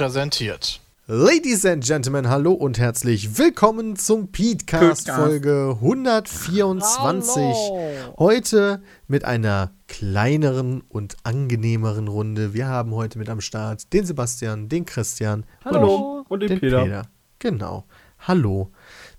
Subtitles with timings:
[0.00, 0.80] Präsentiert.
[1.08, 7.36] Ladies and Gentlemen, hallo und herzlich willkommen zum Petecast Folge 124.
[7.36, 8.14] Hallo.
[8.18, 12.54] Heute mit einer kleineren und angenehmeren Runde.
[12.54, 16.24] Wir haben heute mit am Start den Sebastian, den Christian Hallo.
[16.30, 16.82] Und den, den Peter.
[16.82, 17.02] Peter.
[17.38, 17.84] Genau.
[18.20, 18.70] Hallo.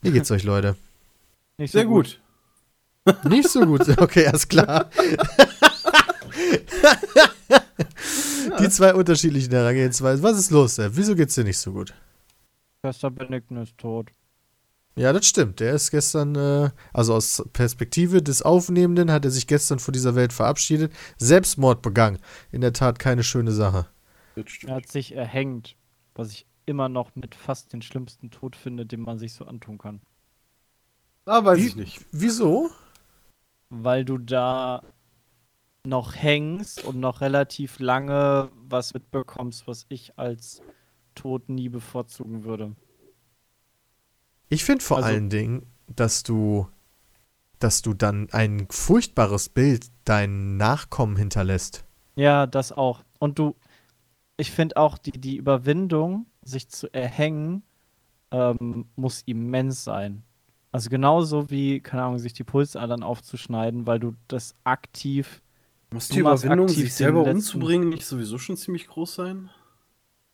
[0.01, 0.75] Wie geht's euch, Leute?
[1.59, 2.19] Nicht Sehr gut.
[3.29, 3.87] Nicht so gut.
[3.99, 4.89] Okay, alles klar.
[8.59, 10.23] Die zwei unterschiedlichen Herangehensweisen.
[10.23, 10.93] Was ist los, Sepp?
[10.95, 11.93] Wieso geht's dir nicht so gut?
[12.81, 14.09] Schwester Benedikten ist tot.
[14.95, 15.59] Ja, das stimmt.
[15.59, 20.15] Der ist gestern, äh, also aus Perspektive des Aufnehmenden, hat er sich gestern von dieser
[20.15, 20.91] Welt verabschiedet.
[21.17, 22.19] Selbstmord begangen.
[22.51, 23.87] In der Tat keine schöne Sache.
[24.35, 25.75] Das Er hat sich erhängt,
[26.15, 29.77] was ich immer noch mit fast den schlimmsten Tod finde, den man sich so antun
[29.77, 30.01] kann.
[31.25, 32.05] Ah, weiß Wie- ich nicht.
[32.11, 32.69] Wieso?
[33.69, 34.83] Weil du da
[35.85, 40.61] noch hängst und noch relativ lange was mitbekommst, was ich als
[41.15, 42.75] Tod nie bevorzugen würde.
[44.49, 46.67] Ich finde vor Also- allen Dingen, dass du,
[47.59, 51.85] dass du dann ein furchtbares Bild deinen Nachkommen hinterlässt.
[52.15, 53.03] Ja, das auch.
[53.19, 53.55] Und du,
[54.37, 57.63] ich finde auch die, die Überwindung, sich zu erhängen,
[58.31, 60.23] ähm, muss immens sein.
[60.71, 65.41] Also genauso wie, keine Ahnung, sich die Pulsadern aufzuschneiden, weil du das aktiv.
[65.93, 69.49] Muss die Überwindung, sich selber umzubringen, nicht sowieso schon ziemlich groß sein?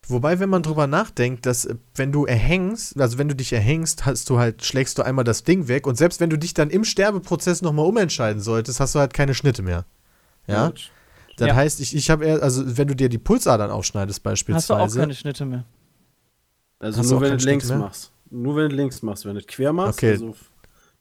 [0.06, 4.06] Wobei, wenn man drüber nachdenkt, dass äh, wenn du erhängst, also wenn du dich erhängst,
[4.06, 6.70] hast du halt, schlägst du einmal das Ding weg und selbst wenn du dich dann
[6.70, 9.84] im Sterbeprozess nochmal umentscheiden solltest, hast du halt keine Schnitte mehr.
[10.46, 10.70] Ja?
[11.36, 11.54] das- Ja.
[11.56, 14.78] heißt, ich, ich habe eher, also wenn du dir die Pulsadern aufschneidest Hast du auch
[14.78, 15.00] beispielsweise.
[15.00, 15.64] keine Schnitte mehr.
[16.78, 17.78] Also nur wenn du mehr?
[17.78, 18.12] machst.
[18.30, 19.24] Nur wenn du längs machst.
[19.24, 20.12] Wenn du quer machst, Okay.
[20.12, 20.34] also,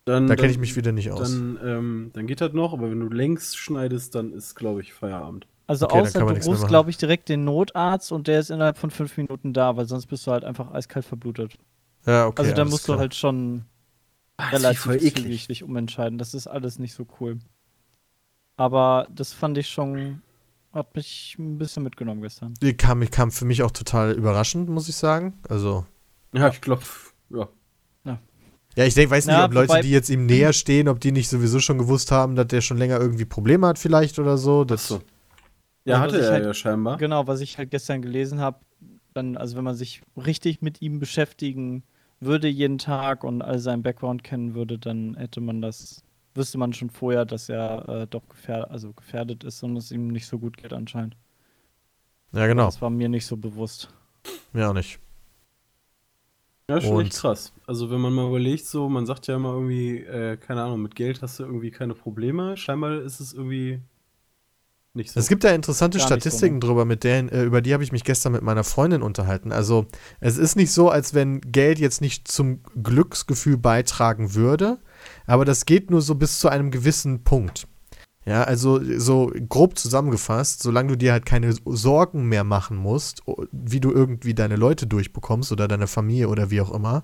[0.08, 1.32] dann, da dann, kenne ich mich wieder nicht aus.
[1.32, 4.94] Dann, ähm, dann geht das noch, aber wenn du längs schneidest, dann ist, glaube ich,
[4.94, 5.48] Feierabend.
[5.68, 8.78] Also Okay, dann außer du rufst, glaube ich, direkt den Notarzt und der ist innerhalb
[8.78, 11.58] von fünf Minuten da, weil sonst bist du halt einfach eiskalt verblutet.
[12.06, 12.42] ja, okay.
[12.42, 12.98] also da alles musst klar.
[12.98, 13.66] du halt schon
[14.38, 15.16] das ist relativ voll eklig.
[15.16, 16.18] zügig dich umentscheiden.
[16.18, 17.40] Das ist alles nicht so cool.
[18.56, 20.22] Aber das fand ich schon,
[20.72, 22.54] hat mich ein bisschen mitgenommen gestern.
[22.62, 25.34] Die kam, kam für mich auch total überraschend, muss ich sagen.
[25.50, 25.86] Also,
[26.32, 26.84] Ja, ich glaube,
[27.30, 27.50] ja.
[28.78, 31.12] Ja, ich denk, weiß nicht, Ja, ob Leute, die jetzt ihm näher stehen, ob die
[31.12, 34.64] nicht sowieso schon gewusst haben, dass der schon länger irgendwie Probleme hat, vielleicht oder so.
[34.64, 35.02] Das, Achso.
[35.84, 36.98] Ja, Also, hatte er halt- ja scheinbar.
[36.98, 38.60] Genau, was ich halt gestern gelesen habe,
[39.14, 41.84] dann, also wenn man sich richtig mit ihm beschäftigen
[42.20, 46.04] würde jeden Tag und all seinen Background kennen würde, dann hätte man das,
[46.36, 50.10] wüsste man schon vorher, dass er äh, doch gefährdet, also gefährdet ist und es ihm
[50.10, 51.16] nicht so gut geht anscheinend.
[52.32, 52.66] ja, genau.
[52.66, 53.90] Das war mir nicht so bewusst.
[54.54, 55.00] Mir auch nicht.
[56.70, 57.54] Ja, schon echt krass.
[57.66, 60.96] Also wenn man mal überlegt, so, man sagt ja immer irgendwie, äh, keine Ahnung, mit
[60.96, 62.58] Geld hast du irgendwie keine Probleme.
[62.58, 63.80] Scheinbar ist es irgendwie
[64.94, 65.20] nicht so.
[65.20, 68.04] Es gibt da interessante so, Statistiken drüber, mit denen, äh, über die habe ich mich
[68.04, 69.54] gestern mit meiner Freundin unterhalten.
[69.54, 69.86] Also,
[70.20, 74.80] es ist nicht so, als wenn Geld jetzt nicht zum Glücksgefühl beitragen würde,
[75.26, 77.68] aber das geht nur so bis zu einem gewissen Punkt.
[78.28, 83.24] Ja, also so grob zusammengefasst, solange du dir halt keine Sorgen mehr machen musst,
[83.54, 87.04] wie du irgendwie deine Leute durchbekommst oder deine Familie oder wie auch immer,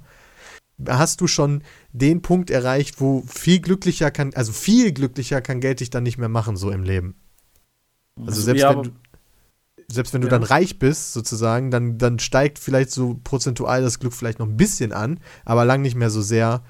[0.86, 1.64] hast du schon
[1.94, 6.18] den Punkt erreicht, wo viel glücklicher kann, also viel glücklicher kann Geld dich dann nicht
[6.18, 7.16] mehr machen, so im Leben.
[8.28, 8.92] Also selbst ja, wenn du,
[9.88, 10.32] selbst wenn du Ja.
[10.32, 14.58] dann reich bist, sozusagen, dann, dann steigt vielleicht so prozentual das Glück vielleicht noch ein
[14.58, 16.64] bisschen an, aber lang nicht mehr so sehr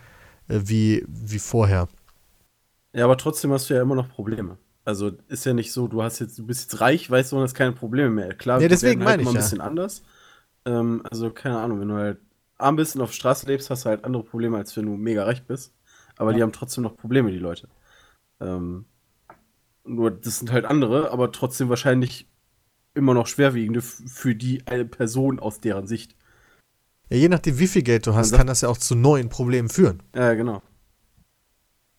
[0.47, 1.87] äh, wie, wie vorher.
[2.93, 4.57] Ja, aber trotzdem hast du ja immer noch Probleme.
[4.85, 7.43] Also ist ja nicht so, du hast jetzt, du bist jetzt reich, weißt du, und
[7.43, 8.33] hast keine Probleme mehr.
[8.33, 9.41] Klar, Ja, die deswegen halt meine ich immer ein ja.
[9.41, 10.03] bisschen anders.
[10.65, 12.19] Ähm, also keine Ahnung, wenn du halt
[12.57, 14.95] arm bist und auf der Straße lebst, hast du halt andere Probleme, als wenn du
[14.95, 15.73] mega reich bist.
[16.17, 16.43] Aber die Ja.
[16.45, 17.67] haben trotzdem noch Probleme, die Leute.
[18.39, 18.85] Ähm,
[19.85, 22.27] nur das sind halt andere, aber trotzdem wahrscheinlich
[22.93, 26.15] immer noch schwerwiegende für die eine Person aus deren Sicht.
[27.09, 29.69] Ja, je nachdem, wie viel Geld du hast, kann das ja auch zu neuen Problemen
[29.69, 30.03] führen.
[30.15, 30.61] Ja, genau.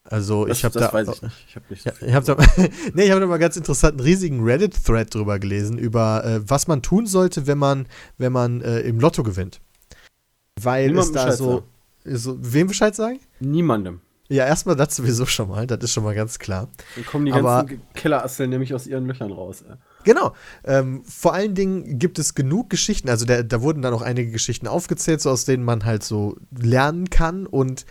[0.05, 0.93] Also Das, ich habe da.
[0.93, 1.47] weiß ich nicht.
[1.49, 1.83] Ich habe nicht.
[1.83, 2.37] so Ja, ich habe da,
[2.95, 6.83] nee, ich habe da mal ganz interessanten riesigen Reddit-Thread drüber gelesen über äh, was man
[6.83, 7.87] tun sollte, wenn man
[8.19, 9.61] wenn man äh, im Lotto gewinnt,
[10.61, 11.63] weil Niemandem es da Bescheid so,
[12.05, 13.19] so wem Bescheid sagen?
[13.41, 14.01] Niemandem.
[14.29, 16.69] Ja, erstmal das sowieso schon mal, das ist schon mal ganz klar.
[16.97, 19.63] Dann kommen die Aber- ganzen Kellerasseln nämlich aus ihren Löchern raus.
[19.69, 19.77] Ey.
[20.05, 20.35] Genau.
[20.65, 24.31] Ähm, vor allen Dingen gibt es genug Geschichten, also der, da wurden dann auch einige
[24.31, 27.85] Geschichten aufgezählt, so aus denen man halt so lernen kann und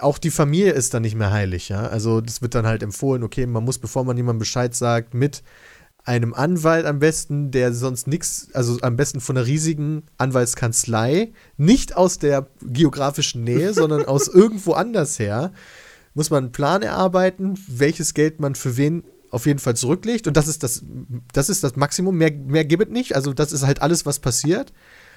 [0.00, 1.86] auch die Familie ist dann nicht mehr heilig, ja.
[1.86, 5.42] Also das wird dann halt empfohlen, okay, man muss, bevor man jemandem Bescheid sagt, mit
[6.04, 11.96] einem Anwalt am besten, der sonst nichts, also am besten von einer riesigen Anwaltskanzlei, nicht
[11.96, 15.52] aus der geografischen Nähe, sondern aus irgendwo anders her,
[16.12, 20.36] muss man einen Plan erarbeiten, welches Geld man für wen auf jeden Fall zurücklegt und
[20.36, 20.84] das ist das,
[21.32, 23.16] das ist das Maximum, mehr, mehr gibt es nicht.
[23.16, 24.72] Also das ist halt alles, was passiert.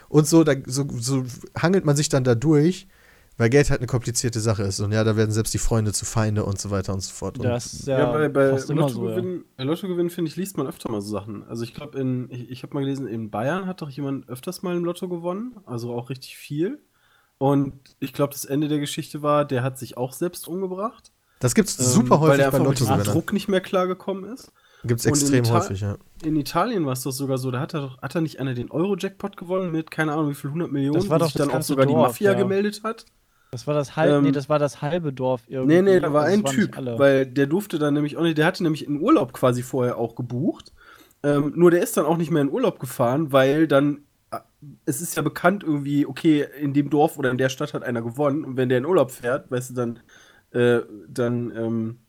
[0.10, 1.24] Und so, da, so, so
[1.56, 2.88] hangelt man sich dann da durch,
[3.38, 4.80] weil Geld halt eine komplizierte Sache ist.
[4.80, 7.38] Und ja, da werden selbst die Freunde zu Feinde und so weiter und so fort.
[7.44, 8.70] Das ist ja, Ja, bei, bei immer so.
[8.74, 9.16] Ja.
[9.16, 11.44] Lottogewinn, Lottogewinn finde ich, liest man öfter mal so Sachen.
[11.48, 14.64] Also ich glaube, in, ich, ich habe mal gelesen, in Bayern hat doch jemand öfters
[14.64, 16.80] mal im Lotto gewonnen, also auch richtig viel.
[17.38, 21.12] Und ich glaube, das Ende der Geschichte war, der hat sich auch selbst umgebracht.
[21.40, 23.14] das gibt's ähm, super Weil häufig der bei mit diesem Lottogewinnern.
[23.14, 24.52] Druck nicht mehr klargekommen ist.
[24.84, 25.98] Gibt's und in extrem häufig, ja.
[26.24, 28.56] In Italien war es doch sogar so, da hat er doch, hat er nicht einer
[28.56, 31.48] den Euro-Jackpot gewonnen mit, keine Ahnung, wie viel, 100 Millionen, Das war doch sich das
[31.48, 32.38] dann auch sogar die Dorf, Mafia ja.
[32.38, 33.06] gemeldet hat.
[33.52, 35.76] Das war das halbe, Ähm, nee, das war das halbe Dorf irgendwie.
[35.76, 38.64] Nee, nee, da war ein Typ, weil der durfte dann nämlich auch nicht, der hatte
[38.64, 40.74] nämlich in Urlaub quasi vorher auch gebucht.
[41.24, 44.02] Ähm, nur der ist dann auch nicht mehr in Urlaub gefahren, weil dann,
[44.32, 44.40] äh,
[44.86, 48.02] es ist ja bekannt irgendwie, okay, in dem Dorf oder in der Stadt hat einer
[48.02, 50.00] gewonnen und wenn der in Urlaub fährt, weißt du, dann,
[50.52, 52.00] äh, dann ähm,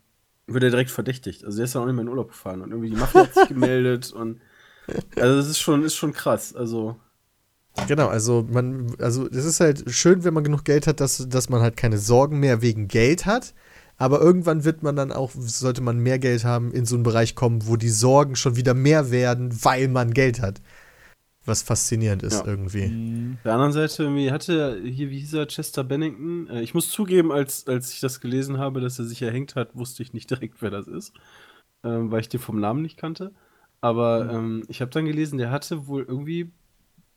[0.47, 1.45] wird er direkt verdächtigt.
[1.45, 3.35] Also der ist dann auch nicht mehr in Urlaub gefahren und irgendwie die Mafia hat
[3.35, 4.41] sich gemeldet und
[5.17, 6.55] also das ist schon, ist schon krass.
[6.55, 6.97] Also,
[7.87, 11.49] Genau, also man, also es ist halt schön, wenn man genug Geld hat, dass, dass
[11.49, 13.55] man halt keine Sorgen mehr wegen Geld hat.
[13.97, 17.35] Aber irgendwann wird man dann auch, sollte man mehr Geld haben, in so einen Bereich
[17.35, 20.61] kommen, wo die Sorgen schon wieder mehr werden, weil man Geld hat.
[21.45, 22.47] Was faszinierend ist Ja.
[22.47, 22.87] irgendwie.
[22.89, 23.35] Mhm.
[23.39, 26.49] Auf der anderen Seite, irgendwie hatte hier, wie hieß er, Chester Bennington.
[26.49, 29.75] Äh, ich muss zugeben, als, als ich das gelesen habe, dass er sich erhängt hat,
[29.75, 31.13] wusste ich nicht direkt, wer das ist.
[31.83, 33.33] Ähm, weil ich den vom Namen nicht kannte.
[33.81, 36.51] Aber ähm, ich habe dann gelesen, der hatte wohl irgendwie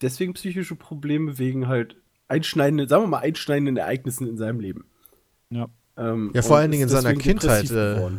[0.01, 1.95] deswegen psychische Probleme wegen halt
[2.27, 4.85] einschneidenden, sagen wir mal, einschneidenden Ereignissen in seinem Leben.
[5.49, 5.67] Ja.
[5.97, 8.09] Ähm, Ja, vor allen Dingen in seiner Kindheit, äh.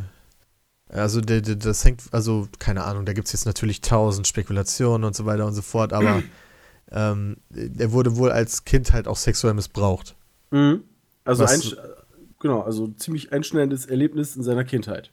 [0.88, 5.04] Also der, der, das hängt, also keine Ahnung, da gibt es jetzt natürlich tausend Spekulationen
[5.04, 6.22] und so weiter und so fort, aber
[6.90, 10.14] ähm, er wurde wohl als Kind halt auch sexuell missbraucht.
[10.50, 10.84] Mhm.
[11.24, 11.76] Also, einsch-
[12.40, 15.10] genau, also ziemlich einschneidendes Erlebnis in seiner Kindheit.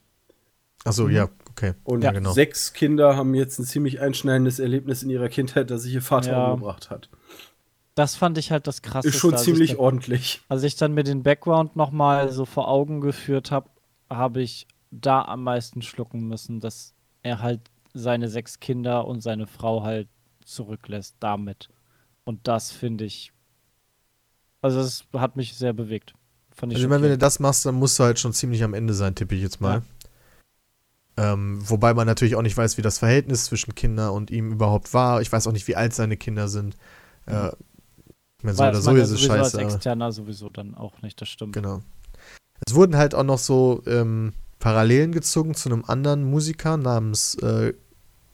[0.83, 1.11] Achso, Mhm.
[1.11, 1.73] ja, okay.
[1.83, 2.31] Und ja, genau.
[2.31, 6.31] sechs Kinder haben jetzt ein ziemlich einschneidendes Erlebnis in ihrer Kindheit, dass sich ihr Vater
[6.31, 6.51] Ja.
[6.51, 7.09] umgebracht hat.
[7.95, 9.09] Das fand ich halt das Krasseste.
[9.15, 10.41] Ist schon ziemlich ich dann, ordentlich.
[10.47, 13.69] Als ich dann mir den Background nochmal so vor Augen geführt habe,
[14.09, 16.93] habe ich da am meisten schlucken müssen, dass
[17.23, 17.61] er halt
[17.93, 20.07] seine sechs Kinder und seine Frau halt
[20.45, 21.69] zurücklässt damit.
[22.23, 23.33] Und das finde ich.
[24.61, 26.13] Also, das hat mich sehr bewegt.
[26.51, 28.63] Fand ich Also ich meine, wenn du das machst, dann musst du halt schon ziemlich
[28.63, 29.81] am Ende sein, tippe ich jetzt mal.
[31.19, 34.93] Ähm, wobei man natürlich auch nicht weiß, wie das Verhältnis zwischen Kinder und ihm überhaupt
[34.93, 35.21] war.
[35.21, 36.77] Ich weiß auch nicht, wie alt seine Kinder sind.
[37.25, 37.49] Äh,
[38.37, 39.57] ich meine, so oder so ist es sowieso scheiße.
[39.57, 41.51] Als Externer sowieso dann auch nicht, das stimmt.
[41.51, 41.81] Genau.
[42.65, 47.73] Es wurden halt auch noch so ähm, Parallelen gezogen zu einem anderen Musiker namens äh,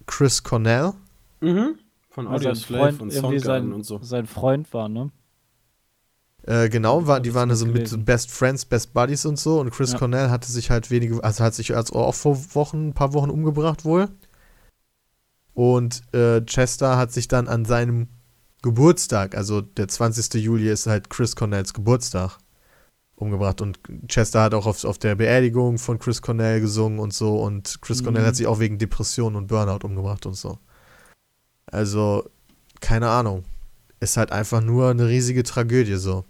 [0.05, 0.93] Chris Cornell.
[1.41, 1.79] Mhm.
[2.11, 3.99] Von sein Audioslave Freund und Soundgarden sein, und so.
[4.03, 5.11] sein Freund war, ne?
[6.47, 8.05] Äh, genau, war, die waren also mit.
[8.05, 9.59] Best Friends, Best Buddies und so.
[9.59, 9.97] Und Chris Ja.
[9.97, 13.31] Cornell hatte sich halt wenige, also hat sich als auch vor Wochen, ein paar Wochen
[13.31, 14.09] umgebracht wohl.
[15.53, 18.09] Und äh, Chester hat sich dann an seinem
[18.61, 20.33] Geburtstag, also der 20.
[20.35, 22.37] Juli ist halt Chris Cornells Geburtstag,
[23.15, 23.61] umgebracht.
[23.61, 27.41] Und Chester hat auch auf, auf der Beerdigung von Chris Cornell gesungen und so.
[27.41, 28.05] Und Chris Mhm.
[28.05, 30.59] Cornell hat sich auch wegen Depression und Burnout umgebracht und so.
[31.67, 32.29] Also,
[32.81, 33.45] keine Ahnung.
[33.99, 36.25] Ist halt einfach nur eine riesige Tragödie so.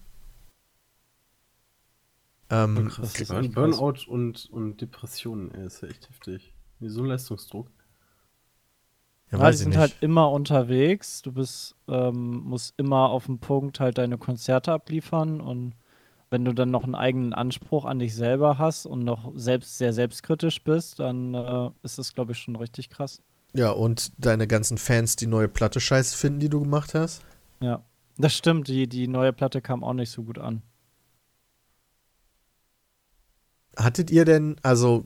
[2.50, 3.14] Ähm, Krass.
[3.14, 6.54] das Burn- Burnout und, und Depressionen, ey, ist ja echt heftig.
[6.80, 7.68] Wie so ein Leistungsdruck.
[9.32, 9.78] ja, Ja, die sind nicht.
[9.80, 11.22] halt immer unterwegs.
[11.22, 15.74] Du bist, ähm, musst immer auf dem Punkt halt deine Konzerte abliefern und
[16.30, 19.94] wenn du dann noch einen eigenen Anspruch an dich selber hast und noch selbst sehr
[19.94, 23.22] selbstkritisch bist, dann äh, ist das, glaube ich, schon richtig krass.
[23.54, 27.24] Ja, und deine ganzen Fans, die neue Platte scheiße finden, die du gemacht hast.
[27.62, 27.84] Ja.
[28.18, 30.62] Das stimmt, die, die neue Platte kam auch nicht so gut an.
[33.78, 35.04] Hattet ihr denn, also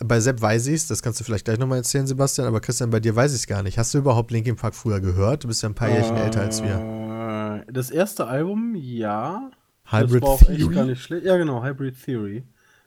[0.00, 3.00] bei Sepp weiß ich's, das kannst du vielleicht gleich nochmal erzählen, Sebastian, aber Christian, bei
[3.00, 3.78] dir weiß ich's gar nicht.
[3.78, 5.44] Hast du überhaupt Linkin Park früher gehört?
[5.44, 7.64] Du bist ja ein paar Jährchen älter als wir.
[7.70, 9.50] Das erste Album, ja.
[9.90, 10.86] Hybrid das war auch echt gar Theory?
[10.90, 11.24] nicht schlecht.
[11.26, 12.44] Ja, genau, Hybrid Theory.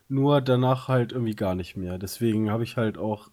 [0.08, 1.98] Nur danach halt irgendwie gar nicht mehr.
[1.98, 3.29] Deswegen habe ich halt auch,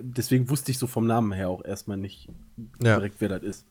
[0.00, 2.28] deswegen wusste ich so vom Namen her auch erstmal nicht
[2.82, 2.96] Ja.
[2.96, 3.66] direkt, wer das ist.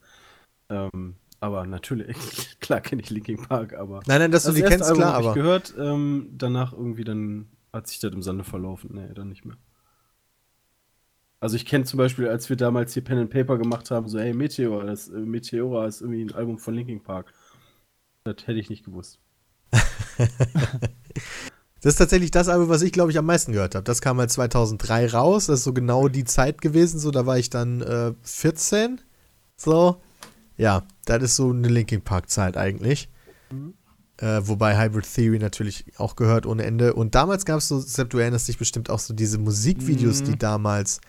[0.69, 2.15] Ähm, aber natürlich,
[2.61, 5.13] klar kenne ich Linkin Park, aber Nein, nein, dass du das die kennst, Album klar,
[5.13, 5.35] hab ich aber.
[5.35, 8.91] gehört, ähm, danach irgendwie dann hat sich das im Sande verlaufen.
[8.93, 9.57] Nee, dann nicht mehr.
[11.41, 14.19] Also ich kenne zum Beispiel, als wir damals hier Pen and Paper gemacht haben, so,
[14.19, 17.33] hey, Meteor, das äh, Meteora ist irgendwie ein Album von Linkin Park.
[18.23, 19.19] Das hätte ich nicht gewusst.
[21.81, 23.83] Das ist tatsächlich das Album, was ich, glaube ich, am meisten gehört habe.
[23.83, 25.47] Das kam halt 2003 raus.
[25.47, 26.97] Das ist so genau die Zeit gewesen.
[26.97, 29.01] So, da war ich dann äh, 14.
[29.57, 30.01] So.
[30.57, 33.09] Ja, das ist so eine Linkin Park-Zeit eigentlich.
[34.17, 36.93] Äh, wobei Hybrid Theory natürlich auch gehört ohne Ende.
[36.93, 40.25] Und damals gab es so, Sepp, du erinnerst dich bestimmt auch so diese Musikvideos, Mhm.
[40.25, 41.01] die damals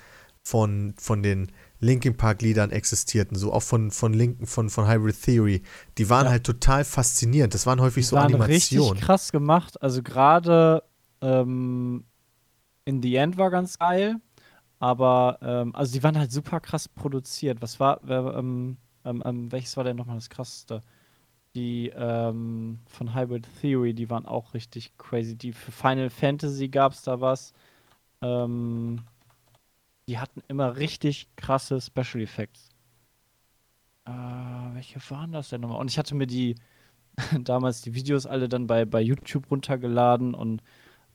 [0.43, 5.21] von, von den Linkin Park Liedern existierten, so auch von, von Linken, von, von Hybrid
[5.23, 5.63] Theory.
[5.99, 6.31] Die waren Ja.
[6.33, 7.53] halt total faszinierend.
[7.55, 8.89] Das waren häufig Die so waren Animationen.
[8.93, 9.81] richtig krass gemacht.
[9.83, 10.83] Also gerade
[11.21, 12.05] ähm,
[12.87, 14.17] In the End war ganz geil,
[14.79, 17.61] aber ähm, also die waren halt super krass produziert.
[17.61, 20.83] Was war, wer, ähm, ähm, ähm, welches war denn nochmal das krasseste?
[21.57, 25.37] Die ähm, von Hybrid Theory, die waren auch richtig crazy.
[25.37, 27.53] Die für Final Fantasy gab es da was.
[28.23, 29.03] Ähm,
[30.09, 32.71] die hatten immer richtig krasse Special Effects.
[34.07, 35.81] Äh, welche waren das denn nochmal?
[35.81, 36.57] Und ich hatte mir die
[37.41, 40.63] damals die Videos alle dann bei, bei YouTube runtergeladen und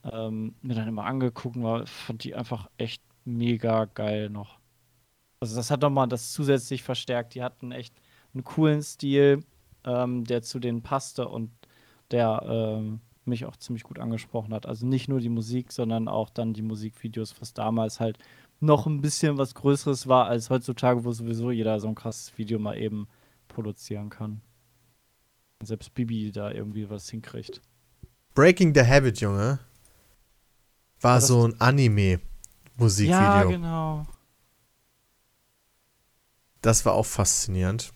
[0.04, 4.59] ähm, mir dann immer angeguckt, weil fand die einfach echt mega geil noch.
[5.40, 7.34] Also das hat nochmal das zusätzlich verstärkt.
[7.34, 7.94] Die hatten echt
[8.34, 9.42] einen coolen Stil,
[9.84, 11.50] ähm, der zu denen passte und
[12.10, 14.66] der ähm, mich auch ziemlich gut angesprochen hat.
[14.66, 18.18] Also nicht nur die Musik, sondern auch dann die Musikvideos, was damals halt
[18.60, 22.58] noch ein bisschen was Größeres war als heutzutage, wo sowieso jeder so ein krasses Video
[22.58, 23.08] mal eben
[23.48, 24.42] produzieren kann.
[25.64, 27.62] Selbst Bibi da irgendwie was hinkriegt.
[28.34, 29.58] Breaking the Habit, Junge,
[31.00, 33.26] war das- so ein Anime-Musikvideo.
[33.26, 34.06] Ja, genau.
[36.62, 37.92] Das war auch faszinierend.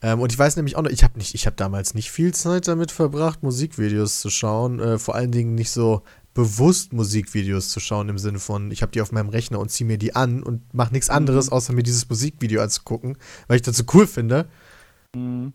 [0.00, 2.34] Ähm, und ich weiß nämlich auch noch, ich habe nicht, ich habe damals nicht viel
[2.34, 4.80] Zeit damit verbracht, Musikvideos zu schauen.
[4.80, 6.02] Äh, vor allen Dingen nicht so
[6.34, 9.86] bewusst Musikvideos zu schauen im Sinne von, ich habe die auf meinem Rechner und ziehe
[9.86, 11.52] mir die an und mache nichts anderes, Mhm.
[11.52, 14.48] außer mir dieses Musikvideo anzugucken, weil ich das so cool finde.
[15.14, 15.52] Mhm.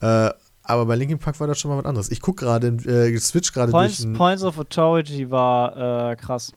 [0.00, 0.30] Äh,
[0.62, 2.10] aber bei Linkin Park war das schon mal was anderes.
[2.10, 6.52] Ich gucke gerade, äh, switch gerade durch Points of Authority war äh, krass.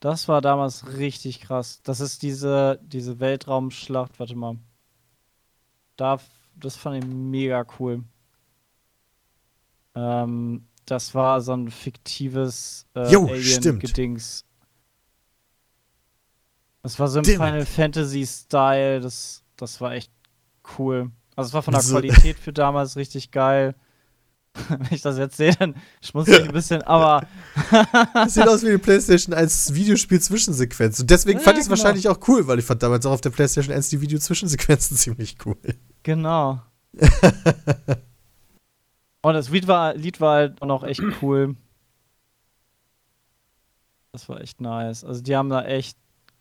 [0.00, 1.80] Das war damals richtig krass.
[1.82, 4.56] Das ist diese, diese Weltraumschlacht, warte mal.
[5.96, 6.18] Da,
[6.54, 8.04] das fand ich mega cool.
[9.94, 13.66] Ähm, das war so ein fiktives äh, Jo, stimmt.
[13.66, 14.44] Alien-Gedings.
[16.82, 19.00] Das war so im Damn Final Fantasy-Style.
[19.00, 20.12] Das, das war echt
[20.78, 21.10] cool.
[21.34, 23.74] Also es war von der So- Qualität für damals richtig geil.
[24.68, 27.26] Wenn ich das jetzt sehe, dann schmunzel ich ein bisschen, aber
[28.14, 31.00] Das sieht aus wie eine PlayStation 1 Videospiel-Zwischensequenz.
[31.00, 31.78] Und deswegen Ja, fand ich es genau.
[31.78, 35.36] wahrscheinlich auch cool, weil ich fand damals auch auf der PlayStation 1 die Video-Zwischensequenzen ziemlich
[35.46, 35.56] cool.
[36.02, 36.60] genau.
[39.22, 41.56] Und das Lied war, Lied war halt auch noch echt cool.
[44.12, 45.04] Das war echt nice.
[45.04, 45.98] Also die haben da echt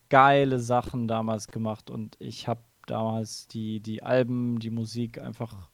[0.10, 5.70] geile Sachen damals gemacht und ich habe damals die, die Alben, die Musik einfach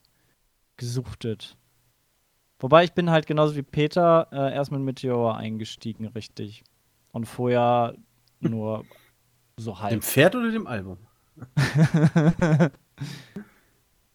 [0.77, 1.55] gesuchtet.
[2.63, 6.63] Wobei ich bin halt genauso wie Peter äh, erst mit Meteor eingestiegen, richtig.
[7.11, 7.93] Und vorher
[8.39, 8.85] nur
[9.57, 10.03] so Dem halb.
[10.03, 10.97] Pferd oder dem Album?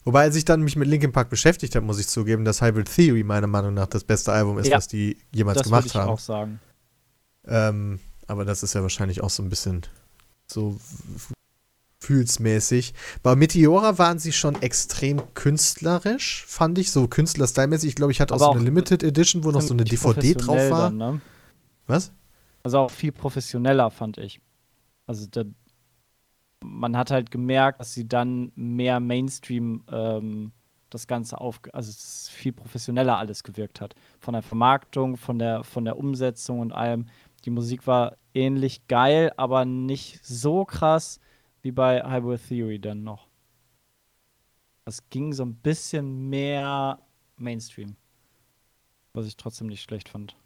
[0.05, 2.89] Wobei, als ich dann mich mit Linkin Park beschäftigt habe, muss ich zugeben, dass Hybrid
[2.95, 4.79] Theory meiner Meinung nach das beste Album ist, Ja.
[4.79, 6.09] was die jemals Das würde gemacht ich haben.
[6.09, 6.61] auch sagen.
[7.47, 9.83] Ähm, aber das ist ja wahrscheinlich auch so ein bisschen
[10.47, 10.79] so
[12.09, 12.95] f- fühlsmäßig.
[13.23, 17.91] Bei Meteora waren sie schon extrem künstlerisch, fand ich, so Künstler-Style-mäßig.
[17.91, 19.85] Ich glaube, ich hatte auch Aber so auch eine Limited Edition, wo noch so eine
[19.85, 20.91] DVD drauf war.
[20.91, 21.21] Dann, ne?
[21.87, 22.13] Was?
[22.63, 24.41] Also auch viel professioneller, fand ich.
[25.07, 25.45] Also da,
[26.63, 30.53] man hat halt gemerkt, dass sie dann mehr Mainstream ähm,
[30.91, 31.93] das Ganze auf, also
[32.31, 33.95] viel professioneller alles gewirkt hat.
[34.21, 37.07] Von der Vermarktung, von der, von der Umsetzung und allem.
[37.45, 41.21] Die Musik war ähnlich geil, aber nicht so krass
[41.63, 43.29] wie bei Hybrid Theory dann noch.
[44.85, 47.01] Es ging so ein bisschen mehr
[47.37, 47.97] Mainstream.
[49.13, 50.37] Was ich trotzdem nicht schlecht fand.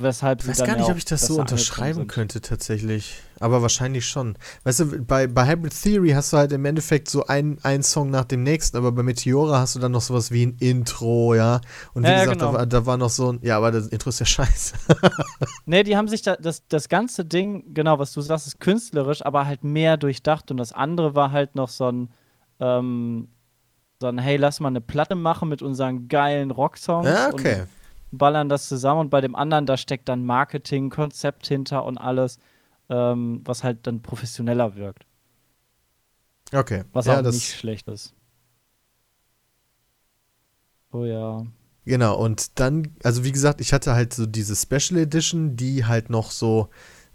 [0.00, 3.20] Weshalb Ich sie weiß dann gar nicht, ob ich das so unterschreiben könnte, tatsächlich.
[3.40, 4.36] Aber wahrscheinlich schon.
[4.64, 8.24] Weißt du, bei, bei Hybrid Theory hast du halt im Endeffekt so einen Song nach
[8.24, 11.60] dem nächsten, aber bei Meteora hast du dann noch sowas wie ein Intro, ja.
[11.94, 12.58] Und wie Ja, gesagt, da, genau.
[12.58, 13.38] war, da war noch so ein.
[13.42, 14.74] Ja, aber das Intro ist ja scheiße.
[15.66, 19.24] Nee, die haben sich da, das, das ganze Ding, genau, was du sagst, ist künstlerisch,
[19.24, 20.50] aber halt mehr durchdacht.
[20.50, 22.08] Und das andere war halt noch so ein,
[22.58, 23.28] ähm,
[24.00, 27.06] so ein, hey, lass mal eine Platte machen mit unseren geilen Rocksongs.
[27.06, 27.62] ja, okay.
[27.62, 27.68] Und
[28.10, 29.00] ballern das zusammen.
[29.02, 32.38] Und bei dem anderen, da steckt dann Marketing, Konzept hinter und alles,
[32.88, 35.04] ähm, was halt dann professioneller wirkt.
[36.52, 36.84] Okay.
[36.92, 38.14] Was ja, auch das, nicht schlecht ist.
[40.92, 41.44] Oh ja.
[41.84, 46.10] Genau, und dann, also wie gesagt, ich hatte halt so diese Special Edition, die halt
[46.10, 46.68] noch so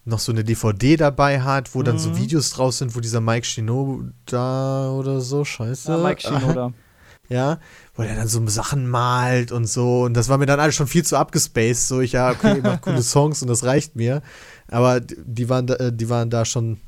[0.05, 2.17] noch so eine DVD dabei hat, wo dann so Mhm.
[2.17, 5.91] Videos draus sind, wo dieser Mike Shinoda da oder so, scheiße.
[5.91, 6.73] ja Mike Shinoda.
[7.29, 7.59] Ja,
[7.95, 10.03] wo er dann so Sachen malt und so.
[10.03, 11.87] Und das war mir dann alles schon viel zu abgespaced.
[11.87, 14.21] So, ich, ja, okay, ihr macht coole Songs und das reicht mir.
[14.67, 16.79] Aber die waren da, äh, die waren da schon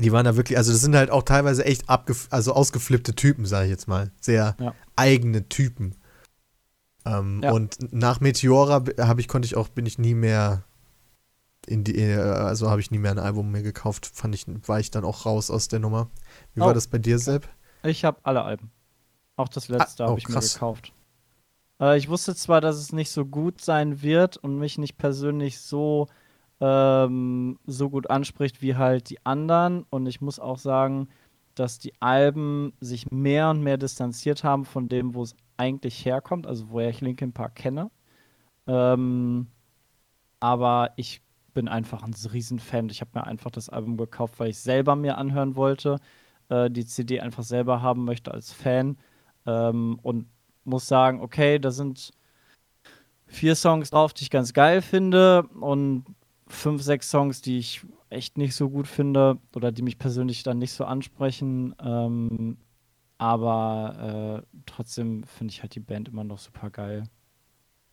[0.00, 3.46] Die waren da wirklich, also das sind halt auch teilweise echt abgef also ausgeflippte Typen,
[3.46, 4.12] sage ich jetzt mal.
[4.20, 4.74] Sehr Ja.
[4.94, 5.96] eigene Typen.
[7.04, 7.50] Ähm, Ja.
[7.50, 10.62] Und nach Meteora habe ich, konnte ich auch, bin ich nie mehr
[11.66, 14.08] in die, äh, also habe ich nie mehr ein Album mehr gekauft.
[14.14, 16.10] Fand ich, war ich dann auch raus aus der Nummer.
[16.54, 16.66] Wie Oh.
[16.66, 17.48] war das bei dir, Sepp?
[17.82, 18.70] Ich habe alle Alben.
[19.38, 20.54] Auch das letzte Ah, oh, habe ich mir krass.
[20.54, 20.92] gekauft.
[21.80, 25.60] Äh, ich wusste zwar, dass es nicht so gut sein wird und mich nicht persönlich
[25.60, 26.08] so,
[26.60, 29.84] ähm, so gut anspricht wie halt die anderen.
[29.90, 31.08] Und ich muss auch sagen,
[31.54, 36.46] dass die Alben sich mehr und mehr distanziert haben von dem, wo es eigentlich herkommt,
[36.46, 37.90] also woher ich Linkin Park kenne.
[38.66, 39.48] Ähm,
[40.40, 41.22] aber ich
[41.54, 42.88] bin einfach ein Riesenfan.
[42.90, 45.98] Ich habe mir einfach das Album gekauft, weil ich selber mir anhören wollte,
[46.48, 48.98] äh, die CD einfach selber haben möchte als Fan
[49.46, 50.26] ähm, und
[50.64, 52.12] muss sagen, okay, da sind
[53.26, 56.04] vier Songs drauf, die ich ganz geil finde und
[56.46, 60.58] fünf, sechs Songs, die ich echt nicht so gut finde oder die mich persönlich dann
[60.58, 61.74] nicht so ansprechen.
[61.80, 62.56] Ähm,
[63.18, 67.04] aber äh, trotzdem finde ich halt die Band immer noch super geil.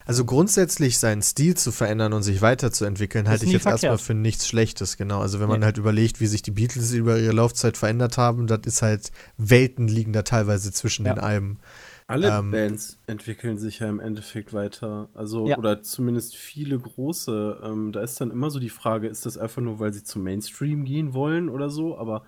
[0.05, 4.01] Also grundsätzlich seinen Stil zu verändern und sich weiterzuentwickeln, Ist halte ich jetzt erstmal verkehrt.
[4.01, 5.19] für nichts Schlechtes, genau.
[5.19, 5.65] Also wenn man Nee.
[5.65, 9.87] halt überlegt, wie sich die Beatles über ihre Laufzeit verändert haben, das ist halt Welten
[9.87, 11.13] liegen da teilweise zwischen Ja.
[11.15, 11.59] den Alben.
[12.07, 15.09] Alle Ähm, Bands entwickeln sich ja im Endeffekt weiter.
[15.15, 15.57] Also, Ja.
[15.57, 17.61] oder zumindest viele große.
[17.63, 20.21] Ähm, da ist dann immer so die Frage, ist das einfach nur, weil sie zum
[20.23, 21.97] Mainstream gehen wollen oder so?
[21.97, 22.23] Aber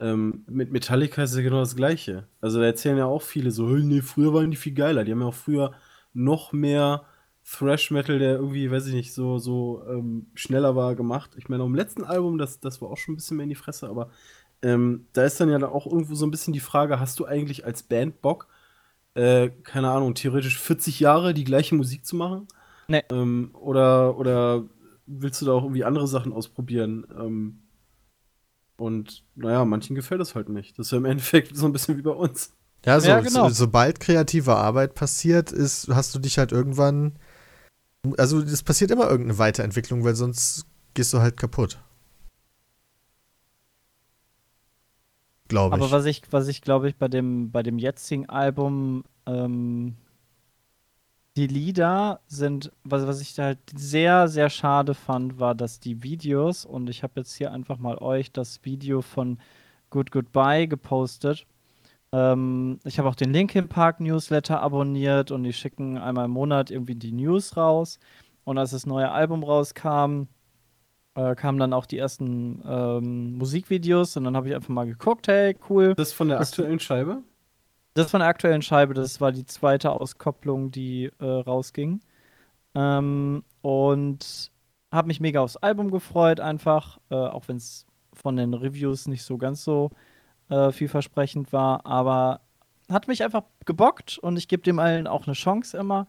[0.00, 2.26] ähm, mit Metallica ist ja genau das Gleiche.
[2.40, 5.04] Also, da erzählen ja auch viele so, "Hey, nee, früher waren die viel geiler.
[5.04, 5.72] Die haben ja auch früher
[6.12, 7.04] noch mehr
[7.52, 11.32] Thrash-Metal, der irgendwie, weiß ich nicht, so, so ähm, schneller war, gemacht.
[11.36, 13.54] Ich meine, am letzten Album, das, das war auch schon ein bisschen mehr in die
[13.54, 14.10] Fresse, aber
[14.62, 17.64] ähm, da ist dann ja auch irgendwo so ein bisschen die Frage, hast du eigentlich
[17.66, 18.48] als Band Bock,
[19.14, 22.48] äh, keine Ahnung, theoretisch 40 Jahre die gleiche Musik zu machen?
[22.88, 23.02] Nee.
[23.10, 24.64] Ähm, oder, oder
[25.06, 27.06] willst du da auch irgendwie andere Sachen ausprobieren?
[27.18, 27.58] Ähm,
[28.76, 30.78] und naja, manchen gefällt das halt nicht.
[30.78, 32.54] Das ist ja im Endeffekt so ein bisschen wie bei uns.
[32.84, 33.48] Ja, so, Ja, genau.
[33.48, 37.18] so, sobald kreative Arbeit passiert, ist, hast du dich halt irgendwann.
[38.16, 41.78] Also es passiert immer irgendeine Weiterentwicklung, weil sonst gehst du halt kaputt.
[45.48, 45.82] Glaube ich.
[45.82, 49.96] Aber was ich, was ich glaube ich bei dem, bei dem jetzigen Album, ähm,
[51.36, 56.02] die Lieder sind, was, was ich da halt sehr, sehr schade fand, war, dass die
[56.02, 59.38] Videos, und ich habe jetzt hier einfach mal euch das Video von
[59.90, 61.46] Good Goodbye gepostet.
[62.12, 66.70] Ähm, ich habe auch den Linkin Park Newsletter abonniert und die schicken einmal im Monat
[66.70, 67.98] irgendwie die News raus.
[68.44, 70.24] Und als das neue Album rauskam,
[71.14, 75.28] äh, kamen dann auch die ersten ähm, Musikvideos und dann habe ich einfach mal geguckt,
[75.28, 75.94] hey, cool.
[75.94, 77.22] Das von der aktuellen Scheibe?
[77.94, 82.00] Das von der aktuellen Scheibe, das war die zweite Auskopplung, die äh, rausging.
[82.74, 84.50] Ähm, und
[84.90, 89.22] habe mich mega aufs Album gefreut, einfach, äh, auch wenn es von den Reviews nicht
[89.22, 89.90] so ganz so
[90.52, 92.40] äh, vielversprechend war, aber
[92.90, 96.08] hat mich einfach gebockt und ich gebe dem allen auch eine Chance immer.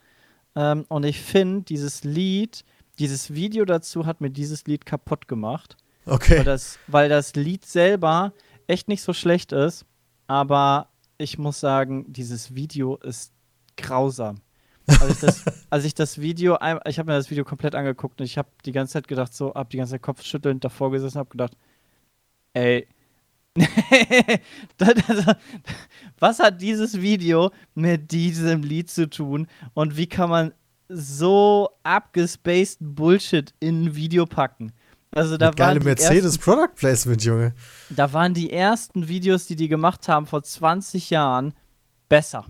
[0.56, 2.66] Ähm, und ich finde, dieses Lied,
[3.00, 6.44] dieses Video dazu hat mir dieses Lied kaputt gemacht weil okay.
[6.44, 8.34] das, weil das Lied selber
[8.68, 9.86] echt nicht so schlecht ist,
[10.28, 13.34] aber ich muss sagen, dieses Video ist
[13.78, 14.42] grausam.
[14.88, 18.26] Als ich das, als ich das Video, ich habe mir das Video komplett angeguckt und
[18.26, 21.30] ich habe die ganze Zeit gedacht, so, habe die ganze Zeit kopfschüttelnd davor gesessen, habe
[21.30, 21.56] gedacht,
[22.54, 22.88] ey,
[26.20, 30.54] was hat dieses Video mit diesem Lied zu tun und wie kann man
[30.90, 34.74] so abgespaced Bullshit in ein Video packen?
[35.12, 37.54] Also da geile Mercedes ersten, Product Placement, Junge.
[37.92, 41.54] da waren die ersten Videos, die die gemacht haben vor 20 Jahren,
[42.10, 42.48] besser.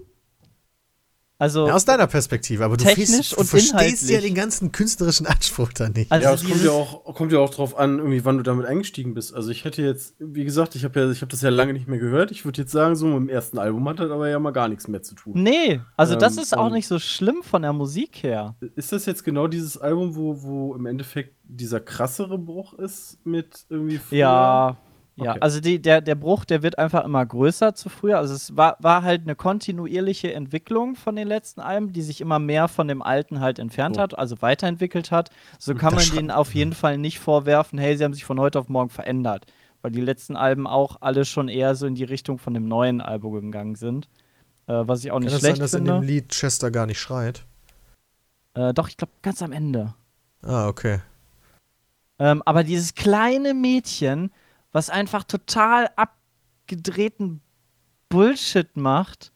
[1.44, 3.80] Also, Ja, aus deiner Perspektive, aber du, Technisch und verstehst ja
[4.10, 4.22] inhaltlich.
[4.22, 6.10] den ganzen künstlerischen Anspruch da nicht.
[6.10, 8.66] also ja, es kommt ja, auch, kommt ja auch drauf an, irgendwie, wann du damit
[8.66, 9.34] eingestiegen bist.
[9.34, 11.88] Also ich hätte jetzt, wie gesagt, ich habe ja, ich habe das ja lange nicht
[11.90, 12.32] mehr gehört.
[12.32, 14.70] Ich würde jetzt sagen, so mit dem ersten Album hat das aber ja mal gar
[14.70, 15.34] nichts mehr zu tun.
[15.36, 18.56] Nee, also das Ähm, ist auch nicht so schlimm von der Musik her.
[18.76, 23.66] Ist das jetzt genau dieses Album, wo, wo im Endeffekt dieser krassere Bruch ist mit
[23.70, 24.18] irgendwie früher?
[24.20, 24.78] Ja,
[25.16, 25.32] ja.
[25.32, 25.40] Okay.
[25.42, 28.18] Also die, der, der Bruch, der wird einfach immer größer zu früher.
[28.18, 32.40] Also es war, war halt eine kontinuierliche Entwicklung von den letzten Alben, die sich immer
[32.40, 34.02] mehr von dem alten halt entfernt Oh.
[34.02, 35.30] hat, also weiterentwickelt hat.
[35.60, 38.40] So kann Das man denen auf jeden Fall nicht vorwerfen, hey, sie haben sich von
[38.40, 39.46] heute auf morgen verändert.
[39.82, 43.02] Weil die letzten Alben auch alle schon eher so in die Richtung von dem neuen
[43.02, 44.08] Album gegangen sind.
[44.66, 46.86] Äh, was ich auch Kann nicht das sein, schlecht dass in dem Lied Chester gar
[46.86, 47.46] nicht schreit?
[48.56, 49.94] Äh, doch, ich glaube, ganz am Ende.
[50.42, 51.02] Ah, okay.
[52.20, 54.32] Ähm, aber dieses kleine Mädchen,
[54.74, 57.42] was einfach total abgedrehten
[58.10, 59.32] Bullshit macht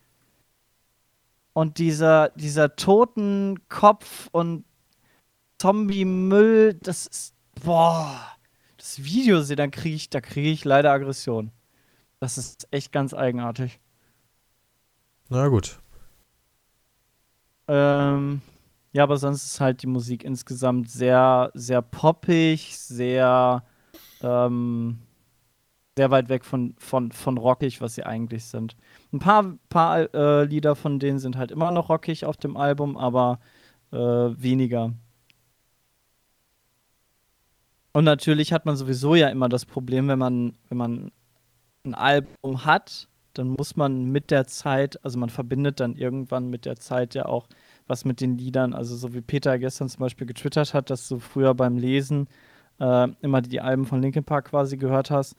[1.53, 4.65] und dieser, dieser toten Kopf und
[5.59, 8.19] Zombie-Müll, das ist, boah,
[8.77, 11.51] das Video sehe, dann kriege ich, da kriege ich leider Aggression.
[12.19, 13.79] Das ist echt ganz eigenartig.
[15.29, 15.79] Na gut.
[17.67, 18.41] Ähm,
[18.91, 23.63] ja, aber sonst ist halt die Musik insgesamt sehr, sehr poppig, sehr,
[24.21, 24.99] ähm,
[25.97, 28.75] sehr weit weg von, von, von rockig, was sie eigentlich sind.
[29.11, 32.97] Ein paar, paar äh, Lieder von denen sind halt immer noch rockig auf dem Album,
[32.97, 33.39] aber
[33.91, 34.93] äh, weniger.
[37.93, 41.11] Und natürlich hat man sowieso ja immer das Problem, wenn man, wenn man
[41.83, 46.65] ein Album hat, dann muss man mit der Zeit, also man verbindet dann irgendwann mit
[46.65, 47.47] der Zeit ja auch
[47.87, 48.73] was mit den Liedern.
[48.73, 52.27] Also so wie Peter gestern zum Beispiel getwittert hat, dass du früher beim Lesen
[52.79, 55.35] äh, immer die Alben von Linkin Park quasi gehört hast,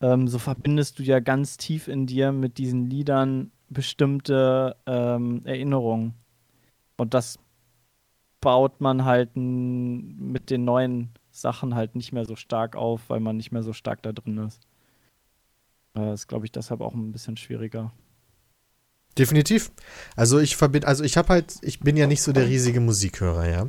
[0.00, 6.14] ähm, so verbindest du ja ganz tief in dir mit diesen Liedern bestimmte ähm, Erinnerungen.
[6.96, 7.38] Und das
[8.40, 13.36] baut man halt mit den neuen Sachen halt nicht mehr so stark auf, weil man
[13.36, 14.60] nicht mehr so stark da drin ist.
[15.96, 17.92] Äh, ist, glaube ich, deshalb auch ein bisschen schwieriger.
[19.16, 19.72] Definitiv.
[20.14, 23.48] Also ich verbinde, also ich habe halt, ich bin ja nicht so der riesige Musikhörer,
[23.48, 23.68] ja.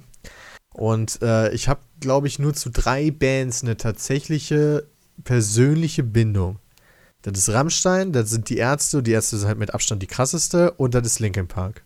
[0.74, 4.88] Und äh, ich habe, glaube ich, nur zu drei Bands eine tatsächliche
[5.24, 6.60] persönliche Bindung.
[7.22, 10.72] Das ist Rammstein, das sind die Ärzte, die Ärzte sind halt mit Abstand die krasseste
[10.72, 11.84] und das ist Linkin Park.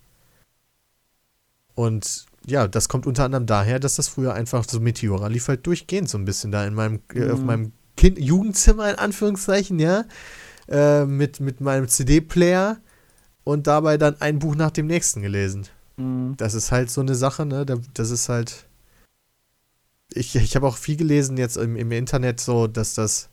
[1.76, 5.66] Und ja, das kommt unter anderem daher, dass das früher einfach so Meteora lief halt
[5.66, 7.46] durchgehend so ein bisschen da in meinem, äh, auf mhm.
[7.46, 10.06] meinem kind Jugendzimmer in Anführungszeichen, ja,
[10.68, 12.78] äh, mit, mit meinem CD-Player
[13.44, 15.68] und dabei dann ein Buch nach dem nächsten gelesen.
[15.98, 16.36] Mhm.
[16.38, 17.66] Das ist halt so eine Sache, ne?
[17.94, 18.66] Das ist halt.
[20.16, 23.30] Ich, ich habe auch viel gelesen jetzt im, im Internet, so, dass das,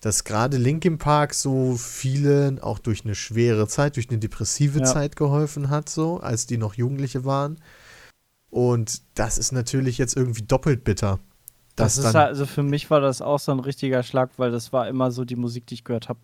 [0.00, 4.84] dass gerade Linkin Park so vielen auch durch eine schwere Zeit, durch eine depressive ja.
[4.84, 7.58] Zeit geholfen hat, so, als die noch Jugendliche waren.
[8.50, 11.18] Und das ist natürlich jetzt irgendwie doppelt bitter.
[11.76, 14.72] Das ist halt, also für mich war das auch so ein richtiger Schlag, weil das
[14.72, 16.18] war immer so die Musik, die ich gehört habe,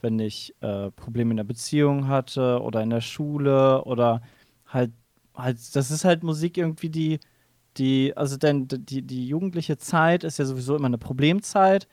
[0.00, 4.22] wenn ich äh, Probleme in der Beziehung hatte oder in der Schule oder
[4.66, 4.90] halt,
[5.34, 7.20] halt, das ist halt Musik irgendwie, die,
[7.78, 11.88] die, also denn die, die jugendliche Zeit ist ja sowieso immer eine Problemzeit,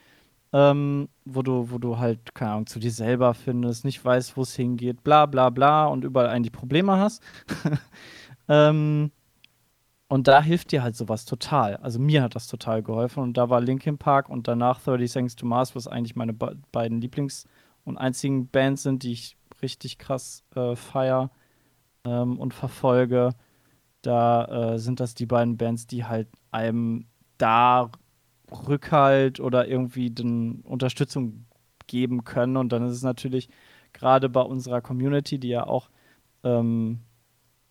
[0.54, 4.42] ähm, wo du, wo du halt, keine Ahnung, zu dir selber findest, nicht weißt, wo
[4.44, 7.24] es hingeht, bla bla bla und überall eigentlich Probleme hast.
[8.48, 9.12] ähm,
[10.14, 11.78] und da hilft dir halt sowas total.
[11.78, 13.24] Also mir hat das total geholfen.
[13.24, 16.56] Und da war Linkin Park und danach 30 Thanks to Mars, was eigentlich meine be
[16.72, 17.48] beiden Lieblings-
[17.84, 21.32] und einzigen Bands sind, die ich richtig krass äh, feier
[22.06, 23.32] ähm, und verfolge,
[24.04, 27.06] da äh, sind das die beiden Bands, die halt einem
[27.38, 27.90] da
[28.68, 31.46] Rückhalt oder irgendwie den Unterstützung
[31.88, 32.58] geben können.
[32.58, 33.50] Und dann ist es natürlich
[33.94, 35.90] gerade bei unserer Community, die ja auch,
[36.44, 37.00] ähm,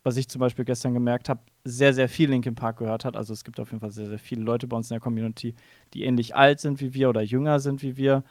[0.02, 3.16] was ich zum Beispiel gestern gemerkt habe, sehr, sehr viel Linkin Park gehört hat.
[3.16, 5.54] Also es gibt auf jeden Fall sehr, sehr viele Leute bei uns in der Community,
[5.94, 8.24] die ähnlich alt sind wie wir oder jünger sind wie wir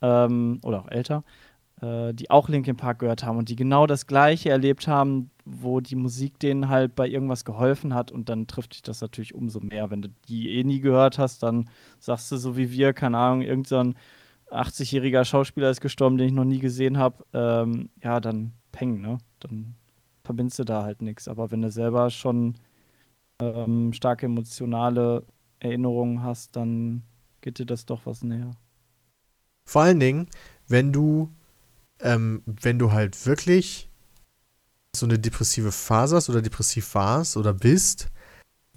[0.00, 1.24] ähm, oder auch älter,
[1.82, 5.80] äh, die auch Linkin Park gehört haben und die genau das Gleiche erlebt haben, wo
[5.80, 9.60] die Musik denen halt bei irgendwas geholfen hat und dann trifft dich das natürlich umso
[9.60, 9.90] mehr.
[9.90, 13.42] Wenn du die eh nie gehört hast, dann sagst du so wie wir, keine Ahnung,
[13.42, 13.94] irgendein
[14.50, 19.00] so 80-jähriger Schauspieler ist gestorben, den ich noch nie gesehen habe, ähm, ja, dann peng,
[19.00, 19.18] ne?
[19.40, 19.74] Dann
[20.24, 21.28] verbindest du da halt nichts.
[21.28, 22.54] Aber wenn du selber schon
[23.40, 25.24] ähm, starke emotionale
[25.60, 27.02] Erinnerungen hast, dann
[27.40, 28.50] geht dir das doch was näher.
[29.64, 30.28] Vor allen Dingen,
[30.66, 31.30] wenn du,
[32.00, 33.88] ähm, wenn du halt wirklich
[34.98, 38.08] so eine depressive Phase hast oder depressiv warst oder bist,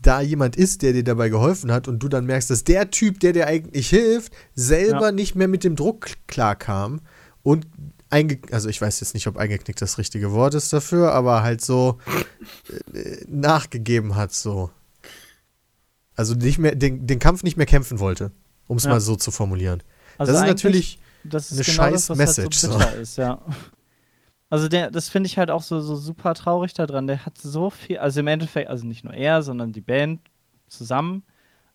[0.01, 3.19] da jemand ist, der dir dabei geholfen hat und du dann merkst, dass der Typ,
[3.19, 5.11] der dir eigentlich hilft, selber ja.
[5.11, 7.01] nicht mehr mit dem Druck klarkam
[7.43, 7.67] und
[8.09, 11.61] einge also ich weiß jetzt nicht, ob eingeknickt das richtige Wort ist dafür, aber halt
[11.61, 11.99] so
[12.93, 14.71] äh, nachgegeben hat so.
[16.15, 18.31] Also nicht mehr den, den Kampf nicht mehr kämpfen wollte,
[18.67, 18.89] um es ja.
[18.89, 19.81] mal so zu formulieren.
[20.17, 22.63] Also das ist natürlich das ist eine genau scheiß das, Message.
[22.63, 23.01] Halt so so.
[23.01, 23.41] Ist, ja.
[24.51, 27.07] Also der, das finde ich halt auch so, so super traurig daran.
[27.07, 30.19] Der hat so viel, also im Endeffekt, also nicht nur er, sondern die Band
[30.67, 31.23] zusammen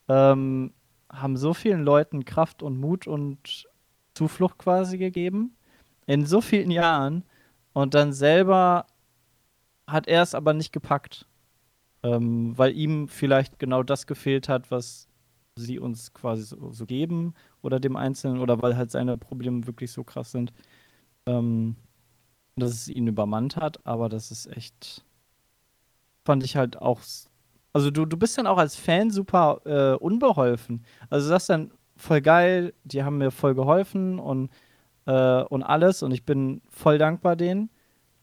[0.09, 0.75] ähm,
[1.11, 3.67] haben so vielen Leuten Kraft und Mut und
[4.15, 5.57] Zuflucht quasi gegeben
[6.07, 7.25] in so vielen Jahren
[7.73, 8.87] und dann selber
[9.87, 11.27] hat er es aber nicht gepackt,
[12.03, 15.09] ähm, weil ihm vielleicht genau das gefehlt hat, was
[15.57, 19.93] sie uns quasi so, so, geben oder dem Einzelnen oder weil halt seine Probleme wirklich
[19.93, 20.53] so krass sind,
[21.27, 21.77] ähm,
[22.57, 23.85] dass es ihn übermannt hat.
[23.87, 25.05] Aber das ist echt,
[26.25, 27.01] fand ich halt auch.
[27.73, 30.85] Also du, du bist dann auch als Fan super äh, unbeholfen.
[31.11, 34.51] Also das ist dann voll geil, die haben mir voll geholfen und,
[35.07, 37.71] äh, und alles und ich bin voll dankbar denen.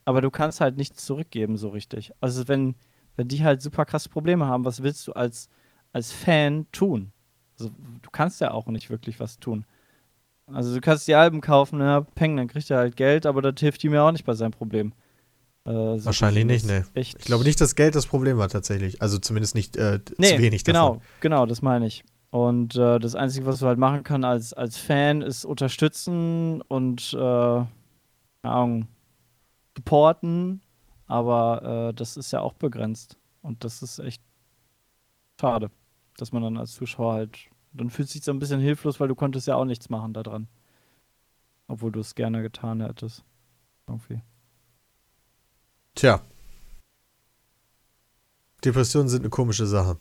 [0.06, 2.12] Aber du kannst halt nichts zurückgeben so richtig.
[2.20, 2.76] Also wenn,
[3.16, 5.50] wenn die halt super krasse Probleme haben, was willst du als,
[5.94, 7.12] als Fan tun?
[7.60, 9.66] Also, du kannst ja auch nicht wirklich was tun.
[10.48, 13.60] Also du kannst die Alben kaufen, ja, peng, dann kriegt er halt Geld, aber das
[13.60, 14.94] hilft ihm ja auch nicht bei seinem Problem.
[15.66, 16.86] Äh, so Wahrscheinlich nicht, ne.
[16.94, 19.02] Ich glaube nicht, dass Geld das Problem war tatsächlich.
[19.02, 21.02] Also zumindest nicht äh, nee, zu wenig genau, davon.
[21.22, 22.04] Genau, das meine ich.
[22.32, 27.14] Und äh, das Einzige, was du halt machen kannst als, als Fan, ist unterstützen und
[27.14, 27.66] äh,
[28.42, 28.88] Ahnung,
[29.78, 30.62] supporten.
[31.08, 33.18] Aber äh, das ist ja auch begrenzt.
[33.42, 34.22] Und das ist echt
[35.40, 35.70] schade,
[36.18, 37.38] dass man dann als Zuschauer halt
[37.74, 40.48] dann fühlt sich so ein bisschen hilflos, weil du konntest ja auch nichts machen daran.
[41.68, 43.24] Obwohl du es gerne getan hättest.
[43.88, 44.22] Irgendwie.
[45.96, 46.22] Tja.
[48.64, 49.98] Depressionen sind eine komische Sache.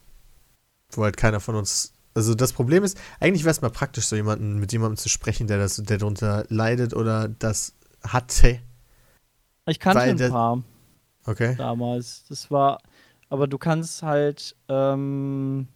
[0.90, 1.92] Wo halt keiner von uns.
[2.14, 5.46] Also das Problem ist, eigentlich wäre es mal praktisch, so jemanden, mit jemandem zu sprechen,
[5.46, 8.60] der das, der darunter leidet oder das hatte.
[9.66, 10.62] Ich kannte ein der, paar.
[11.24, 11.54] Okay.
[11.56, 12.24] Damals.
[12.28, 12.80] Das war.
[13.30, 14.56] Aber du kannst halt.
[14.68, 15.68] Ähm,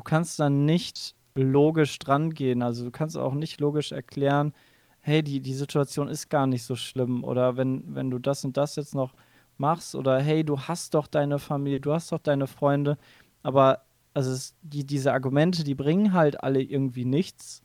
[0.00, 2.62] du kannst dann nicht logisch dran gehen.
[2.62, 4.54] Also du kannst auch nicht logisch erklären,
[5.00, 7.22] hey, die, die Situation ist gar nicht so schlimm.
[7.22, 9.12] Oder wenn, wenn du das und das jetzt noch
[9.58, 12.96] machst, oder hey, du hast doch deine Familie, du hast doch deine Freunde.
[13.42, 13.82] Aber
[14.14, 17.62] also es, die, diese Argumente, die bringen halt alle irgendwie nichts.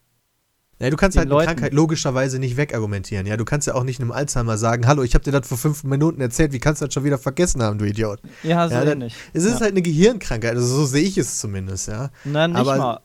[0.80, 3.26] Ja, du kannst halt eine Krankheit logischerweise nicht wegargumentieren.
[3.26, 5.58] Ja, du kannst ja auch nicht einem Alzheimer sagen, hallo, ich habe dir das vor
[5.58, 8.20] fünf Minuten erzählt, wie kannst du das schon wieder vergessen haben, du Idiot?
[8.44, 9.16] Ja, so ja, ähnlich.
[9.34, 9.60] Es ist ja.
[9.62, 12.10] halt eine Gehirnkrankheit, also so sehe ich es zumindest, ja.
[12.26, 13.00] Nein, nicht Aber, mal.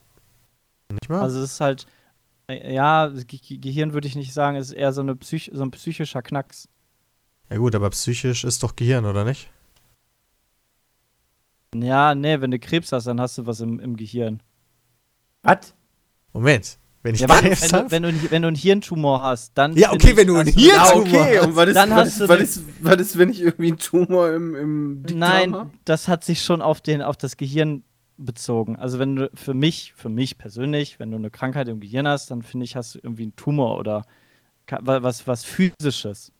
[0.91, 1.21] Nicht mal?
[1.21, 1.87] Also es ist halt,
[2.49, 5.63] äh, ja, Ge Gehirn würde ich nicht sagen, es ist eher so, eine Psych so
[5.63, 6.69] ein psychischer Knacks.
[7.51, 9.49] Ja gut, aber psychisch ist doch Gehirn, oder nicht?
[11.73, 14.43] Ja, nee, wenn du Krebs hast, dann hast du was im, im Gehirn.
[15.43, 15.73] Was?
[16.33, 16.80] Moment.
[17.03, 19.75] Wenn ich ja, wenn, wenn, du, wenn, du, wenn du einen Hirntumor hast, dann.
[19.75, 21.39] Ja, okay, wenn du einen Hirntumor ja, okay.
[21.39, 21.47] hast.
[21.47, 23.79] Und was ist, dann was, hast ist, was, ist, was ist, wenn ich irgendwie einen
[23.79, 25.71] Tumor im, im Nein, habe?
[25.87, 27.85] das hat sich schon auf, den, auf das Gehirn
[28.19, 28.77] bezogen.
[28.77, 32.31] Also wenn du für mich, für mich persönlich, wenn du eine Krankheit im Gehirn hast,
[32.31, 34.05] dann finde ich, hast du irgendwie einen Tumor oder
[34.69, 36.33] was, was physisches.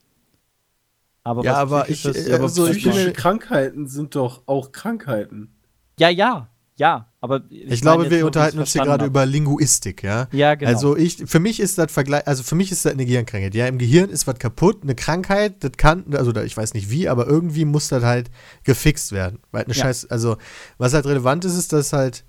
[1.23, 5.53] Aber ja, aber ich, äh, aber also psychische Krankheiten sind doch auch Krankheiten.
[5.99, 10.27] Ja, ja, ja, aber ich, ich glaube, wir unterhalten uns hier gerade über Linguistik, ja?
[10.31, 10.71] Ja, genau.
[10.71, 13.53] Also ich, für mich ist das Vergleich, also für mich ist das eine Gehirnkrankheit.
[13.53, 17.07] Ja, im Gehirn ist was kaputt, eine Krankheit, das kann, also ich weiß nicht wie,
[17.09, 18.31] aber irgendwie muss das halt
[18.63, 19.39] gefixt werden.
[19.51, 19.83] Weil eine ja.
[19.83, 20.37] Scheiß, also
[20.77, 22.23] was halt relevant ist, ist, dass halt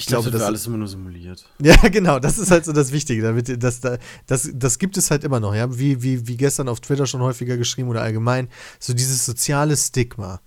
[0.00, 1.44] ich glaube, das wird alles immer nur simuliert.
[1.60, 3.22] Ja, genau, das ist halt so das Wichtige.
[3.22, 3.80] Damit, das,
[4.26, 5.78] das, das gibt es halt immer noch, ja.
[5.78, 10.40] Wie, wie, wie gestern auf Twitter schon häufiger geschrieben oder allgemein, so dieses soziale Stigma.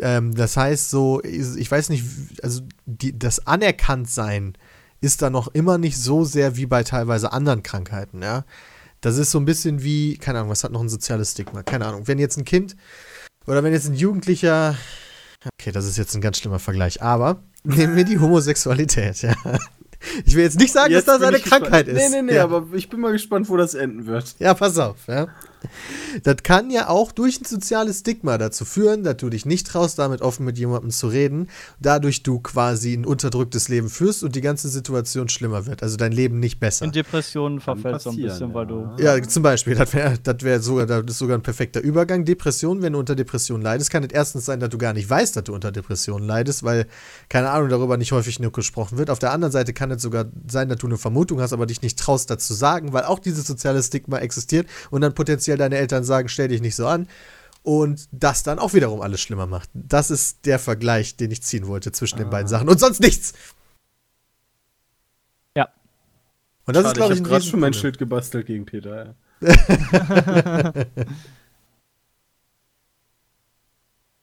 [0.00, 2.04] Ähm, das heißt so, ich weiß nicht,
[2.42, 4.54] also die, das Anerkanntsein
[5.00, 8.44] ist da noch immer nicht so sehr wie bei teilweise anderen Krankheiten, ja.
[9.00, 11.62] Das ist so ein bisschen wie, keine Ahnung, was hat noch ein soziales Stigma?
[11.62, 12.06] Keine Ahnung.
[12.06, 12.76] Wenn jetzt ein Kind
[13.46, 14.76] oder wenn jetzt ein Jugendlicher,
[15.58, 19.34] okay, das ist jetzt ein ganz schlimmer Vergleich, aber nehmen wir die Homosexualität, ja.
[20.24, 22.04] Ich will jetzt nicht sagen, jetzt dass das eine Krankheit gespannt.
[22.06, 22.10] ist.
[22.10, 22.44] Nee, nee, nee, ja.
[22.44, 24.34] aber ich bin mal gespannt, wo das enden wird.
[24.38, 25.28] Ja, pass auf, ja.
[26.24, 29.98] Das kann ja auch durch ein soziales Stigma dazu führen, dass du dich nicht traust,
[29.98, 34.40] damit offen mit jemandem zu reden, dadurch du quasi ein unterdrücktes Leben führst und die
[34.40, 36.84] ganze Situation schlimmer wird, also dein Leben nicht besser.
[36.84, 38.54] In Depressionen verfällt so ein bisschen, ja.
[38.54, 38.88] weil du.
[38.98, 42.24] Ja, zum Beispiel, das wäre das wär sogar, das ist sogar ein perfekter Übergang.
[42.24, 45.36] Depression, wenn du unter Depression leidest, kann es erstens sein, dass du gar nicht weißt,
[45.36, 46.86] dass du unter Depression leidest, weil,
[47.28, 49.10] keine Ahnung, darüber nicht häufig genug gesprochen wird.
[49.10, 51.82] Auf der anderen Seite kann es sogar sein, dass du eine Vermutung hast, aber dich
[51.82, 56.04] nicht traust, dazu sagen, weil auch dieses soziale Stigma existiert und dann potenziell deine Eltern
[56.04, 57.08] sagen, stell dich nicht so an.
[57.62, 59.68] Und das dann auch wiederum alles schlimmer macht.
[59.74, 62.22] Das ist der Vergleich, den ich ziehen wollte zwischen ah.
[62.22, 62.68] den beiden Sachen.
[62.68, 63.34] Und sonst nichts.
[65.54, 65.68] Ja.
[66.66, 69.06] Und das Schade, ist, glaube ich, ich gerade schon mein Schild gebastelt gegen Peter.
[69.06, 69.14] Ja.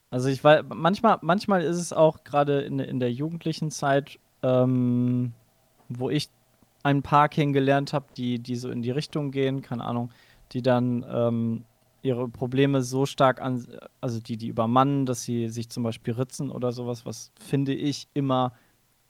[0.10, 5.34] also ich weiß, manchmal, manchmal ist es auch gerade in, in der jugendlichen Zeit, ähm,
[5.90, 6.30] wo ich
[6.84, 10.12] ein paar kennengelernt habe, die, die so in die Richtung gehen, keine Ahnung,
[10.54, 11.66] die dann ähm,
[12.02, 13.66] ihre Probleme so stark an,
[14.02, 18.08] also die, die übermannen, dass sie sich zum Beispiel ritzen oder sowas, was finde ich
[18.14, 18.54] immer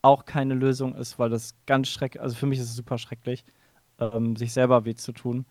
[0.02, 3.46] auch keine Lösung ist, weil das ganz schrecklich, also für mich ist es super schrecklich,
[4.00, 5.46] ähm, sich selber weh zu tun,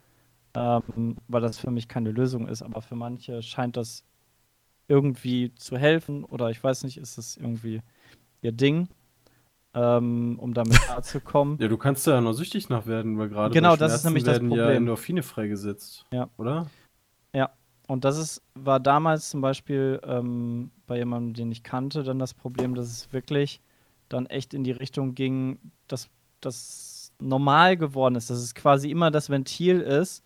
[0.55, 4.05] ähm, weil das für mich keine Lösung ist, aber für manche scheint das
[4.88, 7.83] irgendwie zu helfen oder ich weiß nicht, ist es irgendwie
[8.42, 8.88] ihr Ding
[9.76, 11.58] ähm, um damit klarzukommen.
[11.60, 14.24] ja, du kannst da ja noch süchtig nach werden, weil gerade genau, das ist nämlich
[14.24, 14.58] das Problem.
[14.58, 16.06] ja Endorphine freigesetzt.
[16.10, 16.30] Ja.
[16.38, 16.70] Oder?
[17.34, 17.50] Ja.
[17.86, 22.34] Und das ist, war damals zum Beispiel ähm, bei jemandem, den ich kannte, dann das
[22.34, 23.60] Problem, dass es wirklich
[24.08, 26.08] dann echt in die Richtung ging, dass
[26.40, 30.24] das normal geworden ist, dass es quasi immer das Ventil ist,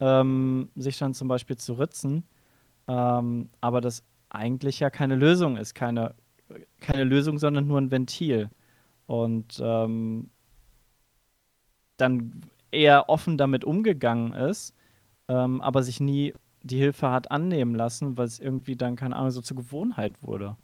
[0.00, 2.24] ähm, sich dann zum Beispiel zu ritzen,
[2.88, 6.14] ähm, aber das eigentlich ja keine Lösung ist, keine,
[6.80, 8.50] keine Lösung, sondern nur ein Ventil.
[9.06, 10.30] Und ähm,
[11.96, 14.74] dann eher offen damit umgegangen ist,
[15.28, 19.30] ähm, aber sich nie die Hilfe hat annehmen lassen, weil es irgendwie dann, keine Ahnung,
[19.30, 20.56] so zur Gewohnheit wurde.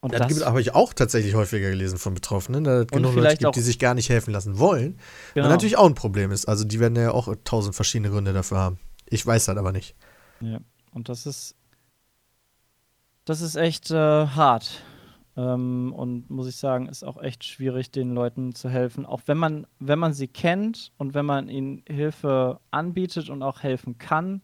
[0.00, 3.28] Und Das, gibt- habe ich auch tatsächlich häufiger gelesen von Betroffenen, da es genug Leute
[3.36, 4.98] gibt, auch- die sich gar nicht helfen lassen wollen.
[5.34, 5.46] genau.
[5.46, 6.46] Was natürlich auch ein Problem ist.
[6.46, 8.78] Also die werden ja auch tausend verschiedene Gründe dafür haben.
[9.06, 9.94] Ich weiß das aber nicht.
[10.40, 10.58] Ja,
[10.92, 11.54] und das ist
[13.24, 13.94] das ist echt äh,
[14.26, 14.82] hart.
[15.36, 19.04] Ähm, und muss ich sagen, ist auch echt schwierig, den Leuten zu helfen.
[19.04, 23.62] Auch wenn man, wenn man sie kennt und wenn man ihnen Hilfe anbietet und auch
[23.62, 24.42] helfen kann,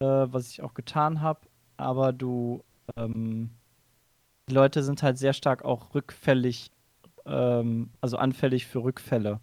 [0.00, 1.40] äh, was ich auch getan habe,
[1.76, 2.64] aber du,
[2.96, 3.50] ähm,
[4.48, 6.70] die Leute sind halt sehr stark auch rückfällig,
[7.26, 9.40] ähm, also anfällig für Rückfälle.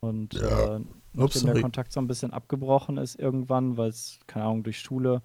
[0.00, 0.76] Und Ja.
[0.76, 0.80] äh,
[1.16, 1.60] Ups, der.
[1.60, 5.22] Kontakt so ein bisschen abgebrochen ist irgendwann, weil es, keine Ahnung, durch Schule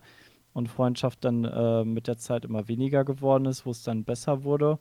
[0.53, 4.43] und Freundschaft dann äh, mit der Zeit immer weniger geworden ist, wo es dann besser
[4.43, 4.79] wurde,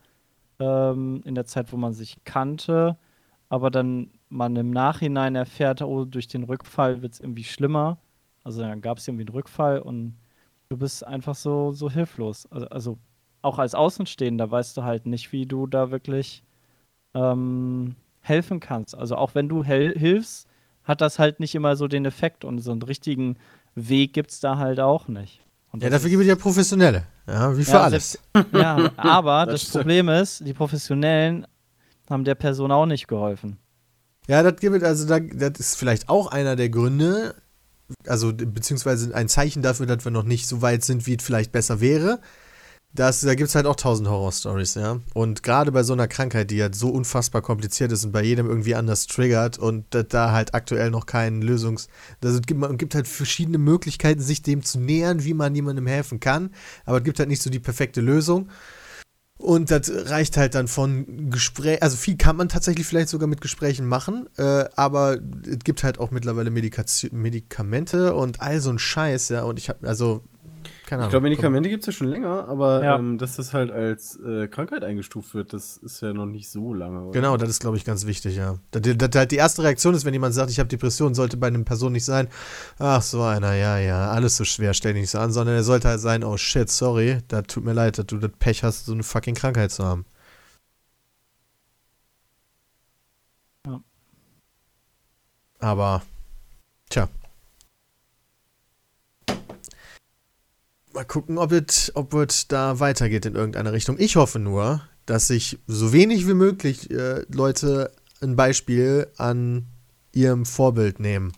[0.58, 2.96] ähm, in der Zeit, wo man sich kannte,
[3.48, 7.98] aber dann man im Nachhinein erfährt, oh, durch den Rückfall wird es irgendwie schlimmer.
[8.44, 10.16] Also dann gab es irgendwie einen Rückfall und
[10.68, 12.46] du bist einfach so, so hilflos.
[12.50, 12.98] Also, also
[13.42, 16.42] auch als Außenstehender weißt du halt nicht, wie du da wirklich
[17.14, 18.96] ähm, helfen kannst.
[18.96, 20.48] Also auch wenn du hilfst,
[20.84, 23.36] hat das halt nicht immer so den Effekt und so einen richtigen
[23.74, 25.40] Weg gibt es da halt auch nicht.
[25.80, 27.04] Ja, dafür gibt es ja Professionelle.
[27.26, 28.18] Ja, wie für Ja, alles.
[28.52, 29.70] ja, aber Das das.
[29.72, 31.46] Problem ist, die Professionellen
[32.10, 33.58] haben der Person auch nicht geholfen.
[34.28, 37.34] Ja, das gibt also da, das ist vielleicht auch einer der Gründe,
[38.06, 41.52] also beziehungsweise ein Zeichen dafür, dass wir noch nicht so weit sind, wie es vielleicht
[41.52, 42.20] besser wäre.
[42.94, 45.00] Das, da gibt es halt auch tausend Horror-Stories, ja.
[45.14, 48.48] Und gerade bei so einer Krankheit, die halt so unfassbar kompliziert ist und bei jedem
[48.48, 51.88] irgendwie anders triggert und da- halt aktuell noch keinen Lösungs...
[52.22, 55.86] Also es gibt, man gibt halt verschiedene Möglichkeiten, sich dem zu nähern, wie man jemandem
[55.86, 56.50] helfen kann.
[56.84, 58.50] Aber es gibt halt nicht so die perfekte Lösung.
[59.38, 63.40] Und das reicht halt dann von Gespräch, also viel kann man tatsächlich vielleicht sogar mit
[63.40, 68.78] Gesprächen machen, äh, aber es gibt halt auch mittlerweile Medikation, Medikamente und all so ein
[68.78, 69.42] Scheiß, ja.
[69.42, 70.22] Und ich habe, also,
[70.92, 71.08] keine Ahnung.
[71.08, 72.98] Ich glaube, Medikamente gibt es ja schon länger, aber Ja.
[72.98, 76.74] ähm, dass das halt als äh, Krankheit eingestuft wird, das ist ja noch nicht so
[76.74, 77.04] lange.
[77.04, 77.12] oder?
[77.12, 78.58] Genau, das ist, glaube ich, ganz wichtig, ja.
[78.72, 81.46] Das, das, das, die erste Reaktion ist, wenn jemand sagt, ich habe Depressionen, sollte bei
[81.46, 82.28] einer Person nicht sein,
[82.78, 85.64] ach, so einer, ja, ja, alles so schwer, stell dich nicht so an, sondern er
[85.64, 88.84] sollte halt sein, oh shit, sorry, da tut mir leid, dass du das Pech hast,
[88.84, 90.04] so eine fucking Krankheit zu haben.
[93.66, 93.80] Ja.
[95.60, 96.02] Aber,
[96.90, 97.08] tja.
[100.94, 102.14] Mal gucken, ob es ob
[102.48, 103.96] da weitergeht in irgendeine Richtung.
[103.98, 109.66] Ich hoffe nur, dass sich so wenig wie möglich äh, Leute ein Beispiel an
[110.12, 111.32] ihrem Vorbild nehmen.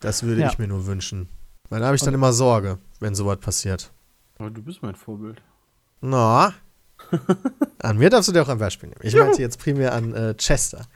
[0.00, 0.50] Das würde Ja.
[0.50, 1.28] ich mir nur wünschen.
[1.68, 3.90] Weil da habe ich dann immer Sorge, wenn sowas passiert.
[4.38, 5.40] Aber du bist mein Vorbild.
[6.00, 6.54] Na,
[7.78, 9.00] an mir darfst du dir auch ein Beispiel nehmen.
[9.02, 10.86] Ich meinte jetzt primär an äh, Chester.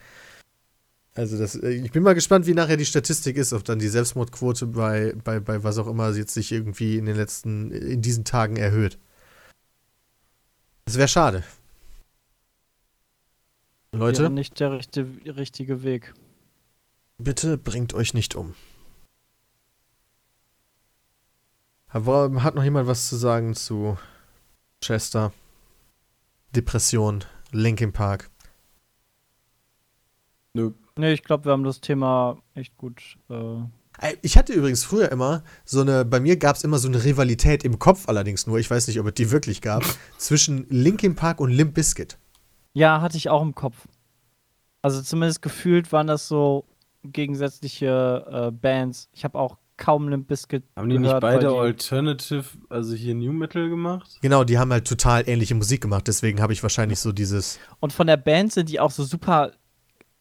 [1.16, 3.88] Also das, äh, ich bin mal gespannt, wie nachher die Statistik ist, ob dann die
[3.88, 8.24] Selbstmordquote bei, bei, bei was auch immer jetzt sich irgendwie in den letzten, in diesen
[8.24, 8.98] Tagen erhöht.
[10.84, 11.42] Das wäre schade.
[13.92, 16.12] Leute, Wäre nicht der richtige, richtige Weg.
[17.16, 18.54] bitte bringt euch nicht um.
[21.88, 23.96] Hat noch jemand was zu sagen zu
[24.82, 25.32] Chester?
[26.54, 28.28] Depression, Linkin Park.
[30.52, 30.72] Nö.
[30.98, 33.18] Nee, ich glaube, wir haben das Thema echt gut.
[33.28, 37.04] Äh, Ich hatte übrigens früher immer so eine, bei mir gab es immer so eine
[37.04, 39.82] Rivalität im Kopf allerdings nur, ich weiß nicht, ob es die wirklich gab,
[40.18, 42.18] zwischen Linkin Park und Limp Bizkit.
[42.74, 43.86] ja, hatte ich auch im Kopf.
[44.82, 46.64] Also zumindest gefühlt waren das so
[47.02, 49.08] gegensätzliche äh, Bands.
[49.12, 53.14] Ich habe auch kaum Limp Bizkit Haben die nicht gehört, beide weil Alternative, also hier
[53.14, 54.18] New Metal gemacht?
[54.22, 57.58] Genau, die haben halt total ähnliche Musik gemacht, deswegen habe ich wahrscheinlich so dieses.
[57.80, 59.52] Und von der Band sind die auch so super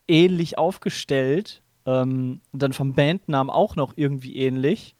[0.07, 1.61] ähnlich aufgestellt.
[1.85, 4.95] Ähm, und dann vom Bandnamen auch noch irgendwie ähnlich.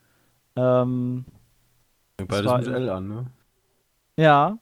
[0.55, 1.25] Ähm,
[2.17, 3.25] Beides war- mit L an, ne?
[4.17, 4.57] ja.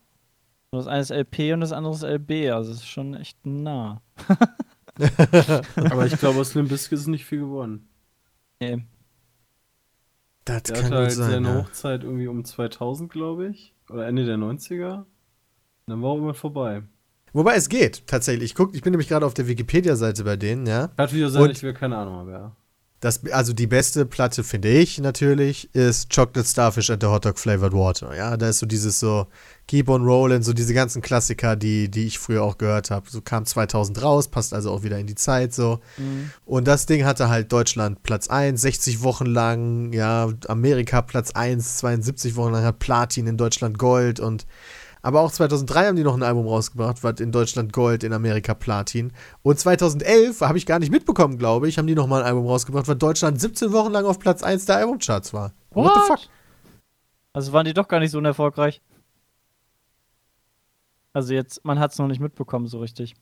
[0.71, 2.51] Das eine ist LP und das andere ist LB.
[2.51, 4.01] Also es ist schon echt nah.
[5.75, 7.87] Aber ich glaube, aus Limp Bizkit ist nicht viel geworden.
[8.59, 8.83] Nee.
[10.45, 11.31] Das Der kann hatte halt sein.
[11.31, 11.55] seine Ja.
[11.63, 13.73] Hochzeit irgendwie um 2000, glaube ich.
[13.89, 15.05] Oder Ende der 90er.
[15.85, 16.81] Dann war auch immer vorbei.
[17.34, 18.51] Wobei es geht, tatsächlich.
[18.51, 20.91] Ich, guck, ich bin nämlich gerade auf der Wikipedia-Seite bei denen, ja.
[21.11, 22.55] Wieder sein, ich will keine Ahnung, ja.
[23.03, 27.38] Das, also die beste Platte, finde ich natürlich, ist Chocolate Starfish and the Hot Dog
[27.38, 28.15] Flavored Water.
[28.15, 29.27] Ja, da ist so dieses so
[29.67, 33.09] Keep on Rollin', so diese ganzen Klassiker, die, die ich früher auch gehört habe.
[33.09, 35.81] So kam 2000 raus, passt also auch wieder in die Zeit so.
[35.97, 36.31] Mhm.
[36.45, 41.79] Und das Ding hatte halt Deutschland Platz 1, 60 Wochen lang, ja, Amerika Platz 1,
[41.79, 44.45] 72 Wochen lang hat Platin in Deutschland Gold und
[45.06, 48.54] Aber auch 2003 haben die noch ein Album rausgebracht, was in Deutschland Gold, in Amerika
[48.54, 49.12] Platin.
[49.41, 52.47] Und 2011, habe ich gar nicht mitbekommen, glaube ich, haben die noch mal ein Album
[52.47, 55.54] rausgebracht, was Deutschland 17 Wochen lang auf Platz 1 der Albumcharts war.
[55.72, 56.20] What, the fuck?
[57.34, 58.82] Also waren die doch gar nicht so unerfolgreich.
[61.12, 63.14] Also jetzt, man hat es noch nicht mitbekommen so richtig.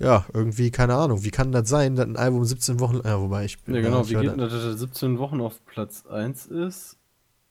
[0.00, 1.22] Ja, irgendwie, keine Ahnung.
[1.22, 3.00] Wie kann das sein, dass ein Album 17 Wochen.
[3.04, 3.58] Ja, wobei ich.
[3.68, 4.08] Ja, genau.
[4.08, 6.98] Wie geht das, dass er 17 Wochen auf Platz 1 ist,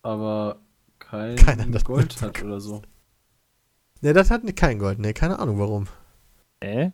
[0.01, 0.57] aber
[0.99, 2.81] kein Keiner das Gold hat oder so?
[4.03, 4.99] Nee, das hat kein Gold.
[4.99, 5.87] Nee, keine Ahnung warum.
[6.59, 6.91] Äh?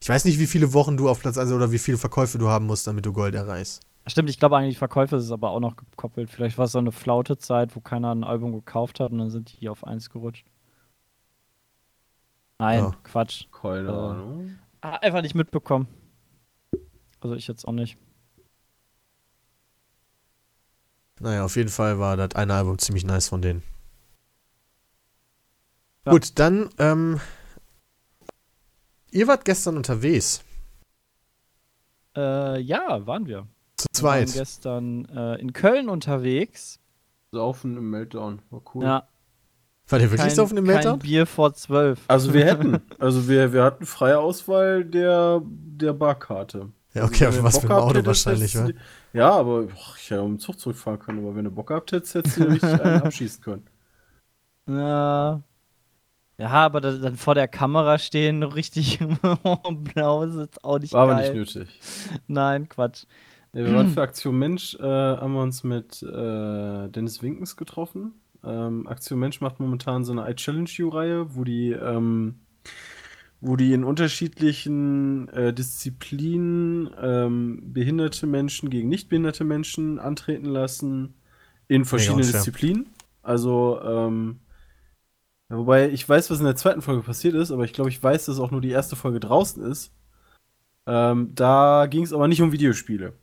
[0.00, 2.48] Ich weiß nicht, wie viele Wochen du auf Platz 1 oder wie viele Verkäufe du
[2.48, 3.82] haben musst, damit du Gold erreichst.
[4.06, 6.30] Stimmt, ich glaube eigentlich Verkäufe ist es aber auch noch gekoppelt.
[6.30, 9.60] Vielleicht war es so eine Flautezeit, wo keiner ein Album gekauft hat und dann sind
[9.60, 10.46] die auf 1 gerutscht.
[12.60, 12.96] Nein, Ja.
[13.02, 13.46] Quatsch.
[13.50, 13.92] Keine Äh.
[13.92, 14.58] Ahnung.
[14.82, 15.88] Ah, einfach nicht mitbekommen.
[17.18, 17.98] Also ich jetzt auch nicht.
[21.18, 23.64] Naja, auf jeden Fall war das eine Album ziemlich nice von denen.
[26.06, 26.12] Ja.
[26.12, 27.20] Gut, dann, ähm,
[29.10, 30.42] ihr wart gestern unterwegs.
[32.16, 33.46] Äh, ja, waren wir.
[33.76, 34.32] Zu Wir waren zweit.
[34.34, 36.80] gestern äh, in Köln unterwegs.
[37.32, 38.40] Saufen im Meltdown.
[38.50, 38.84] War cool.
[38.84, 39.06] Ja,
[39.88, 40.98] War der wirklich kein, so auf dem kein Meltdown?
[40.98, 42.00] Bier vor zwölf.
[42.08, 46.70] Also wir hätten, also wir, wir hatten freie Auswahl der, der Barkarte.
[46.94, 48.74] Ja, okay, Also, aber was ihr für ein Bock habt, Auto wahrscheinlich, du-
[49.12, 51.92] Ja, aber boah, ich hätte mit dem Zug zurückfahren können, aber wenn du Bock habt,
[51.92, 53.66] hättest hättest du richtig einen abschießen können.
[54.66, 55.42] Ja.
[56.38, 59.00] Ja, aber da, dann vor der Kamera stehen richtig
[59.92, 61.34] blau ist jetzt auch nicht War aber geil.
[61.34, 61.80] nicht nötig.
[62.28, 63.04] Nein, Quatsch.
[63.52, 68.12] Ja, wir waren für Aktion Mensch, äh, haben wir uns mit äh, Dennis Winkens getroffen.
[68.44, 72.36] Ähm, Aktion Mensch macht momentan so eine I-Challenge-You-Reihe, wo die, ähm,
[73.40, 81.14] wo die in unterschiedlichen äh, Disziplinen ähm, behinderte Menschen gegen nicht behinderte Menschen antreten lassen.
[81.66, 82.38] In verschiedenen unfair.
[82.38, 82.86] Disziplinen.
[83.22, 84.40] Also, ähm,
[85.50, 88.02] ja, wobei ich weiß, was in der zweiten Folge passiert ist, aber ich glaube, ich
[88.02, 89.92] weiß, dass auch nur die erste Folge draußen ist.
[90.86, 93.14] Ähm, da ging es aber nicht um Videospiele.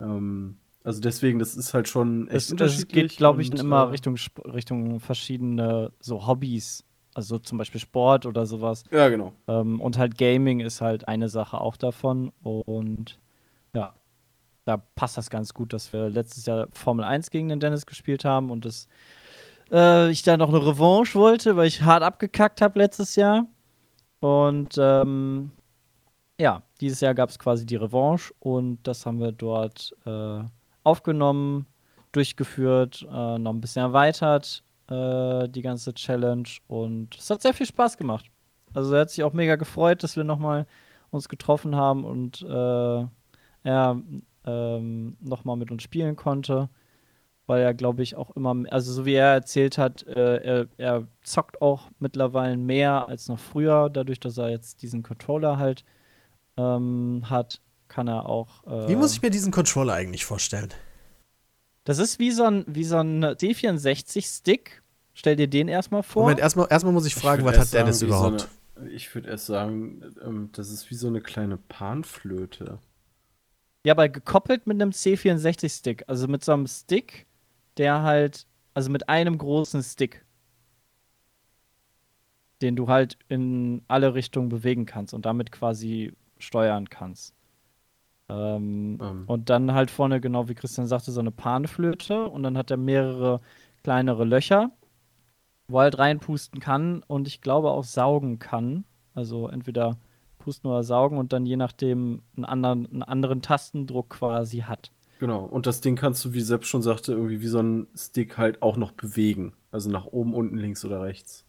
[0.00, 3.08] Ähm, also deswegen, das ist halt schon echt Es, es unterschiedlich.
[3.10, 4.16] geht, glaube ich, und, immer äh, Richtung,
[4.46, 6.84] Richtung verschiedene so Hobbys.
[7.14, 8.84] Also zum Beispiel Sport oder sowas.
[8.92, 9.32] Ja, genau.
[9.48, 12.30] Ähm, und halt Gaming ist halt eine Sache auch davon.
[12.42, 13.18] Und
[13.74, 13.94] ja,
[14.64, 18.24] da passt das ganz gut, dass wir letztes Jahr Formel 1 gegen den Dennis gespielt
[18.24, 18.86] haben und das,
[19.72, 23.46] äh, ich da noch eine Revanche wollte, weil ich hart abgekackt habe letztes Jahr.
[24.20, 25.52] Und ähm,
[26.40, 30.40] ja, dieses Jahr gab es quasi die Revanche und das haben wir dort äh,
[30.84, 31.66] aufgenommen,
[32.12, 36.48] durchgeführt, äh, noch ein bisschen erweitert, äh, die ganze Challenge.
[36.66, 38.26] Und es hat sehr viel Spaß gemacht.
[38.74, 40.66] Also er hat sich auch mega gefreut, dass wir nochmal
[41.10, 43.04] uns getroffen haben und äh,
[43.64, 44.02] er
[44.44, 46.68] ähm, nochmal mit uns spielen konnte.
[47.48, 51.08] Weil er, glaube ich, auch immer, also so wie er erzählt hat, äh, er, er
[51.22, 55.84] zockt auch mittlerweile mehr als noch früher, dadurch, dass er jetzt diesen Controller halt
[56.56, 58.64] ähm, hat, kann er auch.
[58.66, 60.72] Äh, Wie muss ich mir diesen Controller eigentlich vorstellen?
[61.88, 64.82] das ist wie so ein, wie so ein D64-Stick.
[65.14, 66.24] Stell dir den erstmal vor.
[66.24, 68.40] Moment, erstmal, erstmal muss ich fragen, Ich was hat sagen, Dennis überhaupt?
[68.42, 72.78] So eine, ich würde erst sagen, ähm, das ist wie so eine kleine Panflöte.
[73.86, 76.04] Ja, aber gekoppelt mit einem C64-Stick.
[76.08, 77.24] Also mit so einem Stick,
[77.78, 80.24] der halt, also mit einem großen Stick,
[82.60, 87.34] den du halt in alle Richtungen bewegen kannst und damit quasi steuern kannst.
[88.28, 89.24] Ähm, Ähm.
[89.26, 92.76] Und dann halt vorne, genau wie Christian sagte, so eine Panflöte und dann hat er
[92.76, 93.40] mehrere
[93.82, 94.70] kleinere Löcher,
[95.68, 98.84] wo er halt reinpusten kann und ich glaube auch saugen kann.
[99.14, 99.96] Also entweder
[100.38, 104.92] pusten oder saugen und dann je nachdem einen anderen, einen anderen Tastendruck quasi hat.
[105.18, 105.44] Genau.
[105.44, 108.62] Und das Ding kannst du, wie Sepp schon sagte, irgendwie wie so ein Stick halt
[108.62, 109.54] auch noch bewegen.
[109.70, 111.44] Also nach oben, unten, links oder rechts.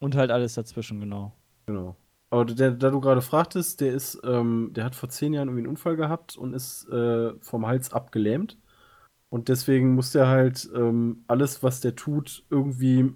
[0.00, 1.32] Und halt alles dazwischen, genau.
[1.66, 1.96] Genau.
[2.30, 5.62] Aber der, da du gerade fragtest, der ist, ähm, der hat vor zehn Jahren irgendwie
[5.62, 8.58] einen Unfall gehabt und ist äh, vom Hals abgelähmt.
[9.30, 13.12] Und deswegen muss der halt ähm, alles, was der tut, irgendwie,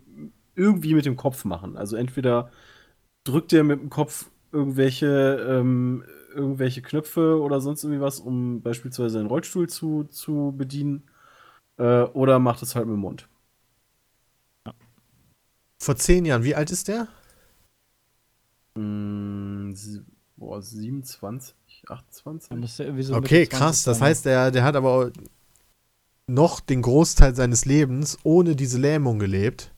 [0.54, 1.76] irgendwie mit dem Kopf machen.
[1.76, 2.50] Also entweder
[3.24, 6.04] drückt er mit dem Kopf irgendwelche, ähm,
[6.38, 11.04] irgendwelche Knöpfe oder sonst irgendwie was, um beispielsweise einen Rollstuhl zu, zu bedienen.
[11.78, 13.28] Äh, oder macht es halt mit dem Mund.
[15.82, 17.08] Vor zehn Jahren, wie alt ist der?
[18.76, 19.74] Mm,
[20.36, 21.54] boah, 27,
[21.88, 22.48] 28?
[22.50, 23.82] Dann müsste irgendwie so Okay, Mitte 20 krass.
[23.84, 25.12] Das heißt, der, der hat aber
[26.28, 29.72] noch den Großteil seines Lebens ohne diese Lähmung gelebt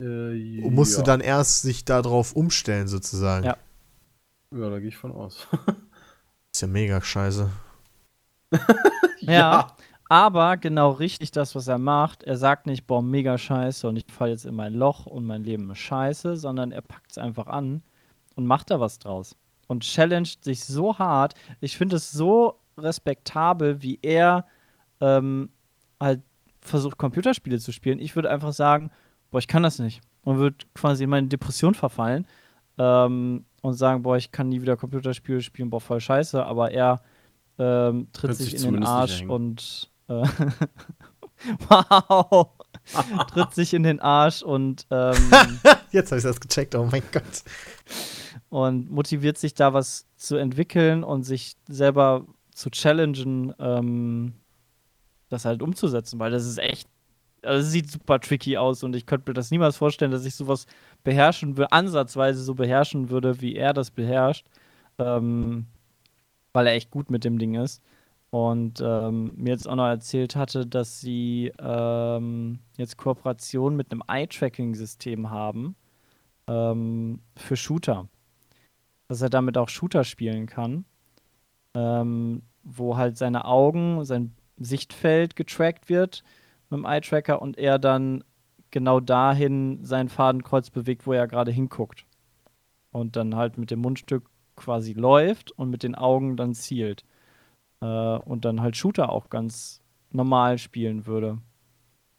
[0.00, 1.02] Äh, und musste ja.
[1.02, 3.46] dann erst sich darauf umstellen, sozusagen.
[3.46, 3.56] Ja.
[4.52, 5.46] Ja, da gehe ich von aus.
[6.52, 7.50] Ist ja mega scheiße.
[9.24, 9.68] Ja,
[10.08, 12.24] aber genau richtig das, was er macht.
[12.24, 15.44] Er sagt nicht, boah, mega scheiße und ich falle jetzt in mein Loch und mein
[15.44, 17.82] Leben ist scheiße, sondern er packt es einfach an
[18.34, 19.36] und macht da was draus.
[19.68, 21.34] Und challenged sich so hart.
[21.60, 24.44] Ich finde es so respektabel, wie er
[25.00, 25.50] ähm,
[26.00, 26.22] halt
[26.60, 28.00] versucht, Computerspiele zu spielen.
[28.00, 28.90] Ich würde einfach sagen,
[29.30, 30.00] boah, ich kann das nicht.
[30.24, 32.26] Und würde quasi in meine Depression verfallen
[32.78, 36.44] ähm, und sagen, boah, ich kann nie wieder Computerspiele spielen, boah, voll scheiße.
[36.44, 37.00] Aber er
[37.58, 40.26] ähm, tritt sich sich in den Arsch und äh,
[41.68, 42.48] wow,
[43.28, 45.14] tritt sich in den Arsch und ähm,
[45.92, 47.42] Jetzt habe ich das gecheckt, oh mein Gott.
[48.48, 54.34] und motiviert sich da was zu entwickeln und sich selber zu challengen, ähm,
[55.28, 56.88] das halt umzusetzen, weil das ist echt,
[57.42, 60.34] also es sieht super tricky aus und ich könnte mir das niemals vorstellen, dass ich
[60.34, 60.66] sowas
[61.04, 64.46] beherrschen würde, ansatzweise so beherrschen würde, wie er das beherrscht,
[64.98, 65.66] ähm,
[66.52, 67.82] weil er echt gut mit dem Ding ist.
[68.30, 74.02] Und ähm, mir jetzt auch noch erzählt hatte, dass sie ähm, jetzt Kooperation mit einem
[74.08, 75.76] Eye-Tracking-System haben
[76.46, 78.08] ähm, für Shooter.
[79.08, 80.86] Dass er damit auch Shooter spielen kann.
[81.74, 86.22] Ähm, wo halt seine Augen, sein Sichtfeld getrackt wird
[86.70, 88.24] mit dem Eye-Tracker und er dann
[88.72, 92.06] genau dahin sein Fadenkreuz bewegt, wo er gerade hinguckt.
[92.92, 94.24] Und dann halt mit dem Mundstück
[94.56, 97.04] quasi läuft und mit den Augen dann zielt.
[97.80, 101.38] Äh, und dann halt Shooter auch ganz normal spielen würde.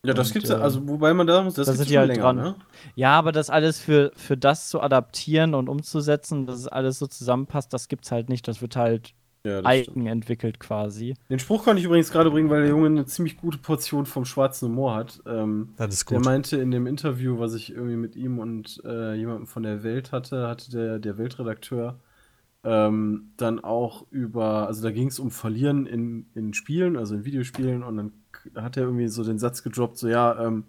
[0.06, 1.89] Ja, das Und, gibt's ja, äh, also wobei man da muss, das da gibt's sind
[1.89, 2.36] die halt länger, dran.
[2.36, 2.56] ne?
[2.95, 7.08] Ja, aber das alles für, für das zu adaptieren und umzusetzen, dass es alles so
[7.08, 8.47] zusammenpasst, das gibt's halt nicht.
[8.47, 9.14] Das wird halt
[9.46, 9.98] Ja, das stimmt.
[9.98, 11.16] eigen entwickelt quasi.
[11.30, 14.26] Den Spruch kann ich übrigens gerade bringen, weil der Junge eine ziemlich gute Portion vom
[14.26, 15.22] schwarzen Humor hat.
[15.26, 16.26] Ähm, Das ist der gut.
[16.26, 20.12] meinte in dem Interview, was ich irgendwie mit ihm und äh, jemandem von der Welt
[20.12, 22.00] hatte, hatte der, der Weltredakteur
[22.64, 27.26] ähm, dann auch über, also da ging es um Verlieren in, in Spielen, also in
[27.26, 28.12] Videospielen, und dann
[28.56, 30.66] hat er irgendwie so den Satz gedroppt, so ja, ähm,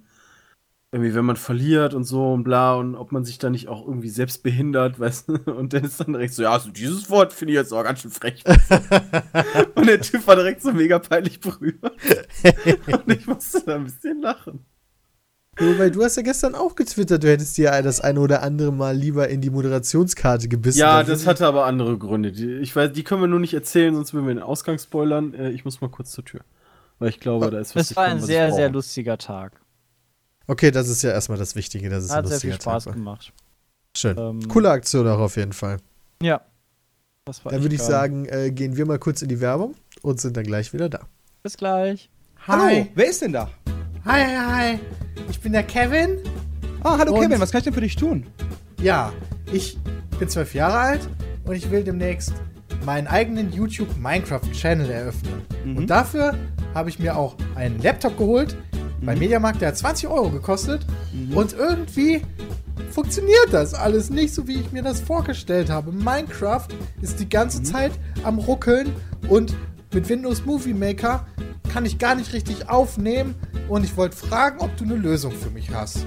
[0.95, 3.85] irgendwie, wenn man verliert und so und bla, und ob man sich da nicht auch
[3.85, 5.35] irgendwie selbst behindert, weißt du?
[5.53, 8.01] Und dann ist dann direkt so, ja, also dieses Wort finde ich jetzt auch ganz
[8.01, 8.45] schön frech.
[9.75, 11.79] und der Typ war direkt so mega peinlich berührt.
[11.83, 14.65] und ich musste da ein bisschen lachen.
[15.57, 18.73] Du, weil du hast ja gestern auch getwittert, du hättest dir das eine oder andere
[18.73, 20.79] Mal lieber in die Moderationskarte gebissen.
[20.79, 22.31] Ja, das hatte aber andere Gründe.
[22.31, 25.35] Die, ich weiß, die können wir nur nicht erzählen, sonst würden wir den Ausgang spoilern.
[25.35, 26.41] Äh, ich muss mal kurz zur Tür.
[27.01, 29.64] Weil ich glaube, da ist was Es war ein sehr, sehr lustiger Tag.
[30.47, 32.87] Okay, das ist ja erstmal das Wichtige, dass es ein Hat sehr viel Spaß Tag
[32.93, 32.95] war.
[32.95, 33.33] gemacht.
[33.97, 34.19] Schön.
[34.19, 35.79] Ähm, Coole Aktion auch auf jeden Fall.
[36.23, 36.41] Ja.
[37.25, 37.91] Das war Dann würde ich geil.
[37.91, 41.01] sagen, äh, gehen wir mal kurz in die Werbung und sind dann gleich wieder da.
[41.43, 42.11] Bis gleich.
[42.47, 43.51] Hallo, wer ist denn da?
[44.05, 44.37] Hi, hi,
[44.75, 44.79] hi.
[45.31, 46.19] Ich bin der Kevin.
[46.83, 48.27] Ah, hallo Und- Kevin, was kann ich denn für dich tun?
[48.83, 49.13] Ja,
[49.51, 49.79] ich
[50.19, 51.09] bin zwölf Jahre alt
[51.47, 52.35] und ich will demnächst
[52.85, 55.41] meinen eigenen YouTube Minecraft Channel eröffnen.
[55.65, 55.77] Mhm.
[55.79, 56.35] Und dafür
[56.75, 58.55] habe ich mir auch einen Laptop geholt
[59.03, 60.87] beim Mediamarkt, der hat 20 Euro gekostet.
[61.35, 62.23] Und irgendwie
[62.91, 65.93] funktioniert das alles nicht so, wie ich mir das vorgestellt habe.
[65.93, 66.69] Minecraft
[67.03, 67.93] ist die ganze Zeit
[68.23, 68.93] am Ruckeln
[69.29, 69.55] und
[69.93, 71.27] mit Windows Movie Maker
[71.73, 73.35] kann ich gar nicht richtig aufnehmen.
[73.69, 76.07] Und ich wollte fragen, ob du eine Lösung für mich hast.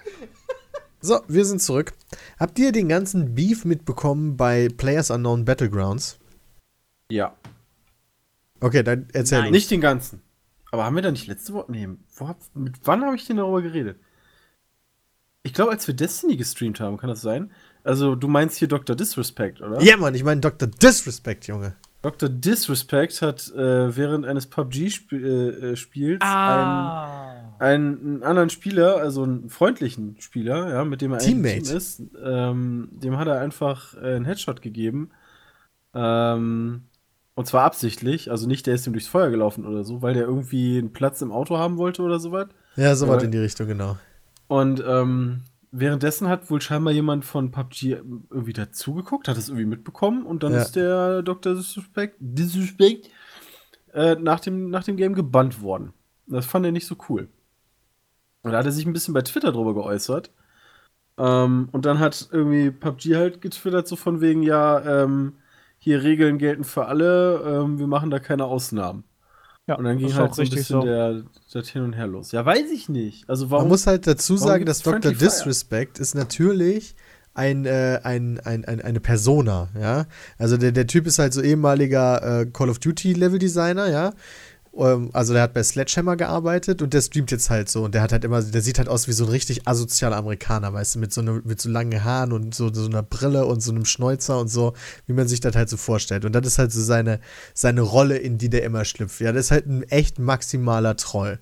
[1.01, 1.93] So, wir sind zurück.
[2.39, 6.19] Habt ihr den ganzen Beef mitbekommen bei Players Unknown Battlegrounds?
[7.09, 7.35] Ja.
[8.59, 9.51] Okay, dann erzähl uns.
[9.51, 10.21] Nicht den ganzen.
[10.71, 11.71] Aber haben wir da nicht letzte Woche?
[11.71, 13.97] Nee, wo hab, mit wann habe ich denn darüber geredet?
[15.43, 17.51] Ich glaube, als wir Destiny gestreamt haben, kann das sein?
[17.83, 18.95] Also, du meinst hier Dr.
[18.95, 19.81] Disrespect, oder?
[19.81, 20.67] Ja, Mann, ich meine Dr.
[20.67, 21.75] Disrespect, Junge.
[22.03, 22.29] Dr.
[22.29, 26.53] Disrespect hat äh, während eines PUBG-Spiels Ah.
[26.55, 27.20] einen,
[27.61, 31.61] einen anderen Spieler, also einen freundlichen Spieler, ja, mit dem er Teammate.
[31.61, 35.11] Team ist, ähm, dem hat er einfach äh, einen Headshot gegeben.
[35.93, 36.83] Ähm,
[37.35, 40.23] und zwar absichtlich, also nicht, der ist ihm durchs Feuer gelaufen oder so, weil der
[40.23, 42.47] irgendwie einen Platz im Auto haben wollte oder sowas.
[42.75, 43.97] Ja, so was in die Richtung, genau.
[44.47, 45.41] Und ähm,
[45.71, 47.97] währenddessen hat wohl scheinbar jemand von PUBG
[48.29, 50.61] irgendwie dazugeguckt, hat es irgendwie mitbekommen und dann Ja.
[50.61, 51.53] ist der Dr.
[51.53, 53.09] Disrespect, Disrespect
[53.93, 55.93] äh, nach, dem, nach dem Game gebannt worden.
[56.27, 57.27] Das fand er nicht so cool.
[58.43, 60.31] Und da hat er sich ein bisschen bei Twitter drüber geäußert.
[61.17, 65.33] Ähm, und dann hat irgendwie PUBG halt getwittert, so von wegen, ja, ähm,
[65.77, 69.03] hier Regeln gelten für alle, ähm, wir machen da keine Ausnahmen.
[69.67, 70.85] Ja, und dann ging halt so ein richtig bisschen so.
[70.85, 71.23] der,
[71.53, 72.31] das Hin und Her los.
[72.31, 73.29] Ja, weiß ich nicht.
[73.29, 75.11] Also warum Man muss halt dazu sagen, dass Dr.
[75.11, 76.95] Disrespect ist natürlich
[77.33, 80.05] ein, äh, ein, ein, ein, eine Persona, ja.
[80.37, 84.13] Also der, der Typ ist halt so ehemaliger äh, Call of Duty Level Designer, ja.
[84.75, 88.01] Ähm, also der hat bei Sledgehammer gearbeitet und der streamt jetzt halt so und der
[88.01, 90.99] hat halt immer, der sieht halt aus wie so ein richtig asozialer Amerikaner, weißt du,
[90.99, 93.85] mit so, ne, mit so langen Haaren und so, so einer Brille und so einem
[93.85, 94.73] Schnäuzer und so,
[95.07, 96.25] wie man sich das halt so vorstellt.
[96.25, 97.19] Und das ist halt so seine,
[97.53, 99.21] seine Rolle, in die der immer schlüpft.
[99.21, 101.39] Ja, das ist halt ein echt maximaler Troll.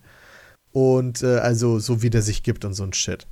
[0.72, 3.28] Und äh, also so wie der sich gibt und so ein Shit.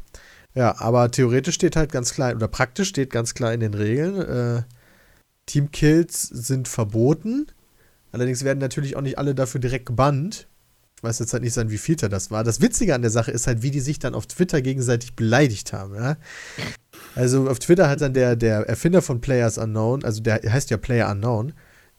[0.56, 4.22] Ja, aber theoretisch steht halt ganz klar, oder praktisch steht ganz klar in den Regeln,
[4.22, 4.64] äh,
[5.46, 7.48] Teamkills sind verboten.
[8.12, 10.48] Allerdings werden natürlich auch nicht alle dafür direkt gebannt.
[10.98, 12.44] Ich weiß jetzt halt nicht sein, wie viel das war.
[12.44, 15.72] Das Witzige an der Sache ist halt, wie die sich dann auf Twitter gegenseitig beleidigt
[15.74, 16.18] haben, ja.
[17.14, 20.78] Also auf Twitter hat dann der, der Erfinder von Players Unknown, also der heißt ja
[20.78, 21.54] Player Unknown,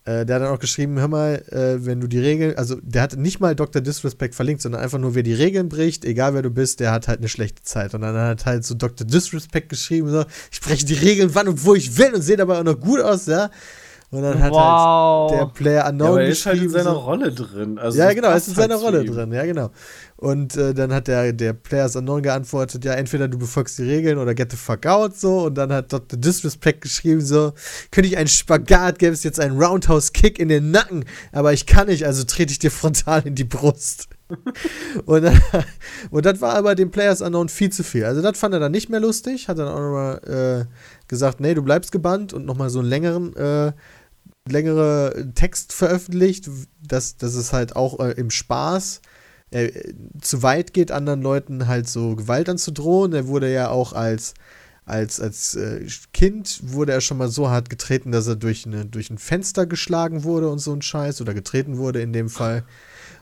[0.08, 3.02] äh, der hat dann auch geschrieben, hör mal, äh, wenn du die Regeln, also der
[3.02, 3.82] hat nicht mal Dr.
[3.82, 7.08] Disrespect verlinkt, sondern einfach nur, wer die Regeln bricht, egal wer du bist, der hat
[7.08, 7.94] halt eine schlechte Zeit.
[7.94, 9.06] Und dann hat halt so Dr.
[9.06, 12.58] Disrespect geschrieben, so, ich breche die Regeln wann und wo ich will und sehe dabei
[12.58, 13.50] auch noch gut aus, ja.
[14.10, 15.30] Und dann hat wow.
[15.30, 17.78] halt der Player Unknown Ja, aber er ist halt in seiner so, Rolle drin.
[17.78, 19.12] Also ja, genau, er ist in seiner halt Rolle ihm.
[19.12, 19.70] drin, ja, genau.
[20.16, 24.16] Und äh, dann hat der, der Players Unknown geantwortet, ja, entweder du befolgst die Regeln
[24.16, 25.44] oder get the fuck out, so.
[25.44, 26.18] Und dann hat Dr.
[26.18, 27.52] Disrespect geschrieben, so,
[27.90, 31.88] könnte ich einen Spagat, gäbe es jetzt einen Roundhouse-Kick in den Nacken, aber ich kann
[31.88, 34.08] nicht, also trete ich dir frontal in die Brust.
[35.06, 35.40] und, dann,
[36.10, 38.04] und das war aber dem Players Unknown viel zu viel.
[38.04, 41.54] Also das fand er dann nicht mehr lustig, hat dann auch nochmal äh, gesagt, nee,
[41.54, 43.72] du bleibst gebannt und nochmal so einen längeren äh,
[44.52, 46.48] längere Text veröffentlicht,
[46.80, 49.00] dass, dass es halt auch äh, im Spaß
[49.50, 53.12] äh, zu weit geht, anderen Leuten halt so Gewalt anzudrohen.
[53.12, 54.34] Er wurde ja auch als,
[54.84, 58.86] als, als äh, Kind wurde er schon mal so hart getreten, dass er durch, eine,
[58.86, 62.64] durch ein Fenster geschlagen wurde und so ein Scheiß oder getreten wurde in dem Fall.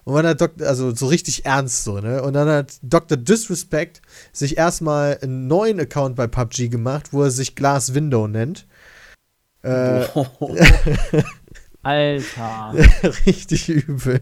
[0.05, 2.23] Und man hat Dok also so richtig ernst so, ne?
[2.23, 3.17] Und dann hat Dr.
[3.17, 4.03] Disrespect
[4.33, 8.67] sich erstmal einen neuen Account bei PUBG gemacht, wo er sich Glass Window nennt.
[9.67, 10.07] Äh,
[11.83, 12.75] Alter.
[13.27, 14.21] richtig übel.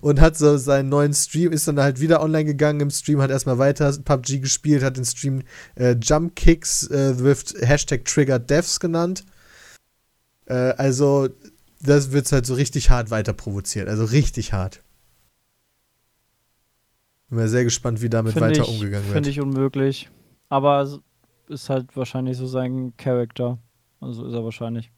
[0.00, 3.30] Und hat so seinen neuen Stream, ist dann halt wieder online gegangen im Stream, hat
[3.30, 5.42] erstmal weiter PUBG gespielt, hat den Stream
[5.76, 9.24] äh, Jump Kicks äh, with Hashtag Triggered Deaths genannt.
[10.46, 11.28] Äh, also,
[11.80, 13.88] das wird halt so richtig hart weiter provoziert.
[13.88, 14.82] Also richtig hart.
[17.28, 19.14] Bin mir sehr gespannt, wie damit Finde weiter ich, umgegangen wird.
[19.14, 20.10] Finde ich unmöglich.
[20.48, 20.98] Aber es
[21.48, 23.58] ist halt wahrscheinlich so sein Charakter.
[24.00, 24.90] Also ist er wahrscheinlich.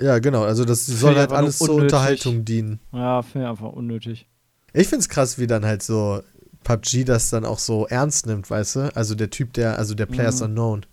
[0.00, 0.42] Ja, genau.
[0.42, 1.74] Also, das soll ich halt alles zur.
[1.74, 2.80] Unterhaltung dienen.
[2.92, 4.26] Ja, finde ich einfach unnötig.
[4.72, 6.20] Ich find's krass, wie dann halt so
[6.64, 8.96] PUBG das dann auch so ernst nimmt, weißt du?
[8.96, 10.46] Also der Typ, der, also der Players Mhm.
[10.46, 10.86] Unknown.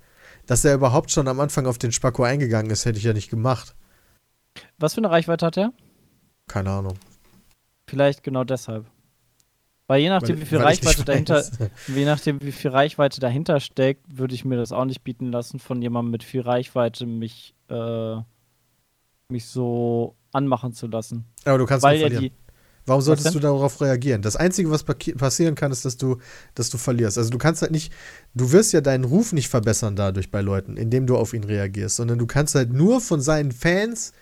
[0.45, 3.29] Dass er überhaupt schon am Anfang auf den Spacko eingegangen ist, hätte ich ja nicht
[3.29, 3.75] gemacht.
[4.77, 5.71] Was für eine Reichweite hat er?
[6.47, 6.97] Keine Ahnung.
[7.87, 8.85] Vielleicht genau deshalb.
[9.91, 11.43] Weil je nachdem, Weil- wie viel nicht Reichweite dahinter,
[11.93, 15.59] je nachdem, wie viel Reichweite dahinter steckt, würde ich mir das auch nicht bieten lassen,
[15.59, 18.15] von jemandem mit viel Reichweite mich, äh,
[19.27, 21.25] mich so anmachen zu lassen.
[21.43, 22.33] Aber du kannst Weil er verlieren.
[22.85, 24.21] Warum solltest du darauf reagieren?
[24.21, 26.19] Das Einzige, was passieren kann, ist, dass du,
[26.55, 27.17] dass du verlierst.
[27.17, 27.91] Also du kannst halt nicht,
[28.33, 31.97] du wirst ja deinen Ruf nicht verbessern dadurch bei Leuten, indem du auf ihn reagierst,
[31.97, 34.13] sondern du kannst halt nur von seinen Fans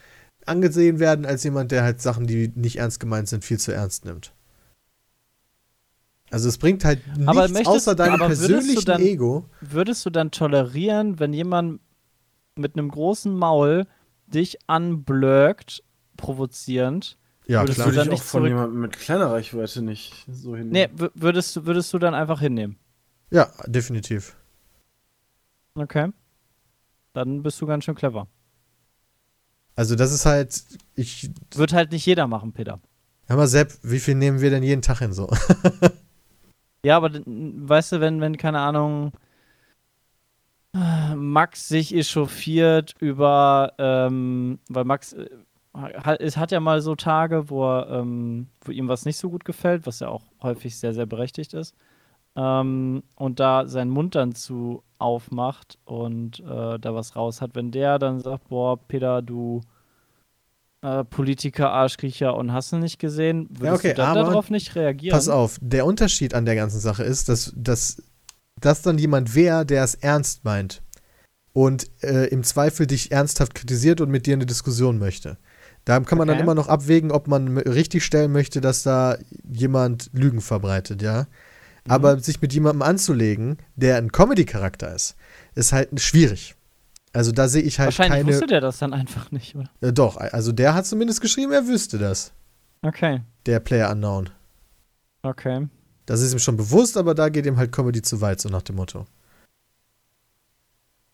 [0.48, 4.06] angesehen werden als jemand, der halt Sachen, die nicht ernst gemeint sind, viel zu ernst
[4.06, 4.34] nimmt.
[6.32, 9.46] Also es bringt halt nichts Aber möchtest- außer deinem persönlichen dann- Ego.
[9.62, 11.82] Würdest du dann tolerieren, wenn jemand
[12.56, 13.88] mit einem großen Maul
[14.28, 15.84] dich anblöckt,
[16.18, 17.18] provozierend?
[17.48, 17.88] Ja, würdest klar.
[17.88, 20.70] du Würde dann ich auch nicht von jemandem mit kleiner Reichweite nicht so hin.
[20.70, 22.78] Nee, würdest, du- würdest du dann einfach hinnehmen?
[23.32, 24.36] Ja, definitiv.
[25.74, 26.12] Okay.
[27.14, 28.28] Dann bist du ganz schön clever.
[29.76, 30.62] Also das ist halt,
[30.96, 32.80] ich, Wird halt nicht jeder machen, Peter.
[33.28, 35.28] hör mal Sepp, wie viel nehmen wir denn jeden Tag hin so?
[36.84, 39.12] Ja, aber weißt du, wenn, wenn, keine Ahnung,
[41.16, 45.28] Max sich echauffiert über, ähm, weil Max, äh,
[46.20, 49.46] es hat ja mal so Tage, wo, er, ähm, wo ihm was nicht so gut
[49.46, 51.76] gefällt, was ja auch häufig sehr, sehr berechtigt ist.
[52.36, 57.56] Ähm, und da seinen Mund dann zu aufmacht und äh, da was raus hat.
[57.56, 59.62] Wenn der dann sagt, boah, Peter, du
[60.82, 64.76] äh, Politiker, Arschkriecher und hast du nicht gesehen, würdest Ja, okay, du dann darauf nicht
[64.76, 65.18] reagieren?
[65.18, 68.02] Pass auf, der Unterschied an der ganzen Sache ist, dass, dass
[68.62, 70.82] das dann jemand wäre, der es ernst meint
[71.54, 75.38] und äh, im Zweifel dich ernsthaft kritisiert und mit dir eine Diskussion möchte.
[75.86, 76.44] Da kann man dann Okay.
[76.44, 79.18] immer noch abwägen, ob man richtig stellen möchte, dass da
[79.50, 81.22] jemand Lügen verbreitet, ja.
[81.86, 81.92] Mhm.
[81.92, 85.16] Aber sich mit jemandem anzulegen, der ein Comedy-Charakter ist,
[85.56, 86.56] ist halt schwierig.
[87.14, 88.28] Also da sehe ich halt Wahrscheinlich keine.
[88.32, 89.70] wusste der das dann einfach nicht, oder?
[89.82, 92.32] Äh, doch, also der hat zumindest geschrieben, er wüsste das.
[92.82, 94.30] Okay, Der Player Unknown.
[95.24, 95.68] okay.
[96.06, 98.62] Das ist ihm schon bewusst, aber da geht ihm halt Comedy zu weit, so nach
[98.64, 99.06] dem Motto.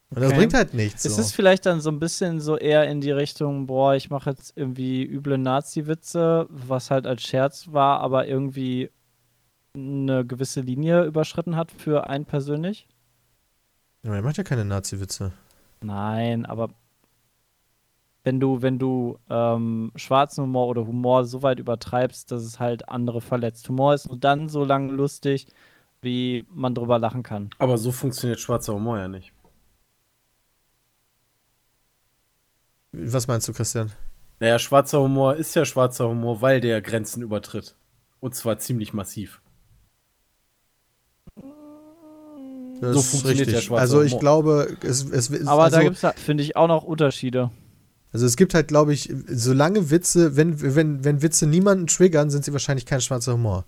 [0.10, 0.38] Und das Okay.
[0.38, 1.04] bringt halt nichts.
[1.06, 1.22] Ist So.
[1.22, 4.54] es vielleicht dann so ein bisschen so eher in die Richtung, boah, ich mache jetzt
[4.56, 8.89] irgendwie üble Nazi-Witze, was halt als Scherz war, aber irgendwie
[9.74, 12.88] eine gewisse Linie überschritten hat für einen persönlich?
[14.04, 15.34] Ja, er macht ja keine Nazi-Witze.
[15.82, 16.69] Nein, aber
[18.23, 22.89] wenn du, wenn du ähm, schwarzen Humor oder Humor so weit übertreibst, dass es halt
[22.89, 23.69] andere verletzt.
[23.69, 25.47] Humor ist nur dann so lange lustig,
[26.01, 27.51] wie man drüber lachen kann.
[27.59, 29.32] Aber so funktioniert schwarzer Humor ja nicht.
[32.91, 33.91] Was meinst du, Christian?
[34.39, 37.76] Naja, schwarzer Humor ist ja schwarzer Humor, weil der Grenzen übertritt.
[38.19, 39.41] Und zwar ziemlich massiv.
[42.93, 44.19] Das So funktioniert ja schwarzer Also ich Humor.
[44.19, 47.51] glaube, es, es ist Aber also, da gibt es, finde ich, auch noch Unterschiede.
[48.11, 52.45] also es gibt halt, glaube ich, solange Witze, wenn, wenn, wenn Witze niemanden triggern, sind
[52.45, 53.65] sie wahrscheinlich kein schwarzer Humor.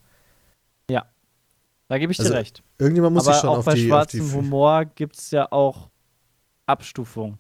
[1.89, 2.63] Da gebe ich Also, dir recht.
[2.79, 5.51] Irgendjemand muss Aber schon auch auf bei die, auf die schwarzem Humor gibt es ja
[5.51, 5.89] auch
[6.65, 7.37] Abstufung.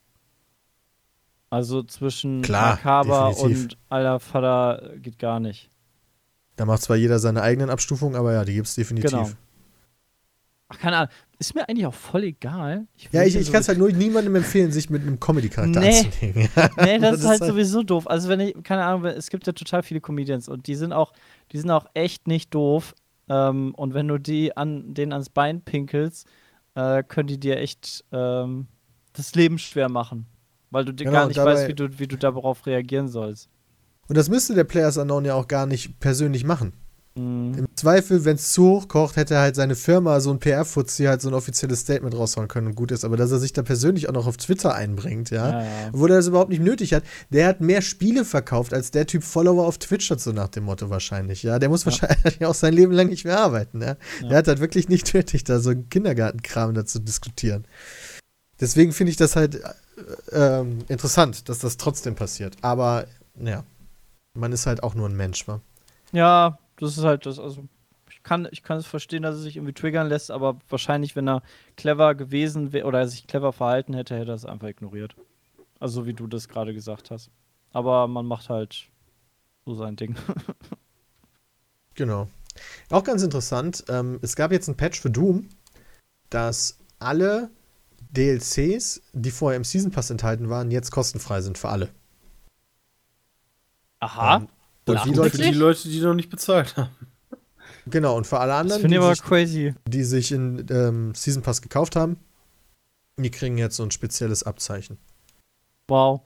[1.49, 3.63] Also zwischen Klar, Makaber definitiv.
[3.63, 5.69] und Alter Vater geht gar nicht.
[6.55, 9.11] Da macht zwar jeder seine eigenen Abstufungen, aber ja, die gibt es definitiv.
[9.11, 9.29] Genau.
[10.69, 11.09] Ach, keine Ahnung.
[11.39, 12.87] Ist mir eigentlich auch voll egal.
[13.11, 15.79] Ja, will ich, ich kann es so- halt nur niemandem empfehlen, sich mit einem Comedy-Charakter
[15.79, 15.99] Nee.
[16.05, 16.49] anzulegen.
[16.77, 18.07] Nee, das, Das ist halt halt- sowieso doof.
[18.07, 21.13] Also wenn ich, keine Ahnung, es gibt ja total viele Comedians und die sind auch,
[21.51, 22.95] die sind auch echt nicht doof.
[23.29, 26.27] Ähm, und wenn du die an, denen ans Bein pinkelst,
[26.75, 28.67] äh, können die dir echt ähm,
[29.13, 30.25] das Leben schwer machen.
[30.71, 33.47] Weil du dir Genau, gar nicht weißt, wie du, wie du darauf reagieren sollst.
[34.07, 36.73] Und das müsste der Players Unknown ja auch gar nicht persönlich machen.
[37.17, 37.53] Mhm.
[37.57, 41.05] Im Zweifel, wenn es zu hoch kocht, hätte er halt seine Firma, so ein PR-Fuzzi,
[41.05, 43.03] halt so ein offizielles Statement raushauen können und gut ist.
[43.03, 45.69] Aber dass er sich da persönlich auch noch auf Twitter einbringt, ja, Ja, ja.
[45.93, 49.23] obwohl er das überhaupt nicht nötig hat, der hat mehr Spiele verkauft, als der Typ
[49.23, 51.59] Follower auf Twitch hat, so nach dem Motto wahrscheinlich, ja.
[51.59, 53.95] Der muss wahrscheinlich auch sein Leben lang nicht mehr arbeiten, ja.
[54.21, 54.29] Ja.
[54.29, 57.65] Der hat halt wirklich nicht nötig, da so einen Kindergartenkram dazu diskutieren.
[58.59, 59.69] Deswegen finde ich das halt äh,
[60.31, 62.55] ähm, interessant, dass das trotzdem passiert.
[62.61, 63.05] Aber,
[63.39, 63.63] ja,
[64.33, 65.61] man ist halt auch nur ein Mensch, wa?
[66.11, 67.67] Ja, das ist halt das, also
[68.09, 71.27] ich kann, ich kann es verstehen, dass er sich irgendwie triggern lässt, aber wahrscheinlich, wenn
[71.27, 71.43] er
[71.75, 75.15] clever gewesen wäre oder sich clever verhalten hätte, hätte er es einfach ignoriert.
[75.79, 77.29] Also wie du das gerade gesagt hast.
[77.73, 78.87] Aber man macht halt
[79.65, 80.15] so sein Ding.
[81.97, 82.29] Genau.
[82.91, 85.49] Auch ganz interessant, ähm, es gab jetzt ein Patch für Doom,
[86.29, 87.49] dass alle
[88.11, 91.89] DLCs, die vorher im Season Pass enthalten waren, jetzt kostenfrei sind für alle.
[93.99, 94.37] Aha.
[94.37, 94.47] Ähm,
[94.87, 96.89] und die Für Leute, die Leute, die noch nicht bezahlt haben.
[97.85, 99.75] genau, und für alle anderen, die aber sich, crazy.
[99.87, 102.17] die sich in ähm, Season Pass gekauft haben,
[103.17, 104.97] die kriegen jetzt so ein spezielles Abzeichen.
[105.87, 106.21] Wow.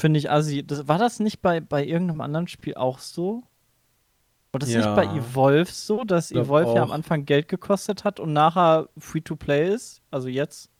[0.00, 0.64] Finde ich assi.
[0.66, 3.42] Das, war das nicht bei, bei irgendeinem anderen Spiel auch so?
[4.52, 4.78] War das Ja.
[4.78, 6.94] nicht bei Evolve so, dass Glaub Evolve ja am auch.
[6.94, 10.00] Anfang Geld gekostet hat und nachher Free-to-Play ist?
[10.10, 10.70] Also jetzt?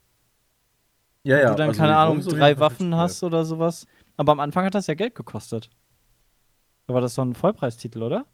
[1.23, 3.85] Ja, du dann, also keine Ahnung, drei Waffen hast oder sowas.
[4.19, 5.69] Aber am Anfang hat das ja Geld gekostet.
[6.87, 8.25] Da war das so ein Vollpreistitel, oder?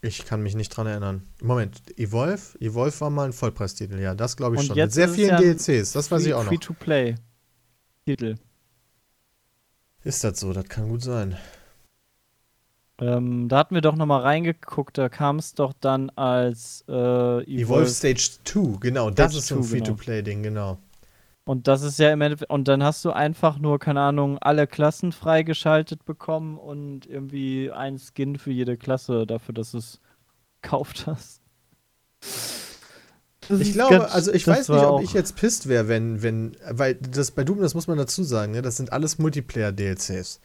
[0.00, 1.22] Ich kann mich nicht dran erinnern.
[1.40, 2.58] Moment, Evolve?
[2.58, 4.76] Evolve war mal ein Vollpreistitel, ja, das glaube ich Und schon.
[4.76, 6.48] jetzt Mit sehr vielen ja DLCs, das weiß ich auch noch.
[6.48, 8.34] Free-to-Play-Titel.
[10.02, 10.52] Ist das so?
[10.52, 11.36] Das kann gut sein.
[12.98, 16.92] Ähm, da hatten wir doch noch mal reingeguckt, da kam es doch dann als äh,
[16.92, 19.84] Evolve Evolve Stage 2, genau, das Stage ist so ein 2, genau.
[19.84, 20.78] Free-to-Play-Ding, genau.
[21.46, 24.66] Und das ist ja im Endeffekt, und dann hast du einfach nur, keine Ahnung, alle
[24.66, 30.00] Klassen freigeschaltet bekommen und irgendwie ein Skin für jede Klasse dafür, dass du es
[30.62, 31.42] gekauft hast.
[33.48, 36.56] Das Ich glaube, ganz- also ich weiß nicht, ob ich jetzt pisst wäre, wenn, wenn,
[36.70, 40.40] weil das bei Doom, das muss man dazu sagen, ne, das sind alles Multiplayer-DLCs.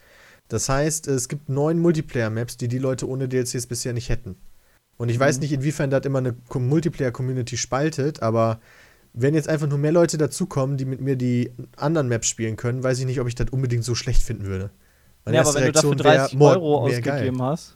[0.50, 4.36] Das heißt, es gibt neun Multiplayer-Maps, die die Leute ohne DLCs bisher nicht hätten.
[4.98, 5.42] Und ich weiß Mhm.
[5.44, 8.60] nicht, inwiefern das immer eine Co- Multiplayer-Community spaltet, aber
[9.14, 12.84] wenn jetzt einfach nur mehr Leute dazukommen, die mit mir die anderen Maps spielen können,
[12.84, 14.70] weiß ich nicht, ob ich das unbedingt so schlecht finden würde.
[15.26, 17.14] Meine Ja, aber wenn du dafür Reaktion wär, 30 Mord, Euro wär geil.
[17.16, 17.76] ausgegeben hast.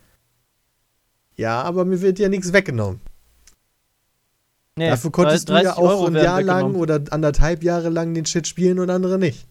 [1.35, 3.01] Ja, aber mir wird ja nichts weggenommen.
[4.75, 8.13] Nee, Dafür konntest du ja 30 auch Euro ein Jahr lang oder anderthalb Jahre lang
[8.13, 9.45] den Shit spielen und andere nicht.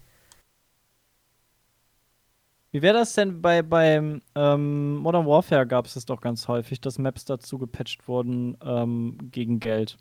[2.72, 6.80] Wie wäre das denn bei beim ähm, Modern Warfare gab es das doch ganz häufig,
[6.80, 9.99] dass Maps dazu gepatcht wurden ähm, gegen Geld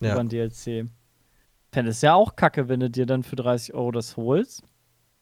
[0.00, 0.18] über Ja.
[0.18, 0.86] ein DLC.
[1.72, 4.62] Fände es ja auch kacke, wenn du dir dann für 30 Euro das holst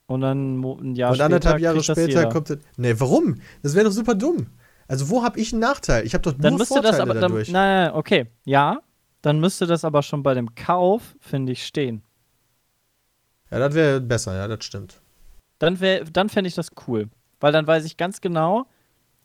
[0.07, 2.59] und dann ein Jahr und anderthalb später Jahre später kommt das.
[2.77, 3.41] Nee, warum?
[3.63, 4.47] Das wäre doch super dumm.
[4.87, 6.07] Also, wo habe ich einen Nachteil?
[6.07, 7.51] Ich habe doch Dann nur müsste Vorteile das aber dann, nein, dadurch.
[7.51, 8.81] nein, okay, ja,
[9.21, 12.03] dann müsste das aber schon bei dem Kauf, finde ich, stehen.
[13.51, 15.01] Ja, das wäre besser, ja, das stimmt.
[15.59, 17.09] Dann wär, dann fände ich das cool,
[17.41, 18.67] weil dann weiß ich ganz genau,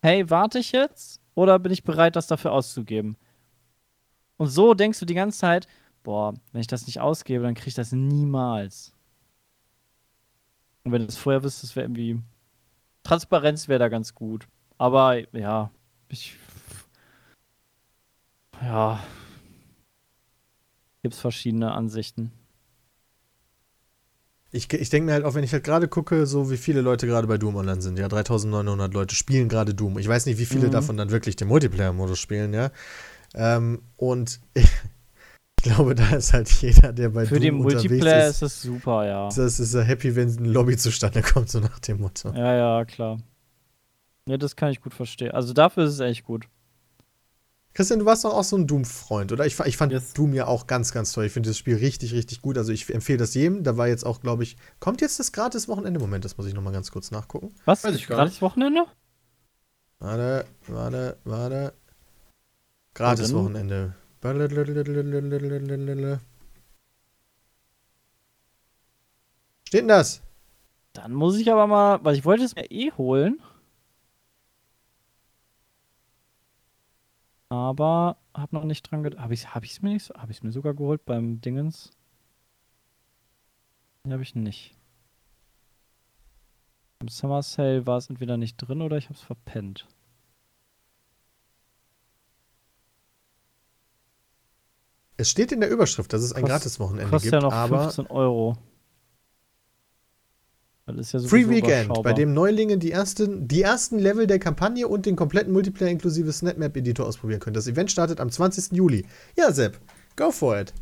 [0.01, 3.15] hey, warte ich jetzt oder bin ich bereit, das dafür auszugeben?
[4.37, 5.67] Und so denkst du die ganze Zeit,
[6.03, 8.93] boah, wenn ich das nicht ausgebe, dann kriege ich das niemals.
[10.83, 12.19] Und wenn du es vorher wüsstest, wäre irgendwie
[13.03, 14.47] Transparenz wäre da ganz gut.
[14.77, 15.71] Aber ja,
[16.09, 16.37] ich
[18.61, 18.99] ja
[21.01, 22.31] gibt's verschiedene Ansichten.
[24.51, 27.07] Ich, ich denke mir halt auch, wenn ich halt gerade gucke, so wie viele Leute
[27.07, 27.97] gerade bei Doom online sind.
[27.97, 29.97] Ja, 3900 Leute spielen gerade Doom.
[29.97, 30.71] Ich weiß nicht, wie viele Mhm.
[30.71, 32.71] davon dann wirklich den Multiplayer-Modus spielen, ja.
[33.33, 34.39] Ähm, und
[35.63, 39.05] glaube, da ist halt jeder, der bei Für Doom den Multiplayer ist, ist es super,
[39.07, 39.29] ja.
[39.29, 42.31] das ist er happy, wenn ein Lobby zustande kommt, so nach dem Motto.
[42.33, 43.17] Ja, ja, klar.
[44.27, 45.31] Ja, das kann ich gut verstehen.
[45.31, 46.47] Also dafür ist es echt gut.
[47.73, 49.47] Christian, du warst doch auch so ein Doom-Freund, oder?
[49.47, 50.13] Ich, ich fand Yes.
[50.13, 51.25] Doom ja auch ganz, ganz toll.
[51.25, 52.57] Ich finde das Spiel richtig, richtig gut.
[52.57, 53.63] Also ich empfehle das jedem.
[53.63, 55.99] Da war jetzt auch, glaube ich, kommt jetzt das gratis Wochenende?
[55.99, 57.51] Moment, das muss ich nochmal ganz kurz nachgucken.
[57.65, 57.83] Was?
[57.83, 58.85] Weiß ich gar Gratis Wochenende?
[59.97, 61.73] Warte, warte, warte.
[62.93, 63.95] Gratis Wochenende.
[69.67, 70.21] Steht denn das?
[70.93, 73.41] Dann muss ich aber mal, weil ich wollte es mir eh holen.
[77.49, 79.21] Aber hab noch nicht dran gedacht.
[79.21, 81.91] Habe ich hab ich's mir nicht so, habe ich es mir sogar geholt beim Dingens?
[84.05, 84.75] Nee, habe ich nicht.
[87.01, 89.85] Im Summer Sale war es entweder nicht drin oder ich habe es verpennt.
[95.23, 97.83] Es steht in der Überschrift, dass es ein gratis Wochenende Kostet gibt, ja noch aber
[97.83, 98.57] 15 Euro.
[100.85, 105.15] Ja Free Weekend, bei dem Neulinge die ersten, die ersten Level der Kampagne und den
[105.15, 107.53] kompletten Multiplayer inklusive SnapMap-Editor ausprobieren können.
[107.53, 108.73] Das Event startet am 20.
[108.73, 109.05] Juli.
[109.37, 109.79] Ja, Sepp,
[110.17, 110.73] go for it.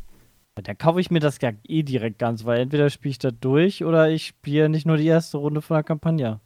[0.56, 3.84] Dann kaufe ich mir das ja eh direkt ganz, weil entweder spiele ich da durch
[3.84, 6.40] oder ich spiele nicht nur die erste Runde von der Kampagne.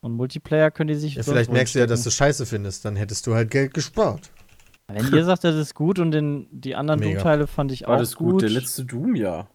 [0.00, 1.14] Und Multiplayer können die sich.
[1.14, 2.10] Ja, vielleicht merkst du ja, dass du.
[2.10, 4.32] Scheiße findest, dann hättest du halt Geld gespart.
[4.94, 7.00] Wenn ihr sagt, das ist gut und den, die anderen.
[7.00, 8.42] Doom-Teile fand ich War auch das gut?
[8.42, 9.48] Der letzte Doom, ja.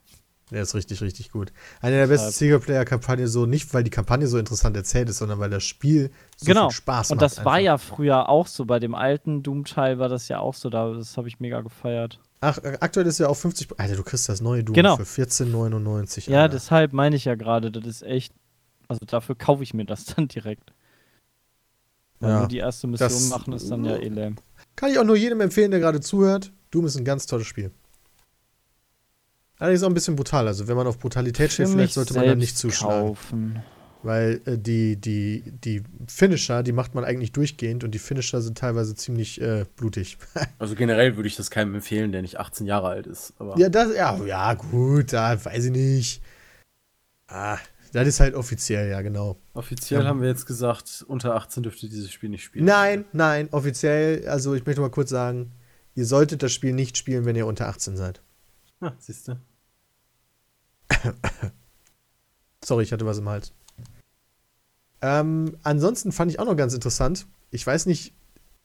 [0.52, 1.52] Der ist richtig, richtig gut.
[1.82, 2.32] Eine der besten.
[2.32, 6.46] Singleplayer-Kampagnen, so nicht, weil die Kampagne so interessant erzählt ist, sondern weil das Spiel so
[6.46, 6.70] genau.
[6.70, 7.24] viel Spaß und macht.
[7.24, 7.66] das war einfach.
[7.66, 8.66] ja früher auch so.
[8.66, 10.70] Bei dem alten Doom-Teil war das ja auch so.
[10.70, 12.20] Da, das habe ich mega gefeiert.
[12.42, 13.80] Ach, äh, aktuell ist ja auch 50.
[13.80, 14.98] Alter, du kriegst das neue Doom Genau.
[14.98, 16.30] für 14,99.
[16.30, 16.54] Ja, Alter.
[16.54, 18.32] deshalb meine ich ja gerade, das ist echt.
[18.88, 20.74] Also dafür kaufe ich mir das dann direkt.
[22.20, 24.36] Weil Ja, nur die erste Mission das- machen ist dann ja eh lame.
[24.76, 26.52] Kann ich auch nur jedem empfehlen, der gerade zuhört.
[26.72, 27.72] Doom ist ein ganz tolles Spiel.
[29.58, 30.48] Allerdings auch ein bisschen brutal.
[30.48, 33.08] Also, wenn man auf Brutalität steht, vielleicht sollte man da selbst nicht zuschlagen.
[33.08, 33.64] kaufen.
[34.04, 38.58] Weil äh, die, die, die Finisher, die macht man eigentlich durchgehend und die Finisher sind
[38.58, 40.18] teilweise ziemlich äh, blutig.
[40.60, 43.34] Also generell würde ich das keinem empfehlen, der nicht 18 Jahre alt ist.
[43.40, 46.22] Aber Ja, das, ja, ja, gut, da weiß ich nicht.
[47.28, 47.58] Ah,
[47.96, 49.38] das ist halt offiziell, ja, genau.
[49.54, 50.08] offiziell Ja.
[50.08, 52.66] haben wir jetzt gesagt, unter 18 dürft ihr dieses Spiel nicht spielen.
[52.66, 55.52] Nein, nein, offiziell, also ich möchte mal kurz sagen,
[55.96, 58.22] ihr solltet das Spiel nicht spielen, wenn ihr unter 18 seid.
[58.82, 59.40] Ja, siehst du.
[62.64, 63.54] Sorry, ich hatte was im Hals.
[65.02, 68.14] Ähm, ansonsten fand ich auch noch ganz interessant, ich weiß nicht,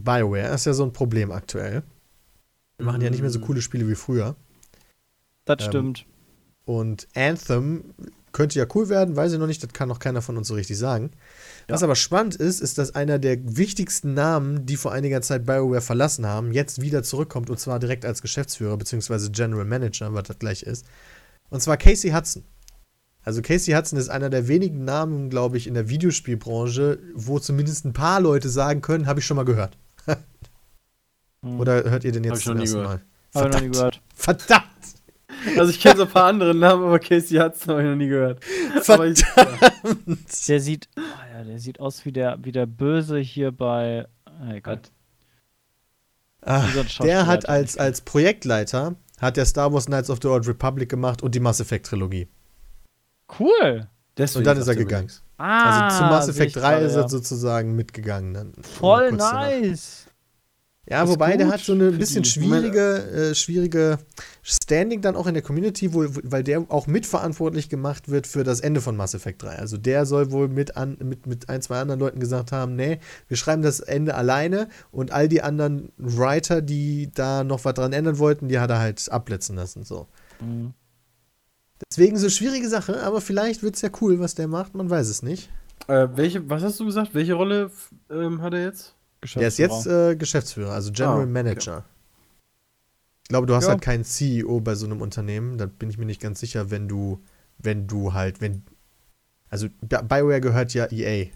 [0.03, 1.83] BioWare ist ja so ein Problem aktuell.
[2.79, 4.37] Wir machen ja nicht mehr so coole Spiele wie früher.
[5.45, 6.07] Das Ähm, stimmt.
[6.65, 7.93] Und Anthem
[8.33, 10.55] könnte ja cool werden, weiß ich noch nicht, das kann noch keiner von uns so
[10.55, 11.11] richtig sagen.
[11.69, 15.81] Was aber spannend ist, ist, dass einer der wichtigsten Namen, die vor einiger Zeit BioWare
[15.81, 19.29] verlassen haben, jetzt wieder zurückkommt und zwar direkt als Geschäftsführer bzw.
[19.31, 20.87] General Manager, was das gleich ist.
[21.51, 22.45] Und zwar Casey Hudson.
[23.23, 27.85] Also Casey Hudson ist einer der wenigen Namen, glaube ich, in der Videospielbranche, wo zumindest
[27.85, 29.77] ein paar Leute sagen können, habe ich schon mal gehört.
[31.43, 31.59] Hm.
[31.59, 33.01] Oder hört ihr den jetzt zum ersten gehört.
[33.33, 33.71] Mal?
[33.71, 34.03] Gehört.
[34.15, 34.70] Verdammt!
[35.57, 38.09] Also ich kenne so ein paar andere Namen, aber Casey Hudson habe ich noch nie
[38.09, 38.45] gehört.
[38.89, 39.47] Aber ich, ja.
[40.49, 41.01] Der sieht, oh
[41.35, 44.07] ja, der sieht aus wie der, wie der Böse hier bei.
[44.51, 44.81] Egal.
[46.43, 50.49] Ah, Dieser der hat als, als Projektleiter hat der Star Wars Knights of the Old
[50.49, 52.29] Republic gemacht und die Mass Effect Trilogie.
[53.39, 53.89] Cool.
[54.17, 55.11] Deswegen Und dann ist er gegangen.
[55.37, 57.09] Ah, also zu Mass Effect ich 3 gerade, ist er ja.
[57.09, 58.35] sozusagen mitgegangen.
[58.35, 60.07] Dann Voll nice.
[60.91, 63.99] Ja, Ist wobei der hat so eine bisschen schwierige, äh, schwierige
[64.43, 68.59] Standing dann auch in der Community, wo, weil der auch mitverantwortlich gemacht wird für das
[68.59, 69.51] Ende von Mass Effect 3.
[69.51, 72.99] Also der soll wohl mit, an, mit, mit ein, zwei anderen Leuten gesagt haben, nee,
[73.29, 77.93] wir schreiben das Ende alleine und all die anderen Writer, die da noch was dran
[77.93, 79.85] ändern wollten, die hat er halt abblitzen lassen.
[79.85, 80.09] So.
[80.41, 80.75] Mhm.
[81.89, 85.09] Deswegen so schwierige Sache, aber vielleicht wird es ja cool, was der macht, man weiß
[85.09, 85.51] es nicht.
[85.87, 87.15] Äh, welche, was hast du gesagt?
[87.15, 87.71] Welche Rolle
[88.11, 88.97] ähm, hat er jetzt?
[89.37, 91.31] Der ist jetzt äh, Geschäftsführer, also General Ah, okay.
[91.31, 91.85] Manager.
[93.23, 93.71] Ich glaube, du hast Ja.
[93.71, 95.57] halt keinen CEO bei so einem Unternehmen.
[95.59, 97.21] Da bin ich mir nicht ganz sicher, wenn du,
[97.59, 98.63] wenn du halt, wenn.
[99.51, 101.29] Also Bi- BioWare gehört ja EA.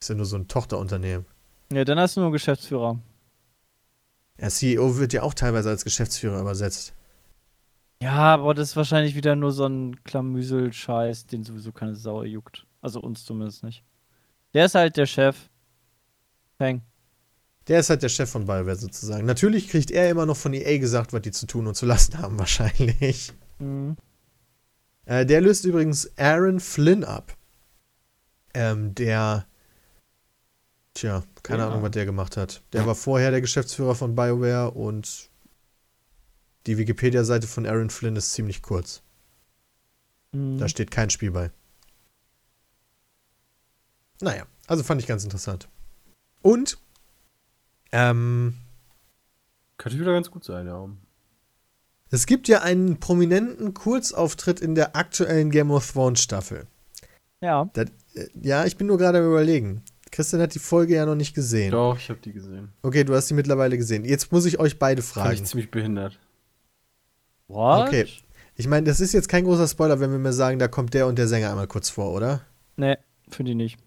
[0.00, 1.26] Ist ja nur so ein Tochterunternehmen.
[1.72, 2.98] Ja, dann hast du nur Geschäftsführer.
[4.38, 6.92] Ja, CEO wird ja auch teilweise als Geschäftsführer übersetzt.
[8.02, 12.66] Ja, aber das ist wahrscheinlich wieder nur so ein Klamüsel-Scheiß, den sowieso keine Sau juckt.
[12.82, 13.82] Also uns zumindest nicht.
[14.54, 15.48] Der ist halt der Chef.
[16.58, 16.82] Peng.
[17.68, 19.24] Der ist halt der Chef von BioWare sozusagen.
[19.26, 22.18] Natürlich kriegt er immer noch von EA gesagt, was die zu tun und zu lassen
[22.18, 23.32] haben, wahrscheinlich.
[23.58, 23.96] Mhm.
[25.06, 27.36] Äh, der löst übrigens Aaron Flynn ab.
[28.52, 29.46] Ähm, der.
[30.94, 31.68] Tja, keine Ja.
[31.68, 32.62] Ahnung, was der gemacht hat.
[32.72, 35.28] Der war vorher der Geschäftsführer von BioWare und
[36.66, 39.02] die Wikipedia-Seite von Aaron Flynn ist ziemlich kurz.
[40.32, 40.58] Mhm.
[40.58, 41.50] Da steht kein Spiel bei.
[44.20, 45.68] Naja, also fand ich ganz interessant.
[46.44, 46.76] Und,
[47.90, 48.54] ähm,
[49.78, 50.86] Könnte wieder ganz gut sein, ja.
[52.10, 56.66] es gibt ja einen prominenten Kurzauftritt in der aktuellen Game of Thrones Staffel.
[57.40, 57.70] Ja.
[57.72, 59.84] Das, äh, ja, ich bin nur gerade am überlegen.
[60.10, 61.70] Christian hat die Folge ja noch nicht gesehen.
[61.70, 62.72] Doch, ich habe die gesehen.
[62.82, 64.04] Okay, du hast die mittlerweile gesehen.
[64.04, 65.46] Jetzt muss ich euch beide Fand ich fragen.
[65.46, 66.18] ziemlich behindert.
[67.48, 67.88] What?
[67.88, 68.06] Okay.
[68.54, 71.06] Ich meine, das ist jetzt kein großer Spoiler, wenn wir mir sagen, da kommt der
[71.06, 72.42] und der Sänger einmal kurz vor, oder?
[72.76, 72.98] Nee,
[73.30, 73.78] finde ich nicht.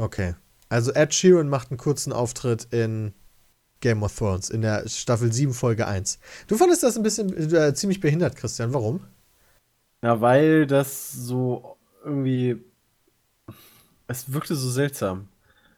[0.00, 0.34] Okay.
[0.70, 3.12] Also Ed Sheeran macht einen kurzen Auftritt in
[3.80, 6.18] Game of Thrones, in der Staffel 7, Folge 1.
[6.46, 8.72] Du fandest das ein bisschen äh, ziemlich behindert, Christian.
[8.72, 9.00] Warum?
[10.02, 12.56] Ja, weil das so irgendwie.
[14.06, 15.28] Es wirkte so seltsam.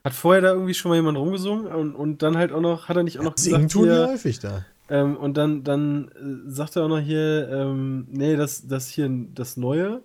[0.05, 2.95] Hat vorher da irgendwie schon mal jemand rumgesungen und, und dann halt auch noch, hat
[2.95, 4.65] er nicht auch noch Singen gesagt, tun hier, häufig da.
[4.89, 9.09] ähm, und dann, dann äh, sagt er auch noch hier, ähm, nee, das, das hier
[9.33, 10.01] das Neue.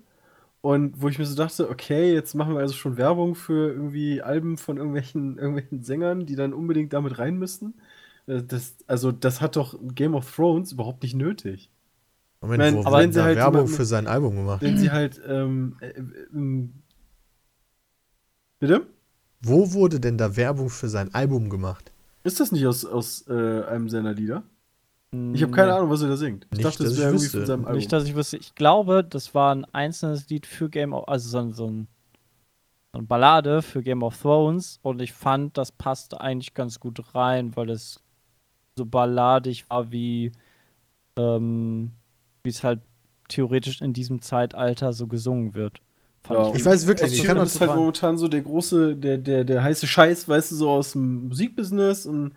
[0.60, 4.22] Und wo ich mir so dachte, okay, jetzt machen wir also schon Werbung für irgendwie
[4.22, 7.74] Alben von irgendwelchen, irgendwelchen Sängern, die dann unbedingt damit rein müssten.
[8.26, 11.70] Äh, Das, also, das hat doch Game of Thrones überhaupt nicht nötig.
[12.40, 14.62] Moment, Nein, wo wenn sie halt Werbung jemanden- für sein Album gemacht?
[14.62, 16.02] Wenn sie halt, ähm, äh, äh,
[16.32, 16.72] ähm,
[18.58, 18.86] bitte?
[19.40, 21.92] Wo wurde denn da Werbung für sein Album gemacht?
[22.24, 24.42] Ist das nicht aus, aus äh, einem seiner Lieder?
[25.10, 26.44] Ich habe keine Ahnung, was er da singt.
[26.50, 27.78] Ich Nicht, dachte, dass das ich wäre irgendwie von seinem Album.
[27.78, 28.36] Nicht, dass ich wüsste.
[28.36, 31.88] Ich glaube, das war ein einzelnes Lied für Game of also so, ein- so, ein,
[32.92, 37.14] so eine Ballade für Game of Thrones und ich fand, das passte eigentlich ganz gut
[37.14, 38.02] rein, weil es
[38.76, 40.32] so balladig war, wie
[41.16, 41.92] ähm,
[42.44, 42.80] wie es halt
[43.28, 45.80] theoretisch in diesem Zeitalter so gesungen wird.
[46.30, 48.96] Ja, Ich weiß wirklich Ed nicht, ich kann ist uns halt momentan so der große,
[48.96, 52.32] der, der, der heiße Scheiß, weißt du, so aus dem Musikbusiness und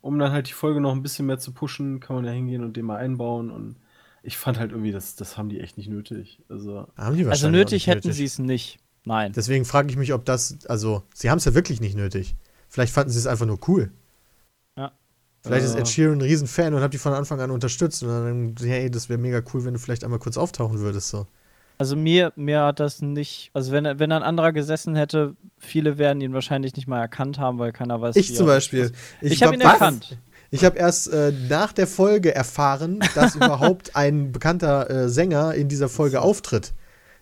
[0.00, 2.62] um dann halt die Folge noch ein bisschen mehr zu pushen, kann man da hingehen
[2.64, 3.76] und den mal einbauen und
[4.22, 6.40] ich fand halt irgendwie, das, das haben die echt nicht nötig.
[6.48, 8.78] Also, Haben die Also wahrscheinlich nötig nicht hätten sie es nicht.
[9.04, 9.32] Nein.
[9.32, 12.34] Deswegen frage ich mich, ob das, also, sie haben es ja wirklich nicht nötig.
[12.68, 13.92] Vielleicht fanden sie es einfach nur cool.
[14.76, 14.90] Ja.
[15.42, 15.80] Vielleicht ist Ja.
[15.80, 18.02] Ed Sheeran ein Riesenfan und hat die von Anfang an unterstützt.
[18.02, 21.08] Und dann, hey, das wäre mega cool, wenn du vielleicht einmal kurz auftauchen würdest.
[21.08, 21.28] So.
[21.78, 25.98] Also mir, mir hat das nicht, also wenn, er- wenn ein anderer gesessen hätte, viele
[25.98, 28.92] werden ihn wahrscheinlich nicht mal erkannt haben, weil keiner weiß, Ich wie zum er- Beispiel.
[29.20, 29.72] Ich, habe ihn was?
[29.74, 30.18] erkannt.
[30.50, 35.68] Ich habe erst äh, nach der Folge erfahren, dass überhaupt ein bekannter äh, Sänger in
[35.68, 36.72] dieser Folge auftritt.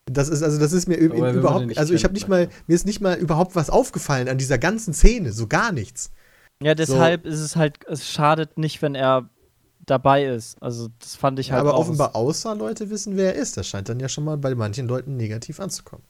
[0.07, 2.75] Das ist also das ist mir Aber überhaupt nicht also ich habe nicht mal mir
[2.75, 6.13] ist nicht mal überhaupt was aufgefallen an dieser ganzen Szene, so gar nichts.
[6.63, 9.31] Ja, deshalb ist es halt, es schadet nicht, wenn er
[9.87, 10.61] dabei ist.
[10.63, 11.81] Also das fand ich halt Aber auch.
[11.81, 13.57] offenbar außer Leute wissen, wer er ist.
[13.57, 16.05] Das scheint dann ja schon mal bei manchen Leuten negativ anzukommen.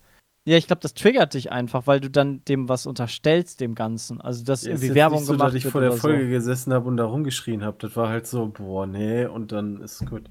[0.47, 4.21] Ja, ich glaube, das triggert dich einfach, weil du dann dem was unterstellst, dem Ganzen.
[4.21, 6.25] Also, dass ist irgendwie jetzt Werbung nicht so, gemacht dass ich wird vor der Folge
[6.25, 6.31] so.
[6.31, 7.79] gesessen habe und da rumgeschrien habe.
[7.81, 10.29] Das war halt so, boah, nee, und dann ist gut.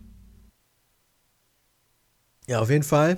[2.48, 3.18] Ja, auf jeden Fall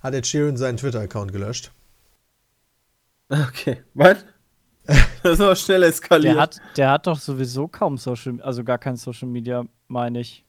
[0.00, 1.72] hat Ed Sheeran seinen Twitter-Account gelöscht.
[3.32, 4.24] Okay, was?
[5.22, 6.34] Das war schnell eskaliert.
[6.34, 10.44] Der hat, der hat doch sowieso kaum Social, also gar kein Social Media, meine ich.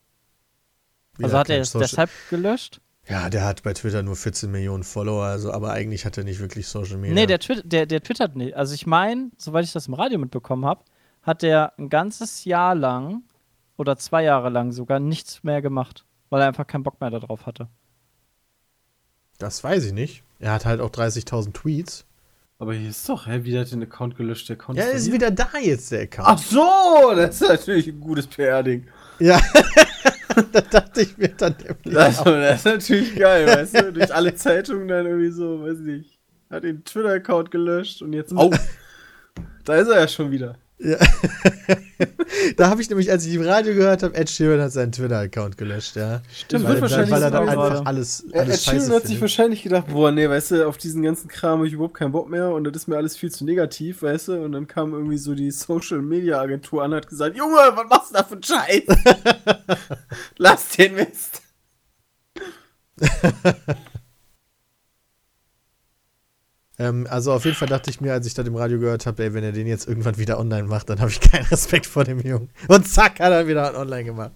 [1.17, 2.81] Also Wieder hat er es Social- deshalb gelöscht?
[3.07, 6.39] Ja, der hat bei Twitter nur 14 Millionen Follower, also aber eigentlich hat er nicht
[6.39, 7.15] wirklich Social Media.
[7.15, 8.55] Nee, der, Twit der, der twittert nicht.
[8.55, 10.83] Also ich meine, soweit ich das im Radio mitbekommen habe,
[11.23, 13.23] hat der ein ganzes Jahr lang
[13.75, 17.45] oder zwei Jahre lang sogar nichts mehr gemacht, weil er einfach keinen Bock mehr darauf
[17.45, 17.67] hatte.
[19.39, 20.23] Das weiß ich nicht.
[20.39, 22.05] Er hat halt auch 30.000 Tweets.
[22.61, 25.13] Aber hier ist doch, hä, wieder hat den Account gelöscht, der Account Ja, ist verliehen.
[25.13, 26.27] wieder da jetzt der Account.
[26.27, 28.85] Ach so, das ist natürlich ein gutes PR-Ding.
[29.17, 29.41] Ja,
[30.51, 33.93] da dachte ich mir dann nämlich Das, das ist natürlich geil, weißt du?
[33.93, 36.19] Durch alle Zeitungen dann irgendwie so, weiß nicht.
[36.51, 38.31] Hat den Twitter-Account gelöscht und jetzt.
[38.35, 38.51] Oh!
[39.65, 40.55] Da ist er ja schon wieder.
[40.83, 40.97] Ja.
[42.57, 45.55] da habe ich nämlich, als ich im Radio gehört habe, Ed Sheeran hat seinen Twitter-Account
[45.55, 46.21] gelöscht, ja.
[46.33, 47.85] Stimmt, weil, wird wahrscheinlich weil er dann einfach gerade.
[47.85, 49.21] alles, Ed alles Sheeran hat sich findet.
[49.21, 52.29] wahrscheinlich gedacht, boah, nee, weißt du, auf diesen ganzen Kram habe ich überhaupt keinen Bock
[52.29, 54.43] mehr und das ist mir alles viel zu negativ, weißt du?
[54.43, 57.87] Und dann kam irgendwie so die Social Media Agentur an und hat gesagt, Junge, was
[57.87, 58.83] machst du da für einen Scheiß?
[60.37, 61.43] Lass den Mist.
[66.81, 69.23] Ähm, also auf jeden Fall dachte ich mir, als ich das im Radio gehört habe,
[69.23, 72.03] ey, wenn er den jetzt irgendwann wieder online macht, dann habe ich keinen Respekt vor
[72.03, 72.49] dem Jungen.
[72.67, 74.31] Und zack, hat er wieder online gemacht.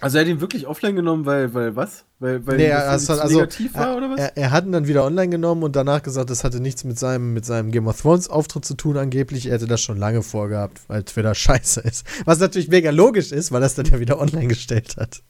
[0.00, 2.04] Also er hat ihn wirklich offline genommen, weil, weil was?
[2.18, 4.18] Weil, weil Nee, er, das zu also, negativ war, oder was?
[4.20, 6.98] Er, er hat ihn dann wieder online genommen und danach gesagt, das hatte nichts mit
[6.98, 9.46] seinem, mit seinem Game of Thrones Auftritt zu tun angeblich.
[9.46, 12.04] Er hätte das schon lange vorgehabt, weil Twitter scheiße ist.
[12.24, 15.22] Was natürlich mega logisch ist, weil er es dann ja wieder online gestellt hat.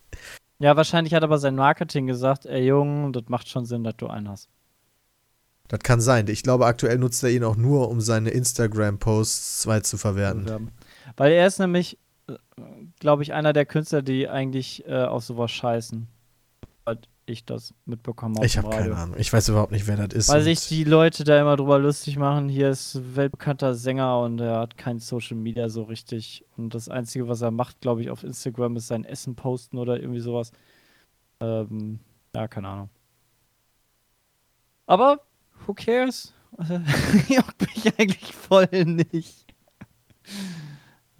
[0.60, 4.06] Ja, wahrscheinlich hat aber sein Marketing gesagt, ey Jung, das macht schon Sinn, dass du
[4.06, 4.48] einen hast.
[5.68, 6.28] Das kann sein.
[6.28, 10.70] Ich glaube, aktuell nutzt er ihn auch nur, um seine Instagram-Posts zwei zu verwerten.
[11.16, 11.98] Weil er ist nämlich,
[13.00, 16.06] glaube ich, einer der Künstler, die eigentlich äh, auf sowas scheißen.
[16.84, 18.46] Weil ich das mitbekommen habe.
[18.46, 19.16] Ich habe keine Ahnung.
[19.18, 20.28] Ich weiß überhaupt nicht, wer das ist.
[20.28, 24.40] Weil sich die Leute da immer drüber lustig machen, hier ist ein weltbekannter Sänger und
[24.40, 26.44] er hat kein Social Media so richtig.
[26.56, 29.98] Und das Einzige, was er macht, glaube ich, auf Instagram ist sein Essen posten oder
[29.98, 30.52] irgendwie sowas.
[31.40, 32.00] Ähm,
[32.34, 32.90] ja, keine Ahnung.
[34.86, 35.20] Aber,
[35.66, 36.32] who cares?
[37.28, 39.46] Juckt mich eigentlich voll nicht.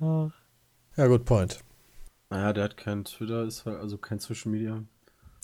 [0.01, 0.31] Ach.
[0.97, 1.61] ja, good point.
[2.31, 4.83] Naja, der hat kein Twitter, ist halt also kein Social Media.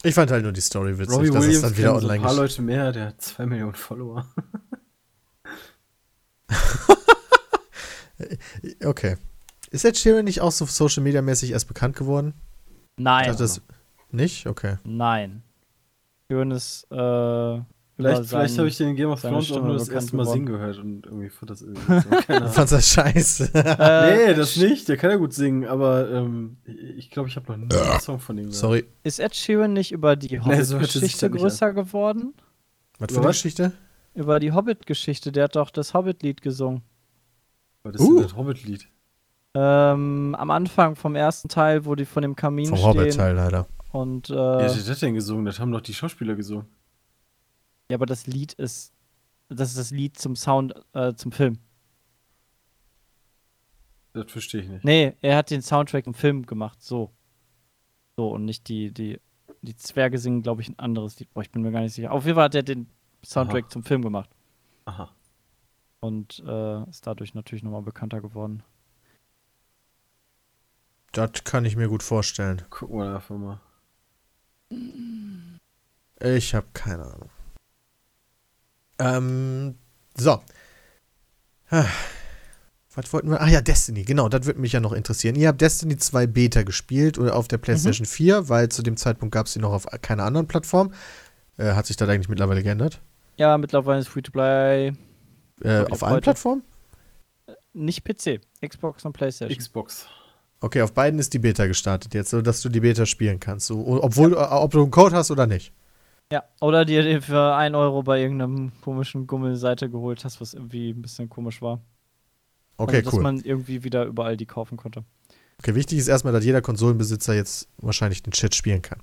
[0.02, 2.06] Ich fand halt nur die Story witzig, Robbie dass es Williams dann wieder kennen so
[2.06, 4.26] ein online paar Leute mehr, der hat zwei Millionen Follower.
[8.84, 9.16] Okay.
[9.70, 12.34] Ist Ed Sheeran nicht auch so Social Media mäßig erst bekannt geworden?
[12.96, 13.30] Nein.
[13.30, 13.62] Hat das
[14.10, 14.46] nicht?
[14.46, 14.76] Okay.
[14.84, 15.42] Nein.
[16.30, 17.60] Schön ist, äh,
[18.00, 20.78] Vielleicht, vielleicht habe ich den Game of Thrones auch nur das erste Mal singen gehört
[20.78, 21.80] und irgendwie fand das irgendwie
[22.40, 22.48] so.
[22.48, 23.50] Fandst das scheiße.
[23.54, 24.88] Äh, Nee, das nicht.
[24.88, 28.18] Der kann ja gut singen, aber ähm, ich glaube, ich habe noch nie einen Song
[28.18, 28.54] von ihm gehört.
[28.56, 28.84] Sorry.
[29.02, 32.34] Ist Ed Sheeran nicht über die so Hobbit-Geschichte das nicht größer geworden?
[32.98, 33.28] Was für Über eine?
[33.32, 33.72] Geschichte?
[34.14, 36.82] Über die Hobbit-Geschichte, der hat doch das Hobbit-Lied gesungen.
[37.82, 38.14] Was ist Uh.
[38.14, 38.88] denn das Hobbit-Lied?
[39.54, 42.88] Ähm, am Anfang vom ersten Teil, wo die von dem Kamin Vom stehen.
[42.88, 43.66] Hobbit-Teil leider.
[43.92, 45.44] Und, äh, Wer ja, hat das denn gesungen?
[45.44, 46.66] Das haben doch die Schauspieler gesungen.
[47.94, 48.92] Aber das Lied ist,
[49.48, 51.58] das ist das Lied zum Sound, äh, zum Film.
[54.12, 54.84] Das verstehe ich nicht.
[54.84, 57.12] Nee, er hat den Soundtrack im Film gemacht, so.
[58.16, 59.20] So, und nicht die, die,
[59.62, 61.32] die Zwerge singen, glaube ich, ein anderes Lied.
[61.32, 62.12] Boah, ich bin mir gar nicht sicher.
[62.12, 62.88] Auf jeden Fall hat er den
[63.24, 63.70] Soundtrack Aha.
[63.70, 64.30] zum Film gemacht.
[64.84, 65.10] Aha.
[66.00, 68.62] Und äh, ist dadurch natürlich nochmal bekannter geworden.
[71.12, 72.62] Das kann ich mir gut vorstellen.
[72.70, 73.60] Gucken wir einfach mal.
[76.20, 77.30] Ich habe keine Ahnung.
[79.00, 79.74] Ähm,
[80.16, 80.40] so.
[81.70, 81.84] Ah,
[82.94, 83.40] Was wollten wir?
[83.40, 85.36] Ah ja, Destiny, genau, das würde mich ja noch interessieren.
[85.36, 89.32] Ihr habt Destiny 2 Beta gespielt oder auf der PlayStation 4, weil zu dem Zeitpunkt
[89.32, 90.92] gab es die noch auf keiner anderen Plattform.
[91.56, 93.00] Äh, hat sich das eigentlich mittlerweile geändert?
[93.36, 94.92] Ja, mittlerweile ist Free-to-Play Äh,
[95.62, 96.20] Okay, auf allen.
[96.20, 96.62] Plattformen?
[97.72, 99.56] nicht PC, Xbox und PlayStation.
[99.56, 100.06] Xbox.
[100.60, 103.66] Okay, auf beiden ist die Beta gestartet jetzt, sodass du die Beta spielen kannst.
[103.68, 105.72] So, obwohl, äh, ob du einen Code hast oder nicht.
[106.32, 110.90] Ja, oder dir den für 1 Euro bei irgendeinem komischen Gummelseite geholt hast, was irgendwie
[110.90, 111.80] ein bisschen komisch war.
[112.76, 113.22] Okay, also, dass cool.
[113.22, 115.04] man irgendwie wieder überall die kaufen konnte.
[115.58, 119.02] Okay, wichtig ist erstmal, dass jeder Konsolenbesitzer jetzt wahrscheinlich den Chat spielen kann.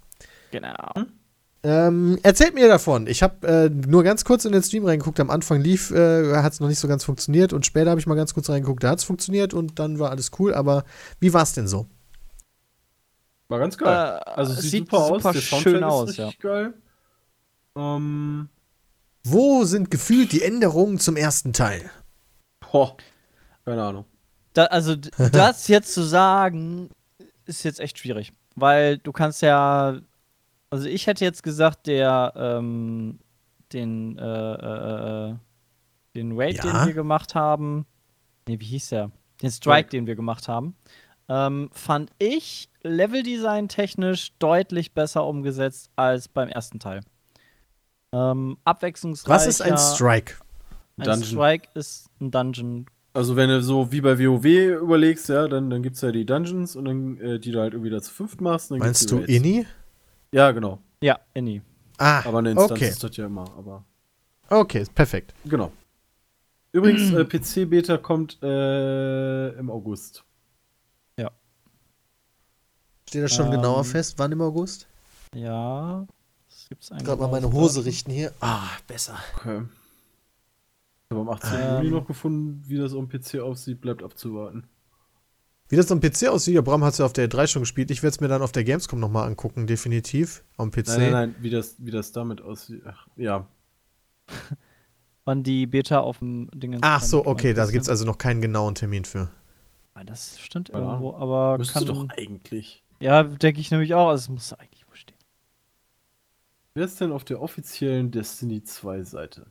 [0.51, 0.91] Genau.
[1.63, 3.07] Ähm, erzählt mir davon.
[3.07, 5.19] Ich habe äh, nur ganz kurz in den Stream reingeguckt.
[5.19, 8.07] Am Anfang lief, äh, hat es noch nicht so ganz funktioniert und später habe ich
[8.07, 8.83] mal ganz kurz reingeguckt.
[8.83, 10.53] Da hat es funktioniert und dann war alles cool.
[10.53, 10.85] Aber
[11.19, 11.87] wie war es denn so?
[13.49, 14.21] War ganz geil.
[14.25, 15.09] Äh, also es sieht, sieht super aus.
[15.09, 16.73] super Der schön aus, richtig geil.
[17.77, 18.49] Ähm,
[19.23, 21.89] Wo sind gefühlt die Änderungen zum ersten Teil?
[22.71, 22.97] boah.
[23.65, 24.05] Keine Ahnung.
[24.53, 24.95] Da, also
[25.31, 26.89] das jetzt zu sagen,
[27.45, 28.33] ist jetzt echt schwierig.
[28.55, 29.99] Weil du kannst ja.
[30.69, 33.19] Also ich hätte jetzt gesagt, der ähm,
[33.73, 35.35] den äh, äh, äh,
[36.15, 36.63] den Raid, Ja?
[36.63, 37.85] den wir gemacht haben.
[38.47, 39.11] Nee, wie hieß der?
[39.41, 40.75] Den Strike, den wir gemacht haben.
[41.29, 47.01] Ähm, fand ich Leveldesign technisch deutlich besser umgesetzt als beim ersten Teil.
[48.13, 49.35] Ähm, abwechslungsreicher.
[49.35, 50.35] Was ist ein Strike?
[50.97, 51.23] Ein Dungeon.
[51.23, 52.85] Strike ist ein Dungeon.
[53.13, 54.45] Also wenn du so wie bei WoW
[54.81, 57.73] überlegst, ja, dann, dann gibt es ja die Dungeons und dann, äh, die du halt
[57.73, 58.71] irgendwie da zu fünft machst.
[58.71, 59.19] Meinst du.
[59.19, 59.65] Inni?
[60.31, 60.79] Ja, genau.
[61.01, 61.61] Ja, Inni.
[61.97, 62.89] Ah, Aber eine Instanz okay.
[62.89, 63.83] ist das ja immer, aber
[64.49, 65.33] Okay, perfekt.
[65.45, 65.71] genau.
[66.71, 70.23] Übrigens, äh, PC-Beta kommt äh, im August.
[73.09, 74.15] Steht das schon Ähm, genauer fest?
[74.19, 74.85] Wann im August?
[75.33, 76.05] Ja.
[76.67, 77.05] Das gibt's eigentlich.
[77.05, 77.51] Gerade mal meine.
[77.53, 78.33] Hose richten hier.
[78.41, 79.17] Ah, besser.
[79.37, 79.61] Okay.
[81.05, 81.59] Ich habe am 18.
[81.59, 81.75] Ähm.
[81.77, 84.67] Juli noch gefunden, wie das am PC aussieht, bleibt abzuwarten.
[85.69, 87.89] Wie das am PC aussieht, ja, Bram hat es ja auf der 3 schon gespielt.
[87.91, 90.43] Ich werde es mir dann auf der Gamescom nochmal angucken, definitiv.
[90.57, 90.87] Am PC.
[90.87, 92.83] Nein, nein, nein, wie das, wie das damit aussieht.
[92.85, 93.47] Ach, ja.
[95.25, 98.41] Wann die Beta auf dem Ding Ach so, okay, da gibt es also noch keinen
[98.41, 99.29] genauen Termin für.
[100.05, 101.85] Das stimmt Keine irgendwo, aber Müsste kann.
[101.85, 102.83] doch eigentlich.
[102.99, 104.09] Ja, denke ich nämlich auch.
[104.09, 104.76] Also es muss eigentlich.
[106.77, 109.47] Wer ist denn auf der offiziellen Destiny 2 Seite?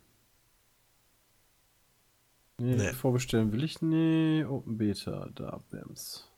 [2.57, 2.93] Nee, Nee.
[2.93, 4.45] vorbestellen will ich nee.
[4.45, 6.31] Open Beta, da Bams.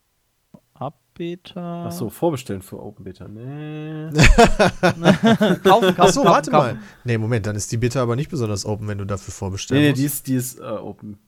[0.72, 1.88] Ab Beta.
[1.88, 3.28] Ach so, vorbestellen für Open Beta.
[3.28, 4.08] Nee.
[4.80, 6.76] kaufen, kaufen, Ach so, kaufen, warte kaufen.
[6.78, 6.82] mal.
[7.04, 9.82] Nee, Moment, dann ist die Beta aber nicht besonders open, wenn du dafür nee, vorbestellen
[9.82, 10.00] nee, musst.
[10.00, 11.18] die ist, die ist äh, Open.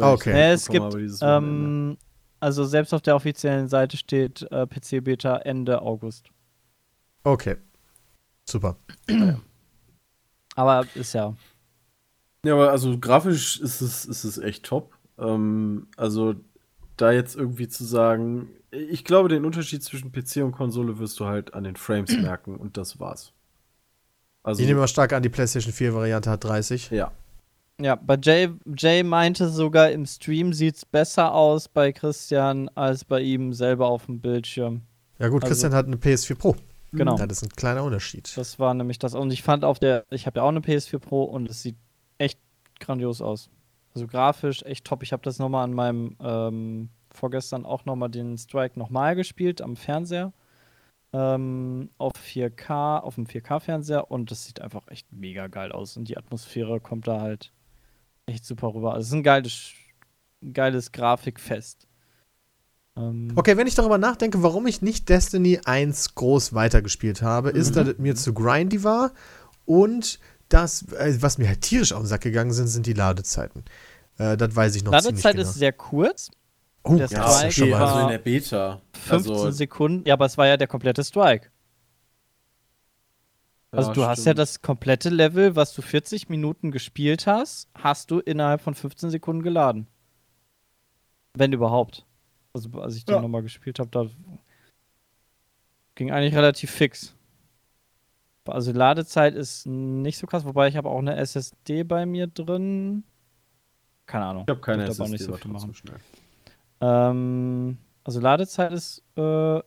[0.00, 0.32] Ah, okay.
[0.32, 0.92] Nee, es gibt,
[1.22, 1.98] ähm,
[2.40, 6.30] also selbst auf der offiziellen Seite steht äh, PC Beta Ende August.
[7.22, 7.58] Okay.
[8.48, 8.76] Super.
[10.56, 11.34] Aber ist ja.
[12.44, 14.92] Ja, aber also grafisch ist es, ist es echt top.
[15.18, 16.34] Ähm, also
[16.96, 21.24] da jetzt irgendwie zu sagen, ich glaube, den Unterschied zwischen PC und Konsole wirst du
[21.24, 23.32] halt an den Frames merken und das war's.
[24.42, 26.90] Also, Ich nehme mal stark an, die PlayStation 4 Variante hat 30.
[26.90, 27.10] ja.
[27.80, 33.04] Ja, bei Jay, Jay meinte sogar im Stream sieht es besser aus bei Christian als
[33.04, 34.82] bei ihm selber auf dem Bildschirm.
[35.18, 36.54] Ja gut, Also- Christian hat eine PS4 Pro.
[36.96, 37.16] Genau.
[37.16, 38.32] Das ist ein kleiner Unterschied.
[38.36, 39.14] Das war nämlich das.
[39.14, 41.76] Und ich fand auf der, ich habe ja auch eine PS4 Pro und es sieht
[42.18, 42.38] echt
[42.80, 43.50] grandios aus.
[43.94, 45.02] Also grafisch echt top.
[45.02, 49.76] Ich habe das nochmal an meinem, ähm, vorgestern auch nochmal den Strike nochmal gespielt am
[49.76, 50.32] Fernseher.
[51.12, 55.96] Ähm, auf 4K, auf dem 4K-Fernseher und das sieht einfach echt mega geil aus.
[55.96, 57.52] Und die Atmosphäre kommt da halt
[58.26, 58.94] echt super rüber.
[58.94, 59.72] Also es ist ein geiles,
[60.42, 61.86] ein geiles Grafikfest.
[62.96, 67.76] Ähm, Okay, wenn ich darüber nachdenke, warum ich nicht Destiny 1 groß weitergespielt habe, ist,
[67.76, 69.12] dass es mir zu grindy war
[69.64, 70.18] und
[70.48, 73.64] das, äh, was mir halt tierisch auf den Sack gegangen sind, sind die Ladezeiten.
[74.18, 75.48] Äh, das weiß ich noch Ladezeit ziemlich genau.
[75.48, 76.30] ist sehr kurz.
[76.84, 77.82] oh, der das Ja, ist Strike ja schon okay, mal.
[77.82, 78.82] also war- in der Beta.
[78.92, 80.06] 15 also, Sekunden.
[80.06, 81.48] Ja, aber es war ja der komplette Strike.
[83.72, 84.38] Also ja, du hast ja stimmt.
[84.38, 89.42] das komplette Level, was du 40 Minuten gespielt hast, hast du innerhalb von 15 Sekunden
[89.42, 89.88] geladen.
[91.36, 92.06] Wenn überhaupt.
[92.54, 93.20] Also als ich den Ja.
[93.20, 94.06] nochmal gespielt habe, da
[95.96, 97.14] ging eigentlich relativ fix.
[98.46, 103.04] Also Ladezeit ist nicht so krass, wobei ich habe auch eine SSD bei mir drin.
[104.06, 104.44] Keine Ahnung.
[104.46, 105.74] Ich habe keine aber auch SSD, nicht so aber viel machen.
[106.80, 109.60] Ähm, also Ladezeit ist äh,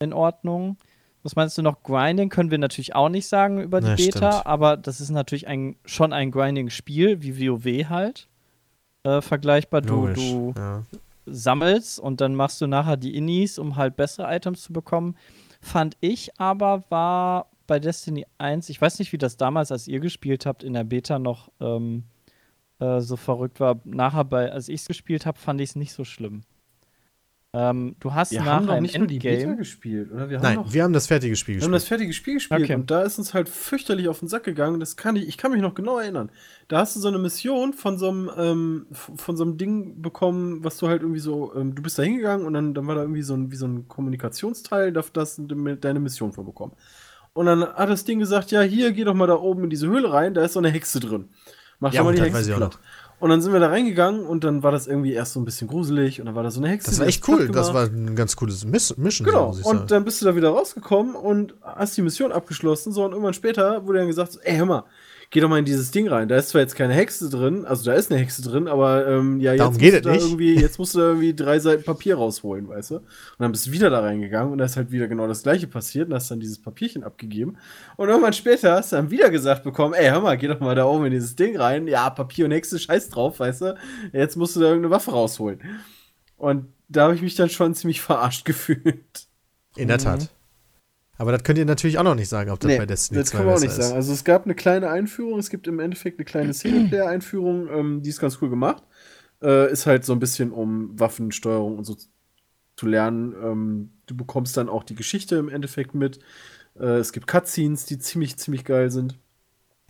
[0.00, 0.76] in Ordnung.
[1.22, 1.84] Was meinst du noch?
[1.84, 4.46] Grinding können wir natürlich auch nicht sagen über die Ja, Beta, stimmt.
[4.46, 8.28] aber das ist natürlich ein, schon ein Grinding-Spiel, wie WoW halt.
[9.04, 10.84] Äh, vergleichbar, du, Logisch, du ja.
[11.26, 15.16] Sammelst und dann machst du nachher die Innis, um halt bessere Items zu bekommen.
[15.60, 20.00] Fand ich aber war bei Destiny 1, ich weiß nicht, wie das damals, als ihr
[20.00, 22.04] gespielt habt, in der Beta noch ähm,
[22.80, 23.80] äh, so verrückt war.
[23.84, 26.42] Nachher, bei, als ich es gespielt habe, fand ich es nicht so schlimm.
[27.54, 29.56] Ähm, du hast Wir haben nachher doch im nicht nur die Beta Endgame.
[29.58, 30.30] gespielt, oder?
[30.30, 31.98] Wir haben Nein, doch wir haben das fertige Spiel Wir haben das gespielt.
[32.00, 32.74] fertige Spiel gespielt Okay.
[32.76, 34.80] und da ist uns halt fürchterlich auf den Sack gegangen.
[34.80, 36.30] Das kann ich, ich kann mich noch genau erinnern.
[36.68, 40.64] Da hast du so eine Mission von so einem, ähm, von so einem Ding bekommen,
[40.64, 43.02] was du halt irgendwie so, ähm, du bist da hingegangen und dann, dann war da
[43.02, 46.72] irgendwie so ein, wie so ein Kommunikationsteil, da hast du de- deine Mission von bekommen.
[47.34, 49.86] Und dann hat das Ding gesagt, ja, hier, geh doch mal da oben in diese
[49.88, 51.28] Höhle rein, da ist so eine Hexe drin.
[51.80, 52.78] Mach Ja, doch mal die Hexe weiß ich auch platt.
[53.22, 55.68] Und dann sind wir da reingegangen und dann war das irgendwie erst so ein bisschen
[55.68, 56.90] gruselig und dann war da so eine Hexe.
[56.90, 57.46] Das war echt cool.
[57.50, 60.26] Das war ein ganz cooles Miss Mission, so, Genau, muss ich und dann bist du
[60.26, 62.92] da wieder rausgekommen und hast die Mission abgeschlossen.
[62.92, 64.84] So, und irgendwann später wurde dann gesagt: so, Ey, hör mal,
[65.32, 66.28] geh doch mal in dieses Ding rein.
[66.28, 69.40] Da ist zwar jetzt keine Hexe drin, also da ist eine Hexe drin, aber ähm,
[69.40, 70.30] ja, Darum jetzt geht musst du es da nicht.
[70.30, 72.96] irgendwie, jetzt musst du da irgendwie drei Seiten Papier rausholen, weißt du?
[72.96, 73.04] Und
[73.38, 76.08] dann bist du wieder da reingegangen und da ist halt wieder genau das gleiche passiert
[76.08, 77.56] und hast dann dieses Papierchen abgegeben.
[77.96, 80.74] Und irgendwann später hast du dann wieder gesagt bekommen: Ey, hör mal, geh doch mal
[80.74, 81.88] da oben in dieses Ding rein.
[81.88, 83.74] Ja, Papier und Hexe, scheiß drauf, weißt du?
[84.12, 85.60] Jetzt musst du da irgendeine Waffe rausholen.
[86.36, 89.26] Und da habe ich mich dann schon ziemlich verarscht gefühlt.
[89.76, 90.28] In der Tat.
[91.22, 93.36] Aber das könnt ihr natürlich auch noch nicht sagen, ob das bei Destiny das 2
[93.38, 93.76] kann man auch nicht ist.
[93.76, 93.94] sagen.
[93.94, 98.10] Also es gab eine kleine Einführung, es gibt im Endeffekt eine kleine Singleplayer-Einführung, ähm, die
[98.10, 98.82] ist ganz cool gemacht.
[99.40, 101.96] Äh, ist halt so ein bisschen um Waffensteuerung und so
[102.76, 103.34] zu lernen.
[103.40, 106.18] Ähm, du bekommst dann auch die Geschichte im Endeffekt mit.
[106.78, 109.18] Äh, es gibt Cutscenes, die ziemlich, ziemlich geil sind.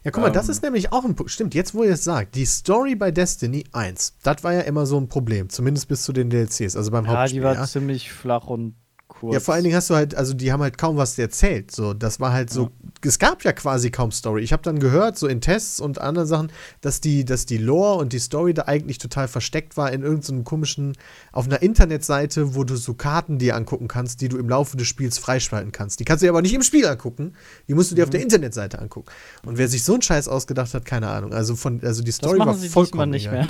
[0.04, 0.50] Ja, guck mal, das Ähm.
[0.52, 1.30] ist nämlich auch ein Punkt.
[1.30, 4.84] Stimmt, jetzt wo ihr es sagt, die Story bei Destiny 1, das war ja immer
[4.84, 7.40] so ein Problem, zumindest bis zu den DLCs, also beim Ja, Hauptspiel.
[7.40, 7.64] die war ja.
[7.64, 8.74] ziemlich flach und
[9.22, 9.34] kurz.
[9.34, 11.70] Ja, vor allen Dingen hast du halt, also die haben halt kaum was erzählt.
[11.70, 12.70] So, das war halt so,
[13.04, 14.42] es gab ja quasi kaum Story.
[14.42, 17.98] Ich habe dann gehört, so in Tests und anderen Sachen, dass die, dass die Lore
[17.98, 20.96] und die Story da eigentlich total versteckt war in irgendeinem komischen,
[21.30, 24.88] auf einer Internetseite, wo du so Karten dir angucken kannst, die du im Laufe des
[24.88, 26.00] Spiels freischalten kannst.
[26.00, 27.34] Die kannst du dir aber nicht im Spiel angucken.
[27.68, 28.24] Die musst du dir auf der Mhm.
[28.24, 29.10] Internetseite angucken.
[29.46, 31.32] Und wer sich so einen Scheiß ausgedacht hat, keine Ahnung.
[31.32, 33.46] Also von, also die das Story war machen sie vollkommen nicht mehr.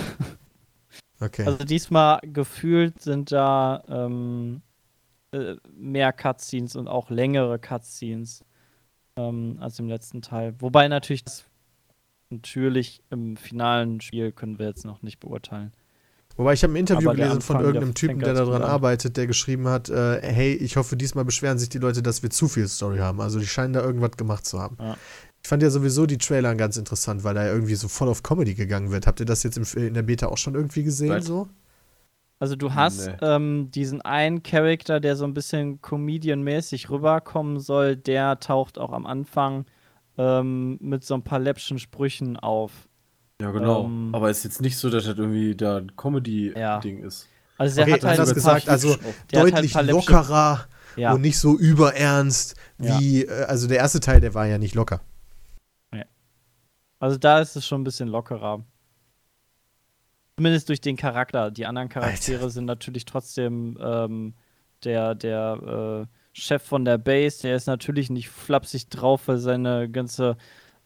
[1.20, 1.44] Okay.
[1.46, 4.62] Also diesmal gefühlt sind da ähm,
[5.32, 8.44] äh, mehr Cutscenes und auch längere Cutscenes
[9.16, 10.54] ähm, als im letzten Teil.
[10.59, 11.46] Wobei natürlich das
[12.30, 15.72] natürlich im finalen Spiel können wir jetzt noch nicht beurteilen.
[16.36, 19.68] Wobei ich habe ein Interview Aber gelesen von irgendeinem Typen, der daran arbeitet, der geschrieben
[19.68, 22.98] hat, äh, hey, ich hoffe, diesmal beschweren sich die Leute, dass wir zu viel Story
[22.98, 23.20] haben.
[23.20, 24.76] Also die scheinen da irgendwas gemacht zu haben.
[24.80, 24.96] Ja.
[25.42, 28.22] Ich fand ja sowieso die Trailer ganz interessant, weil da ja irgendwie so voll auf
[28.22, 29.06] Comedy gegangen wird.
[29.06, 31.24] Habt ihr das jetzt im, in der Beta auch schon irgendwie gesehen Right.
[31.24, 31.48] so?
[32.43, 33.14] Also du hast Nee.
[33.23, 39.06] ähm, diesen einen Charakter, der so ein bisschen Comedian-mäßig rüberkommen soll, der taucht auch am
[39.06, 39.64] Anfang
[40.19, 42.73] ähm, mit so ein paar läppschen Sprüchen auf.
[43.40, 43.85] Ja, genau.
[43.85, 45.93] Ähm, Aber es ist jetzt nicht so, dass das irgendwie da ein Ja.
[45.97, 47.28] Comedy-Ding ist.
[47.59, 49.01] Also der Okay, hat halt ein gesagt, also halt
[49.31, 50.66] deutlich läppsche- lockerer
[50.97, 51.12] ja.
[51.12, 52.98] und nicht so überernst Ja.
[52.98, 55.01] wie, äh, also der erste Teil, der war ja nicht locker.
[56.98, 58.64] Also da ist es schon ein bisschen lockerer.
[60.38, 61.50] Zumindest durch den Charakter.
[61.50, 64.34] Die anderen Charaktere sind natürlich trotzdem ähm,
[64.84, 69.90] der, der äh, Chef von der Base, der ist natürlich nicht flapsig drauf, weil seine
[69.90, 70.36] ganze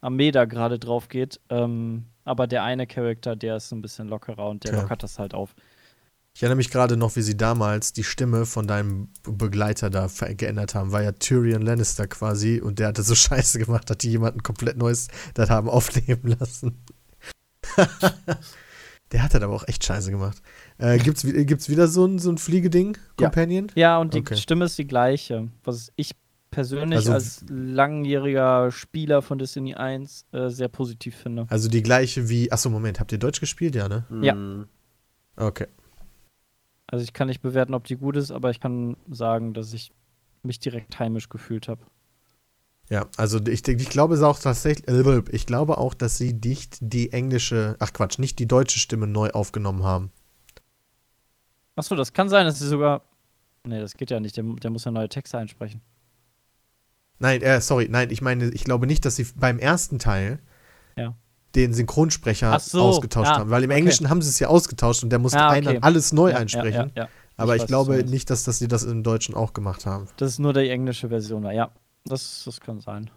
[0.01, 1.40] Armee da gerade drauf geht.
[1.48, 4.82] Ähm, aber der eine Charakter, der ist ein bisschen lockerer und der Okay.
[4.82, 5.55] lockert das halt auf.
[6.35, 10.06] Ich erinnere mich gerade noch, wie sie damals die Stimme von deinem Begleiter da
[10.36, 10.93] geändert haben.
[10.93, 14.77] War ja Tyrion Lannister quasi und der hatte so scheiße gemacht, hat die jemanden komplett
[14.77, 16.85] Neues das haben aufnehmen lassen.
[19.12, 20.43] der hat das aber auch echt scheiße gemacht.
[20.78, 23.27] Äh, gibt's, gibt's wieder so ein, so ein Fliegeding, Ja.
[23.28, 23.69] Companion?
[23.74, 24.37] Ja, und die Okay.
[24.37, 25.49] Stimme ist die gleiche.
[25.65, 26.12] Was ich
[26.51, 31.47] persönlich Also- als langjähriger Spieler von Destiny 1 äh, sehr positiv finde.
[31.51, 32.51] Also die gleiche wie.
[32.51, 33.74] Achso, Moment, habt ihr Deutsch gespielt?
[33.74, 34.05] Ja, ne?
[34.23, 34.35] Ja.
[34.35, 34.66] Mhm.
[35.37, 35.66] Okay.
[36.87, 39.93] Also ich kann nicht bewerten, ob die gut ist, aber ich kann sagen, dass ich
[40.43, 41.81] mich direkt heimisch gefühlt habe.
[42.88, 46.78] Ja, also ich, ich glaube es auch tatsächlich, äh, ich glaube auch, dass sie nicht
[46.80, 50.12] die englische, ach Quatsch, nicht die deutsche Stimme neu aufgenommen haben.
[51.74, 53.02] Achso, das kann sein, dass sie sogar.
[53.66, 54.36] Nee, das geht ja nicht.
[54.36, 55.80] Der, der muss ja neue Texte einsprechen.
[57.18, 60.38] Nein, äh, sorry, nein, ich meine, ich glaube nicht, dass sie beim ersten Teil
[60.96, 61.14] Ja.
[61.54, 63.50] den Synchronsprecher so, ausgetauscht ah, haben.
[63.50, 63.78] Weil im okay.
[63.78, 65.74] Englischen haben sie es ja ausgetauscht und der musste Ah, einen okay.
[65.76, 66.92] dann alles neu Ja, einsprechen.
[66.94, 67.08] Ja, ja, ja.
[67.36, 70.08] Aber Ich ich, weiß, glaube nicht, dass, dass sie das im Deutschen auch gemacht haben.
[70.18, 71.42] Das ist nur die englische Version.
[71.42, 71.52] war.
[71.52, 71.70] Ja,
[72.07, 73.11] das, das kann sein.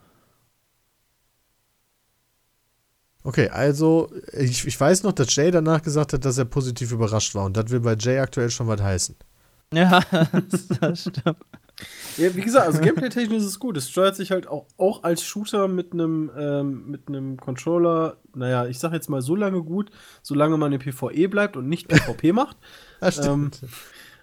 [3.24, 7.36] Okay, also ich, ich weiß noch, dass Jay danach gesagt hat, dass er positiv überrascht
[7.36, 7.46] war.
[7.46, 9.16] Und das will bei Jay aktuell schon was heißen.
[9.74, 10.00] Ja,
[10.50, 11.38] das, das stimmt.
[12.18, 13.78] Ja, wie gesagt, also gameplay-technisch ist es gut.
[13.78, 18.66] Es steuert sich halt auch, auch als Shooter mit einem ähm, mit einem Controller, naja,
[18.68, 19.90] ich sag jetzt mal so lange gut,
[20.22, 22.58] solange man im PvE bleibt und nicht PvP macht.
[23.02, 23.62] Ah, stimmt.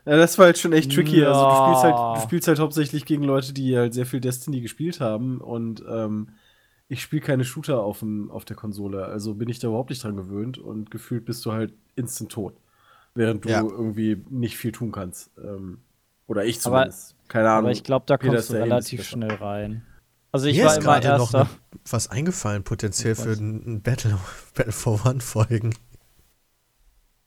[0.07, 1.25] Ja, das war halt schon echt tricky.
[1.25, 1.99] Also du spielst, Ja.
[2.13, 5.85] halt, du spielst halt hauptsächlich gegen Leute, die halt sehr viel Destiny gespielt haben und
[5.89, 6.29] ähm,
[6.89, 9.05] ich spiele keine Shooter auf, dem, auf der Konsole.
[9.05, 12.55] Also bin ich da überhaupt nicht dran gewöhnt und gefühlt bist du halt instant tot.
[13.15, 13.63] Während du Ja.
[13.63, 15.31] irgendwie nicht viel tun kannst.
[15.43, 15.79] Ähm,
[16.29, 17.17] oder ich Aber- zumindest.
[17.29, 17.65] Keine Ahnung.
[17.65, 19.83] Aber ich glaube, da kommst du relativ schnell rein.
[20.31, 21.45] Also ich Mir war ist immer gerade noch erster.
[21.45, 24.17] ne, was eingefallen, potenziell für ein Battle,
[24.55, 25.75] Battle for One-Folgen.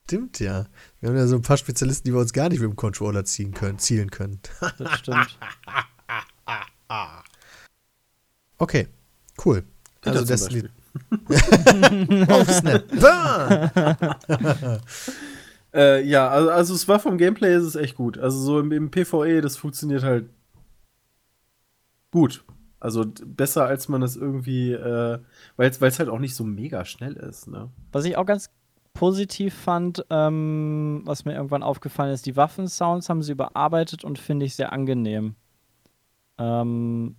[0.05, 0.65] Stimmt ja.
[0.99, 3.23] Wir haben ja so ein paar Spezialisten, die wir uns gar nicht mit dem Controller
[3.23, 4.39] ziehen können, zielen können.
[4.77, 5.37] Das stimmt.
[8.61, 8.87] Okay,
[9.45, 9.63] cool.
[10.01, 10.67] Peter Also Destiny.
[11.27, 12.25] Beispiel.
[12.29, 12.83] oh, Snap.
[15.71, 18.17] Äh, ja, also, also es war vom Gameplay ist es echt gut.
[18.17, 20.27] Also so im, im PvE, das funktioniert halt
[22.11, 22.43] gut.
[22.79, 25.19] Also besser als man das irgendwie, äh,
[25.57, 27.69] weil es halt auch nicht so mega schnell ist, ne?
[27.91, 28.49] Was ich auch ganz
[28.99, 34.45] positiv fand, ähm, was mir irgendwann aufgefallen ist, die Waffensounds haben sie überarbeitet und finde
[34.45, 35.35] ich sehr angenehm.
[36.37, 37.15] Ähm,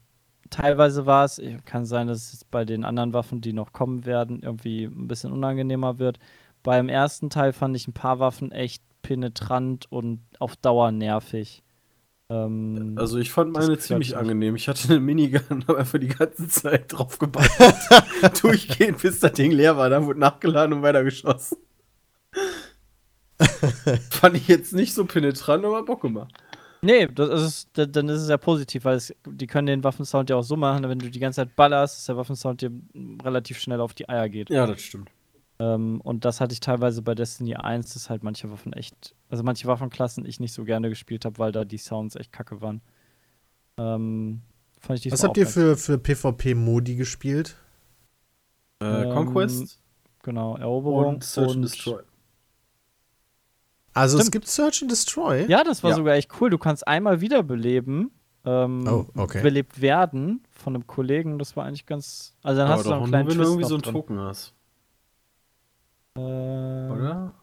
[0.51, 4.41] teilweise war es, kann sein, dass es bei den anderen Waffen, die noch kommen werden,
[4.43, 6.19] irgendwie ein bisschen unangenehmer wird.
[6.63, 11.63] Beim ersten Teil fand ich ein paar Waffen echt penetrant und auf Dauer nervig.
[12.29, 14.55] Ähm, Also ich fand meine ziemlich angenehm.
[14.55, 17.55] Ich hatte eine Minigun, habe einfach die ganze Zeit drauf geballert.
[18.43, 19.89] Durchgehend, bis das Ding leer war.
[19.89, 21.57] Dann wurde nachgeladen und weitergeschossen.
[24.11, 26.33] fand ich jetzt nicht so penetrant, aber Bock gemacht.
[26.83, 30.31] Nee, das ist, da- dann ist es ja positiv, weil es, die können den Waffensound
[30.31, 32.71] ja auch so machen, wenn du die ganze Zeit ballerst, dass der Waffensound dir
[33.23, 34.49] relativ schnell auf die Eier geht.
[34.51, 35.11] Ja, das stimmt.
[35.59, 39.43] Ähm, und das hatte ich teilweise bei Destiny 1, dass halt manche Waffen echt, also
[39.43, 42.81] manche Waffenklassen ich nicht so gerne gespielt habe, weil da die Sounds echt kacke waren.
[43.79, 44.41] Ähm,
[44.79, 47.57] fand ich Was habt ihr für, für PvP-Modi gespielt?
[48.83, 49.77] Äh, Ähm, Conquest ganz-
[50.23, 52.03] Genau, Eroberung und Search and Destroy.
[53.93, 54.33] Also es Stimmt.
[54.33, 55.47] gibt Search and Destroy.
[55.49, 55.97] Ja, das war Ja.
[55.97, 56.51] sogar echt cool.
[56.51, 58.11] Du kannst einmal wiederbeleben.
[58.45, 59.43] Ähm, Oh, okay.
[59.43, 61.39] Belebt werden von einem Kollegen.
[61.39, 62.35] Das war eigentlich ganz.
[62.43, 63.93] Also dann Aber hast du noch einen nur, kleinen wenn du irgendwie so einen drin.
[63.95, 64.55] Token hast.
[66.17, 67.35] Äh, Oder?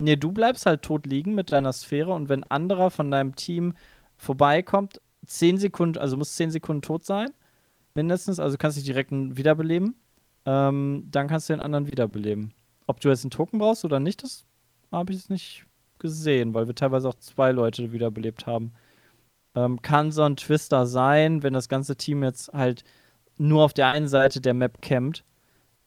[0.00, 3.74] Nee, du bleibst halt tot liegen mit deiner Sphäre und wenn anderer von deinem Team
[4.16, 7.30] vorbeikommt, 10 Sekunden, also muss 10 Sekunden tot sein,
[7.94, 9.96] mindestens, also kannst dich direkt wiederbeleben,
[10.46, 12.52] ähm, dann kannst du den anderen wiederbeleben.
[12.86, 14.44] Ob du jetzt einen Token brauchst oder nicht, das
[14.92, 15.66] habe ich jetzt nicht
[15.98, 18.72] gesehen, weil wir teilweise auch zwei Leute wiederbelebt haben.
[19.54, 22.84] Ähm, kann so ein Twister sein, wenn das ganze Team jetzt halt
[23.36, 25.24] nur auf der einen Seite der Map campt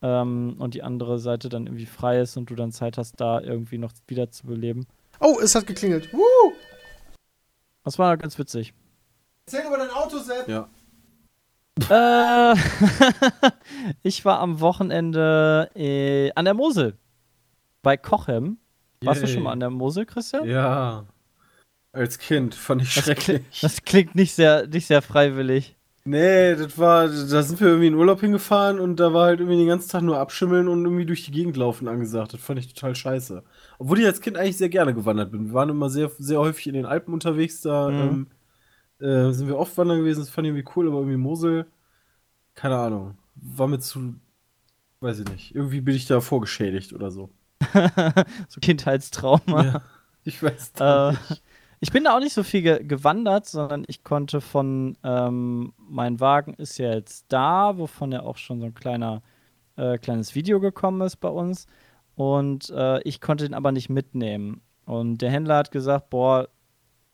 [0.01, 3.39] ähm, und die andere Seite dann irgendwie frei ist und du dann Zeit hast, da
[3.39, 4.87] irgendwie noch wieder zu beleben.
[5.19, 6.11] Oh, es hat geklingelt.
[6.13, 6.53] Woo!
[7.83, 8.73] Das war ganz witzig.
[9.45, 10.47] Erzähl über dein Auto, Sepp.
[10.47, 10.69] Ja.
[11.89, 12.55] Äh,
[14.03, 16.97] ich war am Wochenende äh, an der Mosel.
[17.81, 18.57] Bei Kochem.
[19.03, 19.33] Warst du Yay.
[19.33, 20.47] schon mal an der Mosel, Christian?
[20.47, 21.05] Ja.
[21.91, 23.41] Als Kind fand ich Das, schrecklich.
[23.41, 25.75] kli- das klingt nicht sehr, nicht sehr freiwillig.
[26.03, 29.57] Nee, das war, da sind wir irgendwie in Urlaub hingefahren und da war halt irgendwie
[29.59, 32.33] den ganzen Tag nur abschimmeln und irgendwie durch die Gegend laufen angesagt.
[32.33, 33.43] Das fand ich total scheiße.
[33.77, 35.47] Obwohl ich als Kind eigentlich sehr gerne gewandert bin.
[35.47, 38.27] Wir waren immer sehr, sehr häufig in den Alpen unterwegs, da Mhm.
[39.01, 41.65] ähm, äh, sind wir oft wandern gewesen, das fand ich irgendwie cool, aber irgendwie Mosel,
[42.55, 44.15] keine Ahnung, war mir zu,
[45.01, 47.29] weiß ich nicht, irgendwie bin ich da vorgeschädigt oder so.
[48.49, 49.63] so Kindheitstrauma.
[49.63, 49.81] Ja,
[50.23, 51.43] ich weiß Äh, nicht.
[51.79, 56.19] ich bin da auch nicht so viel ge gewandert, sondern ich konnte von, ähm, mein
[56.19, 59.21] Wagen ist ja jetzt da, wovon ja auch schon so ein kleiner,
[59.77, 61.67] äh, kleines Video gekommen ist bei uns.
[62.15, 64.61] Und äh, ich konnte den aber nicht mitnehmen.
[64.85, 66.49] Und der Händler hat gesagt, boah,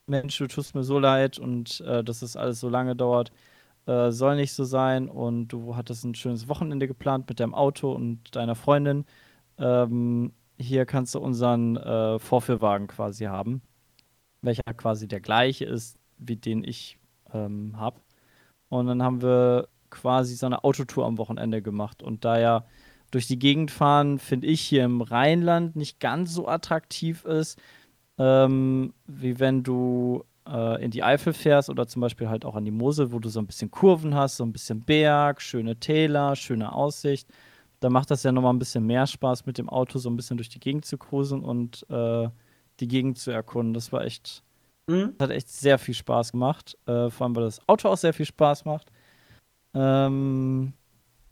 [0.07, 3.31] Mensch, du tust mir so leid und äh, dass es alles so lange dauert,
[3.87, 5.09] äh, soll nicht so sein.
[5.09, 9.05] Und du hattest ein schönes Wochenende geplant mit deinem Auto und deiner Freundin.
[9.59, 13.61] Ähm, hier kannst du unseren äh, Vorführwagen quasi haben
[14.41, 16.97] welcher quasi der gleiche ist, wie den ich
[17.34, 17.99] ähm, habe.
[18.69, 22.03] Und dann haben wir quasi so eine Autotour am Wochenende gemacht.
[22.03, 22.65] Und da ja
[23.11, 27.59] durch die Gegend fahren, finde ich, hier im Rheinland nicht ganz so attraktiv ist,
[28.17, 32.65] ähm, wie wenn du äh, in die Eifel fährst oder zum Beispiel halt auch an
[32.65, 36.35] die Mosel, wo du so ein bisschen Kurven hast, so ein bisschen Berg, schöne Täler,
[36.35, 37.29] schöne Aussicht.
[37.79, 40.37] Da macht das ja nochmal ein bisschen mehr Spaß, mit dem Auto so ein bisschen
[40.37, 42.27] durch die Gegend zu cruisen und äh,
[42.79, 43.73] die Gegend zu erkunden.
[43.73, 44.43] Das war echt,
[44.89, 45.13] Mhm.
[45.19, 46.77] hat echt sehr viel Spaß gemacht.
[46.85, 48.89] Äh, vor allem, weil das Auto auch sehr viel Spaß macht.
[49.73, 50.73] Ähm,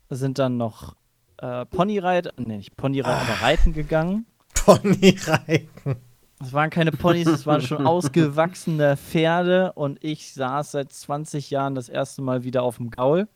[0.09, 0.95] sind dann noch
[1.37, 4.25] äh, Ponyreiten, nee, nicht Ponyreiten, aber Reiten gegangen.
[4.53, 5.95] Ponyreiten.
[6.41, 11.75] Es waren keine Ponys, es waren schon ausgewachsene Pferde und ich saß seit 20 Jahren
[11.75, 13.27] das erste Mal wieder auf dem Gaul.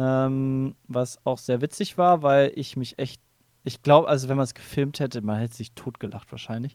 [0.00, 3.20] Ähm, was auch sehr witzig war, weil ich mich echt,
[3.64, 6.74] ich glaube, also wenn man es gefilmt hätte, man hätte sich totgelacht wahrscheinlich.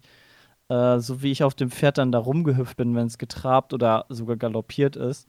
[0.70, 4.06] Äh, so wie ich auf dem Pferd dann da rumgehüpft bin, wenn es getrabt oder
[4.10, 5.28] sogar galoppiert ist.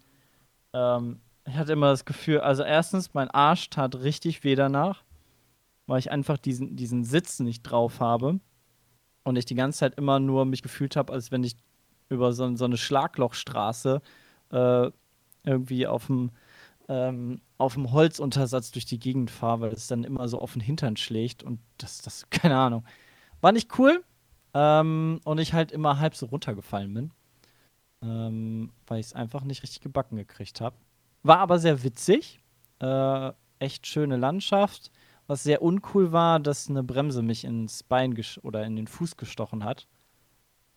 [0.74, 5.02] Ähm, ich hatte immer das Gefühl, also erstens, mein Arsch tat richtig weh danach,
[5.86, 8.40] weil ich einfach diesen, diesen Sitz nicht drauf habe
[9.24, 11.56] und ich die ganze Zeit immer nur mich gefühlt habe, als wenn ich
[12.10, 14.02] über so, so eine Schlaglochstraße
[14.52, 14.90] äh,
[15.44, 16.30] irgendwie auf dem
[16.88, 20.60] ähm, auf dem Holzuntersatz durch die Gegend fahre, weil es dann immer so auf den
[20.60, 22.84] Hintern schlägt und das, das, keine Ahnung.
[23.40, 24.04] War nicht cool
[24.54, 27.10] ähm, und ich halt immer halb so runtergefallen bin,
[28.02, 30.76] ähm, weil ich es einfach nicht richtig gebacken gekriegt habe.
[31.22, 32.40] War aber sehr witzig,
[32.80, 34.90] äh, echt schöne Landschaft.
[35.28, 39.64] Was sehr uncool war, dass eine Bremse mich ins Bein oder in den Fuß gestochen
[39.64, 39.88] hat,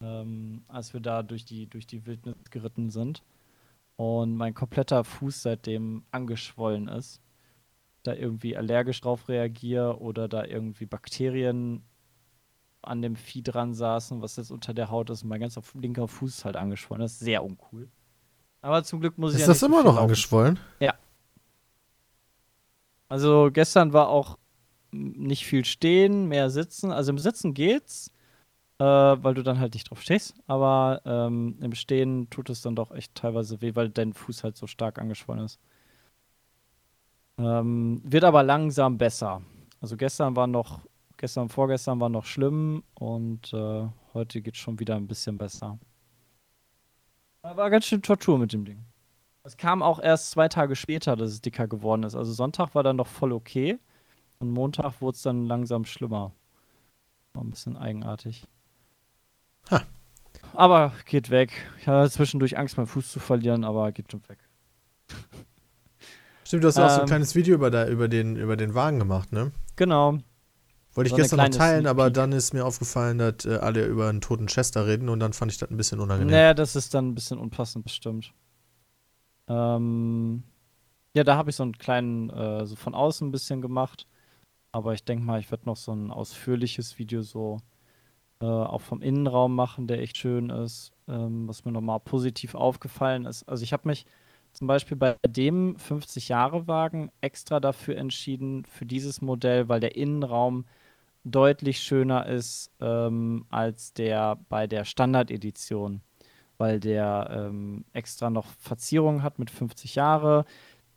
[0.01, 3.21] ähm, als wir da durch die, durch die Wildnis geritten sind.
[3.99, 7.19] Und mein kompletter Fuß seitdem angeschwollen ist.
[8.03, 11.83] Da irgendwie allergisch drauf reagiere oder da irgendwie Bakterien
[12.81, 15.23] an dem Vieh dran saßen, was jetzt unter der Haut ist.
[15.23, 17.01] Und mein ganzer linker Fuß ist halt angeschwollen.
[17.01, 17.89] Das ist sehr uncool.
[18.61, 20.03] Aber zum Glück muss ich Ist ja das immer noch laufen.
[20.03, 20.57] angeschwollen?
[23.09, 24.37] Also gestern war auch
[24.91, 26.93] nicht viel stehen, mehr sitzen.
[26.93, 28.13] Also im Sitzen geht's,
[28.79, 30.35] äh, weil du dann halt nicht drauf stehst.
[30.47, 34.57] Aber ähm, im Stehen tut es dann doch echt teilweise weh, weil dein Fuß halt
[34.57, 35.59] so stark angeschwollen ist.
[37.37, 39.41] Ähm, wird aber langsam besser.
[39.81, 40.81] Also gestern war noch,
[41.17, 45.79] gestern vorgestern war noch schlimm und äh, heute geht schon wieder ein bisschen besser.
[47.41, 48.83] War ganz schön Tortur mit dem Ding.
[49.43, 52.15] Es kam auch erst zwei Tage später, dass es dicker geworden ist.
[52.15, 53.79] Also Sonntag war dann noch voll okay.
[54.39, 56.33] Und Montag wurde es dann langsam schlimmer.
[57.33, 58.47] War ein bisschen eigenartig.
[59.71, 59.81] Ha.
[60.53, 61.51] Aber geht weg.
[61.79, 64.39] Ich hatte zwischendurch Angst, meinen Fuß zu verlieren, aber geht schon weg.
[66.43, 67.07] Stimmt, du hast ja auch so ein Ähm.
[67.07, 69.51] kleines Video über, da, über, den, über den Wagen gemacht, ne?
[69.75, 70.17] Genau.
[70.95, 73.85] Wollte ich So eine gestern noch teilen, aber dann ist mir aufgefallen, dass äh, alle
[73.85, 76.31] über einen toten Chester reden und dann fand ich das ein bisschen unangenehm.
[76.31, 78.33] Naja, das ist dann ein bisschen unpassend, bestimmt.
[79.47, 80.43] Ähm,
[81.15, 84.07] ja, da habe ich so einen kleinen, äh, so von außen ein bisschen gemacht.
[84.71, 87.57] Aber ich denke mal, ich werde noch so ein ausführliches Video so
[88.41, 90.91] äh, auch vom Innenraum machen, der echt schön ist.
[91.09, 93.43] Ähm, was mir nochmal positiv aufgefallen ist.
[93.49, 94.05] Also ich habe mich
[94.53, 100.65] zum Beispiel bei dem 50-Jahre-Wagen extra dafür entschieden, für dieses Modell, weil der Innenraum
[101.23, 106.01] deutlich schöner ist ähm, als der bei der Standard-Edition,
[106.57, 110.45] weil der ähm, extra noch Verzierungen hat mit 50 Jahre,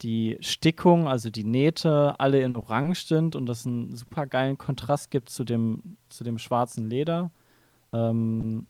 [0.02, 5.10] die Stickung, also die Nähte, alle in Orange sind und das einen super geilen Kontrast
[5.10, 7.30] gibt zu dem, zu dem schwarzen Leder.
[7.92, 8.66] Ähm,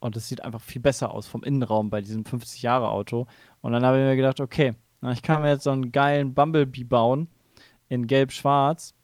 [0.00, 3.26] und es sieht einfach viel besser aus vom Innenraum bei diesem 50-Jahre-Auto.
[3.60, 4.74] Und dann habe ich mir gedacht, okay,
[5.12, 7.28] ich kann mir jetzt so einen geilen Bumblebee bauen
[7.88, 8.94] in gelb-schwarz,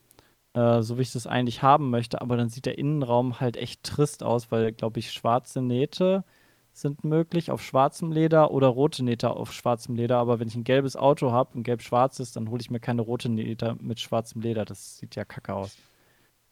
[0.53, 3.83] äh, so wie ich das eigentlich haben möchte, aber dann sieht der Innenraum halt echt
[3.83, 6.23] trist aus, weil, glaube ich, schwarze Nähte
[6.73, 10.17] sind möglich auf schwarzem Leder oder rote Nähte auf schwarzem Leder.
[10.17, 13.29] Aber wenn ich ein gelbes Auto habe, ein gelb-schwarzes, dann hole ich mir keine rote
[13.29, 14.65] Nähte mit schwarzem Leder.
[14.65, 15.77] Das sieht ja kacke aus.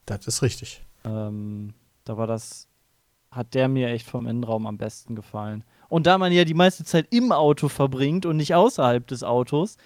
[0.06, 0.84] Das ist richtig.
[1.03, 1.73] Ähm,
[2.06, 2.68] da war das,
[3.31, 5.64] hat der mir echt vom Innenraum am besten gefallen.
[5.89, 9.77] Und da man ja die meiste Zeit im Auto verbringt und nicht außerhalb des Autos,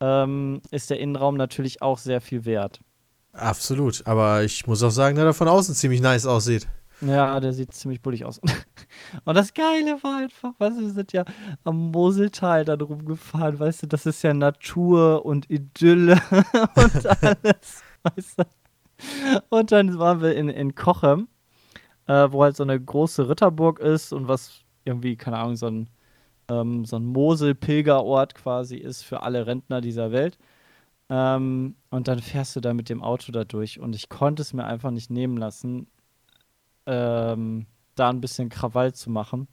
[0.00, 2.80] ähm, ist der Innenraum natürlich auch sehr viel wert.
[3.32, 4.06] Absolut.
[4.06, 6.68] Aber ich muss auch sagen, dass er von außen ziemlich nice aussieht.
[7.00, 8.40] Ja, der sieht ziemlich bullig aus.
[9.24, 11.24] Und das Geile war einfach, weißt du, wir sind ja
[11.64, 17.82] am Moseltal da drum gefahren, weißt du, das ist ja Natur und Idylle und alles,
[18.02, 18.44] weißt du.
[19.48, 21.28] Und dann waren wir in, in Kochem,
[22.06, 25.88] äh, wo halt so eine große Ritterburg ist und was irgendwie, keine Ahnung, so ein,
[26.48, 30.38] ähm, so ein Mosel-Pilgerort quasi ist für alle Rentner dieser Welt.
[31.08, 34.52] Ähm, und dann fährst du da mit dem Auto da durch und ich konnte es
[34.52, 35.88] mir einfach nicht nehmen lassen,
[36.86, 39.48] ähm, da ein bisschen Krawall zu machen.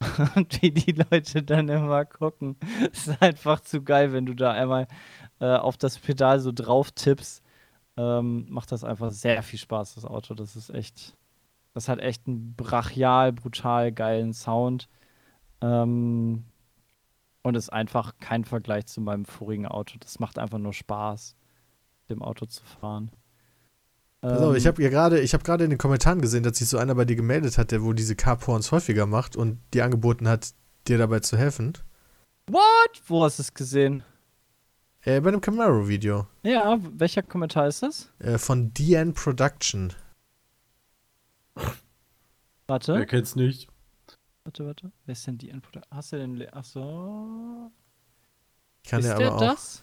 [0.36, 2.56] Und wie die Leute dann immer gucken,
[2.92, 4.86] ist einfach zu geil, wenn du da einmal
[5.40, 7.42] äh, auf das Pedal so drauf tippst.
[7.96, 10.34] Ähm, macht das einfach sehr viel Spaß, das Auto.
[10.34, 11.16] Das ist echt,
[11.74, 14.88] das hat echt einen brachial, brutal geilen Sound.
[15.60, 16.44] Ähm,
[17.42, 19.98] und ist einfach kein Vergleich zu meinem vorigen Auto.
[20.00, 21.36] Das macht einfach nur Spaß,
[22.08, 23.10] dem Auto zu fahren.
[24.24, 26.56] Pass auf, ich Ähm, habe ja gerade, ich habe gerade in den Kommentaren gesehen, dass
[26.56, 29.84] sich so einer bei dir gemeldet hat, der wohl diese Carporns häufiger macht und dir
[29.84, 30.54] angeboten hat,
[30.88, 31.74] dir dabei zu helfen.
[32.46, 33.02] What?
[33.06, 34.02] Wo hast du es gesehen?
[35.02, 36.26] Äh, bei einem Camaro-Video.
[36.42, 38.10] Ja, welcher Kommentar ist das?
[38.18, 39.92] Äh, von DN Production.
[42.66, 43.68] Warte, Wer kennt's nicht?
[44.44, 44.92] warte, warte.
[45.04, 45.82] Wer ist denn die Input?
[45.90, 46.36] Hast du den.
[46.36, 47.70] Le Ach so.
[48.82, 49.40] Ich kann ist ja der aber auch.
[49.40, 49.82] das?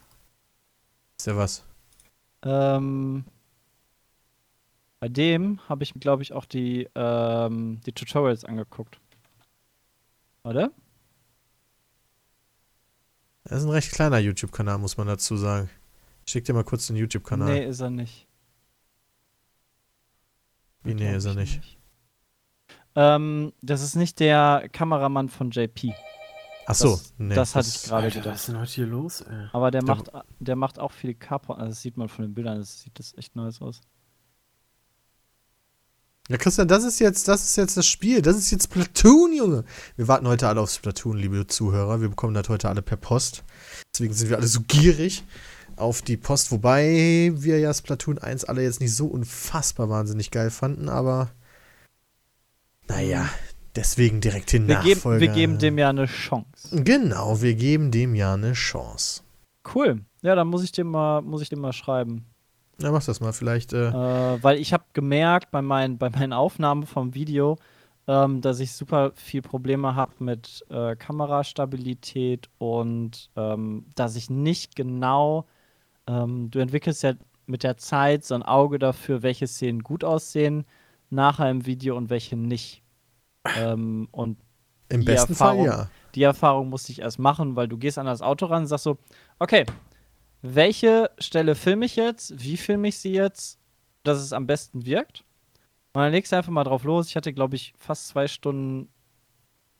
[1.20, 1.64] Ist ja was.
[2.44, 3.26] Ähm,
[5.02, 9.00] bei dem habe ich, glaube ich, auch die, ähm, die Tutorials angeguckt.
[10.44, 10.72] Warte.
[13.44, 15.70] Das ist ein recht kleiner YouTube-Kanal, muss man dazu sagen.
[16.26, 17.52] Ich schick dir mal kurz den YouTube-Kanal.
[17.52, 18.28] Nee, ist er nicht.
[20.84, 21.78] Wie, nee, ist er ich nicht.
[22.94, 25.94] Ähm, das ist nicht der Kameramann von JP.
[26.68, 27.34] Ach so, das- nee.
[27.34, 28.26] das hatte ich gerade gedacht.
[28.28, 29.48] was ist denn heute hier los, ey?
[29.52, 31.58] Aber der Da- macht, der macht auch viele Carport.
[31.58, 33.82] Also das sieht man von den Bildern, das sieht das echt nice aus.
[36.32, 38.22] Ja, Christian, das ist jetzt, das ist jetzt das Spiel.
[38.22, 39.66] Das ist jetzt Splatoon, Junge.
[39.98, 42.00] Wir warten heute alle auf Splatoon, liebe Zuhörer.
[42.00, 43.44] Wir bekommen das heute alle per Post.
[43.94, 45.26] Deswegen sind wir alle so gierig
[45.76, 50.52] auf die Post, wobei wir ja Splatoon 1 alle jetzt nicht so unfassbar wahnsinnig geil
[50.52, 51.32] fanden, aber
[52.88, 53.28] naja,
[53.76, 55.20] deswegen direkt den Wir geben, Nachfolger.
[55.20, 56.82] wir geben dem ja eine Chance.
[56.82, 59.24] Genau, wir geben dem ja eine Chance.
[59.76, 60.06] Cool.
[60.22, 62.31] Ja, dann muss ich dem mal, muss ich dem mal schreiben.
[62.78, 63.34] Na, mach das mal.
[63.34, 67.58] Vielleicht, äh, Äh, weil ich habe gemerkt bei, meinen bei meinen Aufnahmen vom Video,
[68.08, 74.76] ähm, dass ich super viel Probleme habe mit äh, Kamerastabilität und ähm, dass ich nicht
[74.76, 75.46] genau,
[76.08, 77.14] ähm, du entwickelst ja
[77.46, 80.66] mit der Zeit so ein Auge dafür, welche Szenen gut aussehen
[81.10, 82.82] nachher im Video und welche nicht.
[83.58, 84.38] Ähm, und
[84.90, 85.90] im besten Erfahrung- Fall ja.
[86.16, 88.86] die Erfahrung musste ich erst machen, weil du gehst an das Auto ran und sagst
[88.86, 88.98] so,
[89.40, 89.66] okay,
[90.42, 92.44] welche Stelle filme ich jetzt?
[92.44, 93.60] Wie filme ich sie jetzt,
[94.04, 95.24] dass es am besten wirkt?
[95.94, 97.10] Und dann legst du einfach mal drauf los.
[97.10, 98.90] Ich hatte, glaube ich, fast zwei Stunden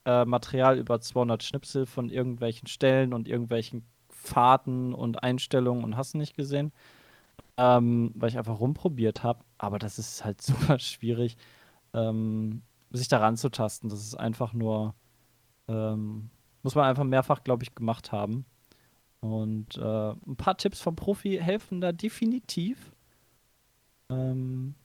[0.06, 6.16] äh, Material über 200 Schnipsel von irgendwelchen Stellen und irgendwelchen Fahrten und Einstellungen und hast
[6.16, 6.72] nicht gesehen.
[7.58, 9.44] ähm, weil ich einfach rumprobiert habe.
[9.58, 11.38] Aber das ist halt super schwierig,
[11.94, 13.90] ähm, sich daran zu tasten.
[13.90, 14.96] Das ist einfach nur,
[15.70, 16.32] ähm,
[16.64, 18.46] muss man einfach mehrfach, glaube ich, gemacht haben.
[19.22, 22.92] Und äh, ein paar Tipps vom Profi helfen da definitiv.
[24.10, 24.76] Ähm,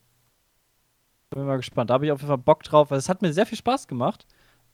[1.29, 1.89] bin mal gespannt.
[1.89, 3.87] Da habe ich auf jeden Fall Bock drauf, weil es hat mir sehr viel Spaß
[3.87, 4.25] gemacht.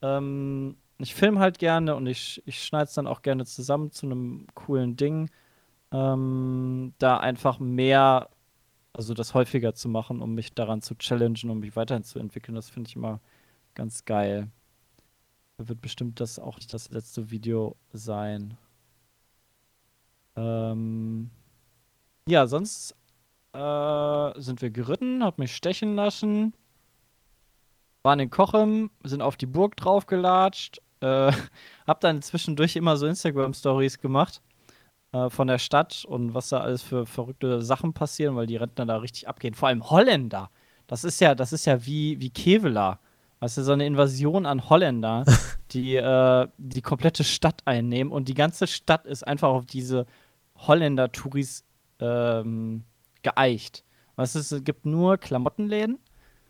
[0.01, 4.05] Ähm, ich filme halt gerne und ich, ich schneide es dann auch gerne zusammen zu
[4.05, 5.29] einem coolen Ding.
[5.91, 8.29] Ähm, da einfach mehr,
[8.93, 12.55] also das häufiger zu machen, um mich daran zu challengen, um mich weiterhin zu entwickeln.
[12.55, 13.21] Das finde ich immer
[13.75, 14.49] ganz geil.
[15.57, 18.57] Da wird bestimmt das auch nicht das letzte Video sein.
[20.35, 21.29] Ähm,
[22.27, 22.95] ja, sonst
[23.53, 26.53] äh, sind wir geritten, hab mich stechen lassen,
[28.03, 31.31] waren in Kochem, sind auf die Burg draufgelatscht, äh,
[31.87, 34.41] hab dann zwischendurch immer so Instagram-Stories gemacht
[35.11, 38.85] äh, von der Stadt und was da alles für verrückte Sachen passieren, weil die Rentner
[38.85, 39.53] da richtig abgehen.
[39.53, 40.49] Vor allem Holländer.
[40.87, 42.99] Das ist ja, das ist ja wie, wie Kevela.
[43.39, 45.25] Weißt du, so eine Invasion an Holländer,
[45.71, 50.05] die äh, die komplette Stadt einnehmen und die ganze Stadt ist einfach auf diese
[50.67, 51.65] Holländer-Touris
[51.99, 52.83] ähm,
[53.21, 53.83] geeicht.
[54.15, 55.99] Was ist, es gibt nur Klamottenläden,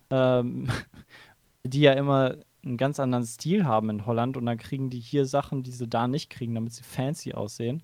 [0.10, 0.70] ähm,
[1.64, 2.36] die ja immer
[2.66, 5.88] einen ganz anderen Stil haben in Holland und dann kriegen die hier Sachen, die sie
[5.88, 7.84] da nicht kriegen, damit sie fancy aussehen.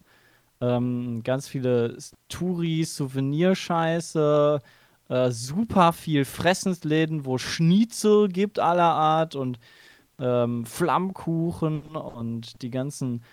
[0.61, 1.97] Ähm, ganz viele
[2.27, 4.61] Touris, Souvenirscheiße,
[5.09, 9.59] äh, super viel Fressensläden, wo Schnitzel gibt aller Art und
[10.19, 13.23] ähm, Flammkuchen und die ganzen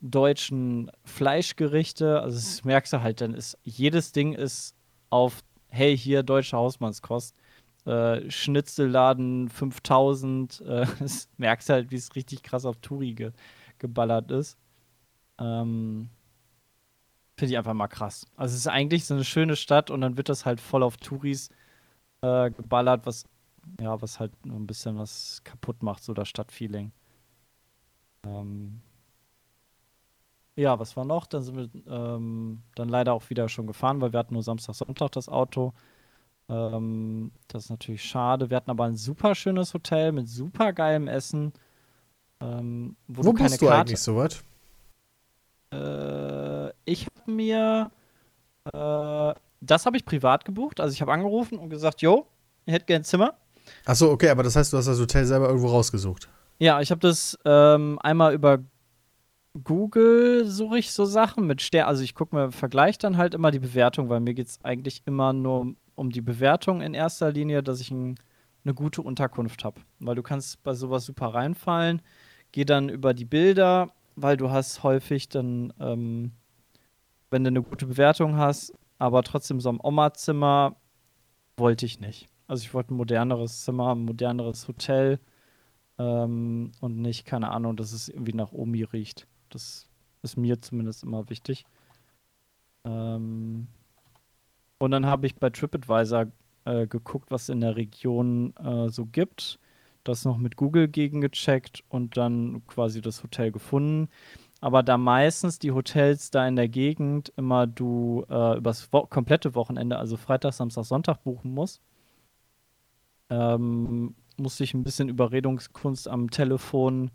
[0.00, 2.20] deutschen Fleischgerichte.
[2.20, 4.74] Also das merkst du halt, dann ist jedes Ding ist
[5.10, 7.34] auf, hey, hier deutsche Hausmannskost.
[7.84, 10.60] Äh, Schnitzelladen 5000.
[10.60, 13.32] Äh, das merkst du halt, wie es richtig krass auf Touri ge
[13.78, 14.58] geballert ist.
[15.38, 16.10] Ähm,
[17.36, 18.26] Finde ich einfach mal krass.
[18.36, 20.96] Also es ist eigentlich so eine schöne Stadt und dann wird das halt voll auf
[20.96, 21.50] Touris
[22.22, 23.24] äh, geballert, was
[23.80, 26.92] ja, was halt nur ein bisschen was kaputt macht, so das Stadtfeeling.
[28.24, 28.80] Ähm,
[30.58, 31.26] ja, was war noch?
[31.26, 34.74] Dann sind wir ähm, dann leider auch wieder schon gefahren, weil wir hatten nur Samstag,
[34.74, 35.72] Sonntag das Auto.
[36.48, 38.50] Ähm, das ist natürlich schade.
[38.50, 41.52] Wir hatten aber ein super schönes Hotel mit super geilem Essen.
[42.40, 44.42] Ähm, wo, Wo du bist du Karte eigentlich so weit?
[45.72, 47.90] äh, ich habe mir
[48.72, 50.80] äh, das habe ich privat gebucht.
[50.80, 52.26] Also ich habe angerufen und gesagt, jo,
[52.66, 53.34] ich hätte gern ein Zimmer.
[53.84, 56.28] Achso, okay, aber das heißt, du hast das Hotel selber irgendwo rausgesucht.
[56.58, 58.58] Ja, ich habe das ähm, einmal über
[59.64, 61.86] Google suche ich so Sachen mit Stern.
[61.86, 65.02] Also ich gucke mir, vergleiche dann halt immer die Bewertung, weil mir geht es eigentlich
[65.06, 68.16] immer nur um, um die Bewertung in erster Linie, dass ich ein,
[68.64, 69.80] eine gute Unterkunft habe.
[70.00, 72.02] Weil du kannst bei sowas super reinfallen.
[72.52, 76.32] Geh dann über die Bilder, weil du hast häufig dann, ähm,
[77.30, 80.76] wenn du eine gute Bewertung hast, aber trotzdem so ein Oma-Zimmer
[81.56, 82.28] wollte ich nicht.
[82.46, 85.20] Also ich wollte ein moderneres Zimmer, ein moderneres Hotel
[85.98, 89.26] ähm, und nicht, keine Ahnung, dass es irgendwie nach Omi riecht.
[89.50, 89.88] Das
[90.22, 91.64] ist mir zumindest immer wichtig.
[92.84, 93.68] Ähm,
[94.78, 96.26] und dann habe ich bei TripAdvisor
[96.64, 99.58] äh, geguckt, was in der Region äh, so gibt.
[100.04, 104.08] Das noch mit Google gegengecheckt und dann quasi das Hotel gefunden.
[104.60, 109.54] Aber da meistens die Hotels da in der Gegend immer du äh, übers wo komplette
[109.54, 111.80] Wochenende, also Freitag, Samstag, Sonntag buchen musst,
[113.30, 117.10] ähm, musste ich ein bisschen Überredungskunst am Telefon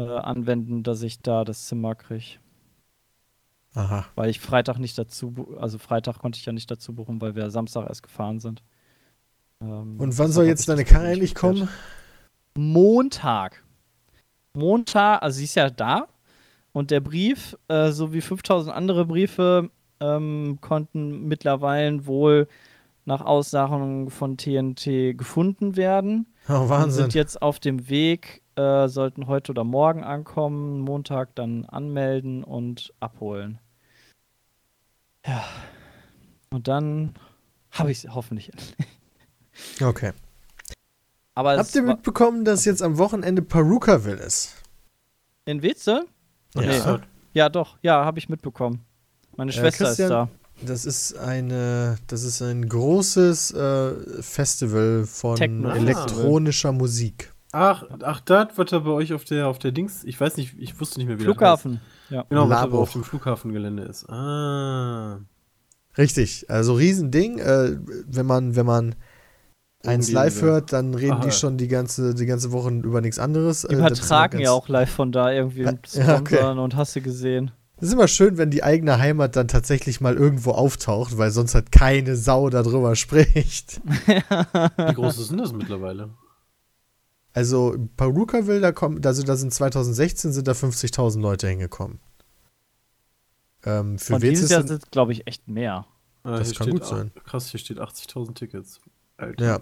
[0.00, 2.38] äh, anwenden, dass ich da das Zimmer kriege.
[3.74, 4.06] Aha.
[4.14, 7.50] Weil ich Freitag nicht dazu, also Freitag konnte ich ja nicht dazu buchen, weil wir
[7.50, 8.62] Samstag erst gefahren sind.
[9.60, 11.68] Ähm, Und wann soll jetzt deine Karre endlich kommen?
[12.56, 13.62] Montag.
[14.54, 16.08] Montag, also sie ist ja da.
[16.72, 19.70] Und der Brief, äh, so wie 5000 andere Briefe,
[20.00, 22.48] ähm, konnten mittlerweile wohl
[23.04, 26.26] nach Aussagen von TNT gefunden werden.
[26.50, 27.02] Oh, Wahnsinn.
[27.04, 32.92] sind jetzt auf dem Weg, äh, sollten heute oder morgen ankommen, Montag dann anmelden und
[33.00, 33.58] abholen.
[35.26, 35.44] Ja.
[36.50, 37.14] Und dann
[37.70, 38.50] habe ich es hoffentlich.
[39.82, 40.12] Okay.
[41.34, 44.56] Aber Habt ihr mitbekommen, dass jetzt am Wochenende Perukaville ist?
[45.46, 46.04] in Witze?
[46.54, 46.60] Ja.
[46.96, 47.02] Nee.
[47.34, 47.76] Ja, doch.
[47.82, 48.84] Ja, habe ich mitbekommen.
[49.36, 50.28] Meine Äh, Schwester Christian- ist da.
[50.66, 53.92] Das ist eine, das ist ein großes äh,
[54.22, 57.32] Festival von Techno- elektronischer Musik.
[57.52, 60.54] Ach, ach, das wird da bei euch auf der, auf der Dings, ich weiß nicht,
[60.58, 61.80] ich wusste nicht mehr, wie Flughafen.
[62.10, 62.18] Ja.
[62.18, 62.28] das heißt.
[62.30, 62.78] Genau, was da Laboch.
[62.80, 64.08] auf dem Flughafengelände ist.
[64.08, 65.20] Ah.
[65.98, 67.38] Richtig, also Riesending.
[67.38, 68.94] Äh, wenn man, wenn man
[69.84, 70.48] eins Umgehen live will.
[70.50, 71.20] hört, dann reden Aha.
[71.24, 73.62] die schon die ganze, die ganze Woche über nichts anderes.
[73.62, 76.44] Die Äh, übertragen immer ja auch live von da irgendwie Ja, mit ja, okay.
[76.44, 77.50] Und hast du gesehen.
[77.80, 81.54] Es ist immer schön, wenn die eigene Heimat dann tatsächlich mal irgendwo auftaucht, weil sonst
[81.54, 83.80] halt keine Sau darüber spricht.
[84.06, 86.10] Wie groß ist denn das mittlerweile?
[87.32, 92.00] Also Perukaville, da kommen, also da sind 2016 sind da 50.000 Leute hingekommen.
[93.64, 95.86] Ähm, für Und dieses Jahr sind, glaube ich, echt mehr.
[96.22, 97.12] Ah, Das kann steht gut sein.
[97.24, 98.80] Krass, hier steht 80.000 Tickets.
[99.16, 99.44] Alter.
[99.44, 99.60] ja.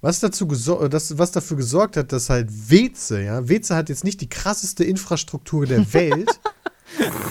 [0.00, 4.04] Was dazu gesor das, was dafür gesorgt hat, dass halt Weze, ja, Weze hat jetzt
[4.04, 6.40] nicht die krasseste Infrastruktur der Welt.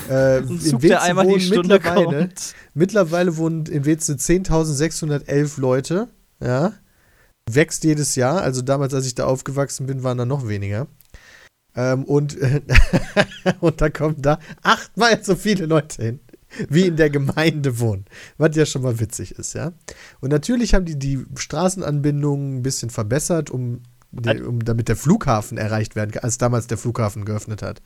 [0.10, 2.56] Äh, Ein in Zug, der einmal die wohnen Stunde mittlerweile, kommt.
[2.74, 6.08] mittlerweile wohnen in Weze 10.611 Leute,
[6.42, 6.74] ja.
[7.50, 10.88] Wächst jedes Jahr, also damals, als ich da aufgewachsen bin, waren da noch weniger.
[11.76, 12.38] Ähm, und,
[13.62, 16.20] und da kommen da achtmal so viele Leute hin,
[16.68, 18.06] wie in der Gemeinde wohnen.
[18.38, 19.72] Was ja schon mal witzig ist, ja.
[20.20, 25.58] Und natürlich haben die die Straßenanbindungen ein bisschen verbessert, um, die, um damit der Flughafen
[25.58, 27.82] erreicht werden kann, als damals der Flughafen geöffnet hat.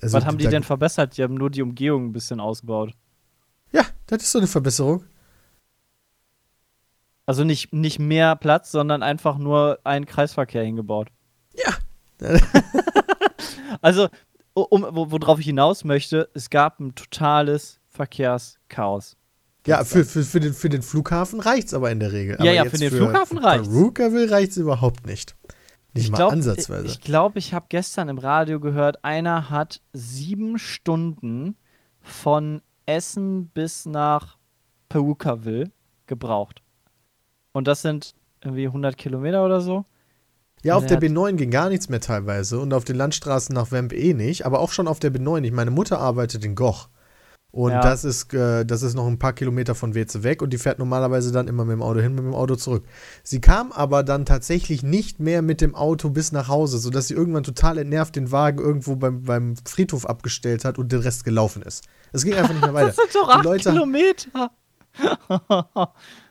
[0.00, 1.16] Also Was haben die denn verbessert?
[1.16, 2.92] Die haben nur die Umgehung ein bisschen ausgebaut.
[3.72, 5.04] Ja, das ist so eine Verbesserung.
[7.24, 11.08] Also nicht, nicht mehr Platz, sondern einfach nur einen Kreisverkehr hingebaut.
[11.54, 11.74] Ja.
[13.82, 14.08] Also,
[14.54, 19.16] um, wo- worauf ich hinaus möchte, es gab ein totales Verkehrschaos.
[19.66, 22.36] Ja, für, für, für, den, für den Flughafen reicht's aber in der Regel.
[22.36, 23.68] Ja, aber ja, für den Flughafen reicht's.
[23.68, 25.36] Perukaville reicht's überhaupt nicht.
[25.96, 26.86] Nicht ich mal glaub, ansatzweise.
[26.86, 31.56] Ich glaube, ich habe gestern im Radio gehört, einer hat sieben Stunden
[32.00, 34.38] von Essen bis nach
[34.88, 35.70] Perukaville
[36.06, 36.62] gebraucht.
[37.52, 39.84] Und das sind irgendwie 100 Kilometer oder so.
[40.62, 43.72] ja, auf der der B9 ging gar nichts mehr teilweise und auf den Landstraßen nach
[43.72, 45.54] Wemp eh nicht, aber auch schon auf der B9 nicht.
[45.54, 46.88] Meine Mutter arbeitet in Goch.
[47.56, 47.80] Und Ja.
[47.80, 50.78] das, ist, äh, das ist noch ein paar Kilometer von Weze weg und die fährt
[50.78, 52.84] normalerweise dann immer mit dem Auto hin, mit dem Auto zurück.
[53.22, 57.14] Sie kam aber dann tatsächlich nicht mehr mit dem Auto bis nach Hause, sodass sie
[57.14, 61.62] irgendwann total entnervt den Wagen irgendwo beim, beim Friedhof abgestellt hat und den Rest gelaufen
[61.62, 61.84] ist.
[62.12, 62.88] Es ging einfach nicht mehr weiter.
[62.88, 64.50] Das sind doch Die acht Leute- Kilometer.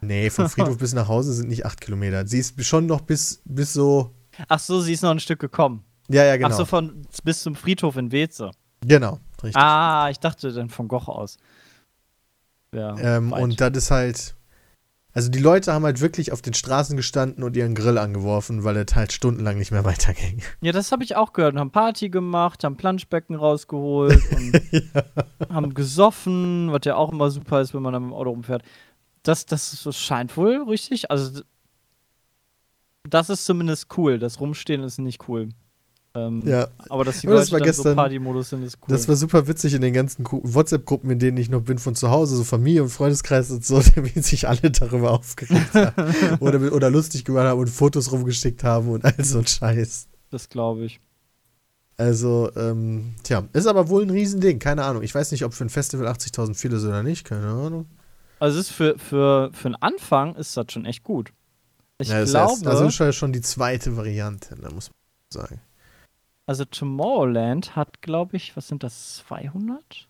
[0.02, 2.28] Nee, vom Friedhof bis nach Hause sind nicht acht Kilometer.
[2.28, 4.12] Sie ist schon noch bis, bis so.
[4.48, 5.84] Ach so, sie ist noch ein Stück gekommen.
[6.08, 6.50] Ja, ja, genau.
[6.50, 8.52] Ach so, von bis zum Friedhof in Weze.
[8.86, 9.62] genau, richtig.
[9.62, 11.38] Ah, ich dachte dann von Goch aus.
[12.74, 14.36] Ja, ähm, und das ist halt.
[15.14, 18.76] Also die Leute haben halt wirklich auf den Straßen gestanden und ihren Grill angeworfen, weil
[18.76, 20.42] es halt stundenlang nicht mehr weiterging.
[20.60, 21.54] Ja, das habe ich auch gehört.
[21.54, 27.62] Und haben Party gemacht, haben Planschbecken rausgeholt und haben gesoffen, was ja auch immer super
[27.62, 28.64] ist, wenn man dann mit dem Auto rumfährt.
[29.24, 31.10] Das, das, das scheint wohl richtig.
[31.10, 31.44] Also,
[33.10, 34.20] das ist zumindest cool.
[34.20, 35.48] Das Rumstehen ist nicht cool.
[36.16, 36.68] Ähm, Ja.
[36.90, 38.86] Aber dass die Aber das Leute war dann so gestern- Party-Modus sind, ist cool.
[38.88, 41.94] Das war super witzig in den ganzen Gru- WhatsApp-Gruppen, in denen ich noch bin von
[41.96, 46.38] zu Hause, so Familie und Freundeskreis und so, wie sich alle darüber aufgeregt haben.
[46.40, 50.08] oder, oder lustig gemacht haben und Fotos rumgeschickt haben und all so ein Scheiß.
[50.32, 51.00] das glaube ich.
[51.98, 55.02] Also, ähm, tja, ist aber wohl ein Riesending, keine Ahnung.
[55.04, 57.86] Ich weiß nicht, ob für ein Festival 80.000 viel ist oder nicht, keine Ahnung.
[58.40, 61.32] Also, ist für, für, für einen Anfang ist das schon echt gut.
[61.98, 65.44] Ich Ja, das glaube, Ist, also ist ja schon die zweite Variante, da muss man
[65.44, 65.62] sagen.
[66.46, 70.08] Also Tomorrowland hat, glaube ich, was sind das, 200?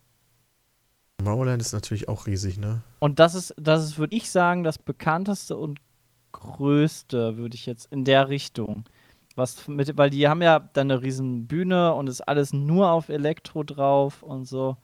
[1.17, 2.81] Tomorrowland ist natürlich auch riesig, ne?
[2.99, 5.79] Und das ist, das ist, würde ich sagen, das bekannteste und
[6.33, 8.83] größte, würde ich jetzt in der Richtung.
[9.35, 13.09] Was mit, weil die haben ja dann eine riesen Bühne und ist alles nur auf
[13.09, 14.77] Elektro drauf und so.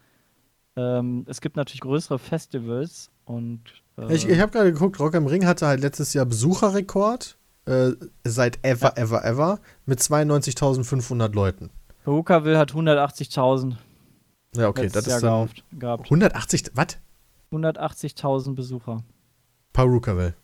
[0.75, 3.61] Ähm, es gibt natürlich größere Festivals und
[3.97, 7.91] äh, Ich, ich habe gerade geguckt, Rock am Ring hatte halt letztes Jahr Besucherrekord äh,
[8.23, 11.69] seit ever, ever, ever mit 92.500 Leuten.
[12.03, 13.75] Perukaville hat 180.000
[14.55, 16.03] Ja, okay, das Jahr ist dann gehabt, gehabt.
[16.05, 16.97] 180, was?
[17.51, 19.03] 180.000 Besucher.
[19.73, 20.35] Perukaville.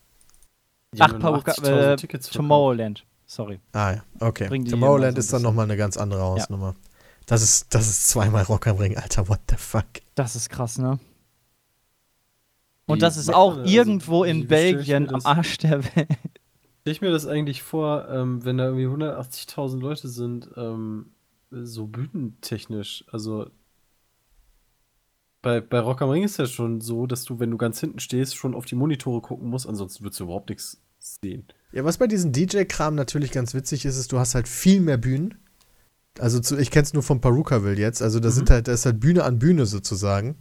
[0.99, 2.19] Ach, 80.000 äh.
[2.19, 3.06] Tomorrowland.
[3.26, 3.60] Sorry.
[3.73, 4.48] Ah ja, okay.
[4.64, 6.76] Tomorrowland ist dann nochmal eine ganz andere Hausnummer.
[7.26, 9.85] Das ist, das ist zweimal Rock am Ring, Alter, what the fuck.
[10.15, 10.98] Das ist krass, ne?
[12.85, 16.37] Und das ist auch irgendwo in Belgien am Arsch der Welt.
[16.88, 21.08] Stell ich mir das eigentlich vor, ähm, wenn da irgendwie 180.000 Leute sind, ähm,
[21.52, 23.50] so bühnentechnisch, also
[25.42, 28.00] bei, bei Rock am Ring ist ja schon so, dass du, wenn du ganz hinten
[28.00, 31.46] stehst, schon auf die Monitore gucken musst, ansonsten würdest du überhaupt nichts sehen.
[31.74, 34.96] Ja, was bei diesem DJ-Kram natürlich ganz witzig ist, ist, du hast halt viel mehr
[34.96, 35.38] Bühnen.
[36.20, 38.02] Also zu, ich kenn's nur vom Perukaville jetzt.
[38.02, 40.38] Also da sind halt, da ist halt Bühne an Bühne sozusagen.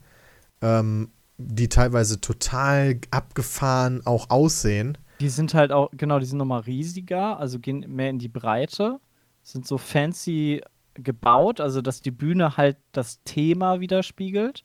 [0.63, 4.97] Ähm, die teilweise total abgefahren auch aussehen.
[5.21, 9.01] Die sind halt auch, genau, die sind nochmal riesiger, also gehen mehr in die Breite,
[9.43, 10.63] sind so fancy
[10.95, 14.65] gebaut, also dass die Bühne halt das Thema widerspiegelt.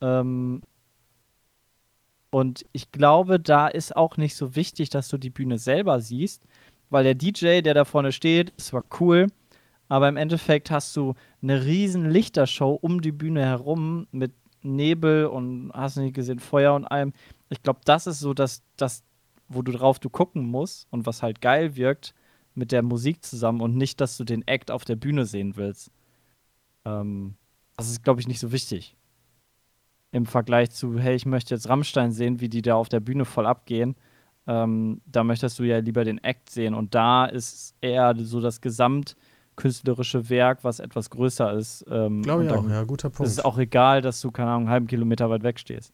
[0.00, 0.62] Ähm,
[2.30, 6.42] und ich glaube, da ist auch nicht so wichtig, dass du die Bühne selber siehst,
[6.90, 9.28] weil der DJ, der da vorne steht, ist zwar cool,
[9.88, 14.32] aber im Endeffekt hast du eine riesen Lichtershow um die Bühne herum mit
[14.62, 17.12] Nebel und hast du nicht gesehen, Feuer und allem.
[17.48, 19.04] Ich glaube, das ist so das, das,
[19.48, 22.14] wo du drauf du gucken musst und was halt geil wirkt
[22.54, 25.90] mit der Musik zusammen und nicht, dass du den Act auf der Bühne sehen willst.
[26.84, 27.34] Ähm,
[27.76, 28.96] das ist, glaube ich, nicht so wichtig.
[30.10, 33.26] Im Vergleich zu, hey, ich möchte jetzt Rammstein sehen, wie die da auf der Bühne
[33.26, 33.94] voll abgehen.
[34.46, 36.74] Ähm, da möchtest du ja lieber den Act sehen.
[36.74, 41.84] Und da ist eher so das gesamtkünstlerische Werk, was etwas größer ist.
[41.90, 43.26] Ähm, Glaube ich auch, ja, guter Punkt.
[43.26, 45.92] ist es auch egal, dass du, keine Ahnung, einen halben Kilometer weit weg stehst.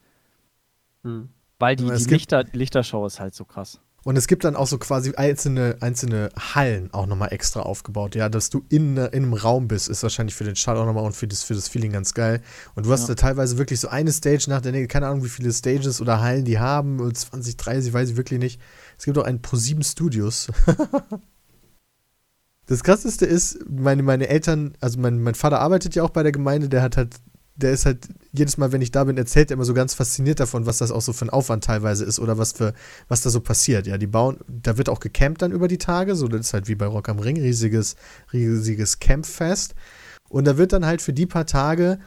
[1.02, 1.30] Hm.
[1.62, 3.78] Weil die, die Lichter, Lichtershow ist halt so krass.
[4.04, 8.16] Und es gibt dann auch so quasi einzelne, einzelne Hallen auch nochmal extra aufgebaut.
[8.16, 11.04] Ja, dass du in, in einem Raum bist, ist wahrscheinlich für den Schall auch nochmal
[11.04, 12.42] und für das, für das Feeling ganz geil.
[12.74, 13.14] Und du hast Ja.
[13.14, 16.20] da teilweise wirklich so eine Stage nach der nächsten, keine Ahnung, wie viele Stages oder
[16.20, 18.60] Hallen die haben, 20, 30, weiß ich wirklich nicht.
[18.98, 20.48] Es gibt auch einen Pro7 Studios.
[22.66, 26.32] Das krasseste ist, meine, meine Eltern, also mein, mein Vater arbeitet ja auch bei der
[26.32, 27.16] Gemeinde, der hat halt,
[27.54, 30.40] der ist halt, jedes Mal, wenn ich da bin, erzählt er immer so ganz fasziniert
[30.40, 32.72] davon, was das auch so für ein Aufwand teilweise ist oder was für,
[33.08, 33.86] was da so passiert.
[33.86, 36.68] Ja, die bauen, da wird auch gecampt dann über die Tage, so das ist halt
[36.68, 37.96] wie bei Rock am Ring, riesiges,
[38.32, 39.74] riesiges Campfest.
[40.30, 41.98] Und da wird dann halt für die paar Tage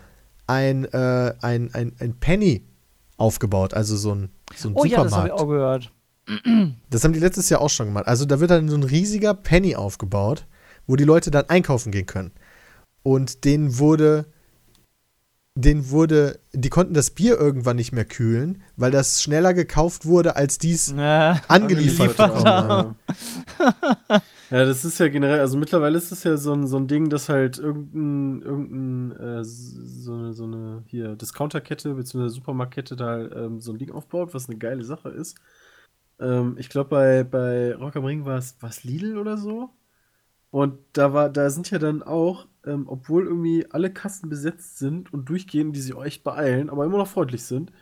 [0.48, 2.66] ein, äh, ein, ein, ein Penny
[3.18, 5.12] aufgebaut, also so ein, so ein Oh ja, Supermarkt.
[5.12, 5.92] das habe ich auch gehört.
[6.90, 8.08] Das haben die letztes Jahr auch schon gemacht.
[8.08, 10.48] Also da wird dann so ein riesiger Penny aufgebaut,
[10.88, 12.32] wo die Leute dann einkaufen gehen können.
[13.04, 14.26] Und denen wurde,
[15.56, 20.36] denen wurde, die konnten das Bier irgendwann nicht mehr kühlen, weil das schneller gekauft wurde,
[20.36, 21.42] als dies Ja.
[21.48, 22.96] angeliefert haben.
[24.52, 27.10] Ja, das ist ja generell, also mittlerweile ist es ja so ein, so ein Ding,
[27.10, 32.28] dass halt irgendein, irgendein äh, so, eine, so eine hier Discounterkette bzw.
[32.28, 35.38] Supermarktkette da ähm, so ein Ding aufbaut, was eine geile Sache ist.
[36.20, 39.70] Ähm, ich glaube, bei, bei Rock am Ring war es was Lidl oder so.
[40.56, 45.12] Und da war, da sind ja dann auch, ähm, obwohl irgendwie alle Kassen besetzt sind
[45.12, 47.74] und durchgehen, die sich auch echt beeilen, aber immer noch freundlich sind,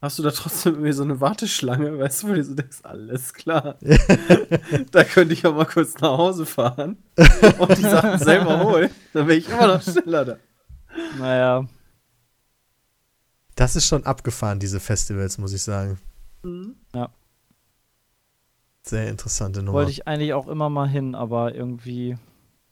[0.00, 3.34] hast du da trotzdem irgendwie so eine Warteschlange, weißt du, wo du so denkst, alles
[3.34, 3.76] klar.
[4.90, 6.96] da könnte ich ja mal kurz nach Hause fahren
[7.58, 8.88] und die Sachen selber holen.
[9.12, 10.36] Dann wäre ich immer noch schneller da.
[11.18, 11.68] Naja.
[13.54, 15.98] Das ist schon abgefahren, diese Festivals, muss ich sagen.
[16.94, 17.10] Ja.
[18.86, 19.78] Sehr interessante Nummer.
[19.78, 22.16] Wollte ich eigentlich auch immer mal hin, aber irgendwie.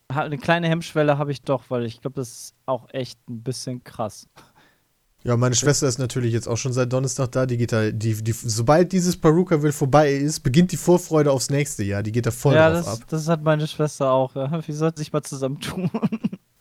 [0.09, 3.83] Eine kleine Hemmschwelle habe ich doch, weil ich glaube, das ist auch echt ein bisschen
[3.83, 4.29] krass.
[5.25, 7.47] Ja, meine Schwester ist natürlich jetzt auch schon seit Donnerstag da.
[7.47, 11.49] Die geht da, die, die, sobald dieses Peruka will vorbei ist, beginnt die Vorfreude aufs
[11.49, 12.03] nächste Jahr.
[12.03, 13.09] Die geht da voll ja, drauf das, ab.
[13.09, 14.35] das hat meine Schwester auch.
[14.35, 14.67] Ja.
[14.67, 15.91] Wir sollten sich mal zusammentun.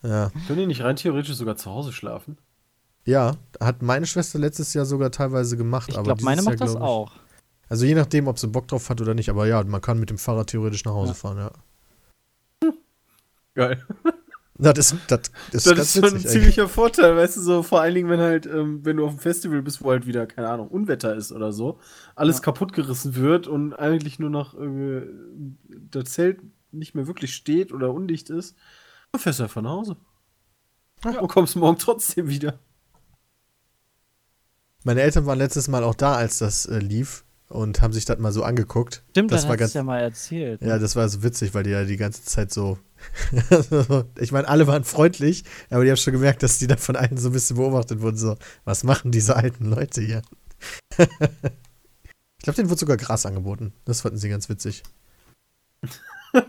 [0.04, 0.32] Ja.
[0.48, 2.36] Können die nicht rein theoretisch sogar zu Hause schlafen?
[3.04, 5.90] ja, hat meine Schwester letztes Jahr sogar teilweise gemacht.
[5.90, 7.12] Ich glaube, meine dieses macht Jahr, das glaub ich- auch.
[7.72, 9.30] Also je nachdem, ob sie Bock drauf hat oder nicht.
[9.30, 11.14] Aber ja, man kann mit dem Fahrrad theoretisch nach Hause Ja.
[11.14, 11.52] fahren, ja.
[13.54, 13.82] Geil.
[14.58, 16.14] Na, das, das, das, Das, ist schon ein witzig.
[16.14, 16.32] eigentlich.
[16.32, 19.20] ziemlicher Vorteil, weißt du, so vor allen Dingen, wenn halt, ähm, wenn du auf dem
[19.20, 21.80] Festival bist, wo halt wieder, keine Ahnung, Unwetter ist oder so,
[22.14, 22.42] alles Ja.
[22.42, 25.56] kaputtgerissen wird und eigentlich nur noch irgendwie
[25.90, 26.40] das Zelt
[26.72, 28.54] nicht mehr wirklich steht oder undicht ist,
[29.12, 29.96] dann fährst du einfach nach Hause.
[31.04, 32.58] Und kommst morgen trotzdem wieder.
[34.84, 38.18] Meine Eltern waren letztes Mal auch da, als das äh, lief und haben sich das
[38.18, 39.04] mal so angeguckt.
[39.10, 40.62] Stimmt, das das war hast ganz, du ja mal erzählt.
[40.62, 40.68] ne?
[40.68, 42.78] Ja, das war so witzig, weil die ja die ganze Zeit so.
[44.18, 47.16] ich meine, alle waren freundlich, aber die haben schon gemerkt, dass die da von allen
[47.16, 48.16] so ein bisschen beobachtet wurden.
[48.16, 50.22] So, was machen diese alten Leute hier?
[50.98, 53.72] ich glaube, denen wurde sogar Gras angeboten.
[53.84, 54.82] Das fanden sie ganz witzig.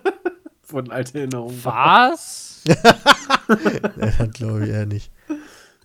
[0.61, 1.53] Von alter Erinnerung.
[1.63, 2.61] Was?
[2.65, 5.11] ja, glaube ich eher nicht.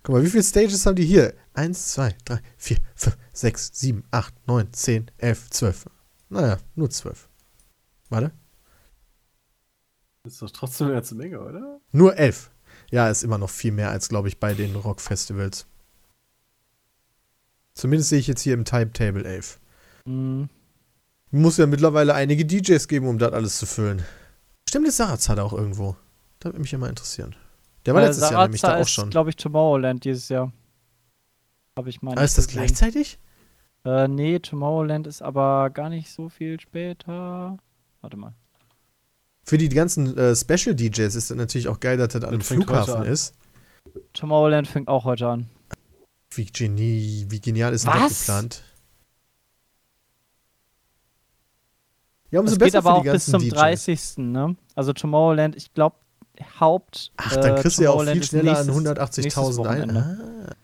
[0.08, 1.34] Guck mal, wie viele Stages haben die hier?
[1.52, 5.84] Eins, zwei, drei, vier, fünf, sechs, sieben, acht, neun, zehn, elf, zwölf.
[6.30, 7.28] Naja, nur zwölf.
[8.08, 8.32] Warte.
[10.22, 11.82] Das ist doch trotzdem eine ganze Menge, oder?
[11.92, 12.50] Nur elf.
[12.90, 15.66] Ja, ist immer noch viel mehr als, glaube ich, bei den Rockfestivals.
[17.74, 19.60] Zumindest sehe ich jetzt hier im Timetable elf.
[20.06, 20.48] Hm,
[21.32, 24.02] Muss ja mittlerweile einige DJs geben, um das alles zu füllen.
[24.66, 25.96] Stimmt, der Saraz hat er auch irgendwo.
[26.40, 27.36] Das würde mich immer interessieren.
[27.88, 29.08] Der war äh, letztes Jahr nämlich da auch ist, schon.
[29.08, 30.52] glaube ich, Tomorrowland dieses Jahr.
[31.74, 32.18] Habe ich mal.
[32.18, 32.66] Ah, ist das gesehen.
[32.66, 33.18] gleichzeitig?
[33.86, 37.56] Äh, nee, Tomorrowland ist aber gar nicht so viel später.
[38.02, 38.34] Warte mal.
[39.42, 42.42] Für die ganzen äh, Special DJs ist das natürlich auch geil, dass das an einem
[42.42, 43.34] Flughafen ist.
[44.12, 45.48] Tomorrowland fängt auch heute an.
[46.32, 48.20] Wie, genie, wie genial ist denn das Was?
[48.20, 48.62] geplant?
[52.32, 53.54] Ja, umso Das besser geht aber auch bis zum DJs.
[53.54, 54.18] 30.
[54.18, 54.56] Ne?
[54.74, 55.96] Also Tomorrowland, ich glaube,
[56.60, 57.12] Haupt.
[57.16, 59.96] Ach, dann äh, kriegst du ja auch Tomorrowland viel schneller an nächstes- nächstes 180.000 ein.
[59.96, 60.54] Ah.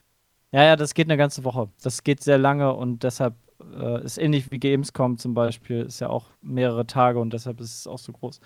[0.53, 1.69] Ja, ja, das geht eine ganze Woche.
[1.83, 3.35] Das geht sehr lange und deshalb
[3.77, 7.79] äh, ist ähnlich wie Gamescom zum Beispiel, ist ja auch mehrere Tage und deshalb ist
[7.81, 8.41] es auch so groß.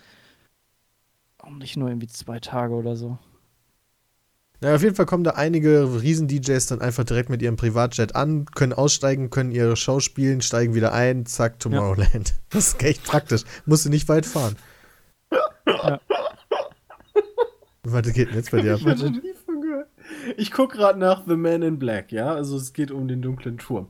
[1.38, 3.18] Warum nicht nur irgendwie zwei Tage oder so?
[4.60, 8.44] Na, auf jeden Fall kommen da einige Riesen-DJs dann einfach direkt mit ihrem Privatjet an,
[8.46, 12.34] können aussteigen, können ihre Show spielen, steigen wieder ein, zack, Tomorrowland.
[12.50, 13.42] Das ist echt praktisch.
[13.66, 14.56] Musst du nicht weit fahren.
[15.66, 16.00] Ja.
[17.92, 18.80] Was geht denn jetzt bei dir ab?
[18.84, 19.88] Ich nie von gehört.
[20.36, 22.32] Ich gucke gerade nach The Man in Black, ja.
[22.32, 23.88] Also es geht um den dunklen Turm.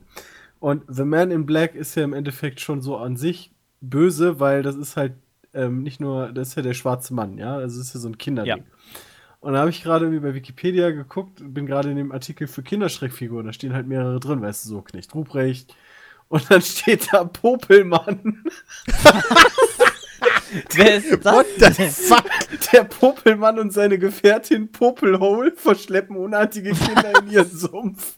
[0.59, 3.51] Und The Man in Black ist ja im Endeffekt schon so an sich
[3.81, 5.13] böse, weil das ist halt
[5.53, 7.55] ähm, nicht nur, das ist ja der schwarze Mann, ja.
[7.55, 8.57] Also es ist ja so ein Kinderding.
[8.57, 8.63] Ja.
[9.41, 12.61] Und da habe ich gerade irgendwie bei Wikipedia geguckt, bin gerade in dem Artikel für
[12.61, 15.75] Kinderschreckfiguren, da stehen halt mehrere drin, weißt du, so Knecht Ruprecht.
[16.27, 18.43] Und dann steht da Popelmann.
[20.73, 21.77] Wer ist What das?
[21.77, 22.25] the fuck?
[22.73, 28.17] Der Popelmann und seine Gefährtin Popelhole verschleppen unartige Kinder in ihren Sumpf.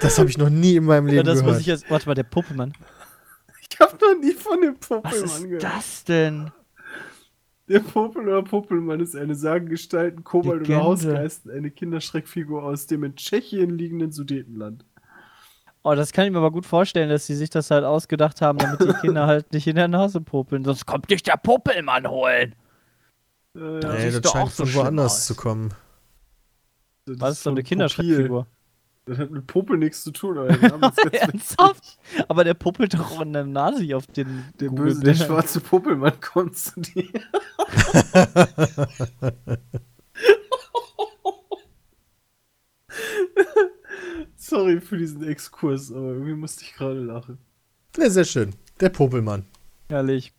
[0.00, 1.60] Das habe ich noch nie in meinem Ja, Leben das muss gehört.
[1.60, 1.90] ich jetzt.
[1.90, 2.72] Warte mal, der Puppelmann.
[3.70, 5.62] Ich habe noch nie von dem Was Popelmann ist gehört.
[5.62, 6.50] das denn?
[7.68, 10.82] Der Popel oder Popelmann ist eine Sagengestalt, Kobold oder.
[10.82, 14.84] Hausgeist, eine Kinderschreckfigur aus dem in Tschechien liegenden Sudetenland.
[15.86, 18.56] Oh, das kann ich mir aber gut vorstellen, dass sie sich das halt ausgedacht haben,
[18.58, 20.64] damit die Kinder halt nicht in der Nase popeln.
[20.64, 22.54] Sonst kommt dich der Puppelmann holen.
[23.54, 25.26] Äh, Nee, das du scheint auch so von schlimm woanders aus.
[25.26, 25.74] zu kommen.
[27.04, 27.68] das Was ist so von eine Popil.
[27.68, 28.46] Kinderschreckfigur?
[29.06, 31.12] Das hat mit Popel nichts zu tun, witzig.
[31.20, 31.98] Ernsthaft?
[32.28, 36.56] Aber der puppelt doch in der Nase auf den Der böse, der schwarze Popelmann kommt
[36.56, 37.10] zu dir.
[44.46, 47.38] Sorry für diesen Exkurs, aber irgendwie musste ich gerade lachen.
[47.96, 48.54] Ja, sehr schön.
[48.78, 49.46] Der Popelmann.
[49.88, 50.34] Herrlich.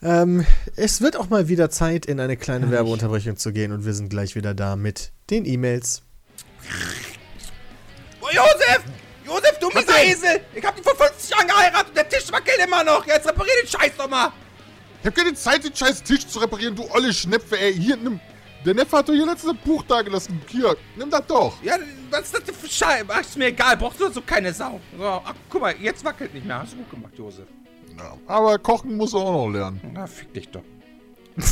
[0.00, 3.92] Ähm, es wird auch mal wieder Zeit, in eine kleine Werbeunterbrechung zu gehen und wir
[3.92, 6.02] sind gleich wieder da mit den E-Mails.
[8.22, 8.84] Oh, Josef!
[9.26, 10.40] Josef, du mieser Esel!
[10.54, 13.06] Ich hab dich vor 50 Jahren geheiratet und der Tisch wackelt immer noch!
[13.06, 14.32] Jetzt reparier den Scheiß doch mal!
[15.02, 17.74] Ich hab keine Zeit, den scheiß Tisch zu reparieren, du olle Schnepfe, ey.
[17.74, 18.18] Hier, nimm.
[18.64, 20.40] Der Neffe hat doch hier letztes Buch da gelassen.
[20.48, 21.62] Hier, nimm das doch.
[21.62, 21.76] Ja,
[22.10, 23.04] was ist das denn für Scheiße?
[23.08, 24.80] Ach, ist mir egal, brauchst du so keine Sau.
[24.96, 26.60] So, ach, guck mal, jetzt wackelt nicht mehr.
[26.60, 27.46] Hast du gut gemacht, Josef.
[27.96, 29.80] Ja, aber kochen muss er auch noch lernen.
[29.92, 30.62] Na, fick dich doch.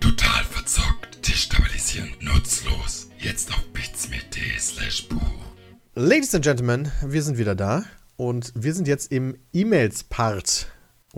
[0.00, 3.10] Total verzockt, destabilisierend, nutzlos.
[3.18, 5.18] Jetzt auf bitsme.de slash Buch.
[5.94, 7.84] Ladies and Gentlemen, wir sind wieder da
[8.16, 10.68] und wir sind jetzt im E-Mails-Part.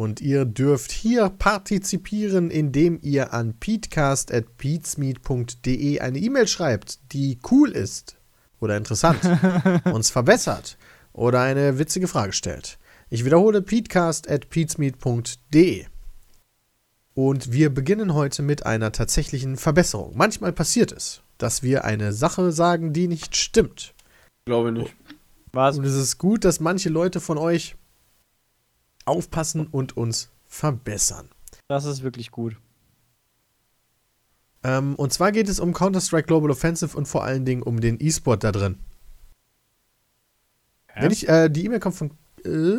[0.00, 8.16] Und ihr dürft hier partizipieren, indem ihr an peatcast.peatsmeet.de eine E-Mail schreibt, die cool ist
[8.60, 9.20] oder interessant,
[9.92, 10.78] uns verbessert
[11.12, 12.78] oder eine witzige Frage stellt.
[13.10, 15.84] Ich wiederhole peatcast.peatsmeet.de.
[17.12, 20.16] Und wir beginnen heute mit einer tatsächlichen Verbesserung.
[20.16, 23.92] Manchmal passiert es, dass wir eine Sache sagen, die nicht stimmt.
[24.46, 24.96] Glaube nicht.
[25.52, 25.76] Was?
[25.76, 27.76] Und es ist gut, dass manche Leute von euch
[29.04, 31.28] aufpassen und uns verbessern.
[31.68, 32.56] Das ist wirklich gut.
[34.62, 37.98] Ähm, und zwar geht es um Counter-Strike Global Offensive und vor allen Dingen um den
[38.00, 38.78] E-Sport da drin.
[40.94, 41.02] Ja.
[41.02, 42.10] Wenn ich, äh, die E-Mail kommt von
[42.44, 42.76] äh,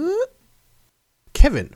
[1.33, 1.71] Kevin.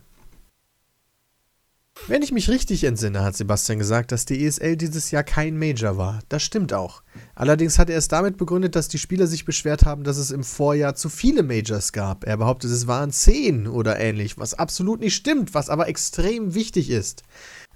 [2.07, 5.97] Wenn ich mich richtig entsinne, hat Sebastian gesagt, dass die ESL dieses Jahr kein Major
[5.97, 6.19] war.
[6.29, 7.01] Das stimmt auch.
[7.33, 10.43] Allerdings hat er es damit begründet, dass die Spieler sich beschwert haben, dass es im
[10.43, 12.23] Vorjahr zu viele Majors gab.
[12.25, 16.91] Er behauptet, es waren zehn oder ähnlich, was absolut nicht stimmt, was aber extrem wichtig
[16.91, 17.23] ist.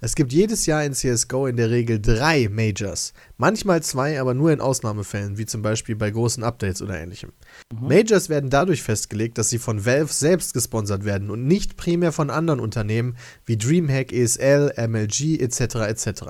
[0.02, 3.12] Es gibt jedes Jahr in CSGO in der Regel drei Majors.
[3.36, 7.32] Manchmal zwei, aber nur in Ausnahmefällen, wie zum Beispiel bei großen Updates oder ähnlichem.
[7.78, 12.30] Majors werden dadurch festgelegt, dass sie von Valve selbst gesponsert werden und nicht primär von
[12.30, 13.14] anderen Unternehmen
[13.44, 15.60] wie Dreamhack, ESL, MLG etc.
[15.60, 16.22] etc.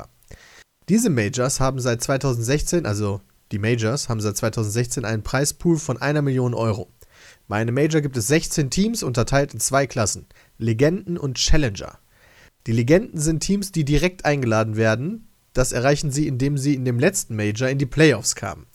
[0.88, 3.20] Diese Majors haben seit 2016, also
[3.52, 6.90] die Majors, haben seit 2016 einen Preispool von einer Million Euro.
[7.46, 10.26] Bei einem Major gibt es 16 Teams, unterteilt in zwei Klassen:
[10.58, 11.99] Legenden und Challenger.
[12.66, 15.28] Die Legenden sind Teams, die direkt eingeladen werden.
[15.52, 18.66] Das erreichen sie, indem sie in dem letzten Major in die Playoffs kamen.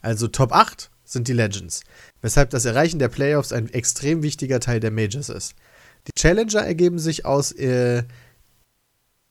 [0.00, 1.82] Also Top 8 sind die Legends,
[2.20, 5.54] weshalb das Erreichen der Playoffs ein extrem wichtiger Teil der Majors ist.
[6.06, 8.04] Die Challenger ergeben sich aus äh,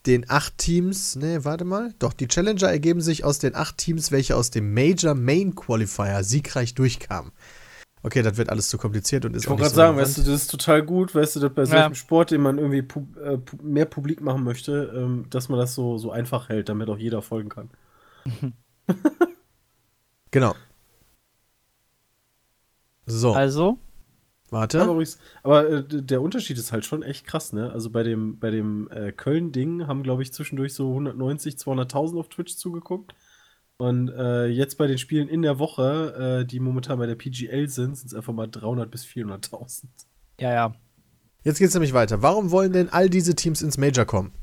[0.05, 4.11] den acht Teams, ne, warte mal, doch, die Challenger ergeben sich aus den acht Teams,
[4.11, 7.31] welche aus dem Major Main Qualifier siegreich durchkamen.
[8.03, 9.97] Okay, das wird alles zu kompliziert und ist Ich auch wollte nicht gerade so sagen,
[9.97, 10.17] relevant.
[10.17, 11.67] weißt du, das ist total gut, weißt du, dass bei Ja.
[11.67, 15.59] solchem Sport, den man irgendwie pub äh, pu mehr publik machen möchte, ähm, dass man
[15.59, 17.69] das so, so einfach hält, damit auch jeder folgen kann.
[20.31, 20.55] Genau.
[23.05, 23.77] So, Also,
[24.49, 24.81] warte.
[24.81, 27.71] Aber übrigens- aber äh, der Unterschied ist halt schon echt krass, ne?
[27.71, 32.29] Also bei dem, bei dem äh, Köln-Ding haben, glaube ich, zwischendurch so 190, 200.000 auf
[32.29, 33.13] Twitch zugeguckt.
[33.81, 37.67] Und äh, jetzt bei den Spielen in der Woche, äh, die momentan bei der PGL
[37.67, 39.85] sind, sind es einfach mal 300 bis 400.000.
[40.39, 40.75] Ja, ja.
[41.43, 42.21] Jetzt geht's nämlich weiter.
[42.21, 44.33] Warum wollen denn all diese Teams ins Major kommen?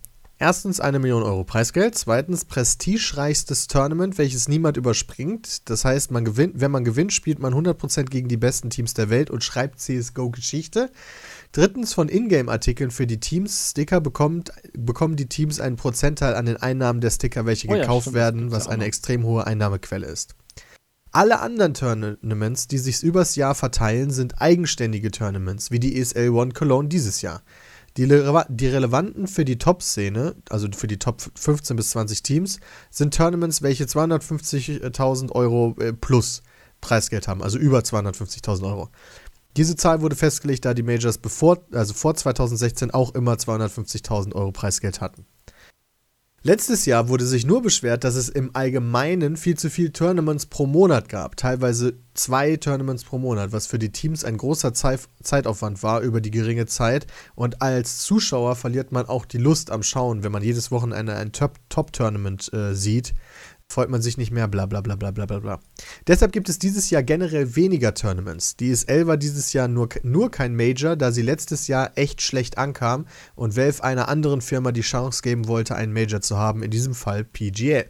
[0.40, 5.70] Erstens eine Million Euro Preisgeld, zweitens prestigereichstes Tournament, welches niemand überspringt.
[5.70, 9.08] Das heißt, man gewinnt, wenn man gewinnt, spielt man 100% gegen die besten Teams der
[9.08, 10.90] Welt und schreibt CSGO-Geschichte.
[11.52, 13.70] Drittens von Ingame-Artikeln für die Teams.
[13.70, 17.80] Sticker bekommt, bekommen die Teams einen Prozentteil an den Einnahmen der Sticker, welche Oh ja,
[17.82, 20.34] gekauft stimmt, werden, was eine extrem hohe Einnahmequelle ist.
[21.10, 26.52] Alle anderen Tournaments, die sich übers Jahr verteilen, sind eigenständige Tournaments, wie die ESL One
[26.52, 27.42] Cologne dieses Jahr.
[27.96, 32.60] Die, rele- die relevanten für die Top-Szene, also für die Top 15 bis 20 Teams,
[32.90, 36.42] sind Tournaments, welche 250.000 Euro äh, plus
[36.80, 38.90] Preisgeld haben, also über 250.000 Euro.
[39.58, 44.52] Diese Zahl wurde festgelegt, da die Majors bevor, also vor 2016 auch immer 250.000 Euro
[44.52, 45.26] Preisgeld hatten.
[46.44, 50.66] Letztes Jahr wurde sich nur beschwert, dass es im Allgemeinen viel zu viel Tournaments pro
[50.66, 51.36] Monat gab.
[51.36, 56.20] Teilweise zwei Tournaments pro Monat, was für die Teams ein großer Zeit Zeitaufwand war über
[56.20, 57.08] die geringe Zeit.
[57.34, 61.32] Und als Zuschauer verliert man auch die Lust am Schauen, wenn man jedes Wochenende ein
[61.32, 63.12] Top- Top-Tournament äh, sieht.
[63.70, 65.60] Freut man sich nicht mehr, bla bla bla bla bla bla.
[66.06, 68.56] Deshalb gibt es dieses Jahr generell weniger Tournaments.
[68.56, 72.56] Die ISL war dieses Jahr nur, nur kein Major, da sie letztes Jahr echt schlecht
[72.56, 76.70] ankam und Valve einer anderen Firma die Chance geben wollte, einen Major zu haben, in
[76.70, 77.84] diesem Fall PGA.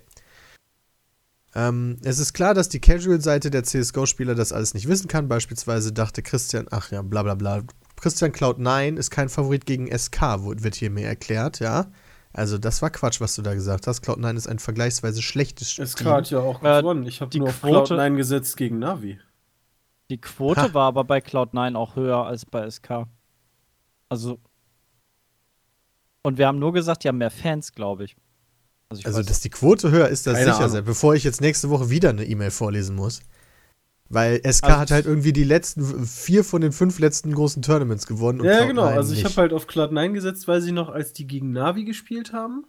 [1.54, 5.28] Ähm, es ist klar, dass die Casual-Seite der CSGO-Spieler das alles nicht wissen kann.
[5.28, 7.62] Beispielsweise dachte Christian, ach ja, bla bla bla.
[7.94, 11.86] Christian Cloud9 ist kein Favorit gegen SK, wird hier mir erklärt, ja.
[12.32, 14.04] Also, das war Quatsch, was du da gesagt hast.
[14.04, 15.86] Cloud9 ist ein vergleichsweise schlechtes Spiel.
[15.86, 17.06] SK hat ja auch Äh, gewonnen.
[17.06, 19.18] Ich habe die nur auf Quote- Cloud9 gesetzt gegen Navi.
[20.10, 20.74] Die Quote Ha.
[20.74, 23.06] war aber bei Cloud9 auch höher als bei SK.
[24.08, 24.38] Also.
[26.22, 28.16] Und wir haben nur gesagt, die haben mehr Fans, glaube ich.
[28.90, 30.70] Also, ich Also, dass die Quote höher ist, das Keine sicher Ahnung.
[30.70, 33.20] sein, bevor ich jetzt nächste Woche wieder eine E-Mail vorlesen muss.
[34.10, 38.06] Weil SK Also- hat halt irgendwie die letzten, vier von den fünf letzten großen Tournaments
[38.06, 38.40] gewonnen.
[38.40, 38.84] und Ja, Cloud9 genau.
[38.84, 42.32] Also ich habe halt auf Cloud9 gesetzt, weiß ich noch, als die gegen Navi gespielt
[42.32, 42.64] haben.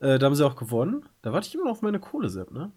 [0.00, 1.04] Äh, da haben sie auch gewonnen.
[1.22, 2.70] Da warte ich immer noch auf meine Kohle, Sepp, ne?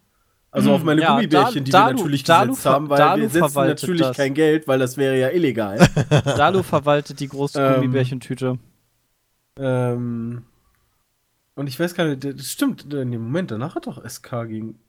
[0.51, 3.21] Also auf meine Ja, Gummibärchen, die Dalu- wir natürlich Dalu gesetzt ver- haben, weil Dalu
[3.23, 4.15] wir setzen natürlich das.
[4.15, 5.77] kein Geld, weil das wäre ja illegal.
[6.37, 8.57] Dalu verwaltet die große Ähm, Gummibärchentüte.
[9.59, 10.43] ähm,
[11.55, 14.79] und ich weiß gar nicht, das stimmt, in dem Moment, danach hat doch SK gegen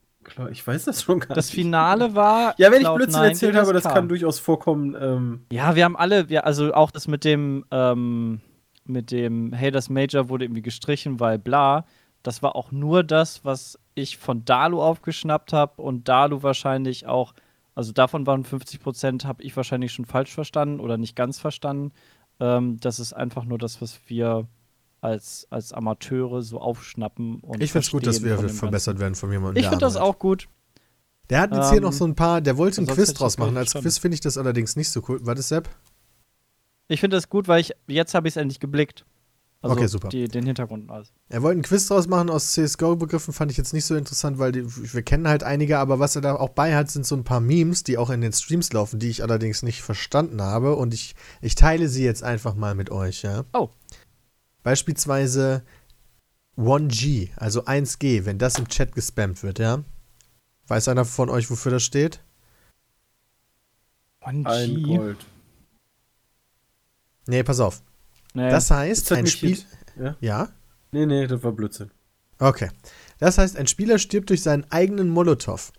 [0.51, 1.55] ich weiß das schon gar Das nicht.
[1.55, 2.53] Finale war.
[2.57, 3.93] Ja, wenn ich Cloud9 Blödsinn erzählt habe, das SK.
[3.93, 4.95] kann durchaus vorkommen.
[4.99, 8.41] Ähm, Ja, wir haben alle, wir, also auch das mit dem, ähm,
[8.85, 11.85] mit dem, hey, das Major wurde irgendwie gestrichen, weil bla.
[12.23, 17.33] Das war auch nur das, was ich von Dalu aufgeschnappt habe und Dalu wahrscheinlich auch,
[17.75, 21.91] also davon waren 50 Prozent, habe ich wahrscheinlich schon falsch verstanden oder nicht ganz verstanden.
[22.41, 24.47] Ähm, das ist einfach nur das, was wir
[25.01, 27.39] als, als Amateure so aufschnappen.
[27.41, 29.61] Und Ich finde es gut, dass wir verbessert werden von jemandem.
[29.61, 30.47] Ich finde das auch gut.
[31.29, 33.33] Der hat jetzt hier Ähm, noch so ein paar, der wollte ein sonst Quiz draus
[33.33, 33.55] das machen.
[33.55, 33.73] Als.
[33.73, 35.19] Quiz finde ich das allerdings nicht so cool.
[35.23, 35.69] Warte, Sepp?
[36.87, 39.05] Ich finde das gut, weil ich, jetzt habe ich es endlich geblickt.
[39.61, 40.07] Also Okay, super.
[40.07, 41.11] Die, den Hintergrund und alles.
[41.27, 44.53] Er wollte einen Quiz draus machen aus CSGO-Begriffen, fand ich jetzt nicht so interessant, weil
[44.53, 47.25] die, wir kennen halt einige, aber was er da auch bei hat, sind so ein
[47.25, 50.93] paar Memes, die auch in den Streams laufen, die ich allerdings nicht verstanden habe und
[50.93, 53.43] ich, ich teile sie jetzt einfach mal mit euch, ja.
[53.53, 53.69] Oh.
[54.63, 55.63] Beispielsweise
[56.57, 59.83] 1G, also 1G, wenn das im Chat gespammt wird, ja.
[60.67, 62.21] Weiß einer von euch, wofür das steht?
[64.21, 64.97] ein 1G.
[64.97, 65.25] Gold.
[67.27, 67.81] Nee, pass auf.
[68.33, 68.49] Nee.
[68.49, 69.57] Das heißt, das ein Spiel.
[69.97, 70.15] Ja?
[70.19, 70.49] Ja?
[70.91, 71.91] Nee, nee, das war Blödsinn.
[72.39, 72.69] Okay.
[73.19, 75.71] Das heißt, ein Spieler stirbt durch seinen eigenen Molotow.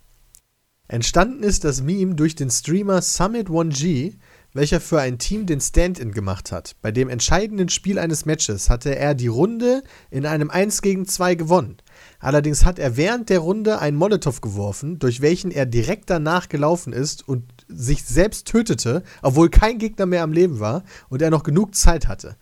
[0.88, 4.16] Entstanden ist das Meme durch den Streamer Summit1G,
[4.52, 6.76] welcher für ein Team den Stand-In gemacht hat.
[6.82, 11.34] Bei dem entscheidenden Spiel eines Matches hatte er die Runde in einem 1 gegen 2
[11.34, 11.76] gewonnen.
[12.18, 16.92] Allerdings hat er während der Runde einen Molotow geworfen, durch welchen er direkt danach gelaufen
[16.92, 21.42] ist und sich selbst tötete, obwohl kein Gegner mehr am Leben war und er noch
[21.42, 22.36] genug Zeit hatte.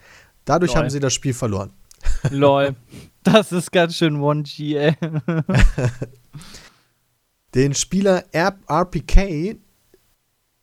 [0.45, 0.83] Dadurch Lol.
[0.83, 1.73] haben sie das Spiel verloren.
[2.31, 2.75] Lol.
[3.25, 4.97] Das ist ganz schön 1G, ey.
[7.55, 9.59] Den Spieler RPK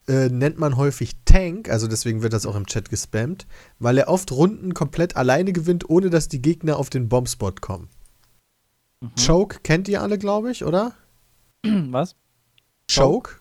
[0.08, 3.48] äh, nennt man häufig Tank, also deswegen wird das auch im Chat gespammt,
[3.80, 7.90] weil er oft Runden komplett alleine gewinnt, ohne dass die Gegner auf den Bombspot kommen.
[9.24, 10.94] Choke kennt ihr alle, glaube ich, oder?
[11.64, 12.16] Was?
[12.94, 13.32] Choke?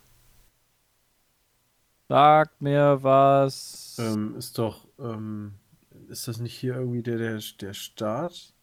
[2.08, 3.96] Sagt mir was.
[3.98, 5.54] Ähm, ist doch, ähm,
[6.08, 8.54] ist das nicht hier irgendwie der, der, der Start?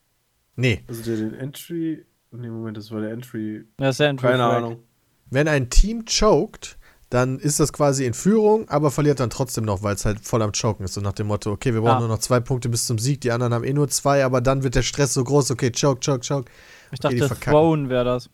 [0.55, 0.83] Nee.
[0.87, 2.05] Also der den Entry.
[2.31, 3.65] Nee, Moment, das war der Entry.
[3.77, 4.57] Das ist ja Andrew Keine Flag.
[4.57, 4.83] Ahnung.
[5.31, 6.77] Wenn ein Team choked,
[7.11, 10.41] dann ist das quasi in Führung, aber verliert dann trotzdem noch, weil es halt voll
[10.41, 10.93] am Choken ist.
[10.93, 11.99] So nach dem Motto, okay, wir brauchen Ah.
[11.99, 14.63] nur noch zwei Punkte bis zum Sieg, die anderen haben eh nur zwei, aber dann
[14.63, 16.49] wird der Stress so groß, okay, choke, choke, choke.
[16.91, 17.35] Ich Okay, dachte.
[17.39, 18.29] Throne wäre das.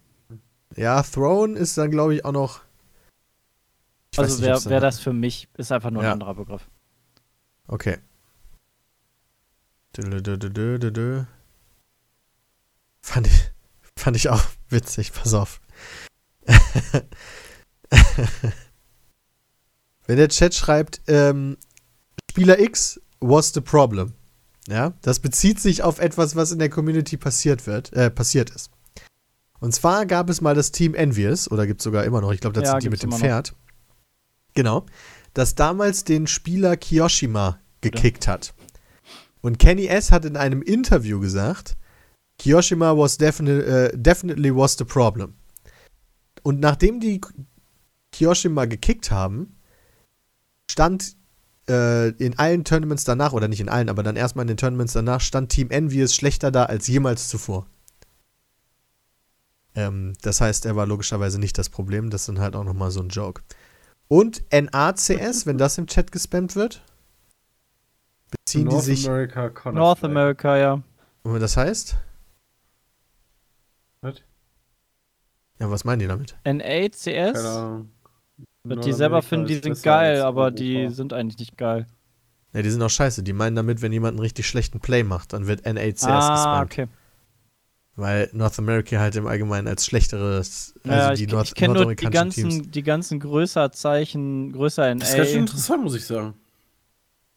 [0.76, 2.60] Ja, Throne ist dann, glaube ich, auch noch.
[4.12, 6.10] Ich Also wäre wär das für mich, ist einfach nur Ja.
[6.10, 6.68] ein anderer Begriff.
[7.68, 7.98] Okay.
[9.98, 11.24] Dö, dö, dö, dö, dö.
[13.02, 13.52] Fand ich,
[13.96, 15.62] fand ich auch witzig, pass auf.
[20.08, 21.58] Wenn der Chat schreibt, ähm,
[22.32, 24.14] Spieler X was the problem.
[24.68, 28.70] Ja, das bezieht sich auf etwas, was in der Community passiert wird, äh, passiert ist.
[29.60, 32.42] Und zwar gab es mal das Team Envious, oder gibt es sogar immer noch, ich
[32.42, 33.20] glaube, das Ja, sind die mit dem noch.
[33.20, 33.56] Pferd.
[34.54, 34.86] Genau.
[35.34, 38.54] Das damals den Spieler Kiyoshima gekickt hat.
[39.42, 40.12] Und Kenny S.
[40.12, 41.78] hat in einem Interview gesagt,
[42.40, 45.36] Kiyoshima was definitely, äh, definitely was the problem.
[46.44, 47.22] Und nachdem die
[48.12, 49.57] Kiyoshima gekickt haben,
[50.70, 51.16] stand
[51.70, 54.94] äh, in allen Tournaments danach, oder nicht in allen, aber dann erstmal in den Tournaments
[54.94, 57.68] danach, stand Team Envious schlechter da als jemals zuvor.
[59.76, 62.10] Ähm, das heißt, er war logischerweise nicht das Problem.
[62.10, 63.44] Das ist dann halt auch nochmal so ein Joke.
[64.08, 66.82] Und NACS, wenn das im Chat gespammt wird,
[68.32, 69.08] beziehen die sich.
[69.08, 70.04] America Counter North.
[70.04, 70.82] America, ja.
[71.24, 71.98] Und das heißt?
[74.02, 74.16] Was?
[75.60, 76.38] Ja, was meinen die damit?
[76.44, 77.46] Keine NACS?
[77.46, 77.92] Ahnung.
[78.70, 81.88] Wird die selber finden, die sind geil, aber die sind eigentlich nicht geil.
[82.54, 83.24] Ja, die sind auch scheiße.
[83.24, 86.72] Die meinen damit, wenn jemand einen richtig schlechten Play macht, dann wird NACS ah, gespammt.
[86.72, 86.88] okay.
[87.96, 91.74] Weil North America halt im Allgemeinen als schlechteres, also ja, die ich, Nord ich kenne
[91.74, 95.00] nur die nordamerikanischen ganzen, die ganzen Größerzeichen, größer NA.
[95.00, 96.36] Das ist ganz schön interessant, muss ich sagen.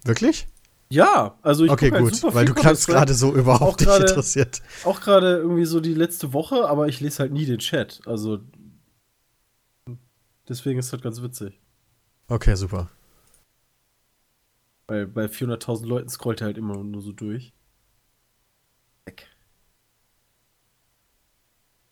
[0.05, 0.47] Wirklich?
[0.91, 3.99] Ja, also ich okay, halt gut, super weil viel du klangst gerade so überhaupt Auch
[3.99, 4.61] nicht interessiert.
[4.85, 8.01] Auch gerade irgendwie so die letzte Woche, aber ich lese halt nie den Chat.
[8.07, 8.41] Also
[10.51, 11.59] deswegen ist das ganz witzig.
[12.29, 12.91] Okay, super.
[14.87, 17.53] Weil bei 400.000 Leuten scrollt er halt immer nur so durch.
[19.05, 19.27] Weg.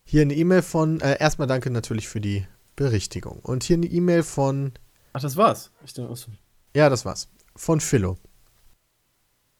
[0.05, 3.41] Hier eine E-Mail von, äh, erstmal danke natürlich für die Berichtigung.
[3.41, 4.73] Und hier eine E-Mail von,
[5.13, 5.71] Ach, das war's.
[5.85, 6.31] Ich dachte, achso.
[6.75, 8.19] ja, das war's, von Philo.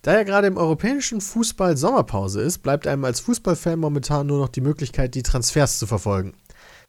[0.03, 4.49] Da ja gerade im europäischen Fußball Sommerpause ist, bleibt einem als Fußballfan momentan nur noch
[4.49, 6.35] die Möglichkeit, die Transfers zu verfolgen.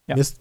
[0.08, 0.16] Ja.
[0.16, 0.40] Mir, ist,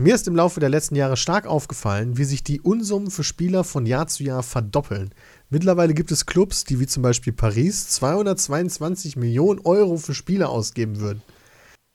[0.00, 3.64] mir ist im Laufe der letzten Jahre stark aufgefallen, wie sich die Unsummen für Spieler
[3.64, 5.10] von Jahr zu Jahr verdoppeln.
[5.50, 11.00] Mittlerweile gibt es Clubs, die wie zum Beispiel Paris 222 Millionen Euro für Spieler ausgeben
[11.00, 11.22] würden.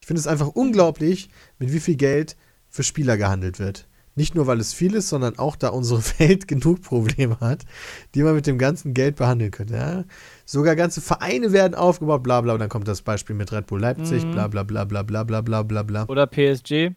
[0.01, 2.35] Ich finde es einfach unglaublich, mit wie viel Geld
[2.69, 3.87] für Spieler gehandelt wird.
[4.17, 7.65] Nicht nur, weil es viel ist, sondern auch, da unsere Welt genug Probleme hat,
[8.13, 9.75] die man mit dem ganzen Geld behandeln könnte.
[9.75, 10.03] Ja?
[10.45, 12.53] Sogar ganze Vereine werden aufgebaut, bla bla.
[12.53, 14.31] Und dann kommt das Beispiel mit Red Bull Leipzig, Mhm.
[14.31, 16.05] bla bla bla bla bla bla bla bla bla.
[16.07, 16.91] Oder PSG.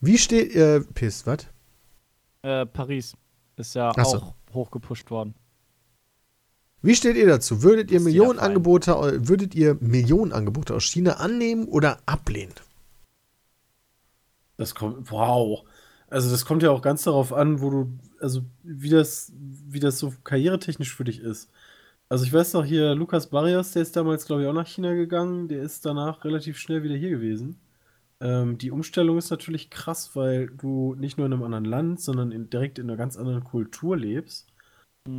[0.00, 1.46] Wie steht, äh, Piss, was?
[2.42, 3.14] Äh, Paris
[3.56, 4.18] ist ja Ach so.
[4.18, 5.34] auch hochgepusht worden.
[6.80, 7.62] Wie steht ihr dazu?
[7.62, 8.94] Würdet ihr Millionenangebote,
[9.28, 12.54] würdet ihr Millionenangebote aus China annehmen oder ablehnen?
[14.56, 15.64] Das kommt, wow.
[16.08, 19.98] Also das kommt ja auch ganz darauf an, wo du, also wie das, wie das
[19.98, 21.50] so karrieretechnisch für dich ist.
[22.08, 24.94] Also ich weiß noch hier, Lukas Barrios, der ist damals, glaube ich, auch nach China
[24.94, 25.48] gegangen.
[25.48, 27.58] Der ist danach relativ schnell wieder hier gewesen.
[28.20, 32.32] Ähm, die Umstellung ist natürlich krass, weil du nicht nur in einem anderen Land, sondern
[32.32, 34.48] in, direkt in einer ganz anderen Kultur lebst.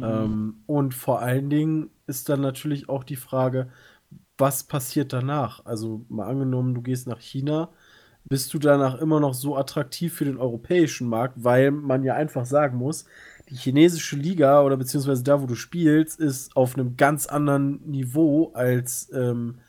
[0.03, 3.69] Ähm, und vor allen Dingen ist dann natürlich auch die Frage,
[4.37, 5.65] was passiert danach?
[5.65, 7.69] Also mal angenommen, du gehst nach China,
[8.25, 12.45] bist du danach immer noch so attraktiv für den europäischen Markt, weil man ja einfach
[12.45, 13.05] sagen muss,
[13.49, 18.51] die chinesische Liga oder beziehungsweise da, wo du spielst, ist auf einem ganz anderen Niveau
[18.53, 19.59] als, ähm,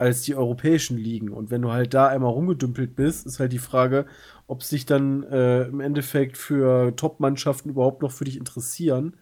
[0.00, 1.28] als die europäischen Ligen.
[1.28, 4.06] Und wenn du halt da einmal rumgedümpelt bist, ist halt die Frage,
[4.46, 9.18] ob sich dann äh, im Endeffekt für Top-Mannschaften überhaupt noch für dich interessieren,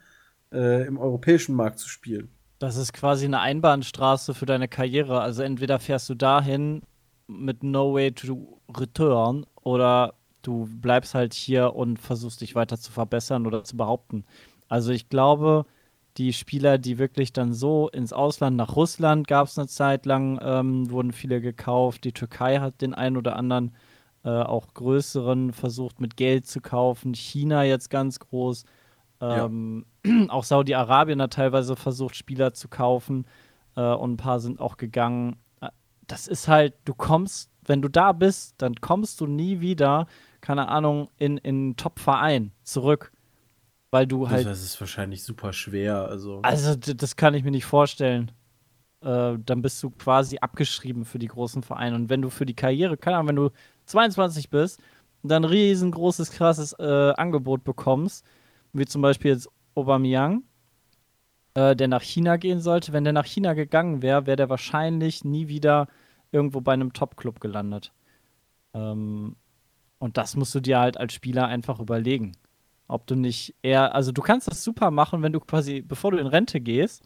[0.52, 2.28] äh, im europäischen Markt zu spielen.
[2.60, 5.20] Das ist quasi eine Einbahnstraße für deine Karriere.
[5.20, 6.82] Also entweder fährst du dahin
[7.26, 12.92] mit No Way to Return oder du bleibst halt hier und versuchst dich weiter zu
[12.92, 14.24] verbessern oder zu behaupten.
[14.68, 15.66] Also ich glaube,
[16.18, 20.38] die Spieler, die wirklich dann so ins Ausland, nach Russland gab es eine Zeit lang,
[20.42, 22.04] ähm, wurden viele gekauft.
[22.04, 23.74] Die Türkei hat den einen oder anderen
[24.24, 27.14] äh, auch größeren versucht mit Geld zu kaufen.
[27.14, 28.64] China jetzt ganz groß.
[29.20, 29.86] Ähm,
[30.28, 33.26] Auch Saudi-Arabien hat teilweise versucht, Spieler zu kaufen
[33.76, 35.36] äh, und ein paar sind auch gegangen.
[35.60, 35.68] Äh,
[36.06, 40.06] Das ist halt, du kommst, wenn du da bist, dann kommst du nie wieder,
[40.40, 43.12] keine Ahnung, in in einen Top-Verein zurück.
[43.90, 46.06] Weil du halt das ist wahrscheinlich super schwer.
[46.08, 48.30] Also, also, das kann ich mir nicht vorstellen.
[49.00, 51.96] Äh, dann bist du quasi abgeschrieben für die großen Vereine.
[51.96, 53.50] Und wenn du für die Karriere, keine Ahnung, wenn du
[53.86, 54.80] 22 bist
[55.22, 58.26] und dann ein riesengroßes, krasses äh, Angebot bekommst,
[58.72, 60.42] wie zum Beispiel jetzt Aubameyang,
[61.54, 65.24] äh, der nach China gehen sollte, wenn der nach China gegangen wäre, wäre der wahrscheinlich
[65.24, 65.88] nie wieder
[66.30, 67.92] irgendwo bei einem Top-Club gelandet.
[68.74, 69.36] Ähm,
[69.98, 72.32] und das musst du dir halt als Spieler einfach überlegen.
[72.88, 76.18] Ob du nicht eher, also du kannst das super machen, wenn du quasi, bevor du
[76.18, 77.02] in Rente gehst,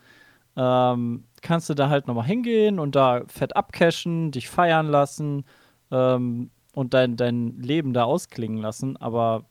[0.56, 5.44] ähm, kannst du da halt nochmal hingehen und da fett abcashen, dich feiern lassen
[5.90, 8.96] ähm, und dein, dein Leben da ausklingen lassen.
[8.96, 9.46] Aber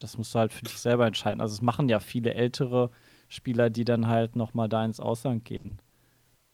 [0.00, 1.40] das musst du halt für dich selber entscheiden.
[1.40, 2.90] Also es machen ja viele ältere
[3.28, 5.78] Spieler, die dann halt nochmal da ins Ausland gehen.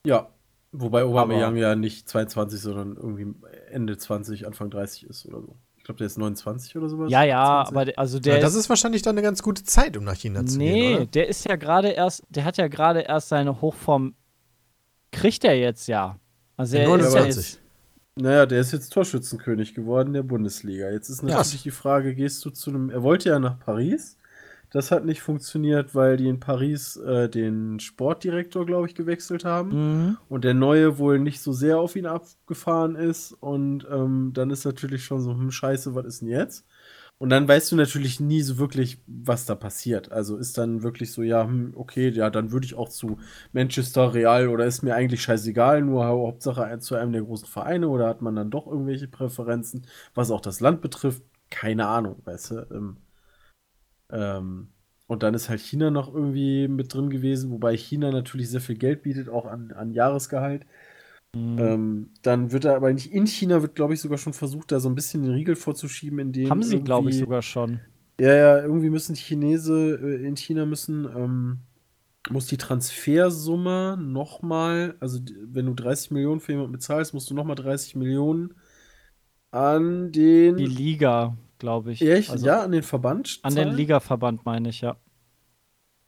[0.07, 0.29] Ja.
[0.77, 3.33] Wobei Aubameyang ja nicht 22, sondern irgendwie
[3.71, 5.57] Ende 20, Anfang 30 ist oder so.
[5.85, 7.11] Ich glaube, der ist 29 oder sowas.
[7.11, 7.77] Ja, ja, 20.
[7.77, 10.17] aber der- also der Ja, das ist wahrscheinlich dann eine ganz gute Zeit, um nach
[10.17, 11.07] China zu nee, gehen, oder?
[11.07, 14.15] der ist ja gerade erst, der hat ja gerade erst seine Hochform,
[15.13, 16.19] kriegt er jetzt ja.
[16.57, 17.37] Also er ist ja 29.
[17.37, 17.61] jetzt,
[18.17, 20.89] Naja, der ist jetzt Torschützenkönig geworden der Bundesliga.
[20.91, 21.37] Jetzt ist Ja.
[21.37, 22.89] natürlich die Frage, gehst du zu einem.
[22.89, 24.17] Er wollte ja nach Paris.
[24.75, 30.09] Das hat nicht funktioniert, weil die in Paris äh, den Sportdirektor, glaube ich, gewechselt haben.
[30.09, 30.19] Mhm.
[30.29, 33.33] Und der neue wohl nicht so sehr auf ihn abgefahren ist.
[33.35, 36.67] Und ähm, dann ist natürlich schon so, hm, scheiße, was ist denn jetzt?
[37.19, 40.11] Und dann weißt du natürlich nie so wirklich, was da passiert.
[40.11, 43.19] Also ist dann wirklich so, ja, hm, okay, ja, dann würde ich auch zu
[43.53, 47.89] Manchester Real oder ist mir eigentlich scheißegal, nur hau- Hauptsache zu einem der großen Vereine
[47.89, 51.23] oder hat man dann doch irgendwelche Präferenzen, was auch das Land betrifft?
[51.51, 52.97] Keine Ahnung, weißt du.
[54.11, 54.69] Ähm,
[55.07, 58.77] und dann ist halt China noch irgendwie mit drin gewesen, wobei China natürlich sehr viel
[58.77, 60.65] Geld bietet, auch an, an Jahresgehalt.
[61.35, 61.59] Mhm.
[61.59, 64.81] Ähm, dann wird er aber nicht in China, wird glaube ich sogar schon versucht, da
[64.81, 66.49] so ein bisschen den Riegel vorzuschieben, indem.
[66.49, 67.81] Haben sie, glaube ich, sogar schon.
[68.21, 71.59] Ja, ja, irgendwie müssen die Chinese äh, in China müssen, ähm,
[72.31, 77.57] muss die Transfersumme nochmal, also wenn du 30 Millionen für jemanden bezahlst, musst du nochmal
[77.57, 78.55] 30 Millionen
[79.51, 80.57] an den.
[80.57, 82.03] Die Liga, glaube ich.
[82.03, 82.31] Echt?
[82.31, 83.39] Also ja, an den Verband.
[83.43, 83.71] An den?
[83.71, 84.97] Ligaverband meine ich, ja.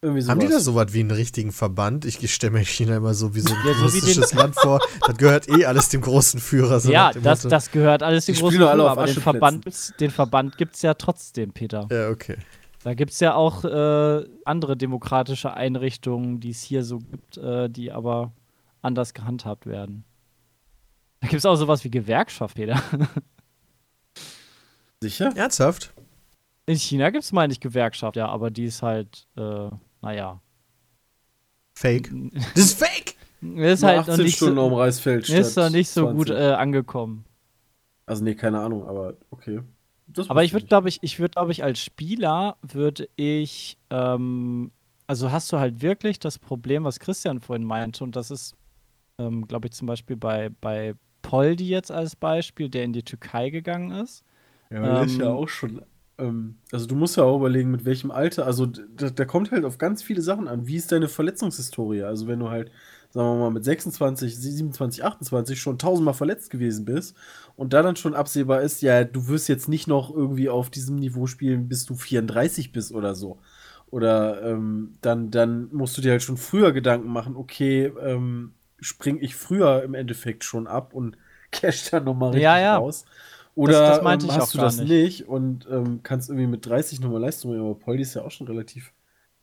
[0.05, 2.05] Haben die da sowas wie einen richtigen Verband?
[2.05, 4.81] Ich stelle mir China immer so wie so ein Ja, kommunistisches Land vor.
[5.07, 6.79] Das gehört eh alles dem großen Führer.
[6.79, 7.49] So ja, das, Motto.
[7.49, 9.15] das gehört alles dem Die großen Führer, auf aber den.
[9.15, 11.89] Verband, den Verband gibt es ja trotzdem, Peter.
[11.91, 12.37] Ja, okay.
[12.85, 17.71] Da gibt es ja auch äh, andere demokratische Einrichtungen, die es hier so gibt, äh,
[17.71, 18.33] die aber
[18.83, 20.05] anders gehandhabt werden.
[21.21, 22.81] Da gibt es auch sowas wie Gewerkschaft, Peter.
[25.03, 25.33] Sicher?
[25.37, 25.93] Ernsthaft?
[26.67, 29.69] In China gibt es, meine ich, Gewerkschaft, ja, aber die ist halt, äh,
[30.03, 30.41] naja.
[31.75, 32.11] Fake.
[32.55, 33.15] Das ist fake!
[33.43, 36.17] Ist Nur halt noch 18 nicht Stunden so, um Reisfeld ist statt nicht so 20.
[36.17, 37.27] gut äh, angekommen.
[38.07, 39.61] Also, nee, keine Ahnung, aber okay.
[40.07, 44.73] Das Aber ich würde, glaube ich, ich würde, glaube ich, als Spieler würde ich, ähm,
[45.07, 48.57] also hast du halt wirklich das Problem, was Christian vorhin meinte, und das ist,
[49.19, 53.51] ähm, glaube ich, zum Beispiel bei, bei Poldi jetzt als Beispiel, der in die Türkei
[53.51, 54.25] gegangen ist.
[54.71, 55.83] Ja, aber das ist ja Ähm, auch schon.
[56.19, 58.47] Ähm, also, du musst ja auch überlegen, mit welchem Alter.
[58.47, 60.67] Also, da, da kommt halt auf ganz viele Sachen an.
[60.67, 62.03] Wie ist deine Verletzungshistorie?
[62.05, 62.71] Also, wenn du halt,
[63.11, 67.17] sagen wir mal, mit 26, 27, 28 schon tausendmal verletzt gewesen bist
[67.57, 70.97] und da dann schon absehbar ist, ja, du wirst jetzt nicht noch irgendwie auf diesem
[70.97, 73.41] Niveau spielen, bis du 34 bist oder so.
[73.91, 79.19] Oder ähm, dann, dann musst du dir halt schon früher Gedanken machen, okay, ähm, spring
[79.21, 81.17] ich früher im Endeffekt schon ab und
[81.53, 82.73] cash dann nochmal richtig Ja, ja.
[82.73, 83.05] raus.
[83.57, 84.89] Oder das meinte ähm, ich hast auch du das nicht.
[84.89, 88.31] nicht, und ähm, kannst irgendwie mit 30 nochmal Leistung bringen, aber Poldi ist ja auch
[88.31, 88.93] schon relativ,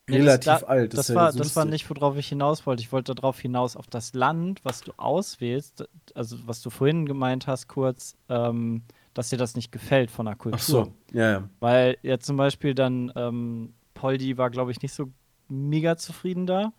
[0.07, 0.94] Nee, relativ das, da, alt.
[0.94, 2.81] Das, ja war, so das war nicht, worauf ich hinaus wollte.
[2.81, 7.48] Ich wollte darauf hinaus, auf das Land, was du auswählst, also was du vorhin gemeint
[7.48, 8.84] hast, kurz, ähm,
[9.15, 10.60] dass dir das nicht gefällt von der Kultur.
[10.60, 11.49] Ach so, ja, ja.
[11.60, 15.10] Weil jetzt zum Beispiel dann ähm, Poldi war, glaube ich, nicht so
[15.48, 16.73] mega zufrieden da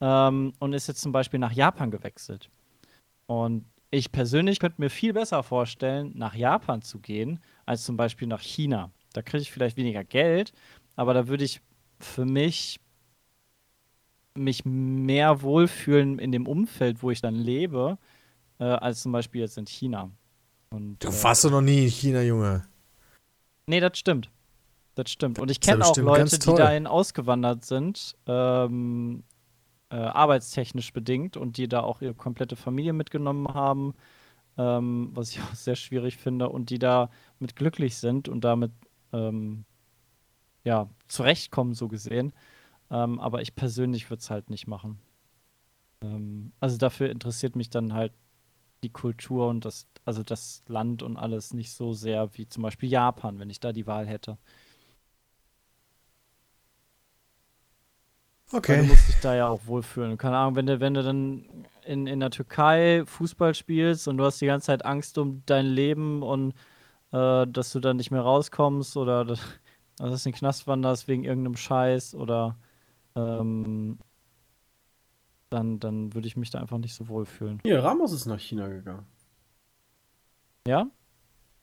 [0.00, 2.50] ähm, und ist jetzt zum Beispiel nach Japan gewechselt.
[3.26, 8.28] Und ich persönlich könnte mir viel besser vorstellen, nach Japan zu gehen, als zum Beispiel
[8.28, 8.90] nach China.
[9.12, 10.52] Da kriege ich vielleicht weniger Geld,
[10.96, 11.60] aber da würde ich
[11.98, 12.80] für mich
[14.34, 17.98] mich mehr wohlfühlen in dem Umfeld, wo ich dann lebe,
[18.58, 20.10] äh, als zum Beispiel jetzt in China.
[20.70, 22.64] Und, Du äh, warst doch noch nie in China, Junge.
[23.66, 24.30] Nee, das stimmt.
[24.94, 25.38] Das stimmt.
[25.38, 29.24] Und ich kenne auch Leute, die dahin ausgewandert sind, ähm,
[29.90, 33.94] äh, arbeitstechnisch bedingt und die da auch ihre komplette Familie mitgenommen haben,
[34.58, 38.72] ähm, was ich auch sehr schwierig finde, und die da mit glücklich sind und damit
[39.12, 39.64] ähm,
[40.64, 42.32] ja, zurechtkommen, so gesehen.
[42.90, 45.00] Ähm, aber ich persönlich würde es halt nicht machen.
[46.02, 48.12] Ähm, also dafür interessiert mich dann halt
[48.82, 52.88] die Kultur und das, also das Land und alles nicht so sehr wie zum Beispiel
[52.90, 54.38] Japan, wenn ich da die Wahl hätte.
[58.52, 58.82] Weil du Okay.
[58.82, 60.18] musst dich da ja auch wohlfühlen.
[60.18, 61.44] Keine Ahnung, wenn du, wenn du dann
[61.84, 65.66] in, in der Türkei Fußball spielst und du hast die ganze Zeit Angst um dein
[65.66, 66.54] Leben und
[67.12, 69.40] äh, dass du dann nicht mehr rauskommst oder dass,
[69.98, 72.56] du in den Knast wanderst wegen irgendeinem Scheiß oder
[73.16, 73.98] ähm,
[75.50, 77.60] dann, dann würde ich mich da einfach nicht so wohlfühlen.
[77.62, 79.06] Hier, Ramos ist nach China gegangen.
[80.66, 80.86] Ja?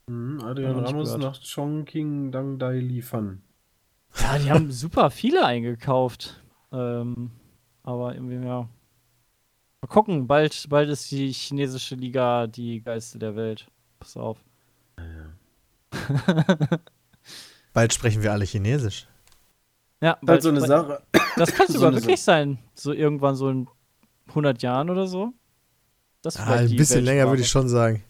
[0.09, 1.21] Hm, Adrian Ramos gehört.
[1.21, 3.41] nach Chongqing Dang Dai liefern.
[4.19, 6.41] Ja, die haben super viele eingekauft.
[6.71, 7.31] Ähm,
[7.83, 8.67] aber irgendwie, ja.
[9.81, 13.67] Mal gucken, bald, bald ist die chinesische Liga die geilste der Welt.
[13.99, 14.37] Pass auf.
[17.73, 19.07] Bald sprechen wir alle Chinesisch.
[20.01, 21.03] Ja, Halt so eine bald- Sache.
[21.35, 22.57] Das kann so sogar wirklich sein.
[22.73, 23.67] So irgendwann so in
[24.29, 25.33] 100 Jahren oder so.
[26.21, 28.03] Das Ah, ein bisschen länger würde ich schon sagen.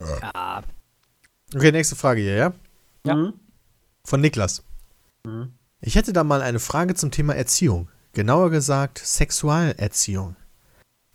[0.00, 0.62] Ja,
[1.54, 2.52] Okay, nächste Frage hier, ja?
[3.06, 3.14] Ja.
[3.16, 3.34] Mhm.
[4.04, 4.62] Von Niklas.
[5.24, 5.52] Mhm.
[5.80, 7.88] Ich hätte da mal eine Frage zum Thema Erziehung.
[8.12, 10.36] Genauer gesagt Sexualerziehung.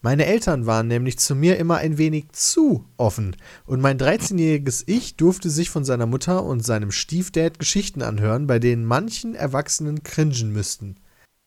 [0.02, 5.16] Meine Eltern waren nämlich zu mir immer ein wenig zu offen und mein 13-jähriges Ich
[5.16, 10.52] durfte sich von seiner Mutter und seinem Stiefdad Geschichten anhören, bei denen manchen Erwachsenen cringen
[10.52, 10.98] müssten.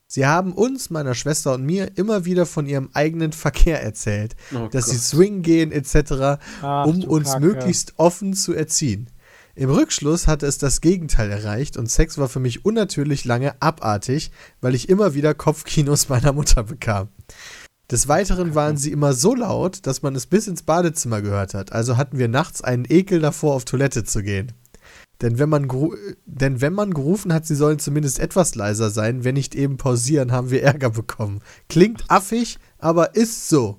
[0.09, 4.69] Sie haben uns, meiner Schwester und mir, immer wieder von ihrem eigenen Verkehr erzählt, Oh
[4.69, 5.05] dass sie Gott.
[5.05, 7.45] swingen gehen etc., Ach, um uns Kacke.
[7.45, 9.11] möglichst offen zu erziehen.
[9.59, 14.31] Im Rückschluss hatte es das Gegenteil erreicht und Sex war für mich unnatürlich lange abartig,
[14.61, 17.09] weil ich immer wieder Kopfkinos meiner Mutter bekam.
[17.91, 21.73] Des Weiteren waren sie immer so laut, dass man es bis ins Badezimmer gehört hat,
[21.73, 24.53] also hatten wir nachts einen Ekel davor, auf Toilette zu gehen.
[25.23, 25.67] Denn wenn, man
[26.27, 30.33] denn wenn man gerufen hat, sie sollen zumindest etwas leiser sein, wenn nicht eben pausieren,
[30.33, 31.41] haben wir Ärger bekommen.
[31.71, 33.79] Klingt affig, aber ist so.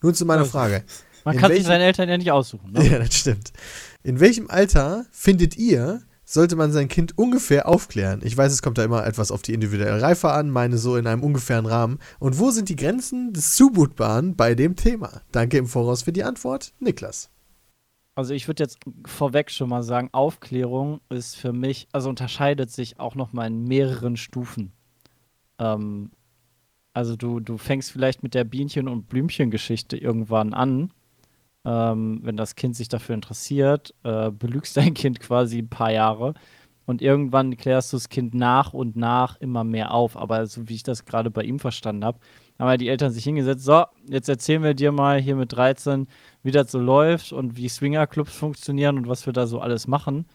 [0.00, 0.84] Nun zu meiner Also, Frage.
[1.24, 2.70] Man In kann sich welchem- seine Eltern ja nicht aussuchen.
[2.70, 2.86] Ne?
[2.88, 3.52] Ja, das stimmt.
[4.06, 8.20] In welchem Alter findet ihr, sollte man sein Kind ungefähr aufklären?
[8.22, 11.08] Ich weiß, es kommt da immer etwas auf die individuelle Reife an, meine so in
[11.08, 11.98] einem ungefähren Rahmen.
[12.20, 15.22] Und wo sind die Grenzen des Zumutbaren bei dem Thema?
[15.32, 17.30] Danke im Voraus für die Antwort, Niklas.
[18.14, 23.00] Also ich würde jetzt vorweg schon mal sagen, Aufklärung ist für mich, also unterscheidet sich
[23.00, 24.70] auch noch mal in mehreren Stufen.
[25.58, 26.12] Ähm,
[26.92, 30.92] also du, du fängst vielleicht mit der Bienchen- und Blümchen-Geschichte irgendwann an,
[31.66, 36.34] ähm, wenn das Kind sich dafür interessiert, äh, belügst dein Kind quasi ein paar Jahre
[36.86, 40.16] und irgendwann klärst du das Kind nach und nach immer mehr auf.
[40.16, 42.20] Aber so wie ich das gerade bei ihm verstanden habe,
[42.58, 46.06] haben halt die Eltern sich hingesetzt, so, jetzt erzählen wir dir mal hier mit 13,
[46.44, 50.26] wie das so läuft und wie Swingerclubs funktionieren und was wir da so alles machen.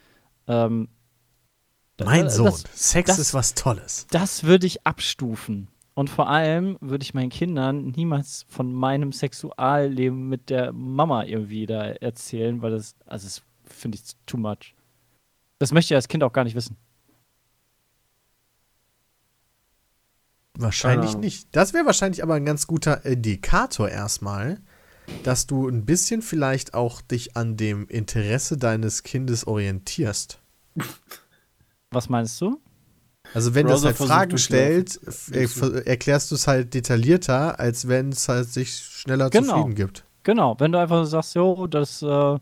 [0.47, 0.89] Ähm,
[2.03, 4.07] Mein das- Sohn, das- Sex das- ist was Tolles.
[4.11, 5.67] das würde ich abstufen.
[6.01, 11.67] Und vor allem würde ich meinen Kindern niemals von meinem Sexualleben mit der Mama irgendwie
[11.67, 14.73] da erzählen, weil das, also das finde ich too much.
[15.59, 16.75] Das möchte ja das Kind auch gar nicht wissen.
[20.55, 21.21] Wahrscheinlich Ahnung.
[21.21, 21.55] nicht.
[21.55, 24.59] Das wäre wahrscheinlich aber ein ganz guter Indikator erstmal,
[25.21, 30.39] dass du ein bisschen vielleicht auch dich an dem Interesse deines Kindes orientierst.
[31.91, 32.59] Was meinst du?
[33.33, 34.99] Also wenn das Browser halt versucht Fragen stellt,
[35.31, 39.53] er- ver- erklärst du es halt detaillierter, als wenn es halt sich schneller Genau.
[39.55, 40.03] zufrieden gibt.
[40.23, 42.37] Genau, wenn du einfach sagst, jo, das, äh,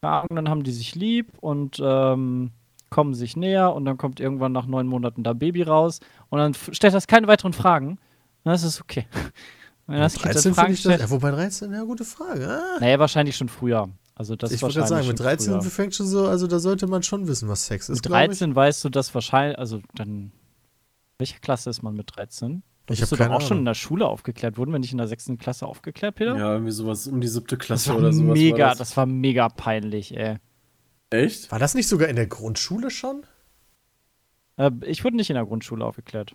[0.00, 2.50] dann haben die sich lieb und ähm,
[2.90, 6.54] kommen sich näher und dann kommt irgendwann nach neun Monaten da Baby raus und dann
[6.72, 7.98] stellt das keine weiteren Fragen,
[8.44, 9.06] dann ist es okay.
[9.88, 12.48] Wenn das Kind dann 13 Fragen finde ich das, ja, wobei 13, ja, gute Frage.
[12.48, 12.78] Ah.
[12.80, 13.88] naja, wahrscheinlich schon früher.
[14.18, 15.70] Also das ich gerade sagen, wahrscheinlich mit schon 13 früher.
[15.70, 18.54] fängt schon so, also da sollte man schon wissen, was Sex ist, Mit glaub 13
[18.56, 20.32] weißt du das wahrscheinlich, also dann,
[21.18, 22.62] welche Klasse ist man mit 13?
[22.88, 24.56] Ich, ich Bist du habe doch auch schon in der Schule aufgeklärt?
[24.56, 26.34] Wurden wir nicht in der sechsten Klasse aufgeklärt, Peter?
[26.36, 28.38] Ja, irgendwie sowas um die siebte Klasse oder sowas.
[28.38, 28.78] mega, war das.
[28.78, 28.96] das.
[28.96, 30.38] war mega peinlich, ey.
[31.10, 31.52] Echt?
[31.52, 33.22] War das nicht sogar in der Grundschule schon?
[34.56, 36.34] Äh, ich wurde nicht in der Grundschule aufgeklärt.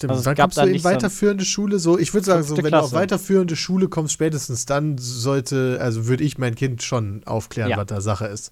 [0.00, 1.98] Stimmt, Also es wann kommst du in weiterführende Schule so?
[1.98, 2.94] Ich würde sagen, so, wenn du auf Klasse.
[2.94, 7.76] weiterführende Schule kommst, spätestens dann sollte, also würde ich mein Kind schon aufklären, Ja.
[7.76, 8.50] was da Sache ist.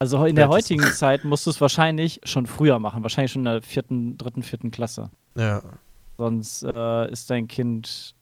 [0.00, 3.52] Also in der heutigen Zeit musst du es wahrscheinlich schon früher machen, wahrscheinlich schon in
[3.52, 5.10] der vierten, dritten, vierten Klasse.
[5.36, 5.62] Ja.
[6.18, 8.16] Sonst äh, ist dein Kind,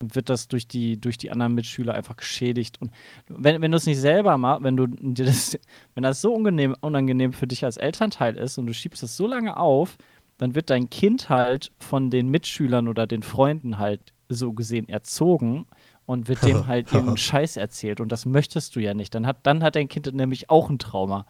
[0.00, 2.78] wird das durch die, durch die anderen Mitschüler einfach geschädigt.
[2.78, 2.90] Und
[3.28, 5.56] wenn, wenn du es nicht selber machst, wenn du dir das,
[5.94, 9.26] wenn das so unangenehm, unangenehm für dich als Elternteil ist und du schiebst es so
[9.26, 9.96] lange auf,
[10.38, 15.66] dann wird dein Kind halt von den Mitschülern oder den Freunden halt so gesehen erzogen
[16.06, 18.00] und wird dem halt irgendeinen Scheiß erzählt.
[18.00, 19.14] Und das möchtest du ja nicht.
[19.14, 21.26] Dann hat, dann hat dein Kind nämlich auch ein Trauma.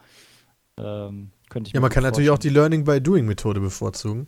[0.77, 4.27] Ähm, könnte ich Ja, man kann natürlich auch die Learning by Doing Methode bevorzugen.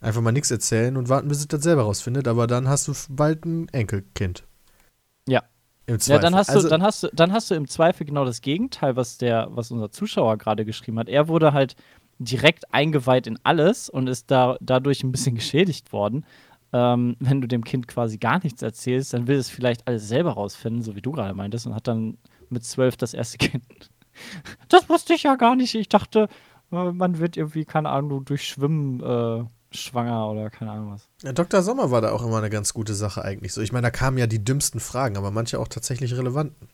[0.00, 2.92] Einfach mal nichts erzählen und warten, bis es das selber rausfindet, aber dann hast du
[3.08, 4.44] bald ein Enkelkind.
[5.28, 5.42] Ja.
[5.86, 6.20] Im Ja, Zweifel.
[6.20, 8.96] dann hast, also, du, dann, hast du, dann hast du im Zweifel genau das Gegenteil,
[8.96, 11.08] was, der, was unser Zuschauer gerade geschrieben hat.
[11.08, 11.76] Er wurde halt
[12.24, 16.24] direkt eingeweiht in alles und ist da, dadurch ein bisschen geschädigt worden.
[16.72, 20.32] Ähm, wenn du dem Kind quasi gar nichts erzählst, dann will es vielleicht alles selber
[20.32, 22.16] rausfinden, so wie du gerade meintest, und hat dann
[22.48, 23.90] mit zwölf das erste Kind.
[24.68, 25.74] Das wusste ich ja gar nicht.
[25.74, 26.28] Ich dachte,
[26.70, 29.44] äh, man wird irgendwie, keine Ahnung, durch Schwimmen äh,
[29.76, 31.08] schwanger oder keine Ahnung was.
[31.22, 31.62] Ja, Dr.
[31.62, 33.60] Sommer war da auch immer eine ganz gute Sache eigentlich so.
[33.60, 36.68] Ich meine, da kamen ja die dümmsten Fragen, aber manche auch tatsächlich relevanten.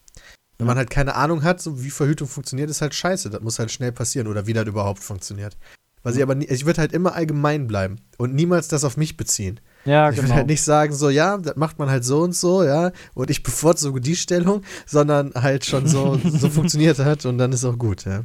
[0.59, 3.31] Wenn man halt keine Ahnung hat, so wie Verhütung funktioniert, ist halt scheiße.
[3.31, 5.57] Das muss halt schnell passieren oder wie das überhaupt funktioniert.
[6.03, 9.17] Was ich aber nie, ich würde halt immer allgemein bleiben und niemals das auf mich
[9.17, 9.61] beziehen.
[9.85, 10.37] Ja, Ich würde genau.
[10.37, 13.43] halt nicht sagen, so, ja, das macht man halt so und so, ja, und ich
[13.43, 18.05] bevorzuge die Stellung, sondern halt schon so, so funktioniert hat und dann ist auch gut,
[18.05, 18.25] ja.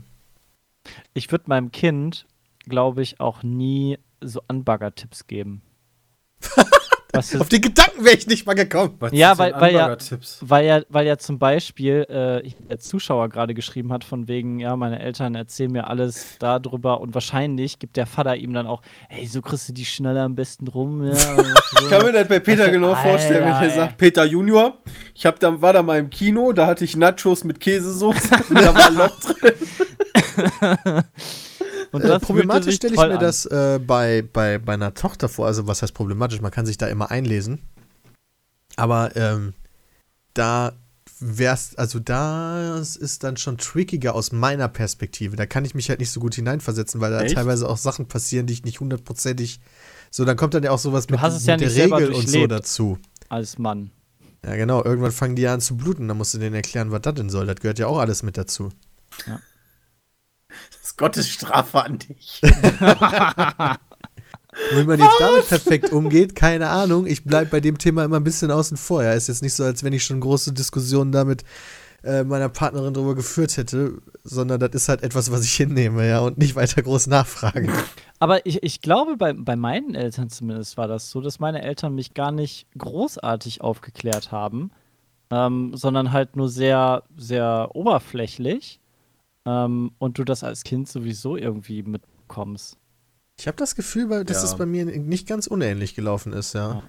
[1.14, 2.26] Ich würde meinem Kind,
[2.66, 5.62] glaube ich, auch nie so Anbagger-Tipps geben.
[7.16, 8.96] Was Auf den Gedanken wäre ich nicht mal gekommen.
[9.00, 9.96] Was Ja, weil- weil ja-?
[10.42, 14.76] Weil ja, weil ja zum Beispiel äh, der Zuschauer gerade geschrieben hat, von wegen, ja,
[14.76, 19.28] meine Eltern erzählen mir alles darüber und wahrscheinlich gibt der Vater ihm dann auch, hey,
[19.28, 21.06] so kriegst du die schneller am besten rum.
[21.06, 21.44] Ja, so.
[21.82, 23.70] Ich kann mir das bei Peter genau Alter, vorstellen, wenn er ey.
[23.76, 24.80] sagt, Peter Junior,
[25.14, 28.56] ich hab da, war da mal im Kino, da hatte ich Nachos mit Käsesoße und
[28.60, 29.54] da war ein Loch drin.
[31.94, 33.20] und Äh, das problematisch fühlte sich stelle ich mir an.
[33.22, 35.48] das äh, bei, bei, bei einer Tochter vor.
[35.48, 36.42] Also, was heißt problematisch?
[36.42, 37.62] Man kann sich da immer einlesen.
[38.76, 39.54] Aber ähm,
[40.34, 40.74] da
[41.20, 45.36] wär's, also das ist dann schon trickiger aus meiner Perspektive.
[45.36, 47.36] Da kann ich mich halt nicht so gut hineinversetzen, weil da Echt?
[47.36, 49.60] teilweise auch Sachen passieren, die ich nicht hundertprozentig.
[50.12, 52.28] So, dann kommt dann ja auch sowas mit, hast es mit ja der Regel und
[52.28, 52.98] so dazu.
[53.30, 53.92] als Mann.
[54.46, 54.84] Ja, genau.
[54.84, 56.08] Irgendwann fangen die ja an zu bluten.
[56.08, 57.46] Da musst du denen erklären, was das denn soll.
[57.46, 58.70] Das gehört ja auch alles mit dazu.
[59.26, 59.40] Das
[60.94, 62.42] ist Gottes Strafe an dich.
[64.72, 67.08] Wie man jetzt damit perfekt umgeht, keine Ahnung.
[67.08, 69.04] Ich bleibe bei dem Thema immer ein bisschen außen vor.
[69.04, 71.44] Ja, ist jetzt nicht so, als wenn ich schon große Diskussionen damit
[72.04, 76.20] äh, meiner Partnerin darüber geführt hätte, sondern das ist halt etwas, was ich hinnehme, ja,
[76.20, 77.74] und nicht weiter groß nachfrage.
[78.20, 81.96] Aber ich, ich glaube, bei, bei meinen Eltern zumindest war das so, dass meine Eltern
[81.96, 84.70] mich gar nicht großartig aufgeklärt haben,
[85.32, 88.80] ähm, sondern halt nur sehr, sehr oberflächlich.
[89.46, 92.78] Ähm, und du das als Kind sowieso irgendwie mitbekommst.
[93.40, 94.44] Ich habe das Gefühl, dass Ja.
[94.44, 96.84] es bei mir nicht ganz unähnlich gelaufen ist, ja.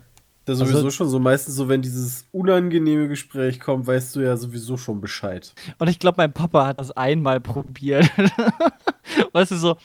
[0.45, 4.21] Das ist sowieso Also- schon so meistens so, wenn dieses unangenehme Gespräch kommt, weißt du
[4.21, 5.55] ja sowieso schon Bescheid.
[5.79, 8.11] Und ich glaube, mein Papa hat das einmal probiert.
[9.33, 9.77] weißt du, so,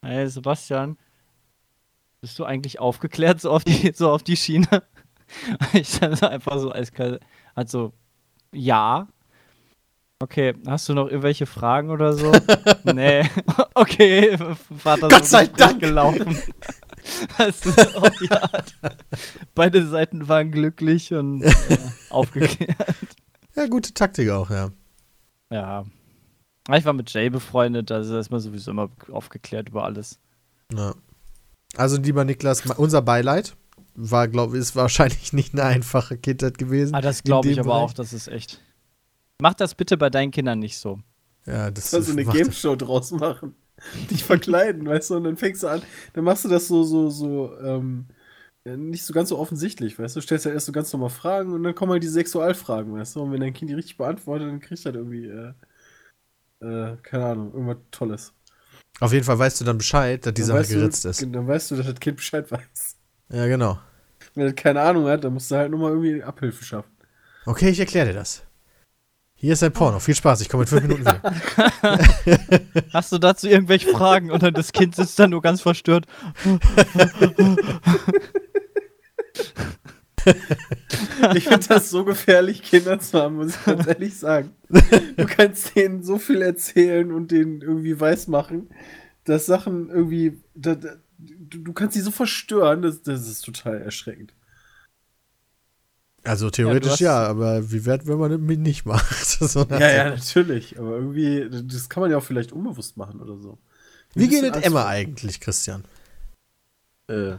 [0.00, 0.96] hey Sebastian,
[2.20, 4.84] bist du eigentlich aufgeklärt so auf die, so auf die Schiene?
[5.72, 7.20] ich dann so einfach so eiskalt,
[7.54, 7.92] also,
[8.52, 9.08] ja.
[10.20, 12.32] Okay, hast du noch irgendwelche Fragen oder so?
[12.84, 13.24] nee.
[13.76, 14.38] Okay,
[14.78, 15.80] Vater Gott sei Dank.
[15.80, 16.26] gelaufen.
[17.38, 17.72] Weißt du,
[18.20, 18.72] die Art.
[19.54, 21.52] Beide Seiten waren glücklich und äh,
[22.10, 22.76] aufgeklärt.
[23.56, 24.70] Ja, gute Taktik auch, ja.
[25.50, 25.84] Ja.
[26.72, 30.18] Ich war mit Jay befreundet, also ist man sowieso immer aufgeklärt über alles.
[30.72, 30.94] ja.
[31.76, 33.56] Also, lieber Niklas, unser Beileid
[33.96, 36.94] war, glaube ich, ist wahrscheinlich nicht eine einfache Kindheit gewesen.
[36.94, 37.82] Ah, das glaube ich aber Bereich.
[37.82, 38.60] auch, das ist echt.
[39.40, 41.00] Mach das bitte bei deinen Kindern nicht so.
[41.46, 43.54] Ja, das Kannst du eine Game Show draus machen.
[44.10, 45.82] Dich verkleiden, weißt du, und dann fängst du an,
[46.12, 48.06] dann machst du das so, so, so, ähm,
[48.64, 51.52] äh, nicht so ganz so offensichtlich, weißt du, stellst halt erst so ganz normal Fragen
[51.52, 54.46] und dann kommen halt die Sexualfragen, weißt du, und wenn dein Kind die richtig beantwortet,
[54.48, 55.52] dann kriegt er irgendwie, äh,
[56.60, 58.32] äh, keine Ahnung, irgendwas Tolles.
[59.00, 61.22] Auf jeden Fall weißt du dann Bescheid, dass die Dann Sache weißt du- geritzt ist.
[61.22, 62.96] Dann weißt du, dass das Kind Bescheid weiß.
[63.30, 63.78] Ja, genau.
[64.34, 66.90] Wenn er keine Ahnung hat, dann musst du halt nochmal irgendwie Abhilfe schaffen.
[67.44, 68.44] Okay, ich erkläre dir das.
[69.44, 69.98] Hier ist ein Porno.
[69.98, 71.20] Viel Spaß, ich komme in fünf Minuten wieder.
[72.94, 74.30] Hast du dazu irgendwelche Fragen?
[74.30, 76.06] Und dann das Kind sitzt da nur ganz verstört.
[81.34, 84.52] Ich finde das so gefährlich, Kinder zu haben, muss ich ganz ehrlich sagen.
[84.70, 88.70] Du kannst denen so viel erzählen und denen irgendwie weismachen,
[89.24, 90.40] dass Sachen irgendwie.
[90.54, 94.32] Da, da, du, du kannst sie so verstören, das, das ist total erschreckend.
[96.24, 99.38] Also theoretisch hast- ja, aber wie wert, wenn man das nicht macht?
[99.70, 100.78] Ja, ja, natürlich.
[100.78, 103.58] Aber irgendwie, das kann man ja auch vielleicht unbewusst machen oder so.
[104.14, 105.84] Wie bisschen geht es Emma vor- eigentlich, Christian?
[107.08, 107.32] Äh,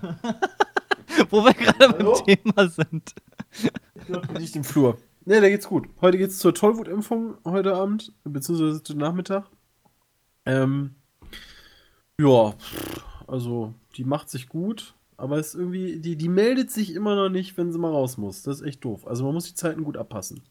[1.29, 2.13] Wo wir gerade beim?
[2.25, 3.13] Thema sind.
[4.37, 4.97] nicht im Flur.
[5.25, 5.87] Ne, da geht's gut.
[6.01, 9.45] Heute geht's zur Tollwutimpfung heute Abend, beziehungsweise zu Nachmittag.
[10.45, 10.93] Ähm,
[12.19, 12.53] ja,
[13.25, 17.29] also die macht sich gut, aber es ist irgendwie, die, die meldet sich immer noch
[17.29, 18.43] nicht, wenn sie mal raus muss.
[18.43, 19.07] Das ist echt doof.
[19.07, 20.41] Also man muss die Zeiten gut abpassen.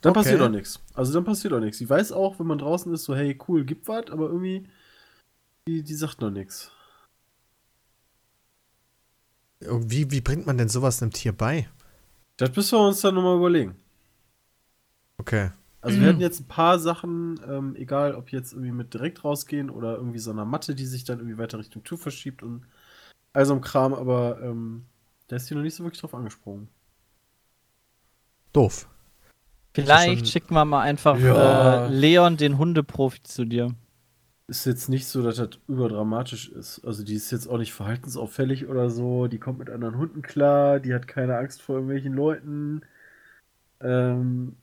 [0.00, 0.20] Dann Okay.
[0.20, 0.80] passiert doch nichts.
[0.94, 1.78] Also dann passiert doch nichts.
[1.78, 4.68] Sie weiß auch, wenn man draußen ist, so hey, cool, gibt was, aber irgendwie,
[5.68, 6.72] die, die sagt noch nichts.
[9.60, 11.68] Wie, wie bringt man denn sowas einem Tier bei?
[12.36, 13.76] Das müssen wir uns dann nochmal überlegen.
[15.18, 15.50] Okay.
[15.80, 19.68] Also wir hatten jetzt ein paar Sachen, ähm, egal ob jetzt irgendwie mit direkt rausgehen
[19.68, 22.64] oder irgendwie so einer Matte, die sich dann irgendwie weiter Richtung Tür verschiebt und
[23.34, 24.86] all so ein Kram, aber ähm,
[25.28, 26.68] da ist die noch nicht so wirklich drauf angesprungen.
[28.52, 28.88] Doof.
[29.74, 31.86] Vielleicht schon- schicken wir mal einfach Ja.
[31.86, 33.74] äh, Leon, den Hundeprofi, zu dir.
[34.46, 36.84] ist jetzt nicht so, dass das überdramatisch ist.
[36.84, 39.26] Also die ist jetzt auch nicht verhaltensauffällig oder so.
[39.26, 40.80] Die kommt mit anderen Hunden klar.
[40.80, 42.82] Die hat keine Angst vor irgendwelchen Leuten.
[43.80, 44.56] Ähm,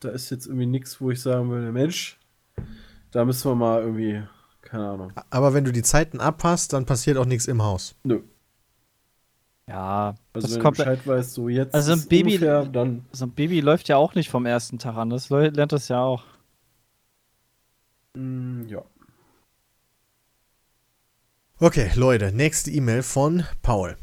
[0.00, 2.18] da ist jetzt irgendwie nichts, wo ich sagen würde, Mensch,
[3.10, 4.22] da müssen wir mal irgendwie,
[4.70, 5.12] keine Ahnung.
[5.30, 7.94] Aber wenn du die Zeiten abpasst, dann passiert auch nichts im Haus.
[8.04, 8.22] Nö.
[9.68, 10.78] Ja, Also das wenn kommt.
[10.78, 13.96] du Bescheid weißt, so jetzt Also ein Baby- ungefähr, dann So ein Baby läuft ja
[13.96, 15.10] auch nicht vom ersten Tag an.
[15.10, 16.24] Das lernt das ja auch.
[18.14, 18.82] mm, ja.
[21.58, 23.96] Okay, Leute, nächste E-Mail von Paul.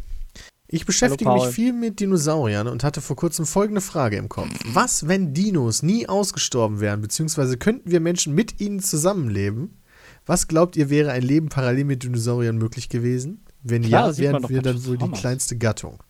[0.70, 4.50] Ich beschäftige Hallo, mich viel mit Dinosauriern und hatte vor kurzem folgende Frage im Kopf.
[4.66, 9.82] Was, wenn Dinos nie ausgestorben wären, beziehungsweise könnten wir Menschen mit ihnen zusammenleben?
[10.28, 13.44] Was glaubt ihr, wäre ein Leben parallel mit Dinosauriern möglich gewesen?
[13.64, 16.04] Wenn Klar, ja, wären wir dann wohl die kleinste Gattung.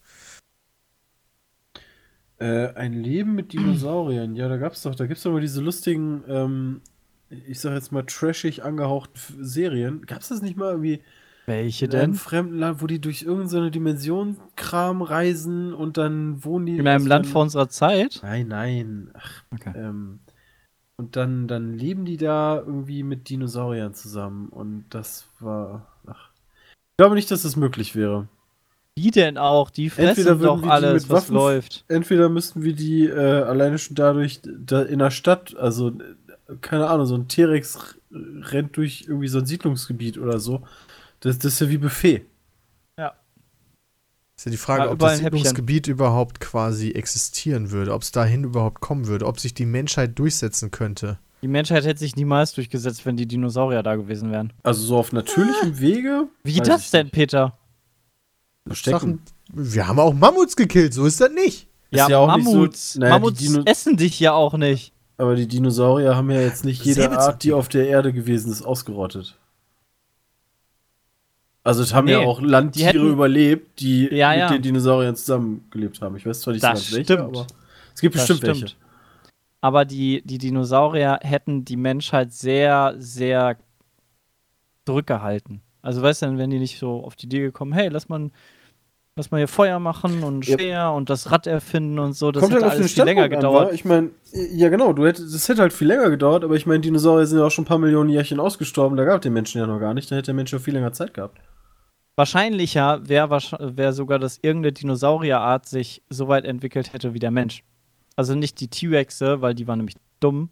[2.39, 4.35] Äh, ein Leben mit Dinosauriern.
[4.35, 6.81] Ja, da gab's doch, da gibt's doch mal diese lustigen, ähm,
[7.29, 10.05] ich sag jetzt mal trashig angehauchten F- Serien.
[10.05, 11.01] Gab's das nicht mal irgendwie
[11.47, 12.13] Welche in einem denn?
[12.13, 17.07] fremden Land, wo die durch irgendeine Dimension Kram reisen und dann wohnen die In einem
[17.07, 18.19] Land vor unserer Zeit?
[18.21, 19.09] Nein, nein.
[19.13, 19.73] Ach, Okay.
[19.75, 20.19] ähm,
[20.97, 25.87] und dann, dann leben die da irgendwie mit Dinosauriern zusammen und das war.
[26.07, 26.29] Ach.
[26.65, 28.27] Ich glaube nicht, dass das möglich wäre.
[28.97, 29.69] Die denn auch?
[29.69, 31.85] Die fressen doch alles, was Waffen- läuft.
[31.87, 35.93] Entweder müssten wir die äh, alleine schon dadurch da in der Stadt, also
[36.61, 40.63] keine Ahnung, so ein T-Rex rennt durch irgendwie so ein Siedlungsgebiet oder so.
[41.19, 42.25] Das, das ist ja wie Buffet.
[44.37, 45.17] Ist ja die Frage, Ja, ob das.
[45.17, 50.17] Siedlungsgebiet überhaupt quasi existieren würde, ob es dahin überhaupt kommen würde, ob sich die Menschheit
[50.19, 51.17] durchsetzen könnte.
[51.41, 54.53] Die Menschheit hätte sich niemals durchgesetzt, wenn die Dinosaurier da gewesen wären.
[54.63, 56.27] Also so auf natürlichem Wege.
[56.43, 57.13] Wie weiß das denn, nicht.
[57.13, 57.57] Peter?
[58.67, 58.97] Verstecken.
[58.99, 59.21] Sachen,
[59.53, 61.67] wir haben auch Mammuts gekillt, so ist das nicht.
[61.89, 62.95] Ist ja auch nicht so- Mammuts.
[62.97, 64.93] naja, die Mammuts essen dich ja auch nicht.
[65.17, 67.09] Aber die Dinosaurier haben ja jetzt nicht jede.
[67.17, 69.39] Art, die auf der Erde gewesen ist, ausgerottet.
[71.67, 74.49] Also es haben ja Nee, auch Landtiere die hätten- überlebt, die Ja, mit ja.
[74.49, 76.15] den Dinosauriern zusammengelebt haben.
[76.15, 77.21] Ich weiß zwar nicht so Das ganz welche, stimmt.
[77.35, 77.47] aber
[77.93, 78.61] es gibt Das bestimmt stimmt.
[78.61, 78.75] welche.
[79.59, 83.57] Aber die, die Dinosaurier hätten die Menschheit sehr, sehr
[84.85, 85.61] zurückgehalten.
[85.81, 88.29] Also weißt du, dann wären die nicht so auf die Idee gekommen, hey, lass mal,
[89.15, 90.53] lass mal hier Feuer machen und Ja.
[90.53, 92.31] Speer und das Rad erfinden und so.
[92.31, 93.73] Das Kommt hätte halt auf den alles viel länger an, gedauert.
[93.73, 94.11] Ich meine,
[94.53, 97.39] ja genau, du hättest, das hätte halt viel länger gedauert, aber ich meine, Dinosaurier sind
[97.39, 99.79] ja auch schon ein paar Millionen Jährchen ausgestorben, da gab es den Menschen ja noch
[99.79, 101.39] gar nicht, dann hätte der Mensch ja viel länger Zeit gehabt.
[102.17, 107.63] Wahrscheinlicher wäre wär sogar, dass irgendeine Dinosaurierart sich so weit entwickelt hätte wie der Mensch.
[108.15, 110.49] Also nicht die T-Rexe, weil die waren nämlich dumm,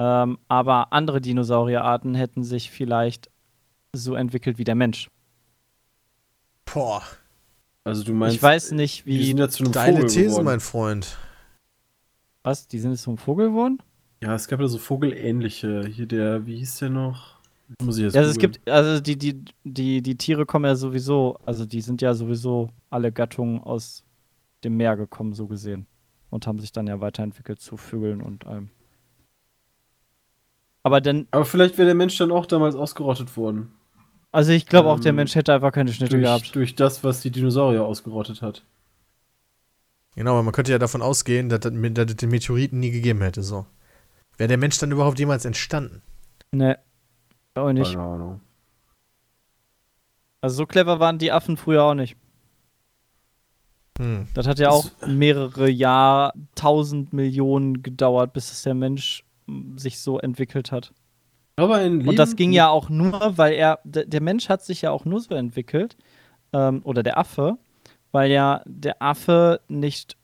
[0.00, 3.30] ähm, aber andere Dinosaurierarten hätten sich vielleicht
[3.94, 5.08] so entwickelt wie der Mensch.
[6.64, 7.02] Boah,
[7.84, 9.26] Also du meinst, ich weiß nicht, die wie.
[9.28, 10.44] sind ja zu einem deine Vogel These, geworden.
[10.44, 11.16] mein Freund.
[12.42, 12.66] Was?
[12.66, 13.78] Die sind jetzt zum Vogel geworden?
[14.22, 15.86] Ja, es gab ja so Vogelähnliche.
[15.86, 17.35] Hier der, wie hieß der noch?
[17.82, 20.76] Muss ich jetzt Ja, also es gibt, also die, die, die, die Tiere kommen ja
[20.76, 24.04] sowieso, also die sind ja sowieso alle Gattungen aus
[24.64, 25.86] dem Meer gekommen, so gesehen.
[26.30, 28.70] Und haben sich dann ja weiterentwickelt zu Vögeln und allem.
[30.82, 33.72] Aber dann, Aber vielleicht wäre der Mensch dann auch damals ausgerottet worden.
[34.32, 36.44] also ich glaube auch, der Ähm, Mensch hätte einfach keine Schnitte gehabt.
[36.46, 38.64] Durch, durch das, was die Dinosaurier ausgerottet hat.
[40.16, 43.42] Genau, aber man könnte ja davon ausgehen, dass dass es den Meteoriten nie gegeben hätte.
[43.42, 43.66] So.
[44.38, 46.02] Wäre der Mensch dann überhaupt jemals entstanden?
[46.52, 46.78] Ne.
[47.56, 47.92] Auch nicht.
[47.92, 48.40] Keine Ahnung.
[50.40, 52.16] Also so clever waren die Affen früher auch nicht.
[53.98, 54.28] Hm.
[54.34, 59.98] Das hat ja auch mehrere Jahre, tausend Millionen gedauert, bis es der Mensch mm, sich
[60.00, 60.92] so entwickelt hat.
[61.56, 64.82] Aber ein Leben Und das ging ja auch nur, weil er, der Mensch hat sich
[64.82, 65.96] ja auch nur so entwickelt,
[66.52, 67.58] ähm, oder der Affe,
[68.12, 70.16] weil ja der Affe nicht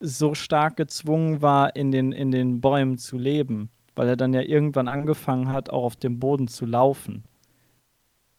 [0.00, 4.42] so stark gezwungen war, in den, in den Bäumen zu leben, weil er dann ja
[4.42, 7.24] irgendwann angefangen hat, auch auf dem Boden zu laufen.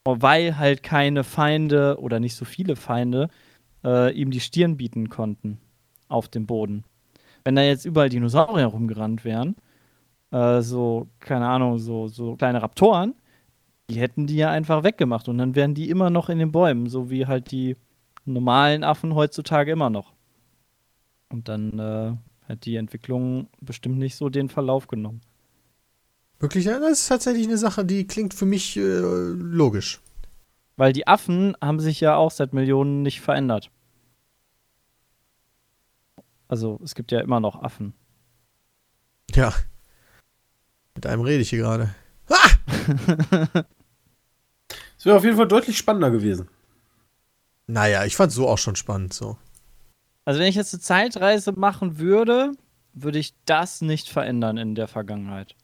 [0.05, 3.27] Weil halt keine Feinde oder nicht so viele Feinde
[3.83, 5.59] äh, ihm die Stirn bieten konnten
[6.07, 6.85] auf dem Boden.
[7.43, 9.57] Wenn da jetzt überall Dinosaurier rumgerannt wären,
[10.31, 13.13] äh, so, keine Ahnung, so, so kleine Raptoren,
[13.89, 16.87] die hätten die ja einfach weggemacht und dann wären die immer noch in den Bäumen,
[16.87, 17.75] so wie halt die
[18.23, 20.13] normalen Affen heutzutage immer noch.
[21.27, 22.13] Und dann äh,
[22.47, 25.19] hat die Entwicklung bestimmt nicht so den Verlauf genommen.
[26.39, 29.99] Wirklich, ja, das ist tatsächlich eine Sache, die klingt für mich äh, logisch.
[30.77, 33.69] Weil die Affen haben sich ja auch seit Millionen nicht verändert.
[36.47, 37.93] Also es gibt ja immer noch Affen.
[39.35, 39.53] Ja.
[40.95, 41.93] Mit einem rede ich hier gerade.
[44.99, 46.49] Es wäre auf jeden Fall deutlich spannender gewesen.
[47.67, 49.37] Naja, ich fand so auch schon spannend so.
[50.25, 52.51] Also wenn ich jetzt eine Zeitreise machen würde,
[52.91, 55.55] würde ich das nicht verändern in der Vergangenheit.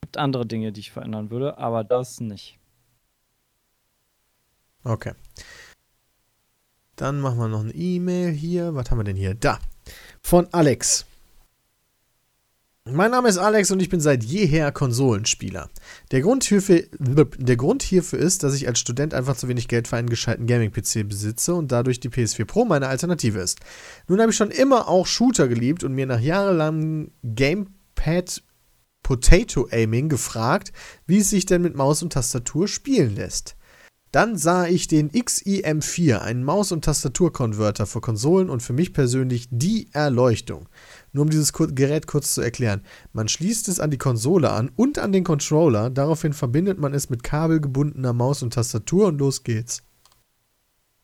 [0.00, 2.58] Gibt andere Dinge, die ich verändern würde, aber das nicht.
[4.82, 5.12] Okay.
[6.96, 8.74] Dann machen wir noch eine E-Mail hier.
[8.74, 9.34] Was haben wir denn hier?
[9.34, 9.58] Da.
[10.22, 11.06] Von Alex.
[12.86, 15.68] Mein Name ist Alex und ich bin seit jeher Konsolenspieler.
[16.10, 19.86] Der Grund, hierfür, der Grund hierfür ist, dass ich als Student einfach zu wenig Geld
[19.86, 23.60] für einen gescheiten Gaming-PC besitze und dadurch die PS4 Pro meine Alternative ist.
[24.08, 28.42] Nun habe ich schon immer auch Shooter geliebt und mir nach jahrelangem Gamepad
[29.02, 30.72] Potato Aiming gefragt,
[31.06, 33.56] wie es sich denn mit Maus und Tastatur spielen lässt.
[34.12, 39.46] Dann sah ich den XIM4, einen Maus- und Tastaturkonverter für Konsolen und für mich persönlich
[39.50, 40.68] die Erleuchtung.
[41.12, 42.82] Nur um dieses Gerät kurz zu erklären.
[43.12, 47.08] Man schließt es an die Konsole an und an den Controller, daraufhin verbindet man es
[47.08, 49.84] mit kabelgebundener Maus und Tastatur und los geht's.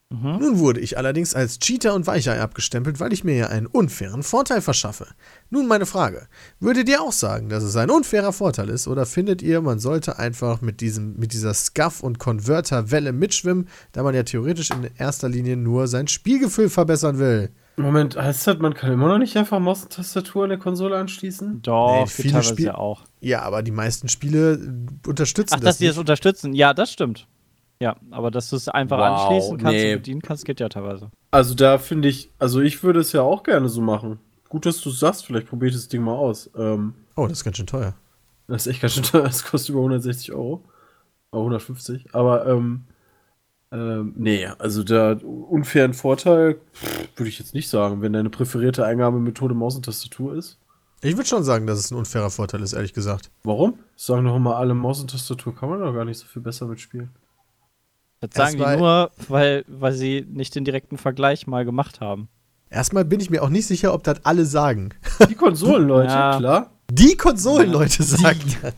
[0.08, 0.38] Mhm.
[0.38, 4.22] Nun wurde ich allerdings als Cheater und Weichei abgestempelt, weil ich mir ja einen unfairen
[4.22, 5.08] Vorteil verschaffe.
[5.50, 6.28] Nun meine Frage:
[6.60, 10.16] Würdet ihr auch sagen, dass es ein unfairer Vorteil ist, oder findet ihr, man sollte
[10.20, 15.28] einfach mit, diesem, mit dieser Scuff- und Converter-Welle mitschwimmen, da man ja theoretisch in erster
[15.28, 17.50] Linie nur sein Spielgefühl verbessern will?
[17.76, 20.96] Moment, heißt das, man kann immer noch nicht einfach Maus und Tastatur an der Konsole
[20.96, 21.62] anschließen?
[21.62, 23.02] Doch, Nee, viele teilweise Spiel- ja auch.
[23.20, 26.54] Ja, aber die meisten Spiele unterstützen Ach, das dass die das unterstützen.
[26.54, 27.26] Ja, das stimmt.
[27.80, 29.92] Ja, aber dass du es einfach Wow, anschließen kannst nee.
[29.92, 31.10] und bedienen kannst, geht ja teilweise.
[31.30, 34.18] Also da finde ich, also ich würde es ja auch gerne so machen.
[34.48, 36.50] Gut, dass du es sagst, vielleicht probiere ich das Ding mal aus.
[36.56, 37.94] Ähm, Oh, das ist ganz schön teuer.
[38.46, 40.62] das ist echt ganz schön teuer, das kostet über 160 Euro.
[41.32, 42.14] Oder 150.
[42.14, 42.84] Aber, ähm,
[43.72, 46.58] ähm, nee, also der unfairen Vorteil
[47.16, 50.58] würde ich jetzt nicht sagen, wenn deine präferierte Eingabemethode Maus und Tastatur ist.
[51.02, 53.30] Ich würde schon sagen, dass es ein unfairer Vorteil ist, ehrlich gesagt.
[53.42, 53.78] Warum?
[53.96, 56.66] Sagen doch immer alle, Maus und Tastatur kann man doch gar nicht so viel besser
[56.66, 57.10] mitspielen.
[58.20, 62.28] Das sagen die mal- nur, weil, weil sie nicht den direkten Vergleich mal gemacht haben.
[62.70, 64.90] Erstmal bin ich mir auch nicht sicher, ob das alle sagen.
[65.28, 66.36] Die Konsolenleute, Ja.
[66.38, 66.70] klar.
[66.90, 68.72] Die Konsolenleute sagen das.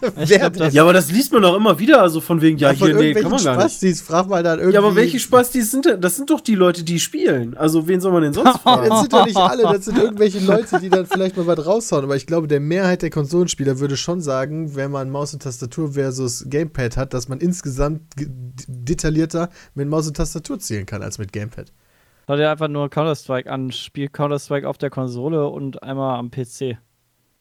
[0.00, 2.88] Glaub, das- Ja, aber das liest man doch immer wieder, also von wegen, ja, von
[2.88, 3.62] hier, nee, kann man gar nicht.
[3.64, 4.74] Spastis, frag mal dann irgendwie.
[4.74, 6.00] Ja, aber welche Spastis sind denn?
[6.00, 7.56] Das sind doch die Leute, die spielen.
[7.56, 8.96] Also, wen soll man denn sonst Das fragen?
[8.96, 12.04] sind doch nicht alle, das sind irgendwelche Leute, die dann vielleicht mal was raushauen.
[12.04, 15.92] Aber ich glaube, der Mehrheit der Konsolenspieler würde schon sagen, wenn man Maus und Tastatur
[15.92, 18.28] versus Gamepad hat, dass man insgesamt ge-
[18.66, 21.72] detaillierter mit Maus und Tastatur zählen kann als mit Gamepad.
[22.26, 23.72] Schau dir einfach nur Counter-Strike an.
[23.72, 26.76] Spiel Counter-Strike auf der Konsole und einmal am PC.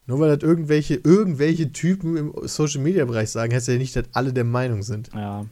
[0.08, 4.06] Nur weil das irgendwelche, irgendwelche Typen im Social Media Bereich sagen, heißt ja nicht, dass
[4.14, 5.10] alle der Meinung sind.
[5.14, 5.45] Ja.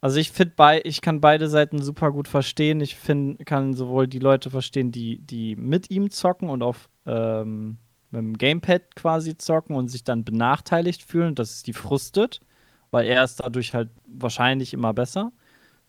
[0.00, 2.80] Also ich finde bei, ich kann beide Seiten super gut verstehen.
[2.80, 7.78] Ich find, kann sowohl die Leute verstehen, die, die mit ihm zocken und auf ähm,
[8.10, 12.40] mit dem Gamepad quasi zocken und sich dann benachteiligt fühlen, dass es die frustet,
[12.90, 15.32] weil er ist dadurch halt wahrscheinlich immer besser,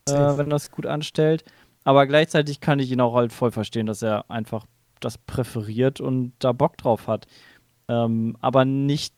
[0.08, 1.44] äh, wenn das gut anstellt.
[1.82, 4.66] Aber gleichzeitig kann ich ihn auch halt voll verstehen, dass er einfach
[5.00, 7.26] das präferiert und da Bock drauf hat.
[7.88, 9.14] Ähm, aber nicht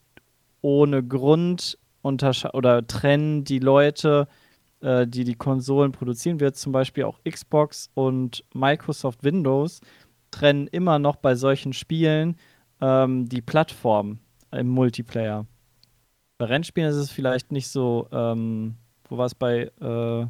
[0.61, 4.27] ohne Grund oder trennen die Leute,
[4.81, 9.81] äh, die die Konsolen produzieren, wird zum Beispiel auch Xbox und Microsoft Windows,
[10.31, 12.37] trennen immer noch bei solchen Spielen
[12.81, 14.19] ähm, die Plattform
[14.51, 15.47] im Multiplayer.
[16.39, 18.77] Bei Rennspielen ist es vielleicht nicht so, ähm,
[19.09, 20.27] wo war es bei äh,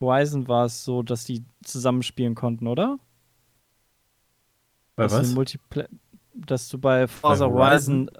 [0.00, 2.98] Horizon war es so, dass die zusammenspielen konnten, oder?
[4.98, 5.34] Bei dass, du was?
[5.34, 5.84] Multipla
[6.34, 7.56] dass du bei Forza Horizon?
[7.56, 8.10] Horizon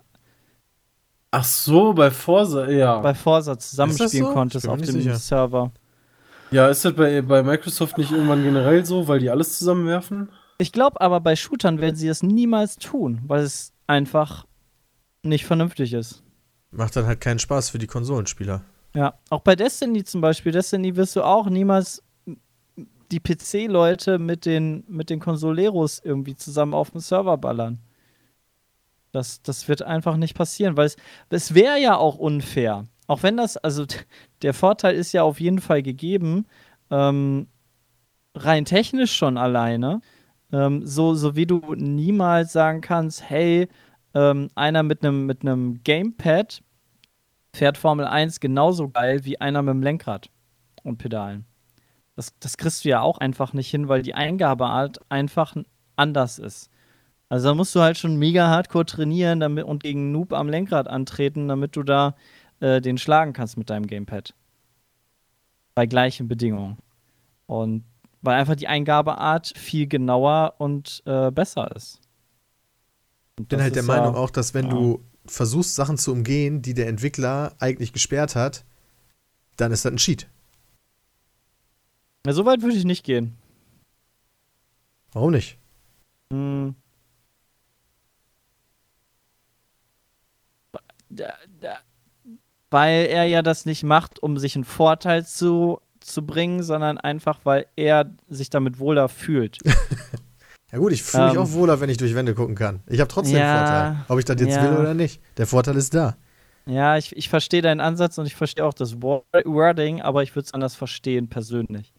[1.31, 3.00] Ach so, bei Forza, ja.
[3.00, 4.32] bei Forza zusammenspielen so?
[4.32, 5.16] konntest auf dem sicher.
[5.16, 5.73] Server.
[6.50, 10.31] ja, ist das bei, bei Microsoft nicht irgendwann generell so, weil die alles zusammenwerfen?
[10.57, 14.47] Ich glaube aber, bei Shootern werden sie das niemals tun, weil es einfach
[15.23, 16.23] nicht vernünftig ist.
[16.70, 18.62] Macht dann halt keinen Spaß für die Konsolenspieler.
[18.94, 20.52] Ja, auch bei Destiny zum Beispiel.
[20.52, 22.02] Destiny wirst du auch niemals
[23.11, 27.78] die PC-Leute mit den, mit den Consoleros irgendwie zusammen auf dem Server ballern.
[29.12, 30.97] Das, das wird einfach nicht passieren, weil es,
[31.31, 32.87] es wäre ja auch unfair.
[33.07, 33.87] Auch wenn das, also
[34.43, 36.47] der Vorteil ist ja auf jeden Fall gegeben,
[36.91, 37.49] ähm,
[38.35, 40.01] rein technisch schon alleine,
[40.53, 43.69] ähm, so, so wie du niemals sagen kannst, hey,
[44.15, 45.41] ähm, einer mit einem mit
[45.85, 46.62] Gamepad
[47.55, 50.31] fährt Formel 1 genauso geil wie einer mit dem Lenkrad
[50.83, 51.48] und Pedalen.
[52.19, 55.55] Das, das kriegst du ja auch einfach nicht hin, weil die Eingabeart einfach
[55.95, 56.69] anders ist.
[57.29, 60.89] Also da musst du halt schon mega hardcore trainieren damit, und gegen Noob am Lenkrad
[60.89, 62.17] antreten, damit du da
[62.59, 64.35] äh, den schlagen kannst mit deinem Gamepad.
[65.77, 66.79] Bei gleichen Bedingungen.
[67.47, 67.85] Und
[68.21, 72.01] weil einfach die Eingabeart viel genauer und äh, besser ist.
[73.39, 74.73] Und Ich bin halt der Meinung ja- auch, dass wenn ja.
[74.73, 78.65] du versuchst, Sachen zu umgehen, die der Entwickler eigentlich gesperrt hat,
[79.57, 80.27] dann ist das ein Cheat.
[82.28, 83.39] Ja, so weit würde ich nicht gehen.
[85.15, 85.57] Warum nicht?
[86.31, 86.74] Hm.
[91.08, 91.78] da, da,
[92.70, 97.40] weil er ja das nicht macht, um sich einen Vorteil zu, zu bringen, sondern einfach,
[97.44, 99.58] weil er sich damit wohler fühlt.
[100.70, 101.40] Ja gut, ich fühle mich Ähm.
[101.40, 102.82] auch wohler, wenn ich durch Wände gucken kann.
[102.89, 104.05] Ich habe trotzdem Ja, einen Vorteil.
[104.12, 104.70] Ob ich das jetzt ja.
[104.70, 105.23] will oder nicht.
[105.39, 106.18] Der Vorteil ist da.
[106.66, 110.36] Ja, ich, ich verstehe deinen Ansatz und ich verstehe auch das Wor- Wording, aber ich
[110.36, 111.94] würde es anders verstehen, persönlich.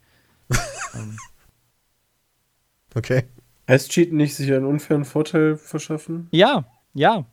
[0.95, 1.17] Ähm,
[2.95, 3.25] Okay.
[3.67, 6.27] Heißt Cheaten nicht sich einen unfairen Vorteil verschaffen?
[6.31, 7.25] ja, ja.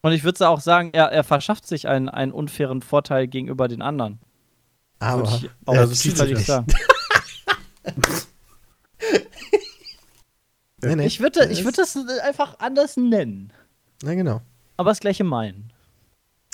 [0.00, 3.82] Und ich würde auch sagen, er, er verschafft sich einen, einen unfairen Vorteil gegenüber den
[3.82, 4.20] anderen.
[5.00, 6.46] Aber ich auch er so cheatet völlig nicht.
[6.46, 6.66] sagen.
[10.80, 11.06] Nee, nee.
[11.06, 13.52] Ich würde ich würd das einfach anders nennen.
[14.02, 14.42] Na genau.
[14.76, 15.72] Aber das gleiche meinen.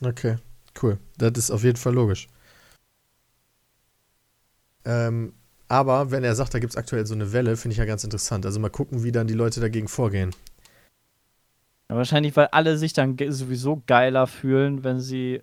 [0.02, 0.36] Okay,
[0.82, 0.98] cool.
[1.18, 2.28] Das ist auf jeden Fall logisch.
[4.86, 5.34] Ähm,
[5.68, 8.04] aber wenn er sagt, da gibt es aktuell so eine Welle, finde ich ja ganz
[8.04, 8.46] interessant.
[8.46, 10.30] Also mal gucken, wie dann die Leute dagegen vorgehen.
[11.90, 15.42] Ja, wahrscheinlich, weil alle sich dann sowieso geiler fühlen, wenn sie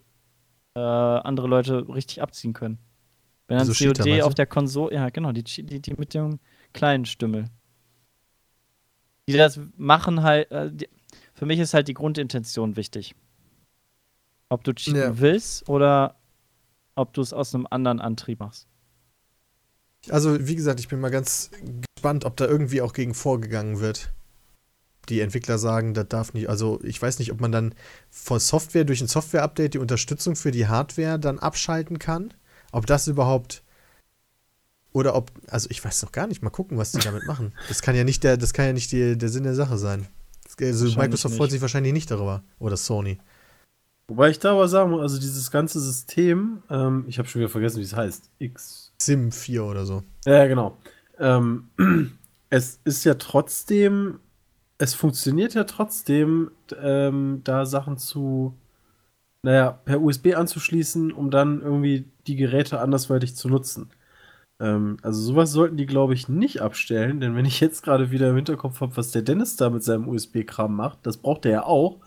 [0.76, 2.78] äh, andere Leute richtig abziehen können.
[3.48, 6.40] Wenn dann Cheater, COD meinst auf der Konsole, ja genau, die, die, die mit dem
[6.74, 7.46] kleinen Stümmel.
[9.28, 10.90] Die das machen halt, äh, die,
[11.34, 13.16] für mich ist halt die Grundintention wichtig.
[14.50, 15.20] Ob du cheaten Ja.
[15.20, 16.16] willst oder
[16.96, 18.68] ob du es aus einem anderen Antrieb machst.
[20.10, 21.52] Also, wie gesagt, ich bin mal ganz
[21.96, 24.12] gespannt, ob da irgendwie auch gegen vorgegangen wird.
[25.10, 26.50] Die Entwickler sagen, das darf nicht.
[26.50, 27.76] Also, ich weiß nicht, ob man dann
[28.10, 32.34] von Software durch ein Software-Update die Unterstützung für die Hardware dann abschalten kann.
[32.72, 33.64] Ob das überhaupt.
[34.94, 35.32] Oder ob.
[35.48, 36.42] Also, ich weiß noch gar nicht.
[36.42, 37.54] Mal gucken, was die damit machen.
[37.68, 40.08] Das kann ja nicht der, das kann ja nicht die, der Sinn der Sache sein.
[40.60, 41.52] Also, Wahrscheinlich Microsoft freut nicht.
[41.52, 42.44] sich wahrscheinlich nicht darüber.
[42.60, 43.20] Oder Sony.
[44.08, 47.50] Wobei ich da aber sagen muss, also dieses ganze System, ähm, ich habe schon wieder
[47.50, 48.30] vergessen, wie es heißt.
[48.40, 48.81] X.
[49.06, 50.04] Sim 4 oder so.
[50.26, 50.78] Ja, genau.
[51.20, 51.70] Ähm,
[52.50, 54.20] es ist ja trotzdem,
[54.78, 58.56] es funktioniert ja trotzdem, ähm, da Sachen zu,
[59.44, 63.90] naja, per USB anzuschließen, um dann irgendwie die Geräte andersweitig zu nutzen.
[64.60, 68.30] Ähm, also sowas sollten die, glaube ich, nicht abstellen, denn wenn ich jetzt gerade wieder
[68.30, 71.64] im Hinterkopf habe, was der Dennis da mit seinem USB-Kram macht, das braucht er ja
[71.66, 71.98] auch,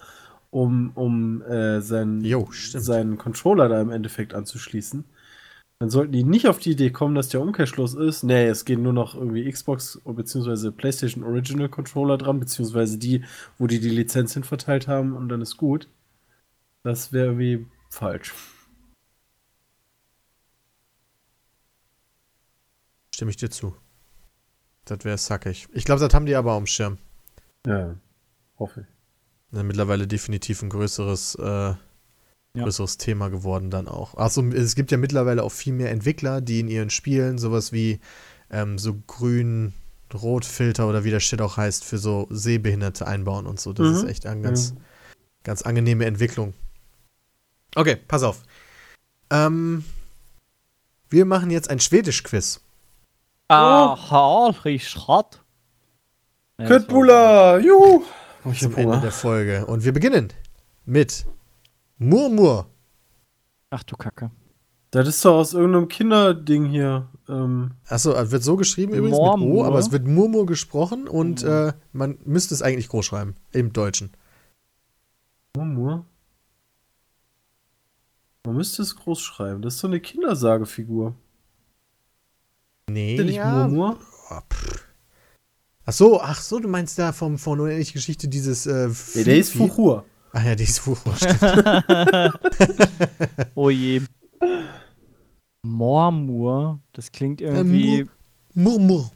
[0.51, 5.05] um, um äh, seinen, Jo, seinen Controller da im Endeffekt anzuschließen.
[5.81, 8.23] Dann sollten die nicht auf die Idee kommen, dass der Umkehrschluss ist.
[8.23, 10.71] Nee, es gehen nur noch irgendwie Xbox bzw.
[10.71, 13.25] PlayStation Original Controller dran, beziehungsweise die,
[13.59, 15.89] wo die die Lizenz hin verteilt haben und dann ist gut.
[16.85, 18.35] Das wäre irgendwie falsch.
[23.15, 23.77] Stimme ich dir zu.
[24.85, 25.69] Das wäre sackig.
[25.73, 26.99] Ich glaube, das haben die aber dem Schirm.
[27.67, 27.95] Ja,
[28.59, 29.57] hoffe ich.
[29.57, 31.75] Ja, mittlerweile definitiv ein größeres, äh,
[32.63, 34.15] größeres Thema geworden dann auch.
[34.17, 37.99] Achso, es gibt ja mittlerweile auch viel mehr Entwickler, die in ihren Spielen sowas wie
[38.51, 43.73] ähm, so grün-rot-Filter oder wie der Shit auch heißt, für so Sehbehinderte einbauen und so.
[43.73, 43.95] Das Mhm.
[43.97, 44.75] ist echt eine ganz,
[45.43, 46.55] ganz angenehme Entwicklung.
[47.75, 48.43] Okay, pass auf.
[49.31, 49.85] Ähm,
[51.11, 52.61] wir machen jetzt ein Schwedisch-Quiz.
[53.49, 54.55] Aha.
[54.55, 55.35] Ja, das war-
[56.67, 58.05] Köttbullar, juhu!
[58.53, 59.67] Ich zum Ende der Folge.
[59.67, 60.33] Und wir beginnen
[60.85, 61.27] mit
[61.99, 62.67] Murmur.
[63.71, 64.31] Ach du Kacke.
[64.91, 67.09] Das ist doch aus irgendeinem Kinderding hier.
[67.29, 69.67] Ähm, Achso, wird so geschrieben übrigens mit O, Murmur.
[69.67, 73.35] aber es wird Murmur gesprochen und äh, man müsste es eigentlich groß schreiben.
[73.51, 74.13] Im Deutschen.
[75.57, 76.07] Murmur.
[78.47, 79.63] Man müsste es groß schreiben.
[79.63, 81.17] Das ist so eine Kindersagefigur.
[82.89, 83.13] Nee.
[83.15, 83.67] Ist der nicht ja.
[83.67, 83.99] Murmur?
[84.31, 84.39] Oh,
[85.87, 89.39] ach so, ach so, du meinst da vom, von unendliche Geschichte dieses äh, Nee, der
[89.39, 89.53] ist?
[89.53, 90.05] Fuchur.
[90.37, 90.81] Ach ja, die ist
[91.17, 91.39] stimmt.
[93.55, 94.03] Oh je.
[95.63, 98.09] Mormur, das klingt irgendwie.
[98.53, 99.13] Murmur.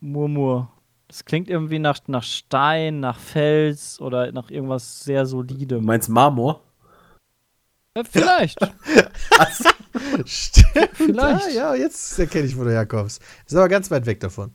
[0.00, 0.72] Murmur.
[1.08, 5.84] Das klingt irgendwie nach, nach Stein, nach Fels oder nach irgendwas sehr Du solidem.
[5.84, 6.62] meinst Marmor?
[7.94, 8.58] Äh, vielleicht.
[10.24, 10.90] Stimmt.
[10.94, 11.54] Vielleicht.
[11.54, 13.22] Ja, ja, jetzt erkenne ich, wo du herkommst.
[13.46, 14.52] Ist aber ganz weit weg davon.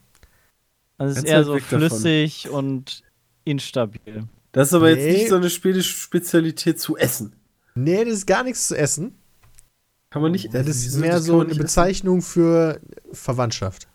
[0.98, 1.90] Also es ist eher so weg davon.
[1.90, 3.03] flüssig und
[3.45, 4.27] instabil.
[4.51, 5.05] Das ist aber Nee.
[5.05, 7.35] jetzt nicht so eine schwedische Spezialität zu essen.
[7.75, 9.17] Nee, das ist gar nichts zu essen.
[10.09, 10.69] Kann man nicht Das essen.
[10.71, 10.99] ist Wieso?
[10.99, 12.81] mehr Das so eine Bezeichnung für
[13.13, 13.88] Verwandtschaft.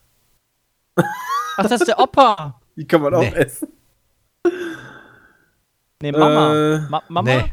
[0.97, 1.05] Ach,
[1.69, 2.59] das ist der Opa.
[2.75, 3.33] Die kann man auch Nee.
[3.35, 3.69] essen.
[6.03, 6.55] Nee, Mama.
[6.55, 7.23] Äh, Ma Mama?
[7.37, 7.53] Nee.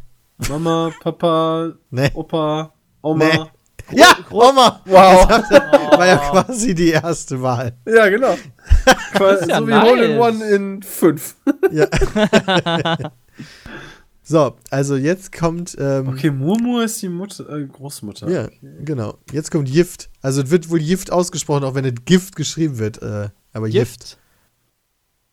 [0.50, 2.12] Mama, Papa, Nee.
[2.14, 3.52] Opa, Oma.
[3.92, 4.00] Nee.
[4.00, 4.82] Ja, Oma!
[4.86, 5.30] Wow.
[5.30, 7.76] War ja quasi die erste Wahl.
[7.86, 8.38] ja, genau.
[9.14, 9.84] Quasi ja so wie nice.
[9.84, 11.36] Hole in One in 5.
[11.72, 11.88] Ja.
[14.24, 15.76] so, also jetzt kommt.
[15.80, 18.30] Ähm, Okay, Murmur ist die Mutter, äh, Großmutter.
[18.30, 18.50] Ja,
[18.84, 19.18] genau.
[19.32, 20.10] Jetzt kommt Gift.
[20.22, 23.02] Also es wird wohl Gift ausgesprochen, auch wenn es Gift geschrieben wird.
[23.02, 24.00] Äh, aber Gift.
[24.00, 24.18] Gift.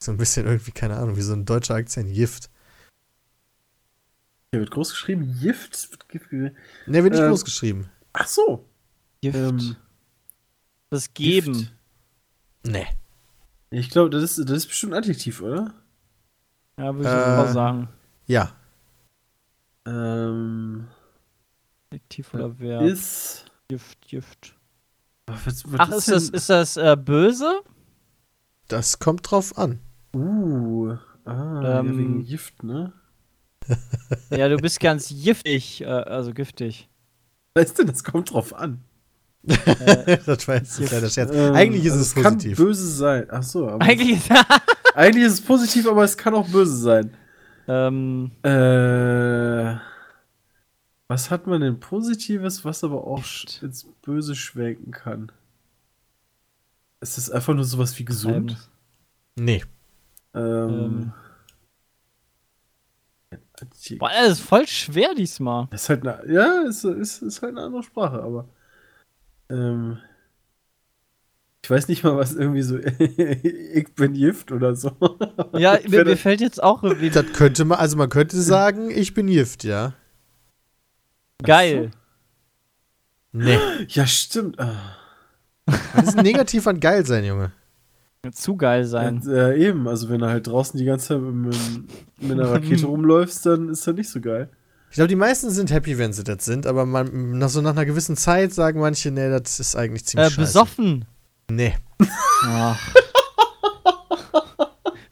[0.02, 2.12] So ein bisschen irgendwie, keine Ahnung, wie so ein deutscher Akzent.
[2.12, 2.50] Gift.
[4.52, 5.90] Hier wird groß geschrieben, Gift.
[5.92, 7.88] wird Ne, wird nicht Ähm, groß geschrieben.
[8.12, 8.68] Ach so.
[9.20, 9.36] Gift.
[9.36, 9.76] Ähm,
[10.90, 11.52] das Geben.
[11.52, 11.72] Gift.
[12.64, 12.86] Ne.
[13.70, 15.74] Ich glaube, das ist, das ist bestimmt ein Adjektiv, oder?
[16.78, 17.88] Ja, würde ich Äh, mal sagen.
[18.26, 18.52] Ja.
[19.86, 20.88] Ähm,
[21.90, 22.82] Adjektiv oder Verb.
[22.82, 23.44] ist.
[23.68, 24.54] Gift, Gift.
[25.26, 27.62] Was, was Ach, ist das, ist das äh, böse?
[28.68, 29.80] Das kommt drauf an.
[30.14, 30.96] Uh.
[31.24, 32.92] Ah, ja, Ähm, wegen Gift, ne?
[34.30, 36.88] Ja, du bist ganz giftig, äh, also giftig.
[37.54, 38.80] Was ist denn, das kommt drauf an.
[39.42, 41.30] das war jetzt ein kleiner Scherz.
[41.32, 42.58] Ähm, Eigentlich ist also es kann positiv.
[42.58, 43.26] böse sein.
[43.30, 44.30] Ach so, aber Eigentlich ist
[44.94, 47.16] eigentlich ist es positiv, aber es kann auch böse sein.
[47.66, 49.76] ähm, Äh,
[51.08, 53.24] was hat man denn Positives, was aber auch
[53.62, 55.32] ins Böse schwenken kann?
[57.00, 58.56] Ist das einfach nur sowas wie gesund?
[59.36, 59.64] Nee.
[60.34, 61.12] Ähm,
[63.98, 65.68] Boah, das ist voll schwer diesmal.
[65.72, 68.48] ist halt eine, ja, ist, ist, ist halt eine andere Sprache, aber
[69.48, 69.98] ähm,
[71.62, 74.92] ich weiß nicht mal, was irgendwie so ich bin Gift oder so.
[75.52, 79.14] Ja, mir, mir fällt jetzt auch irgendwie Das könnte man, also man könnte sagen, ich
[79.14, 79.94] bin Gift, ja.
[81.42, 81.90] geil.
[83.32, 83.58] Nee.
[83.88, 84.58] ja, stimmt.
[84.58, 84.96] Ah.
[85.94, 87.52] Was ist negativ an geil sein, Junge?
[88.32, 89.22] Zu geil sein.
[89.24, 91.56] Ja, eben, also wenn du halt draußen die ganze Zeit mit, mit,
[92.20, 94.50] mit einer Rakete rumläufst, dann ist das nicht so geil.
[94.90, 97.70] Ich glaube, die meisten sind happy, wenn sie das sind, aber man, nach so nach
[97.70, 100.40] einer gewissen Zeit sagen manche, nee, das ist eigentlich ziemlich Äh, scheiße.
[100.40, 101.04] besoffen.
[101.50, 101.74] Nee.
[102.44, 102.78] Ach.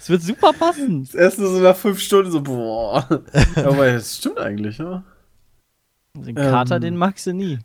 [0.00, 1.04] Es wird super passen.
[1.04, 3.06] Das erste so nach fünf Stunden so, boah.
[3.56, 5.02] Aber das stimmt eigentlich, ja.
[6.14, 6.80] Den Kater, Ähm.
[6.82, 7.58] den magst du nie.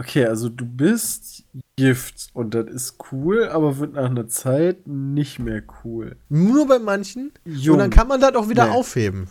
[0.00, 1.42] Okay, also du bist
[1.76, 6.16] Gift und das ist cool, aber wird nach einer Zeit nicht mehr cool.
[6.28, 7.32] Nur bei manchen.
[7.44, 7.74] Jung.
[7.74, 8.72] Und dann kann man das auch wieder Nee.
[8.76, 9.28] aufheben.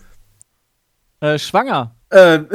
[1.21, 1.95] Äh, schwanger.
[2.09, 2.39] Äh,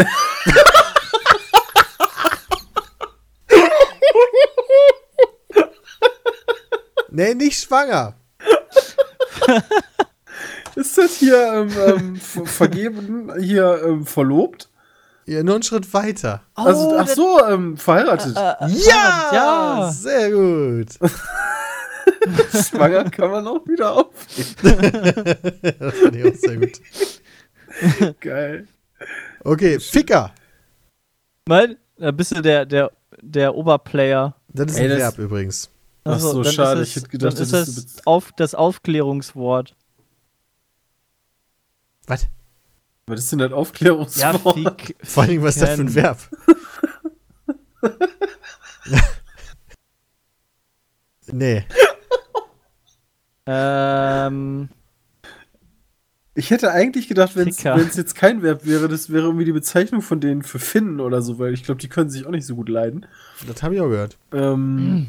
[7.11, 8.15] Nee, nicht schwanger.
[10.75, 14.69] ist das hier ähm, ähm, ver- vergeben, hier ähm, verlobt?
[15.27, 16.43] Ja, nur einen Schritt weiter.
[16.55, 18.35] also, ach so, ähm, verheiratet.
[18.37, 19.31] Ja!
[19.33, 19.91] ja.
[19.93, 20.99] Sehr gut.
[22.53, 25.75] Schwanger kann man auch wieder aufnehmen.
[25.79, 28.21] das fand ich auch sehr gut.
[28.21, 28.67] Geil.
[29.45, 30.33] Okay, Ficker.
[31.49, 34.35] Nein, da bist du der, der, der Oberplayer.
[34.49, 35.71] Das ist Ey, ein Verb übrigens.
[36.05, 38.33] Ach so, dann ist schade, es- ich hätte gedacht, dann ist das das ist- auf,
[38.37, 39.77] das Aufklärungswort.
[42.07, 42.27] Was?
[43.13, 44.55] Was ist denn das Ja, Aufklärungswort?
[44.59, 44.97] fick.
[45.03, 45.95] Vor allem, was ist das für ein.
[45.95, 46.19] Verb?
[51.33, 51.65] nee.
[53.47, 54.69] Ähm,
[56.35, 60.03] Ich hätte eigentlich gedacht, wenn es jetzt kein Verb wäre, das wäre irgendwie die Bezeichnung
[60.03, 62.55] von denen für Finnen oder so, weil ich glaube, die können sich auch nicht so
[62.57, 63.07] gut leiden.
[63.47, 64.19] Das habe ich auch gehört.
[64.33, 65.09] Ähm,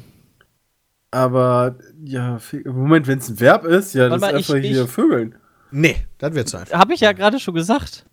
[1.11, 4.69] Aber ja, Moment, wenn es ein Verb ist, ja, das Warte mal, ist einfach ich-
[4.71, 5.35] hier ich- Vögeln.
[5.75, 6.77] Nee, das wird einfach.
[6.77, 8.05] habe ich ja gerade schon gesagt.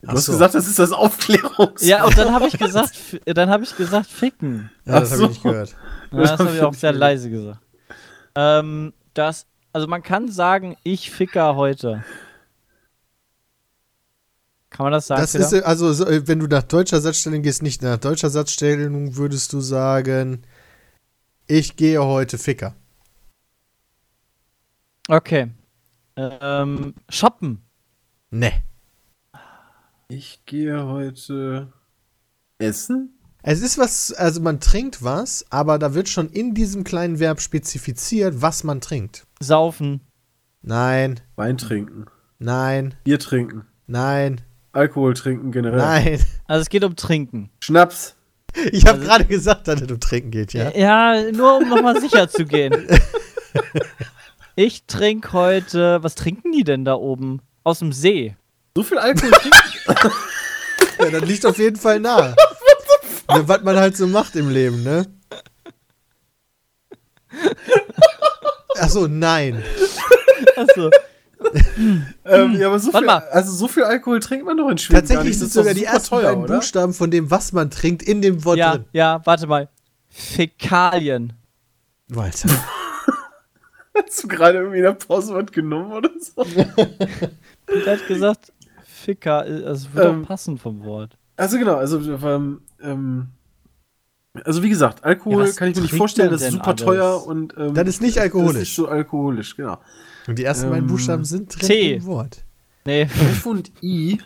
[0.00, 0.32] Du Ach hast so.
[0.32, 1.84] gesagt, das ist das Aufklärungs.
[1.86, 4.70] Ja, und dann habe ich gesagt, dann habe ich gesagt, ficken.
[4.84, 5.76] Ja, das habe ich nicht gehört.
[6.10, 7.00] Ja, das hab habe ich auch sehr gehört.
[7.00, 7.60] leise gesagt.
[8.34, 12.04] Ähm, das, also man kann sagen, ich ficker heute.
[14.70, 15.20] Kann man das sagen?
[15.20, 19.52] Das ist, also, so, wenn du nach deutscher Satzstellung gehst, nicht nach deutscher Satzstellung, würdest
[19.52, 20.42] du sagen,
[21.46, 22.74] ich gehe heute Ficker.
[25.08, 25.50] okay.
[26.20, 27.62] Ähm, shoppen.
[28.30, 28.52] Nee.
[30.08, 31.72] Ich gehe heute
[32.58, 33.14] essen.
[33.42, 37.40] Es ist was, also man trinkt was, aber da wird schon in diesem kleinen Verb
[37.40, 39.26] spezifiziert, was man trinkt.
[39.40, 40.00] Saufen.
[40.62, 42.06] Nein, Wein trinken.
[42.40, 43.64] nein, Bier trinken.
[43.86, 44.40] nein,
[44.72, 45.78] Alkohol trinken generell.
[45.78, 46.20] nein.
[46.46, 47.50] Also es geht um Trinken.
[47.62, 48.16] Schnaps.
[48.72, 50.70] Ich habe Also- gerade gesagt, dass es um Trinken geht, ja?
[50.74, 52.74] Ja, nur um nochmal sicher zu gehen.
[54.60, 56.02] Ich trinke heute.
[56.02, 57.40] Was trinken die denn da oben?
[57.62, 58.34] Aus dem See.
[58.76, 60.10] So viel Alkohol trinken.
[60.98, 62.34] Ja, das liegt auf jeden Fall nahe.
[63.30, 65.06] Ja, was man halt so macht im Leben, ne?
[68.80, 69.62] Achso, nein.
[70.56, 70.90] Achso.
[72.24, 73.28] ähm, ja, aber so Warte viel, mal.
[73.30, 75.38] also so viel Alkohol trinkt man doch in Schweden gar Tatsächlich nicht.
[75.38, 76.56] sind sogar die ersten beiden oder?
[76.56, 78.86] Buchstaben von dem, was man trinkt, in dem Wort Ja, drin.
[78.92, 79.68] ja, warte mal.
[80.08, 81.34] Fäkalien.
[82.08, 82.48] Walter.
[84.06, 86.44] Hast du gerade irgendwie in der Pause was genommen oder so?
[87.84, 88.52] Der hat gesagt,
[88.84, 91.16] Ficker, also wird Ähm, passen vom Wort.
[91.36, 93.28] Also genau, also ähm, ähm,
[94.44, 96.80] also wie gesagt, Alkohol Ja, kann ich mir nicht vorstellen, das ist super alles?
[96.82, 98.62] teuer und ähm, Das ist nicht Das alkoholisch.
[98.70, 99.78] ist so alkoholisch, genau.
[100.26, 102.44] Und die ersten Ähm, beiden Buchstaben sind drin im Wort.
[102.84, 104.18] Nee, F und I.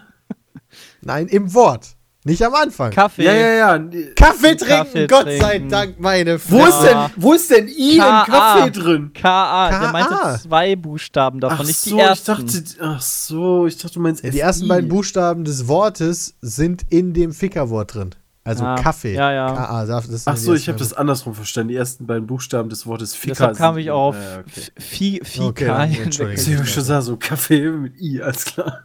[1.02, 1.96] Nein, im Wort.
[2.24, 2.92] Nicht am Anfang.
[2.92, 3.24] Kaffee.
[3.24, 3.78] Ja, ja, ja.
[4.14, 5.68] Kaffee trinken, Kaffee Gott sei trinken.
[5.70, 6.76] Dank, meine Wo Fresse.
[6.76, 8.20] ist denn, wo ist denn I K.A..
[8.20, 9.12] im Kaffee drin?
[9.12, 9.80] K.A.
[9.80, 12.26] Der meinte zwei Buchstaben davon, Ach nicht so, die ich ersten.
[12.46, 16.82] dachte, ach so, ich dachte, du meinst Ja, die ersten beiden Buchstaben des Wortes sind
[16.90, 18.10] in dem Fickerwort drin.
[18.44, 19.14] Also Ah, Kaffee.
[19.14, 19.52] ja, ja.
[19.54, 19.84] K.A.
[19.86, 21.68] Das Ach so, ich habe das andersbeiden verstanden.
[21.70, 23.32] Die ersten beiden Buchstaben des Wortes Ficker.
[23.34, 24.60] Deshalb kam ich auch Ja, okay.
[24.78, 25.46] Fi- Fika.
[25.84, 26.40] Okay, entschuldige.
[26.40, 28.80] Ich habe schon gesagt, so Kaffee mit I, alles klar.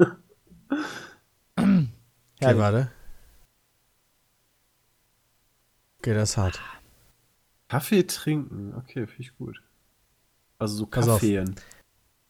[1.60, 1.88] Okay,
[2.58, 2.88] warte.
[6.08, 6.62] Okay, das ist hart.
[7.68, 9.62] Kaffee trinken, okay, finde ich gut.
[10.58, 11.20] Also so Pass auf.
[11.20, 11.54] Kaffeen.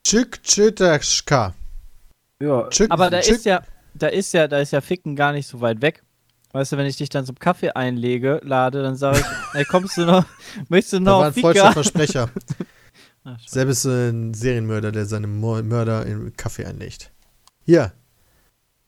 [0.04, 1.54] Tschütterschka.
[2.42, 3.62] Ja, Tschük- Aber da ist ja,
[3.94, 6.02] da ist ja, da ist ja Ficken gar nicht so weit weg.
[6.54, 9.26] Weißt du, wenn ich dich dann zum Kaffee einlege, lade, dann sage ich,
[9.60, 10.26] ey, kommst du noch,
[10.70, 11.72] möchtest du Da noch war ein falscher?
[11.74, 12.30] Versprecher.
[13.24, 13.50] Ah, schade.
[13.50, 17.12] Selbst ist ein Serienmörder, der seine Mörder in Kaffee einlegt.
[17.66, 17.92] Hier.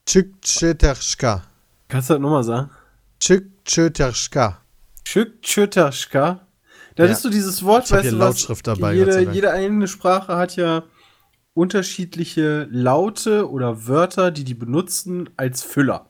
[0.06, 1.44] Tschütterschka.
[1.90, 2.70] kannst du das nochmal sagen?
[3.20, 4.62] Tschük Tschütterschka.
[5.04, 6.48] Tschütterschka.
[6.96, 7.12] Da Ja.
[7.12, 8.26] ist so dieses Wort, Ich weißt hier du was?
[8.28, 10.84] Lautschrift dabei, Gott sei Jede, jede eine Sprache hat ja
[11.54, 16.08] unterschiedliche Laute oder Wörter, die die benutzen als Füller.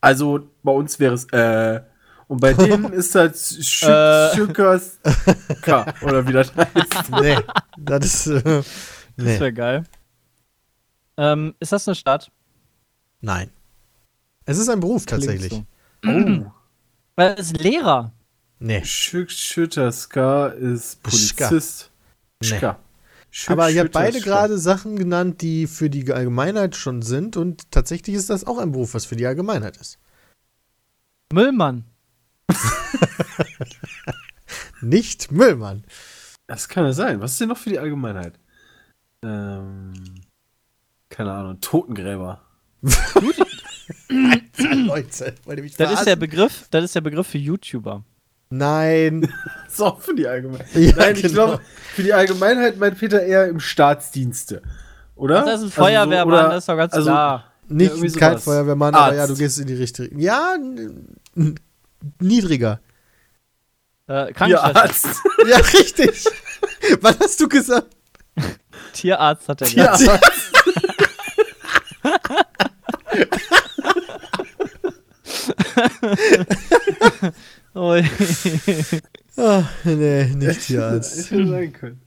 [0.00, 1.80] Also bei uns wäre es äh
[2.28, 3.62] und bei denen ist das Äh.
[3.62, 4.98] Schük Schükers
[5.60, 7.10] K oder wie das heißt.
[7.20, 7.36] Nee,
[7.76, 8.26] das ist.
[8.44, 8.62] Äh,
[9.14, 9.40] Das nee.
[9.40, 9.84] wäre geil.
[11.18, 12.32] Ähm, ist das eine Stadt?
[13.20, 13.50] Nein.
[14.46, 15.52] Es ist ein Beruf tatsächlich.
[15.52, 15.66] so.
[16.06, 16.50] Oh.
[17.16, 18.12] Weil es ist Lehrer.
[18.58, 18.84] Nee.
[18.84, 21.48] Schütterska ist Schka.
[21.48, 21.90] Polizist.
[22.42, 22.48] Nee.
[22.48, 22.78] Schka.
[23.30, 27.70] Schük Aber ihr habt beide gerade Sachen genannt, die für die Allgemeinheit schon sind und
[27.70, 29.98] tatsächlich ist das auch ein Beruf, was für die Allgemeinheit ist.
[31.32, 31.84] Müllmann.
[34.82, 35.84] Nicht Müllmann.
[36.46, 37.20] Das kann ja sein.
[37.20, 38.38] Was ist denn noch für die Allgemeinheit?
[39.24, 39.94] Ähm,
[41.08, 41.60] keine Ahnung.
[41.60, 42.42] Totengräber.
[44.08, 46.16] Leute, wollt ihr mich Das ist der?
[46.16, 48.04] Begriff, das ist der Begriff für YouTuber.
[48.50, 49.32] Nein.
[49.64, 50.66] Das ist auch für die Allgemeinheit.
[50.74, 51.32] Ja, Nein, ich genau.
[51.34, 51.60] glaube,
[51.94, 54.60] für die Allgemeinheit meint Peter eher im Staatsdienste.
[55.14, 55.36] Oder?
[55.36, 57.44] Das ist ein Also so- Feuerwehrmann, oder- das ist doch ganz also- klar.
[57.68, 58.38] Nicht irgendwie kein.
[58.38, 59.16] Feuerwehrmann, aber Arzt.
[59.16, 60.14] ja, du gehst in die richtige.
[60.20, 60.56] Ja,
[62.20, 62.80] niedriger.
[64.08, 64.72] Äh, Krankenschwester.
[64.72, 65.06] Tierarzt.
[65.48, 66.24] Ja, richtig.
[67.00, 67.86] Was hast du gesagt?
[68.92, 69.98] Tierarzt hat er gesagt.
[69.98, 70.51] Tierarzt.
[77.74, 77.98] Oh,
[79.36, 81.30] Ah, nee, nicht Tierarzt.
[81.30, 82.02] Hätte sein können.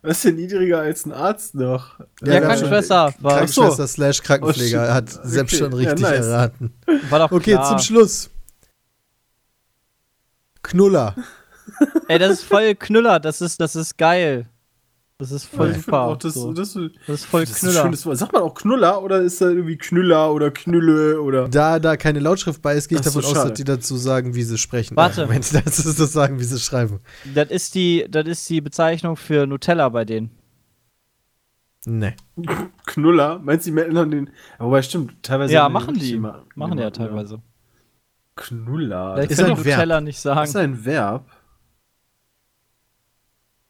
[0.00, 2.00] Was ist denn niedriger als ein Arzt noch?
[2.24, 3.14] ja, haben Krankenschwester.
[3.20, 5.20] War, Krankenschwester slash Krankenpfleger Oh, hat shit.
[5.24, 6.26] selbst Okay, schon ja, richtig nice.
[6.26, 6.72] erraten.
[7.10, 7.68] war doch Okay, klar.
[7.68, 8.30] zum Schluss.
[10.62, 11.14] Knuller.
[12.08, 13.20] Ey, das ist voll Knüller.
[13.20, 14.46] Das ist, das ist geil.
[15.22, 16.00] Das ist voll finde super.
[16.02, 16.52] auch, das, so.
[16.52, 17.82] das, das, das ist voll ist Knüller.
[17.82, 18.18] schönes Wort.
[18.18, 21.48] Sagt man auch Knuller oder ist da irgendwie Knüller oder Knülle oder.
[21.48, 23.48] Da da keine Lautschrift bei ist, gehe ich so, davon aus, schade.
[23.50, 24.96] dass die dazu sagen, wie sie sprechen.
[24.96, 25.22] Warte.
[25.22, 27.00] Äh, Moment, das ist das sagen, wie sie schreiben.
[27.34, 30.30] Das ist die, das ist die Bezeichnung für Nutella bei denen.
[31.84, 32.14] Nee.
[32.86, 33.38] Knuller?
[33.40, 34.30] Meinst du, die melden dann den.
[34.58, 35.52] Aber wobei, stimmt, teilweise.
[35.54, 36.12] ja, machen die.
[36.14, 37.40] immer- machen ja immer- teilweise.
[38.36, 39.14] Knuller.
[39.14, 39.76] Vielleicht ist ein die Verb.
[39.76, 40.48] Nutella nicht Das sagen.
[40.48, 41.26] ist ein Verb.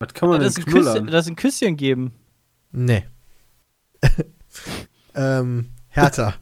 [0.02, 1.06] Was kann man Das denn ist, ein Küsschen, knullern?
[1.12, 2.12] das ist ein Küsschen geben.
[2.72, 3.04] Nee.
[5.14, 6.34] ähm, härter.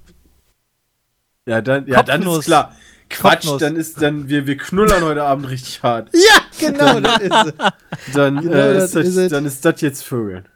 [1.47, 2.45] Ja, dann, ja, dann ist Kopfnuss.
[2.45, 2.75] klar.
[3.09, 3.61] Quatsch, Kopfnuss.
[3.61, 6.11] dann ist dann, wir, wir knullern heute Abend richtig hart.
[6.15, 7.55] Ja, genau, das ist.
[8.15, 10.47] Dann, Genau, äh, das ist das, dann ist das jetzt Vögeln.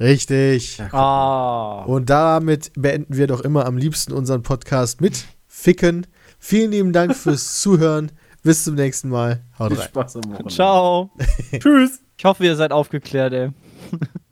[0.00, 0.80] Richtig.
[0.92, 1.84] Ah.
[1.84, 6.06] Und damit beenden wir doch immer am liebsten unseren Podcast mit Ficken.
[6.38, 8.10] Vielen lieben Dank fürs Zuhören.
[8.42, 9.42] Bis zum nächsten Mal.
[9.58, 9.88] Haut Viel rein.
[9.88, 10.52] Spaß am Wochenende.
[10.54, 11.10] Ciao.
[11.58, 12.03] Tschüss.
[12.16, 13.50] Ich hoffe, ihr seid aufgeklärt, ey.